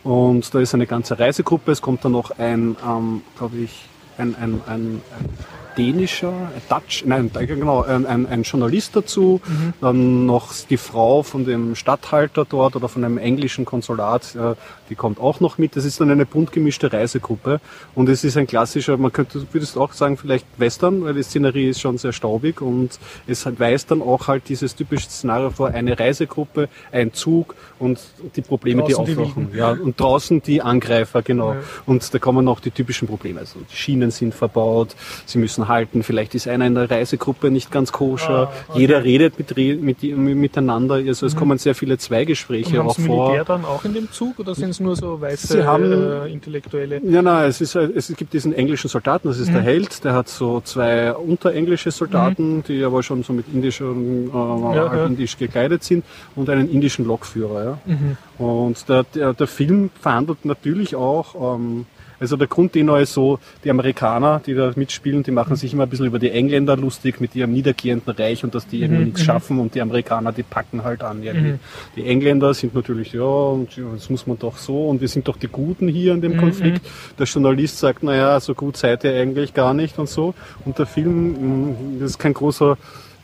Und 0.04 0.52
da 0.52 0.60
ist 0.60 0.74
eine 0.74 0.88
ganze 0.88 1.20
Reisegruppe. 1.20 1.72
Es 1.72 1.84
kommt 1.84 2.04
dann 2.04 2.14
noch 2.14 2.32
ein, 2.40 2.78
ähm, 2.84 3.22
glaube 3.38 3.58
ich, 3.58 3.86
ein, 4.18 4.34
ein, 4.42 4.60
ein, 4.66 5.02
ein 5.20 5.32
dänischer, 5.80 6.30
ein 6.32 6.62
Dutch, 6.68 7.06
nein, 7.06 7.32
genau, 7.34 7.84
ein, 7.84 8.06
ein, 8.06 8.28
ein 8.28 8.44
Journalist 8.44 8.96
dazu, 8.96 9.42
mhm. 9.46 9.74
dann 9.80 10.26
noch 10.26 10.54
die 10.70 10.78
Frau 10.78 11.24
von 11.24 11.46
dem 11.46 11.76
Stadthalter 11.76 12.46
dort 12.46 12.76
oder 12.76 12.90
von 12.90 13.04
einem 13.04 13.18
englischen 13.18 13.66
Konsulat, 13.66 14.36
äh, 14.36 14.56
die 14.90 14.96
kommt 14.96 15.20
auch 15.20 15.40
noch 15.40 15.58
mit. 15.58 15.76
Das 15.76 15.86
ist 15.86 16.02
dann 16.02 16.10
eine 16.12 16.26
bunt 16.26 16.52
gemischte 16.52 16.92
Reisegruppe 16.92 17.62
und 17.96 18.10
es 18.10 18.24
ist 18.24 18.36
ein 18.36 18.48
klassischer, 18.48 18.98
man 18.98 19.14
könnte, 19.14 19.46
würdest 19.52 19.78
auch 19.78 19.94
sagen, 19.94 20.18
vielleicht 20.18 20.46
Western, 20.58 21.04
weil 21.04 21.14
die 21.14 21.24
Szenerie 21.24 21.70
ist 21.70 21.80
schon 21.80 21.98
sehr 21.98 22.12
staubig 22.12 22.62
und 22.62 23.00
es 23.28 23.46
weist 23.46 23.92
dann 23.92 24.02
auch 24.02 24.28
halt 24.28 24.50
dieses 24.50 24.76
typische 24.76 25.10
Szenario 25.10 25.52
vor, 25.52 25.70
eine 25.70 25.98
Reisegruppe, 25.98 26.68
ein 26.92 27.14
Zug 27.14 27.56
und 27.78 28.00
die 28.36 28.42
Probleme, 28.42 28.84
draußen 28.84 29.06
die 29.06 29.18
aufwachen. 29.18 29.50
Ja, 29.54 29.72
und 29.72 30.00
draußen 30.00 30.42
die 30.42 30.62
Angreifer, 30.62 31.22
genau. 31.22 31.54
Ja. 31.54 31.60
Und 31.86 32.14
da 32.14 32.20
kommen 32.20 32.44
noch 32.44 32.60
die 32.60 32.72
typischen 32.72 33.08
Probleme. 33.08 33.40
Also 33.40 33.60
die 33.72 33.76
Schienen 33.76 34.12
sind 34.12 34.34
verbaut, 34.34 34.96
sie 35.26 35.38
müssen 35.38 35.69
halten, 35.70 36.04
vielleicht 36.04 36.36
ist 36.36 36.48
einer 36.50 36.68
in 36.68 36.76
der 36.76 36.92
Reisegruppe 36.92 37.50
nicht 37.50 37.72
ganz 37.72 37.94
koscher, 37.94 38.50
ah, 38.50 38.52
okay. 38.68 38.80
jeder 38.80 39.04
redet 39.06 39.40
mit, 39.40 39.56
mit, 39.82 40.04
miteinander, 40.18 40.96
also 40.96 41.26
es 41.26 41.34
mhm. 41.34 41.40
kommen 41.40 41.58
sehr 41.58 41.76
viele 41.76 41.98
Zweigespräche 41.98 42.84
auch 42.84 42.98
vor. 42.98 43.28
Militär 43.28 43.46
dann 43.46 43.64
auch 43.64 43.86
in 43.86 43.94
dem 43.94 44.12
Zug 44.12 44.40
oder 44.40 44.54
sind 44.54 44.72
es 44.72 44.82
nur 44.82 44.98
so 44.98 45.22
weiße 45.22 45.48
Sie 45.48 45.64
haben, 45.64 45.94
äh, 45.94 46.28
Intellektuelle? 46.28 47.00
Ja, 47.04 47.22
nein, 47.22 47.50
es, 47.50 47.62
ist, 47.62 47.76
es 47.76 48.14
gibt 48.18 48.34
diesen 48.34 48.54
englischen 48.54 48.90
Soldaten, 48.90 49.30
das 49.30 49.40
ist 49.40 49.50
mhm. 49.50 49.54
der 49.54 49.62
Held, 49.62 50.04
der 50.04 50.14
hat 50.14 50.28
so 50.28 50.60
zwei 50.62 51.14
unterenglische 51.14 51.92
Soldaten, 51.92 52.58
mhm. 52.58 52.64
die 52.64 52.84
aber 52.84 53.02
schon 53.02 53.24
so 53.24 53.32
mit 53.32 53.46
indischen, 53.54 54.28
äh, 54.28 54.34
ja, 54.34 54.90
halt 54.90 54.94
ja. 55.00 55.06
indisch 55.06 55.38
gekleidet 55.38 55.84
sind 55.86 56.04
und 56.36 56.50
einen 56.50 56.70
indischen 56.70 57.06
Lokführer. 57.06 57.64
Ja. 57.64 57.78
Mhm. 57.86 58.18
Und 58.38 58.90
der, 58.90 59.04
der, 59.04 59.34
der 59.34 59.48
Film 59.48 59.90
verhandelt 60.02 60.46
natürlich 60.46 60.96
auch 60.96 61.56
ähm, 61.56 61.86
also 62.20 62.36
der 62.36 62.48
Grundtenor 62.48 63.00
ist 63.00 63.14
so, 63.14 63.40
die 63.64 63.70
Amerikaner, 63.70 64.42
die 64.46 64.54
da 64.54 64.72
mitspielen, 64.76 65.24
die 65.24 65.32
machen 65.32 65.56
sich 65.56 65.74
immer 65.74 65.84
ein 65.84 65.90
bisschen 65.90 66.06
über 66.06 66.20
die 66.20 66.32
Engländer 66.32 66.76
lustig 66.78 67.22
mit 67.22 67.36
ihrem 67.36 67.54
niedergehenden 67.54 68.14
Reich 68.14 68.44
und 68.44 68.54
dass 68.56 68.68
die 68.68 68.82
irgendwie 68.82 69.00
mhm. 69.00 69.06
nichts 69.06 69.22
mhm. 69.22 69.26
schaffen 69.26 69.60
und 69.60 69.76
die 69.76 69.82
Amerikaner, 69.82 70.32
die 70.32 70.44
packen 70.44 70.84
halt 70.84 71.04
an. 71.04 71.22
Mhm. 71.22 71.60
Die 71.96 72.06
Engländer 72.06 72.54
sind 72.54 72.76
natürlich, 72.76 73.14
ja, 73.14 73.24
und 73.24 73.70
das 73.94 74.10
muss 74.10 74.28
man 74.28 74.38
doch 74.38 74.58
so 74.58 74.88
und 74.88 75.02
wir 75.02 75.08
sind 75.08 75.28
doch 75.28 75.38
die 75.38 75.48
Guten 75.48 75.88
hier 75.88 76.14
in 76.14 76.22
dem 76.22 76.34
mhm. 76.34 76.40
Konflikt. 76.40 76.82
Der 77.18 77.26
Journalist 77.26 77.80
sagt, 77.80 78.04
naja, 78.04 78.40
so 78.40 78.54
gut 78.54 78.78
seid 78.78 79.04
ihr 79.04 79.14
eigentlich 79.14 79.54
gar 79.54 79.74
nicht 79.74 79.98
und 80.00 80.10
so. 80.10 80.34
Und 80.66 80.78
der 80.78 80.86
Film, 80.86 81.98
das 82.00 82.12
ist 82.12 82.20
kein 82.20 82.34
großer 82.34 82.78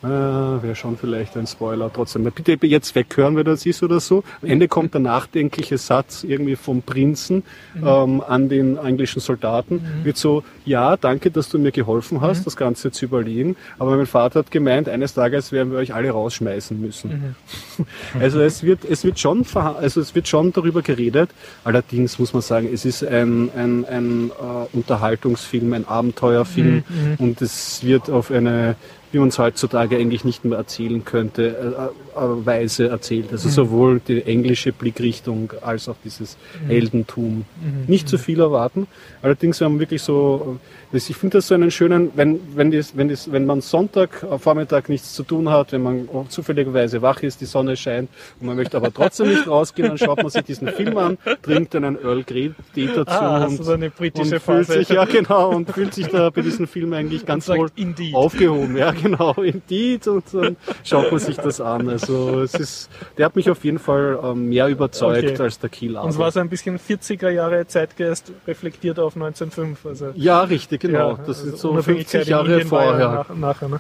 äh, 0.06 0.64
Wäre 0.64 0.76
schon 0.76 0.98
vielleicht 0.98 1.36
ein 1.38 1.48
Spoiler. 1.48 1.92
Trotzdem, 1.92 2.24
bitte 2.24 2.58
jetzt 2.66 2.96
weghören, 2.96 3.36
wenn 3.36 3.46
das 3.46 3.66
ist 3.66 3.84
oder 3.84 4.00
so. 4.00 4.24
Am 4.42 4.50
Ende 4.50 4.68
kommt 4.68 4.94
der 4.94 5.02
nachdenkliche 5.02 5.78
Satz 5.78 6.24
irgendwie 6.24 6.56
vom 6.56 6.82
Prinzen 6.82 7.44
mhm. 7.74 7.88
ähm, 7.88 8.24
an 8.26 8.50
den 8.50 8.78
englischen 8.78 9.20
Soldaten. 9.20 9.76
Mhm. 9.76 10.06
Wird 10.06 10.18
so, 10.18 10.44
ja, 10.66 10.98
danke, 10.98 11.32
dass 11.32 11.50
du 11.50 11.58
mir 11.58 11.72
geholfen 11.72 12.22
hast, 12.22 12.40
mhm. 12.40 12.44
das 12.46 12.58
Ganze 12.58 12.92
zu 12.92 13.06
überlegen. 13.06 13.56
Aber 13.80 13.96
mein 13.96 14.06
Vater 14.06 14.40
hat 14.40 14.52
gemeint, 14.52 14.90
eines 14.90 15.14
Tages 15.14 15.52
werden 15.52 15.72
wir 15.72 15.80
euch 15.80 15.94
alle 15.94 16.12
rausschmeißen 16.12 16.80
müssen. 16.80 17.36
Mhm. 17.78 17.86
Also 18.20 18.40
es 18.40 18.64
wird, 18.64 18.86
es 18.86 19.04
wird 19.04 19.20
schon, 19.20 19.46
also 19.54 20.00
es 20.00 20.16
wird 20.16 20.28
schon 20.28 20.54
darüber 20.54 20.82
geredet. 20.82 21.30
Allerdings 21.64 22.18
muss 22.18 22.34
man 22.34 22.42
sagen, 22.42 22.70
es 22.72 22.86
ist 22.86 23.04
ein, 23.04 23.50
ein, 23.56 23.86
ein 23.86 24.30
äh, 24.30 24.76
Unterhaltungsfilm, 24.76 25.74
ein 25.74 25.86
Abenteuerfilm 25.86 26.84
mhm. 26.88 27.10
Mhm. 27.10 27.16
und 27.20 27.42
es 27.42 27.84
wird 27.84 28.10
auf 28.10 28.32
eine 28.32 28.76
wie 29.12 29.20
man 29.20 29.30
es 29.30 29.40
heutzutage 29.40 29.98
eigentlich 29.98 30.26
nicht 30.26 30.46
mehr 30.46 30.58
erzählen 30.58 31.04
könnte, 31.06 31.90
äh, 32.16 32.20
äh, 32.20 32.46
Weise 32.46 32.90
erzählt. 32.90 33.32
Also 33.32 33.48
mhm. 33.48 33.54
sowohl 33.54 34.02
die 34.06 34.24
englische 34.24 34.72
Blickrichtung 34.72 35.54
als 35.62 35.88
auch 35.90 35.96
dieses 36.04 36.38
mhm. 36.64 36.68
Heldentum. 36.68 37.46
Mhm. 37.62 37.86
Nicht 37.88 38.10
zu 38.10 38.18
viel 38.18 38.40
erwarten. 38.40 38.88
Allerdings, 39.22 39.60
wir 39.60 39.66
haben 39.66 39.80
wirklich 39.80 40.02
so 40.02 40.60
ich 40.96 41.16
finde 41.16 41.38
das 41.38 41.48
so 41.48 41.56
einen 41.56 41.72
schönen, 41.72 42.12
wenn, 42.16 42.40
wenn, 42.56 42.72
das, 42.72 42.96
wenn, 42.96 43.10
das, 43.10 43.32
wenn 43.32 43.46
man 43.46 43.62
Sonntag 43.62 44.24
äh, 44.24 44.38
Vormittag 44.38 44.90
nichts 44.90 45.14
zu 45.14 45.24
tun 45.24 45.50
hat, 45.50 45.72
wenn 45.72 45.84
man 45.84 46.10
zufälligerweise 46.30 47.02
wach 47.02 47.22
ist, 47.24 47.42
die 47.42 47.46
Sonne 47.46 47.76
scheint 47.76 48.10
und 48.40 48.48
man 48.48 48.56
möchte 48.56 48.78
aber 48.78 48.94
trotzdem 48.94 49.30
nicht 49.30 49.48
rausgehen, 49.48 49.90
dann 49.90 49.98
schaut 49.98 50.18
man 50.18 50.30
sich 50.30 50.44
diesen 50.44 50.68
Film 50.70 50.98
an, 50.98 51.18
trinkt 51.42 51.76
einen 51.76 52.02
Earl 52.02 52.24
Grey 52.24 52.54
Tee 52.74 52.88
dazu 52.88 53.12
ah, 53.12 53.46
und, 53.46 53.64
so 53.64 53.74
eine 53.74 53.90
britische 53.90 54.36
und 54.36 54.42
fühlt 54.42 54.68
sich, 54.68 54.90
ja 54.90 55.06
genau, 55.06 55.50
und 55.50 55.70
fühlt 55.70 55.94
sich 55.94 56.08
da 56.08 56.30
bei 56.30 56.42
diesem 56.42 56.68
Film 56.68 56.94
eigentlich 56.94 57.26
ganz 57.26 57.50
wohl 57.50 57.70
aufgehoben. 58.14 58.78
Ja 58.78 58.92
genau, 58.92 59.34
Indeed 59.34 60.08
und 60.08 60.24
dann 60.34 60.56
schaut 60.84 61.12
man 61.12 61.20
sich 61.20 61.38
das 61.38 61.60
an. 61.62 61.90
Also 61.90 62.42
es 62.42 62.54
ist, 62.54 62.90
der 63.18 63.26
hat 63.26 63.36
mich 63.36 63.50
auf 63.50 63.64
jeden 63.64 63.80
Fall 63.80 64.20
ähm, 64.24 64.50
mehr 64.50 64.68
überzeugt 64.68 65.32
okay. 65.32 65.42
als 65.42 65.60
der 65.60 65.70
Kiel. 65.70 65.98
Und 65.98 66.10
es 66.10 66.18
war 66.18 66.32
so 66.32 66.40
ein 66.40 66.50
bisschen 66.50 66.80
40er 66.80 67.30
Jahre 67.30 67.68
Zeitgeist 67.68 68.32
reflektiert 68.48 69.00
auf 69.00 69.16
1905. 69.16 69.86
Also 69.86 70.12
ja, 70.16 70.42
richtig 70.42 70.85
genau. 70.88 71.12
Ja, 71.12 71.20
das 71.26 71.44
ist 71.44 71.60
so 71.60 71.82
50 71.82 72.28
Jahre 72.28 72.62
vorher. 72.62 73.26
Nach, 73.30 73.36
nachher, 73.36 73.70
ne? 73.70 73.80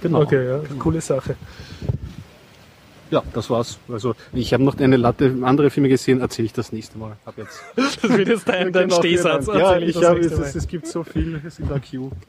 Genau. 0.00 0.22
Okay, 0.22 0.48
ja, 0.48 0.60
coole 0.78 1.00
Sache. 1.00 1.36
Ja, 3.12 3.22
das 3.34 3.50
war's. 3.50 3.78
Also 3.90 4.14
ich 4.32 4.54
habe 4.54 4.64
noch 4.64 4.78
eine 4.78 4.96
Latte 4.96 5.36
andere 5.42 5.68
Filme 5.68 5.90
gesehen, 5.90 6.22
erzähle 6.22 6.46
ich 6.46 6.54
das 6.54 6.72
nächste 6.72 6.96
Mal. 6.96 7.16
Ab 7.26 7.34
jetzt. 7.36 7.62
das 7.76 8.02
wird 8.10 8.28
jetzt 8.28 8.48
dein, 8.48 8.72
dein 8.72 8.90
Stehsatz. 8.90 9.48
Ja, 9.48 9.76
ich, 9.76 9.96
ich 9.96 10.02
habe 10.02 10.20
es, 10.20 10.32
es, 10.32 10.66
gibt 10.66 10.86
so 10.86 11.04
viel 11.04 11.38
es 11.46 11.56
der 11.56 11.78
Queue. 11.78 12.10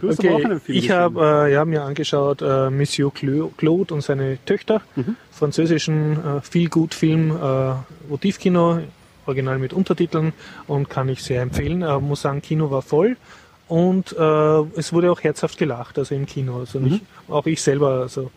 Du 0.00 0.08
hast 0.08 0.18
okay, 0.18 0.28
aber 0.28 0.36
auch 0.36 0.44
einen 0.44 0.60
Film 0.60 0.78
Ich 0.78 0.90
habe 0.90 1.46
äh, 1.48 1.52
ja, 1.52 1.64
mir 1.64 1.82
angeschaut 1.82 2.42
äh, 2.42 2.70
Monsieur 2.70 3.12
Claude 3.12 3.94
und 3.94 4.02
seine 4.02 4.38
Töchter, 4.44 4.82
mhm. 4.96 5.16
französischen 5.30 6.12
äh, 6.12 6.40
Feel-Good-Film, 6.42 7.30
äh, 7.30 7.74
Motivkino, 8.08 8.80
original 9.26 9.58
mit 9.58 9.72
Untertiteln 9.72 10.32
und 10.66 10.90
kann 10.90 11.08
ich 11.08 11.22
sehr 11.22 11.42
empfehlen. 11.42 11.82
Äh, 11.82 11.98
muss 11.98 12.22
sagen, 12.22 12.42
Kino 12.42 12.70
war 12.70 12.82
voll 12.82 13.16
und 13.68 14.12
äh, 14.12 14.60
es 14.76 14.92
wurde 14.92 15.10
auch 15.10 15.22
herzhaft 15.22 15.58
gelacht, 15.58 15.98
also 15.98 16.14
im 16.14 16.26
Kino. 16.26 16.60
Also 16.60 16.78
nicht, 16.78 17.02
mhm. 17.02 17.34
auch 17.34 17.46
ich 17.46 17.62
selber, 17.62 18.00
also 18.02 18.30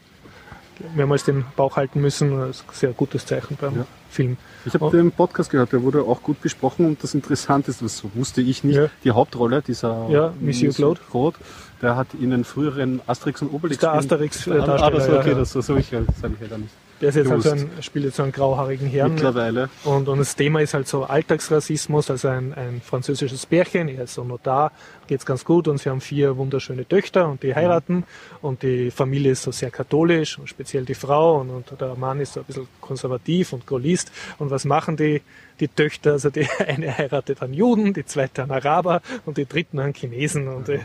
mehrmals 0.96 1.24
den 1.24 1.46
Bauch 1.56 1.76
halten 1.76 2.02
müssen. 2.02 2.38
Das 2.38 2.58
ist 2.58 2.66
ein 2.68 2.74
sehr 2.74 2.92
gutes 2.92 3.26
Zeichen 3.26 3.58
beim 3.60 3.78
ja. 3.78 3.86
Film. 4.10 4.38
Ich 4.66 4.74
habe 4.74 4.96
den 4.96 5.12
Podcast 5.12 5.50
gehört, 5.50 5.74
der 5.74 5.84
wurde 5.84 6.04
auch 6.04 6.22
gut 6.22 6.42
besprochen 6.42 6.86
und 6.86 7.04
das 7.04 7.14
Interessante 7.14 7.72
ist, 7.72 7.82
das 7.82 8.04
wusste 8.14 8.42
ich 8.42 8.64
nicht, 8.64 8.78
ja. 8.78 8.90
die 9.04 9.12
Hauptrolle 9.12 9.62
dieser 9.62 10.08
ja, 10.10 10.34
Monsieur 10.40 10.74
Claude. 10.74 11.00
Claude 11.10 11.38
der 11.82 11.96
hat 11.96 12.08
in 12.20 12.32
den 12.32 12.44
früheren 12.44 13.02
Asterix 13.06 13.42
und 13.42 13.54
Obelix. 13.54 13.80
Der 13.80 13.94
Asterix-Darsteller. 13.94 14.84
Ah, 14.84 14.90
das, 14.90 15.08
okay, 15.10 15.30
ja, 15.30 15.36
das, 15.36 15.54
das, 15.54 15.70
ich, 15.70 15.90
das 15.90 16.24
habe 16.24 16.34
ich 16.42 16.50
ja 16.50 16.58
nicht. 16.58 16.74
Der 17.02 17.10
ist 17.10 17.16
jetzt 17.16 17.30
halt 17.30 17.44
so 17.44 17.52
ein, 17.52 17.70
spielt 17.82 18.06
jetzt 18.06 18.18
so 18.18 18.24
einen 18.24 18.32
grauhaarigen 18.32 18.88
Herrn. 18.88 19.14
Mittlerweile. 19.14 19.70
Und, 19.84 20.08
und 20.08 20.18
das 20.18 20.36
Thema 20.36 20.62
ist 20.62 20.74
halt 20.74 20.88
so 20.88 21.04
Alltagsrassismus, 21.04 22.10
also 22.10 22.28
ein, 22.30 22.54
ein 22.54 22.82
französisches 22.82 23.46
Pärchen, 23.46 23.88
er 23.88 24.06
ist 24.06 24.16
so 24.16 24.24
Notar, 24.24 24.72
geht's 25.08 25.26
ganz 25.26 25.46
gut 25.46 25.68
und 25.68 25.78
sie 25.78 25.90
haben 25.90 26.02
vier 26.02 26.38
wunderschöne 26.38 26.88
Töchter 26.88 27.30
und 27.30 27.44
die 27.44 27.54
heiraten 27.54 27.96
mhm. 27.98 28.04
und 28.42 28.64
die 28.64 28.92
Familie 28.92 29.32
ist 29.32 29.44
so 29.44 29.52
sehr 29.52 29.70
katholisch 29.70 30.40
und 30.40 30.50
speziell 30.50 30.86
die 30.86 30.96
Frau 30.96 31.40
und, 31.40 31.50
und 31.50 31.80
der 31.80 31.96
Mann 31.96 32.20
ist 32.20 32.34
so 32.34 32.40
ein 32.40 32.46
bisschen 32.46 32.68
konservativ 32.82 33.54
und 33.54 33.68
Gaullist 33.68 34.12
und 34.40 34.50
was 34.50 34.66
machen 34.66 34.98
die? 34.98 35.22
Die 35.60 35.68
Töchter, 35.68 36.14
also 36.14 36.30
die 36.30 36.48
eine 36.68 36.98
heiratet 36.98 37.42
an 37.42 37.54
Juden, 37.54 37.94
die 37.94 38.06
zweite 38.06 38.44
an 38.44 38.52
Araber 38.52 39.02
und 39.26 39.38
die 39.38 39.46
dritten 39.46 39.80
an 39.80 39.94
Chinesen 39.94 40.48
und 40.48 40.68
die, 40.68 40.80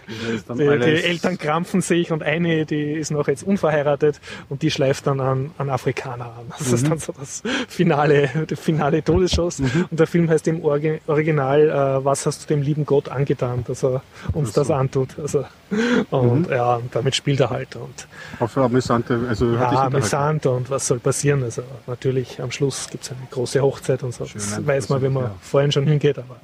die, 0.49 0.57
die, 0.57 0.64
Eltern 0.64 1.39
krampfen 1.39 1.81
sich 1.81 2.12
und 2.12 2.23
eine, 2.23 2.66
die 2.66 2.93
ist 2.93 3.11
noch 3.11 3.29
jetzt 3.29 3.43
unverheiratet 3.43 4.20
und 4.49 4.62
die 4.62 4.70
schleift 4.70 5.07
dann 5.07 5.20
an, 5.20 5.51
an 5.59 5.70
Afrikaner 5.70 6.27
an. 6.27 6.53
Das 6.59 6.68
mhm. 6.68 6.75
ist 6.75 6.89
dann 6.89 6.99
so 6.99 7.12
das 7.12 7.43
Finale, 7.68 8.47
der 8.49 8.57
finale 8.57 9.03
Todesschuss 9.03 9.59
mhm. 9.59 9.87
und 9.91 10.01
der 10.01 10.07
Film 10.07 10.29
heißt 10.29 10.49
im 10.49 10.62
Original, 10.64 11.68
äh, 11.68 12.05
was 12.05 12.27
hast 12.27 12.45
du 12.45 12.55
dem 12.55 12.62
lieben 12.62 12.87
Gott 12.87 13.09
angetan, 13.09 13.64
dass 13.66 13.85
er 13.85 14.03
uns 14.33 14.53
das, 14.53 14.68
das 14.68 14.77
antut. 14.77 15.18
Also, 15.18 15.45
und 16.11 16.49
mhm. 16.49 16.53
ja, 16.53 16.81
damit 16.93 17.14
spielt 17.14 17.41
er 17.41 17.51
halt. 17.51 17.77
Und, 17.77 18.07
Auf 18.41 18.57
amüsante, 18.57 19.20
also 19.29 19.53
ja, 19.53 19.87
amüsant 19.87 20.47
und 20.47 20.70
was 20.70 20.87
soll 20.87 20.99
passieren? 20.99 21.43
Also 21.43 21.62
natürlich 21.87 22.41
am 22.41 22.51
Schluss 22.51 22.89
gibt 22.91 23.05
es 23.05 23.11
eine 23.11 23.20
große 23.31 23.61
Hochzeit 23.61 24.03
und 24.03 24.12
so. 24.14 24.27
Schön, 24.27 24.41
weiß 24.67 24.89
man, 24.89 25.03
wenn 25.03 25.13
man 25.13 25.25
ja. 25.25 25.35
vorhin 25.41 25.73
schon 25.73 25.87
hingeht, 25.87 26.19
aber 26.19 26.37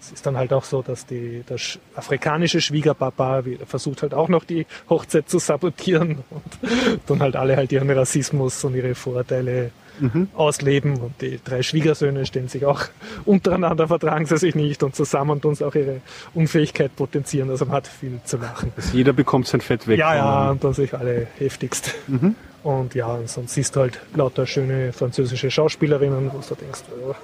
es 0.00 0.12
ist 0.12 0.26
dann 0.26 0.36
halt 0.36 0.52
auch 0.52 0.64
so, 0.64 0.82
dass 0.82 1.06
die, 1.06 1.42
der 1.48 1.58
afrikanische 1.94 2.60
Schwiegerpapa 2.60 3.42
versucht 3.66 4.02
halt 4.02 4.14
auch 4.14 4.28
noch 4.28 4.44
die 4.44 4.66
Hochzeit 4.88 5.28
zu 5.28 5.38
sabotieren 5.38 6.18
und 6.30 6.42
dann 7.06 7.20
halt 7.20 7.36
alle 7.36 7.56
halt 7.56 7.72
ihren 7.72 7.90
Rassismus 7.90 8.64
und 8.64 8.74
ihre 8.74 8.94
Vorurteile 8.94 9.70
mhm. 10.00 10.28
ausleben. 10.34 10.98
Und 10.98 11.20
die 11.20 11.40
drei 11.42 11.62
Schwiegersöhne 11.62 12.26
stehen 12.26 12.48
sich 12.48 12.64
auch 12.64 12.82
untereinander, 13.24 13.88
vertragen 13.88 14.26
sie 14.26 14.38
sich 14.38 14.54
nicht 14.54 14.82
und 14.82 14.94
zusammen 14.94 15.40
tun 15.40 15.54
sie 15.54 15.64
auch 15.66 15.74
ihre 15.74 16.00
Unfähigkeit 16.34 16.94
potenzieren. 16.94 17.50
Also 17.50 17.64
man 17.66 17.76
hat 17.76 17.86
viel 17.86 18.20
zu 18.24 18.36
lachen. 18.38 18.72
Also 18.76 18.96
jeder 18.96 19.12
bekommt 19.12 19.46
sein 19.46 19.60
Fett 19.60 19.86
weg. 19.88 19.98
Ja, 19.98 20.14
ja, 20.14 20.50
und 20.50 20.62
dann 20.62 20.74
sich 20.74 20.94
alle 20.94 21.26
heftigst. 21.38 21.94
Mhm. 22.06 22.34
Und 22.64 22.94
ja, 22.96 23.18
sonst 23.26 23.54
siehst 23.54 23.76
du 23.76 23.80
halt 23.80 24.00
lauter 24.16 24.44
schöne 24.44 24.92
französische 24.92 25.48
Schauspielerinnen, 25.50 26.32
wo 26.32 26.38
du 26.40 26.54
denkst, 26.56 26.80
oh. 27.00 27.14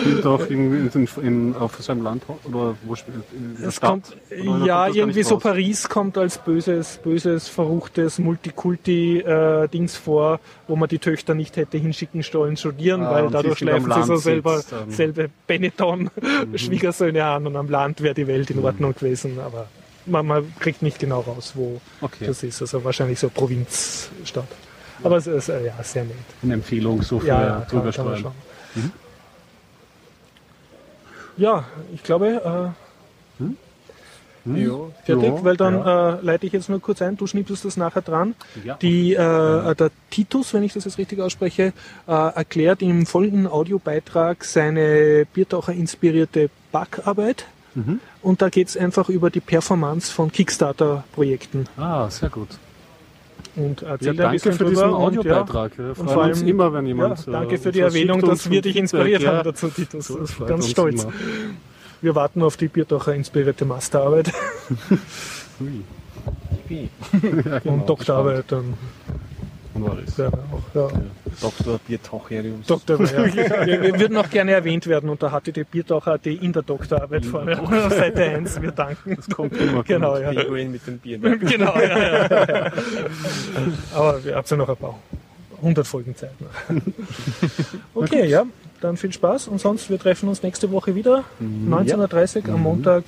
Spielt 0.00 0.26
auch 0.26 0.44
in, 0.46 0.90
in, 0.92 1.08
in, 1.22 1.54
auf 1.54 1.80
seinem 1.80 2.02
Land 2.02 2.24
oder 2.44 2.74
wo 2.82 2.96
spielt 2.96 3.18
Es 3.64 3.76
Stadt? 3.76 3.90
kommt, 3.90 4.16
ja, 4.66 4.86
kommt 4.86 4.96
irgendwie 4.96 5.22
so 5.22 5.34
raus? 5.36 5.42
Paris 5.44 5.88
kommt 5.88 6.18
als 6.18 6.38
böses, 6.38 6.98
böses, 7.02 7.48
verruchtes 7.48 8.18
Multikulti-Dings 8.18 9.96
vor, 9.96 10.40
wo 10.66 10.74
man 10.76 10.88
die 10.88 10.98
Töchter 10.98 11.34
nicht 11.34 11.56
hätte 11.56 11.78
hinschicken 11.78 12.22
sollen 12.22 12.56
studieren, 12.56 13.02
Ah, 13.02 13.12
weil 13.12 13.30
dadurch 13.30 13.58
schleifen 13.58 13.92
sie 13.92 14.02
so 14.02 14.16
selber, 14.16 14.58
sitzt, 14.58 14.72
ähm. 14.72 14.90
selbe 14.90 15.30
Benetton-Schwiegersöhne 15.46 17.24
an 17.26 17.46
und 17.46 17.56
am 17.56 17.68
Land 17.68 18.00
wäre 18.02 18.14
die 18.14 18.26
Welt 18.26 18.50
in 18.50 18.58
Ordnung 18.64 18.94
gewesen, 18.94 19.38
aber 19.38 19.68
man, 20.06 20.26
man 20.26 20.52
kriegt 20.58 20.82
nicht 20.82 20.98
genau 20.98 21.20
raus, 21.20 21.52
wo 21.54 21.80
Okay. 22.00 22.26
das 22.26 22.42
ist. 22.42 22.60
Also 22.60 22.82
wahrscheinlich 22.84 23.18
so 23.20 23.28
Provinzstadt. 23.28 24.48
Aber 25.02 25.16
es 25.16 25.26
ist 25.26 25.48
äh, 25.48 25.66
ja 25.66 25.82
sehr 25.82 26.04
nett. 26.04 26.16
Eine 26.42 26.54
Empfehlung 26.54 27.02
so 27.02 27.20
für 27.20 27.26
Ja, 27.28 27.46
ja, 27.46 27.66
kann, 27.70 27.92
schauen. 27.92 28.34
Ja, 31.36 31.64
ich 31.94 32.02
glaube, 32.02 32.74
äh, 33.40 33.44
Ja, 34.44 34.72
fertig, 35.04 35.24
Ja, 35.24 35.44
weil 35.44 35.56
dann 35.56 35.74
äh, 35.74 36.20
leite 36.22 36.46
ich 36.46 36.52
jetzt 36.52 36.68
nur 36.68 36.80
kurz 36.80 37.02
ein, 37.02 37.16
du 37.16 37.26
schnippelst 37.26 37.64
das 37.64 37.76
nachher 37.76 38.02
dran. 38.02 38.34
Ja. 38.64 38.76
Die, 38.80 39.14
äh, 39.14 39.74
Der 39.74 39.90
Titus, 40.10 40.54
wenn 40.54 40.62
ich 40.62 40.72
das 40.72 40.84
jetzt 40.84 40.98
richtig 40.98 41.20
ausspreche, 41.20 41.72
äh, 42.06 42.12
erklärt 42.12 42.82
im 42.82 43.06
folgenden 43.06 43.46
Audiobeitrag 43.46 44.44
seine 44.44 45.26
Biertaucher 45.32 45.72
inspirierte 45.72 46.50
Backarbeit. 46.72 47.46
Mhm. 47.74 48.00
Und 48.22 48.42
da 48.42 48.48
geht 48.48 48.68
es 48.68 48.76
einfach 48.76 49.08
über 49.08 49.30
die 49.30 49.40
Performance 49.40 50.12
von 50.12 50.32
Kickstarter-Projekten. 50.32 51.66
Ah, 51.76 52.08
sehr 52.10 52.30
gut. 52.30 52.48
Und 53.56 53.80
Ja, 53.82 53.88
erzählt 53.88 54.10
ein 54.12 54.16
danke 54.16 54.32
bisschen 54.34 54.52
für 54.52 54.64
diesen 54.66 54.84
und, 54.84 54.94
Audiobeitrag. 54.94 55.72
Ja, 55.78 55.84
und 55.88 55.96
vor 56.10 56.22
allem- 56.22 56.46
immer, 56.46 56.72
wenn 56.72 56.84
Ja, 56.86 56.88
jemand. 56.88 57.26
ja, 57.26 57.32
danke 57.32 57.54
äh, 57.56 57.58
für 57.58 57.72
die 57.72 57.80
Erwähnung, 57.80 58.20
dass 58.20 58.46
und 58.46 58.52
wir 58.52 58.62
dich 58.62 58.76
inspiriert 58.76 59.22
ja. 59.22 59.32
haben 59.38 59.44
dazu, 59.44 59.68
Titus. 59.68 60.06
So, 60.06 60.18
Das 60.18 60.38
ganz 60.46 60.68
stolz. 60.70 61.02
immer. 61.04 61.12
Wir 62.02 62.14
warten 62.14 62.42
auf 62.42 62.56
die 62.56 62.68
Biertaucher 62.68 63.14
inspirierte 63.14 63.64
Masterarbeit 63.66 64.32
Ui. 65.60 65.82
Wie? 66.68 66.88
Ja, 67.44 67.58
genau, 67.58 67.74
und 67.74 67.88
Doktorarbeit. 67.88 68.44
Dann 68.48 68.74
war 69.74 69.96
es. 70.06 70.16
ja, 70.16 70.28
auch, 70.28 70.74
ja. 70.74 70.88
Dr. 71.40 71.78
Biertaucheriums. 71.86 72.66
Doktor, 72.66 73.00
ja. 73.04 73.34
wir, 73.34 73.82
wir 73.82 74.00
würden 74.00 74.16
auch 74.16 74.28
gerne 74.28 74.52
erwähnt 74.52 74.86
werden 74.86 75.08
und 75.10 75.22
da 75.22 75.30
hatte 75.30 75.52
die 75.52 75.64
Biertaucher.at 75.64 76.26
in 76.26 76.52
der 76.52 76.62
Doktorarbeit 76.62 77.24
vorne 77.24 77.60
auf 77.60 77.92
Seite 77.92 78.24
1. 78.24 78.60
Wir 78.60 78.72
danken. 78.72 79.16
Das 79.16 79.28
kommt 79.28 79.56
immer. 79.56 79.82
Genau, 79.84 80.16
ja. 80.16 80.30
Pinguin 80.30 80.72
mit 80.72 80.86
dem 80.86 80.98
Bier. 80.98 81.18
genau, 81.38 81.74
ja, 81.76 81.98
ja, 81.98 82.28
ja. 82.28 82.72
Aber 83.94 84.24
wir 84.24 84.36
haben 84.36 84.46
ja 84.48 84.56
noch 84.56 84.68
ein 84.68 84.76
paar 84.76 84.98
100 85.58 85.86
Folgen 85.86 86.16
Zeit. 86.16 86.32
Noch. 86.40 86.82
Okay, 87.94 88.26
ja, 88.26 88.44
dann 88.80 88.96
viel 88.96 89.12
Spaß 89.12 89.48
und 89.48 89.60
sonst, 89.60 89.90
wir 89.90 89.98
treffen 89.98 90.28
uns 90.28 90.42
nächste 90.42 90.70
Woche 90.70 90.94
wieder. 90.94 91.24
19.30 91.40 92.48
Uhr 92.48 92.54
am 92.54 92.62
Montag, 92.62 93.04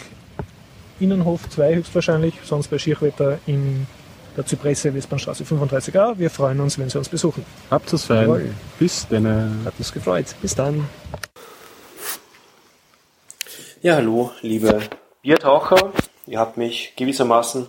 Innenhof 1.01 1.49
2 1.49 1.77
höchstwahrscheinlich, 1.77 2.35
sonst 2.45 2.69
bei 2.69 2.79
Schierwetter 2.79 3.39
in 3.47 3.87
der 4.37 4.47
Zypresse, 4.47 4.95
Westbahnstraße 4.95 5.45
35a. 5.45 6.19
Wir 6.19 6.31
freuen 6.31 6.61
uns, 6.61 6.79
wenn 6.79 6.89
Sie 6.89 6.99
uns 6.99 7.09
besuchen. 7.09 7.45
Habt 7.71 7.93
es 7.93 8.05
fein. 8.05 8.23
Jawohl. 8.23 8.55
Bis 8.79 9.07
dann. 9.09 9.63
Hat 9.65 9.75
uns 9.79 9.93
gefreut. 9.93 10.27
Bis 10.41 10.55
dann. 10.55 10.89
Ja, 13.83 13.97
hallo, 13.97 14.31
liebe 14.43 14.81
Biertaucher. 15.23 15.93
Ihr 16.27 16.39
habt 16.39 16.57
mich 16.57 16.95
gewissermaßen 16.97 17.69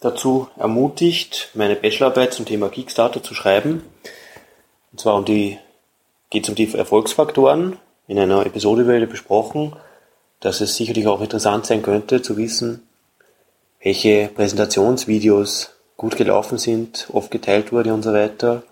dazu 0.00 0.48
ermutigt, 0.56 1.50
meine 1.54 1.76
Bachelorarbeit 1.76 2.32
zum 2.32 2.46
Thema 2.46 2.68
Kickstarter 2.68 3.22
zu 3.22 3.34
schreiben. 3.34 3.84
Und 4.90 5.00
zwar 5.00 5.16
um 5.16 5.24
die, 5.24 5.58
geht 6.30 6.44
es 6.44 6.48
um 6.48 6.54
die 6.54 6.72
Erfolgsfaktoren. 6.74 7.78
In 8.08 8.18
einer 8.18 8.44
Episode 8.44 8.86
wurde 8.86 9.06
besprochen, 9.06 9.76
dass 10.40 10.60
es 10.60 10.76
sicherlich 10.76 11.06
auch 11.06 11.20
interessant 11.20 11.66
sein 11.66 11.82
könnte 11.82 12.20
zu 12.20 12.36
wissen, 12.36 12.88
welche 13.82 14.28
Präsentationsvideos 14.28 15.70
gut 15.96 16.16
gelaufen 16.16 16.58
sind, 16.58 17.08
oft 17.12 17.30
geteilt 17.30 17.72
wurde 17.72 17.92
und 17.92 18.02
so 18.02 18.12
weiter. 18.12 18.62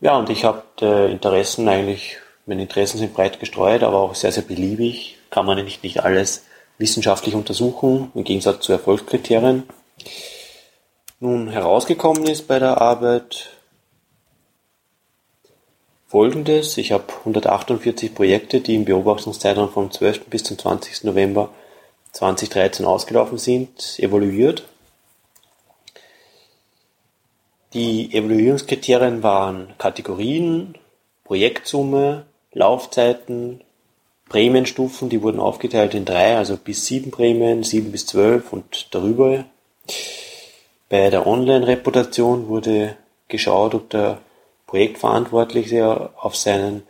Ja, 0.00 0.16
und 0.16 0.30
ich 0.30 0.44
habe 0.44 0.62
äh, 0.80 1.12
Interessen 1.12 1.68
eigentlich, 1.68 2.18
meine 2.46 2.62
Interessen 2.62 2.98
sind 2.98 3.14
breit 3.14 3.38
gestreut, 3.38 3.82
aber 3.82 4.00
auch 4.00 4.14
sehr, 4.14 4.32
sehr 4.32 4.42
beliebig. 4.42 5.18
Kann 5.30 5.46
man 5.46 5.62
nicht, 5.64 5.82
nicht 5.84 6.02
alles 6.02 6.44
wissenschaftlich 6.78 7.34
untersuchen, 7.34 8.10
im 8.14 8.24
Gegensatz 8.24 8.64
zu 8.64 8.72
Erfolgskriterien. 8.72 9.62
Nun, 11.20 11.50
herausgekommen 11.50 12.26
ist 12.26 12.48
bei 12.48 12.58
der 12.58 12.80
Arbeit 12.80 13.50
folgendes. 16.08 16.76
Ich 16.78 16.90
habe 16.90 17.04
148 17.20 18.14
Projekte, 18.14 18.60
die 18.60 18.74
im 18.74 18.84
Beobachtungszeitraum 18.84 19.70
vom 19.70 19.90
12. 19.90 20.24
bis 20.26 20.42
zum 20.42 20.58
20. 20.58 21.04
November 21.04 21.50
2013 22.12 22.86
ausgelaufen 22.86 23.38
sind, 23.38 23.98
evaluiert. 23.98 24.64
Die 27.74 28.14
Evaluierungskriterien 28.14 29.22
waren 29.22 29.74
Kategorien, 29.78 30.74
Projektsumme, 31.24 32.26
Laufzeiten, 32.52 33.62
Prämienstufen, 34.28 35.08
die 35.08 35.22
wurden 35.22 35.40
aufgeteilt 35.40 35.94
in 35.94 36.04
drei, 36.04 36.36
also 36.36 36.56
bis 36.56 36.86
sieben 36.86 37.10
Prämien, 37.10 37.62
sieben 37.64 37.92
bis 37.92 38.06
zwölf 38.06 38.52
und 38.52 38.94
darüber. 38.94 39.46
Bei 40.90 41.08
der 41.08 41.26
Online-Reputation 41.26 42.48
wurde 42.48 42.96
geschaut, 43.28 43.74
ob 43.74 43.88
der 43.88 44.18
Projektverantwortliche 44.66 46.10
auf 46.16 46.36
sein 46.36 46.82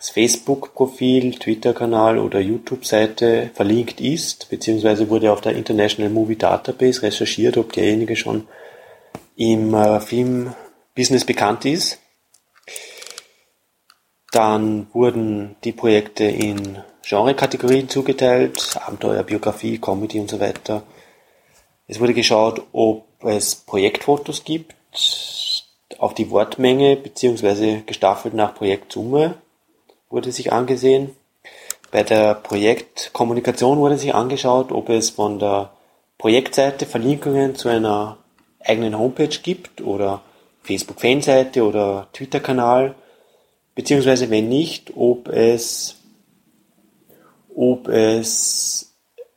persönliches 0.00 0.10
Facebook-Profil, 0.10 1.38
Twitter-Kanal 1.38 2.18
oder 2.18 2.40
YouTube-Seite 2.40 3.50
verlinkt 3.54 4.00
ist, 4.00 4.48
beziehungsweise 4.48 5.08
wurde 5.10 5.32
auf 5.32 5.40
der 5.40 5.54
International 5.54 6.10
Movie 6.10 6.36
Database 6.36 7.02
recherchiert, 7.02 7.56
ob 7.56 7.72
derjenige 7.72 8.16
schon 8.16 8.48
im 9.36 9.74
äh, 9.74 10.00
Filmbusiness 10.00 11.24
bekannt 11.24 11.64
ist. 11.64 11.98
Dann 14.32 14.86
wurden 14.92 15.56
die 15.64 15.72
Projekte 15.72 16.24
in 16.24 16.78
Genre-Kategorien 17.02 17.88
zugeteilt, 17.88 18.76
Abenteuer, 18.76 19.22
Biografie, 19.24 19.78
Comedy 19.78 20.20
und 20.20 20.30
so 20.30 20.38
weiter. 20.38 20.84
Es 21.88 21.98
wurde 21.98 22.14
geschaut, 22.14 22.62
ob 22.72 23.06
es 23.24 23.56
Projektfotos 23.56 24.44
gibt, 24.44 24.76
auf 25.98 26.14
die 26.14 26.30
Wortmenge 26.30 26.96
beziehungsweise 26.96 27.82
gestaffelt 27.82 28.34
nach 28.34 28.54
Projektsumme 28.54 29.34
wurde 30.10 30.32
sich 30.32 30.52
angesehen. 30.52 31.16
Bei 31.90 32.02
der 32.02 32.34
Projektkommunikation 32.34 33.78
wurde 33.78 33.96
sich 33.96 34.14
angeschaut, 34.14 34.70
ob 34.70 34.90
es 34.90 35.10
von 35.10 35.38
der 35.38 35.72
Projektseite 36.18 36.84
Verlinkungen 36.84 37.54
zu 37.54 37.68
einer 37.68 38.18
eigenen 38.60 38.98
Homepage 38.98 39.38
gibt 39.42 39.80
oder 39.80 40.22
Facebook-Fanseite 40.62 41.64
oder 41.64 42.08
Twitter-Kanal, 42.12 42.94
beziehungsweise 43.74 44.28
wenn 44.30 44.48
nicht, 44.48 44.92
ob 44.94 45.28
es, 45.28 45.96
ob 47.56 47.88
es 47.88 48.94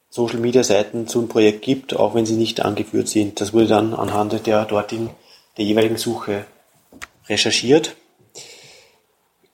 Social 0.09 0.39
Media 0.39 0.63
Seiten 0.63 1.07
zum 1.07 1.27
Projekt 1.29 1.63
gibt, 1.63 1.95
auch 1.95 2.13
wenn 2.13 2.25
sie 2.25 2.35
nicht 2.35 2.61
angeführt 2.61 3.07
sind. 3.07 3.39
Das 3.41 3.53
wurde 3.53 3.67
dann 3.67 3.93
anhand 3.93 4.45
der 4.45 4.65
dortigen, 4.65 5.09
der 5.57 5.65
jeweiligen 5.65 5.97
Suche 5.97 6.45
recherchiert. 7.27 7.95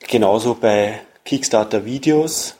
Genauso 0.00 0.54
bei 0.54 1.00
Kickstarter 1.24 1.84
Videos, 1.84 2.56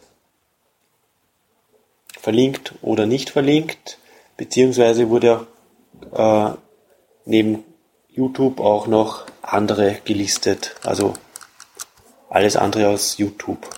verlinkt 2.19 2.75
oder 2.83 3.07
nicht 3.07 3.31
verlinkt, 3.31 3.99
beziehungsweise 4.37 5.09
wurde 5.09 5.47
äh, 6.13 6.51
neben 7.25 7.65
YouTube 8.09 8.61
auch 8.61 8.87
noch 8.87 9.27
andere 9.43 9.99
gelistet, 10.05 10.75
also 10.85 11.15
alles 12.29 12.57
andere 12.57 12.89
als 12.89 13.19
YouTube. 13.19 13.69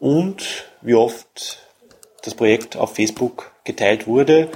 Und 0.00 0.66
wie 0.80 0.94
oft 0.94 1.66
das 2.26 2.34
Projekt 2.34 2.76
auf 2.76 2.94
Facebook 2.94 3.52
geteilt 3.64 4.06
wurde. 4.06 4.50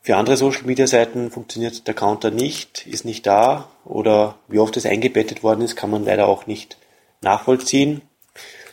Für 0.00 0.16
andere 0.16 0.36
Social 0.36 0.64
Media 0.64 0.86
Seiten 0.86 1.30
funktioniert 1.30 1.86
der 1.86 1.94
Counter 1.94 2.30
nicht, 2.30 2.86
ist 2.86 3.04
nicht 3.04 3.26
da 3.26 3.68
oder 3.84 4.36
wie 4.46 4.58
oft 4.58 4.76
es 4.76 4.86
eingebettet 4.86 5.42
worden 5.42 5.62
ist, 5.62 5.76
kann 5.76 5.90
man 5.90 6.04
leider 6.04 6.28
auch 6.28 6.46
nicht 6.46 6.78
nachvollziehen. 7.20 8.02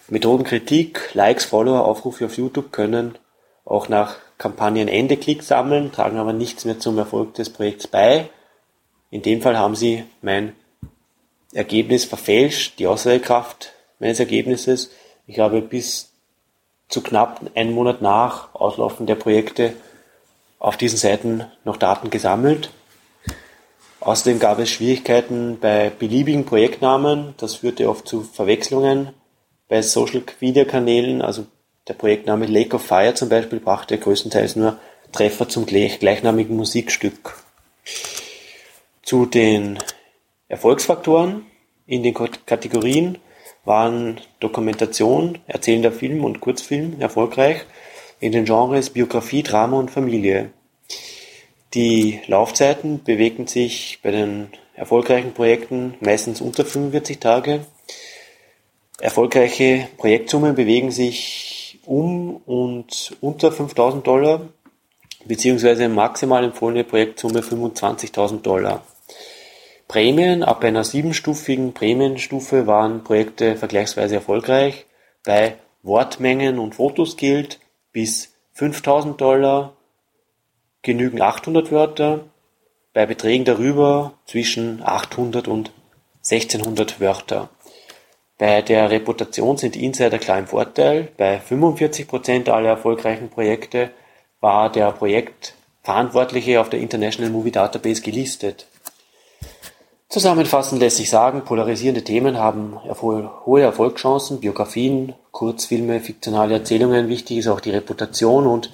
Methodenkritik, 0.08 1.16
Likes, 1.16 1.46
Follower, 1.46 1.86
Aufrufe 1.86 2.26
auf 2.26 2.38
YouTube 2.38 2.72
können 2.72 3.18
auch 3.66 3.90
nach 3.90 4.18
Kampagnenende 4.38 5.18
Klicks 5.18 5.48
sammeln, 5.48 5.92
tragen 5.92 6.20
aber 6.20 6.34
nichts 6.34 6.66
mehr 6.66 6.78
zum 6.78 6.98
Erfolg 7.00 7.34
des 7.34 7.50
Projekts 7.50 7.88
bei. 7.88 8.30
In 9.10 9.24
dem 9.24 9.42
Fall 9.42 9.58
haben 9.58 9.76
sie 9.76 10.04
mein 10.22 10.54
Ergebnis 11.54 12.06
verfälscht, 12.06 12.78
die 12.78 12.86
Aussagekraft 12.86 13.72
meines 14.00 14.20
Ergebnisses. 14.20 14.92
Ich 15.26 15.40
habe 15.40 15.62
bis 15.62 16.12
zu 16.88 17.02
knapp 17.02 17.42
einen 17.56 17.74
Monat 17.74 18.02
nach 18.02 18.54
Auslaufen 18.54 19.08
der 19.08 19.16
Projekte 19.16 19.74
auf 20.60 20.78
diesen 20.78 20.98
Seiten 20.98 21.46
noch 21.64 21.78
Daten 21.78 22.12
gesammelt. 22.12 22.70
Außerdem 24.02 24.38
gab 24.38 24.60
es 24.60 24.70
Schwierigkeiten 24.70 25.58
bei 25.60 25.90
beliebigen 25.90 26.46
Projektnamen. 26.46 27.34
Das 27.38 27.56
führte 27.56 27.90
oft 27.90 28.08
zu 28.08 28.22
Verwechslungen 28.22 29.10
bei 29.68 29.82
Social 29.82 30.24
Media 30.40 30.66
Kanälen. 30.66 31.22
Also 31.22 31.46
der 31.88 31.94
Projektname 31.94 32.46
Lake 32.46 32.76
of 32.76 32.86
Fire 32.86 33.14
zum 33.14 33.30
Beispiel 33.30 33.60
brachte 33.60 33.98
größtenteils 33.98 34.56
nur 34.56 34.80
Treffer 35.12 35.48
zum 35.48 35.66
gleichnamigen 35.66 36.56
Musikstück. 36.56 37.38
Zu 39.02 39.26
den 39.26 39.80
Erfolgsfaktoren 40.48 41.46
in 41.86 42.04
den 42.04 42.14
Kategorien 42.14 43.20
waren 43.64 44.20
Dokumentation, 44.40 45.40
erzählender 45.48 45.92
Film 45.92 46.24
und 46.24 46.40
Kurzfilm 46.40 47.00
erfolgreich, 47.00 47.66
in 48.20 48.32
den 48.32 48.46
Genres 48.46 48.90
Biografie, 48.90 49.44
Drama 49.44 49.78
und 49.78 49.92
Familie. 49.92 50.52
Die 51.74 52.22
Laufzeiten 52.28 53.04
bewegten 53.04 53.48
sich 53.48 54.00
bei 54.02 54.12
den 54.12 54.48
erfolgreichen 54.76 55.34
Projekten 55.34 55.96
meistens 56.00 56.42
unter 56.42 56.66
45 56.66 57.20
Tage. 57.20 57.66
Erfolgreiche 59.00 59.90
Projektsummen 59.98 60.56
bewegen 60.56 60.92
sich 60.92 61.80
um 61.86 62.38
und 62.46 63.16
unter 63.22 63.52
5000 63.52 64.08
Dollar, 64.08 64.42
beziehungsweise 65.26 65.90
maximal 65.90 66.44
empfohlene 66.44 66.84
Projektsumme 66.84 67.42
25.000 67.42 68.42
Dollar. 68.42 68.84
Prämien 69.88 70.44
ab 70.44 70.64
einer 70.64 70.84
siebenstufigen 70.84 71.74
Prämienstufe 71.74 72.68
waren 72.68 73.04
Projekte 73.04 73.56
vergleichsweise 73.56 74.16
erfolgreich. 74.16 74.86
Bei 75.24 75.58
Wortmengen 75.84 76.58
und 76.58 76.76
Fotos 76.76 77.18
gilt 77.18 77.60
bis 77.92 78.34
5000 78.54 79.20
Dollar 79.20 79.74
genügen 80.82 81.22
800 81.22 81.72
Wörter, 81.72 82.26
bei 82.94 83.06
Beträgen 83.06 83.44
darüber 83.44 84.14
zwischen 84.26 84.82
800 84.82 85.48
und 85.48 85.72
1600 86.24 87.00
Wörter. 87.00 87.50
Bei 88.38 88.62
der 88.62 88.90
Reputation 88.90 89.56
sind 89.56 89.78
Insider 89.78 90.20
klar 90.20 90.40
im 90.40 90.48
Vorteil. 90.48 91.08
Bei 91.18 91.40
45% 91.40 92.50
aller 92.50 92.70
erfolgreichen 92.70 93.30
Projekte 93.30 93.92
war 94.42 94.70
der 94.70 94.92
Projektverantwortliche 94.92 96.60
auf 96.60 96.70
der 96.70 96.82
International 96.82 97.32
Movie 97.32 97.52
Database 97.52 98.02
gelistet. 98.02 98.68
Zusammenfassend 100.10 100.82
lässt 100.82 100.98
sich 100.98 101.10
sagen, 101.10 101.44
polarisierende 101.46 102.04
Themen 102.04 102.38
haben 102.38 102.78
hohe 103.02 103.62
Erfolgschancen, 103.62 104.40
Biografien, 104.40 105.14
Kurzfilme, 105.32 106.00
fiktionale 106.00 106.56
Erzählungen, 106.56 107.10
wichtig 107.10 107.38
ist 107.38 107.48
auch 107.48 107.60
die 107.60 107.72
Reputation 107.72 108.48
und 108.48 108.72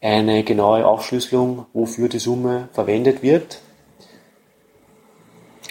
eine 0.00 0.42
genaue 0.42 0.86
Aufschlüsselung, 0.86 1.66
wofür 1.72 2.08
die 2.08 2.18
Summe 2.18 2.68
verwendet 2.72 3.22
wird. 3.22 3.60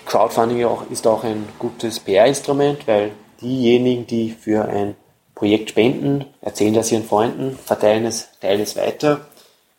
Crowdfunding 0.05 0.67
ist 0.91 1.07
auch 1.07 1.23
ein 1.23 1.47
gutes 1.59 1.99
PR-Instrument, 1.99 2.87
weil 2.87 3.11
diejenigen, 3.41 4.07
die 4.07 4.31
für 4.31 4.65
ein 4.65 4.95
Projekt 5.33 5.71
spenden, 5.71 6.25
erzählen 6.41 6.73
das 6.73 6.91
ihren 6.91 7.03
Freunden, 7.03 7.57
verteilen 7.57 8.05
es, 8.05 8.29
teilen 8.39 8.61
es 8.61 8.75
weiter 8.75 9.25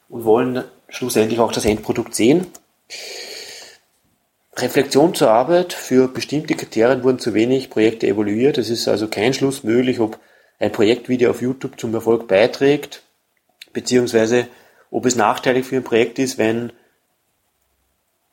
und 0.08 0.24
wollen 0.24 0.64
schlussendlich 0.88 1.40
auch 1.40 1.52
das 1.52 1.64
Endprodukt 1.64 2.14
sehen. 2.14 2.46
Reflexion 4.56 5.14
zur 5.14 5.30
Arbeit. 5.30 5.72
Für 5.72 6.08
bestimmte 6.08 6.54
Kriterien 6.54 7.04
wurden 7.04 7.18
zu 7.18 7.34
wenig 7.34 7.70
Projekte 7.70 8.06
evaluiert. 8.06 8.58
Es 8.58 8.70
ist 8.70 8.88
also 8.88 9.08
kein 9.08 9.34
Schluss 9.34 9.64
möglich, 9.64 10.00
ob 10.00 10.18
ein 10.58 10.72
Projektvideo 10.72 11.30
auf 11.30 11.42
YouTube 11.42 11.78
zum 11.78 11.94
Erfolg 11.94 12.28
beiträgt, 12.28 13.02
beziehungsweise 13.72 14.48
ob 14.90 15.04
es 15.04 15.16
nachteilig 15.16 15.66
für 15.66 15.76
ein 15.76 15.84
Projekt 15.84 16.18
ist, 16.18 16.38
wenn, 16.38 16.72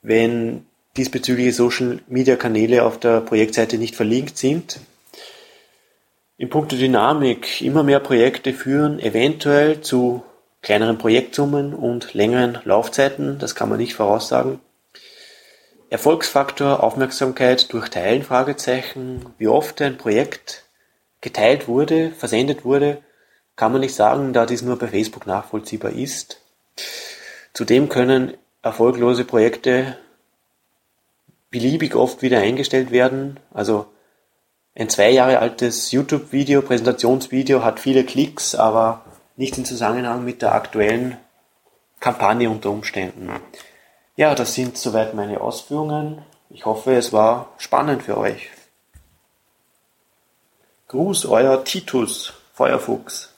wenn 0.01 0.65
diesbezügliche 0.97 1.53
Social 1.53 1.99
Media 2.07 2.35
Kanäle 2.35 2.83
auf 2.83 2.99
der 2.99 3.21
Projektseite 3.21 3.77
nicht 3.77 3.95
verlinkt 3.95 4.37
sind. 4.37 4.79
In 6.37 6.49
puncto 6.49 6.75
Dynamik, 6.75 7.61
immer 7.61 7.83
mehr 7.83 7.99
Projekte 7.99 8.53
führen 8.53 8.99
eventuell 8.99 9.81
zu 9.81 10.23
kleineren 10.61 10.97
Projektsummen 10.97 11.73
und 11.73 12.13
längeren 12.13 12.59
Laufzeiten, 12.63 13.37
das 13.39 13.55
kann 13.55 13.69
man 13.69 13.77
nicht 13.77 13.95
voraussagen. 13.95 14.59
Erfolgsfaktor 15.89 16.81
Aufmerksamkeit 16.81 17.71
durch 17.71 17.89
Teilen? 17.89 18.23
Fragezeichen. 18.23 19.27
Wie 19.37 19.47
oft 19.47 19.79
ein 19.81 19.97
Projekt 19.97 20.63
geteilt 21.21 21.67
wurde, 21.67 22.11
versendet 22.17 22.65
wurde, 22.65 23.03
kann 23.55 23.71
man 23.71 23.81
nicht 23.81 23.93
sagen, 23.93 24.33
da 24.33 24.47
dies 24.47 24.63
nur 24.63 24.79
bei 24.79 24.87
Facebook 24.87 25.27
nachvollziehbar 25.27 25.91
ist. 25.91 26.41
Zudem 27.53 27.89
können 27.89 28.33
erfolglose 28.63 29.23
Projekte 29.23 29.97
beliebig 31.53 31.95
oft 31.95 32.23
wieder 32.23 32.39
eingestellt 32.39 32.89
werden. 32.89 33.39
Also 33.53 33.85
ein 34.75 34.89
zwei 34.89 35.11
Jahre 35.11 35.37
altes 35.37 35.91
YouTube-Video, 35.91 36.63
Präsentationsvideo 36.63 37.63
hat 37.63 37.79
viele 37.79 38.03
Klicks, 38.03 38.55
aber 38.55 39.05
nicht 39.35 39.57
in 39.59 39.63
Zusammenhang 39.63 40.25
mit 40.25 40.41
der 40.41 40.55
aktuellen 40.55 41.17
Kampagne 41.99 42.49
unter 42.49 42.71
Umständen. 42.71 43.29
Ja, 44.15 44.33
das 44.33 44.55
sind 44.55 44.77
soweit 44.79 45.13
meine 45.13 45.41
Ausführungen. 45.41 46.23
Ich 46.49 46.65
hoffe, 46.65 46.95
es 46.95 47.13
war 47.13 47.51
spannend 47.59 48.01
für 48.01 48.17
euch. 48.17 48.49
Gruß, 50.87 51.27
euer 51.27 51.63
Titus 51.63 52.33
Feuerfuchs. 52.53 53.32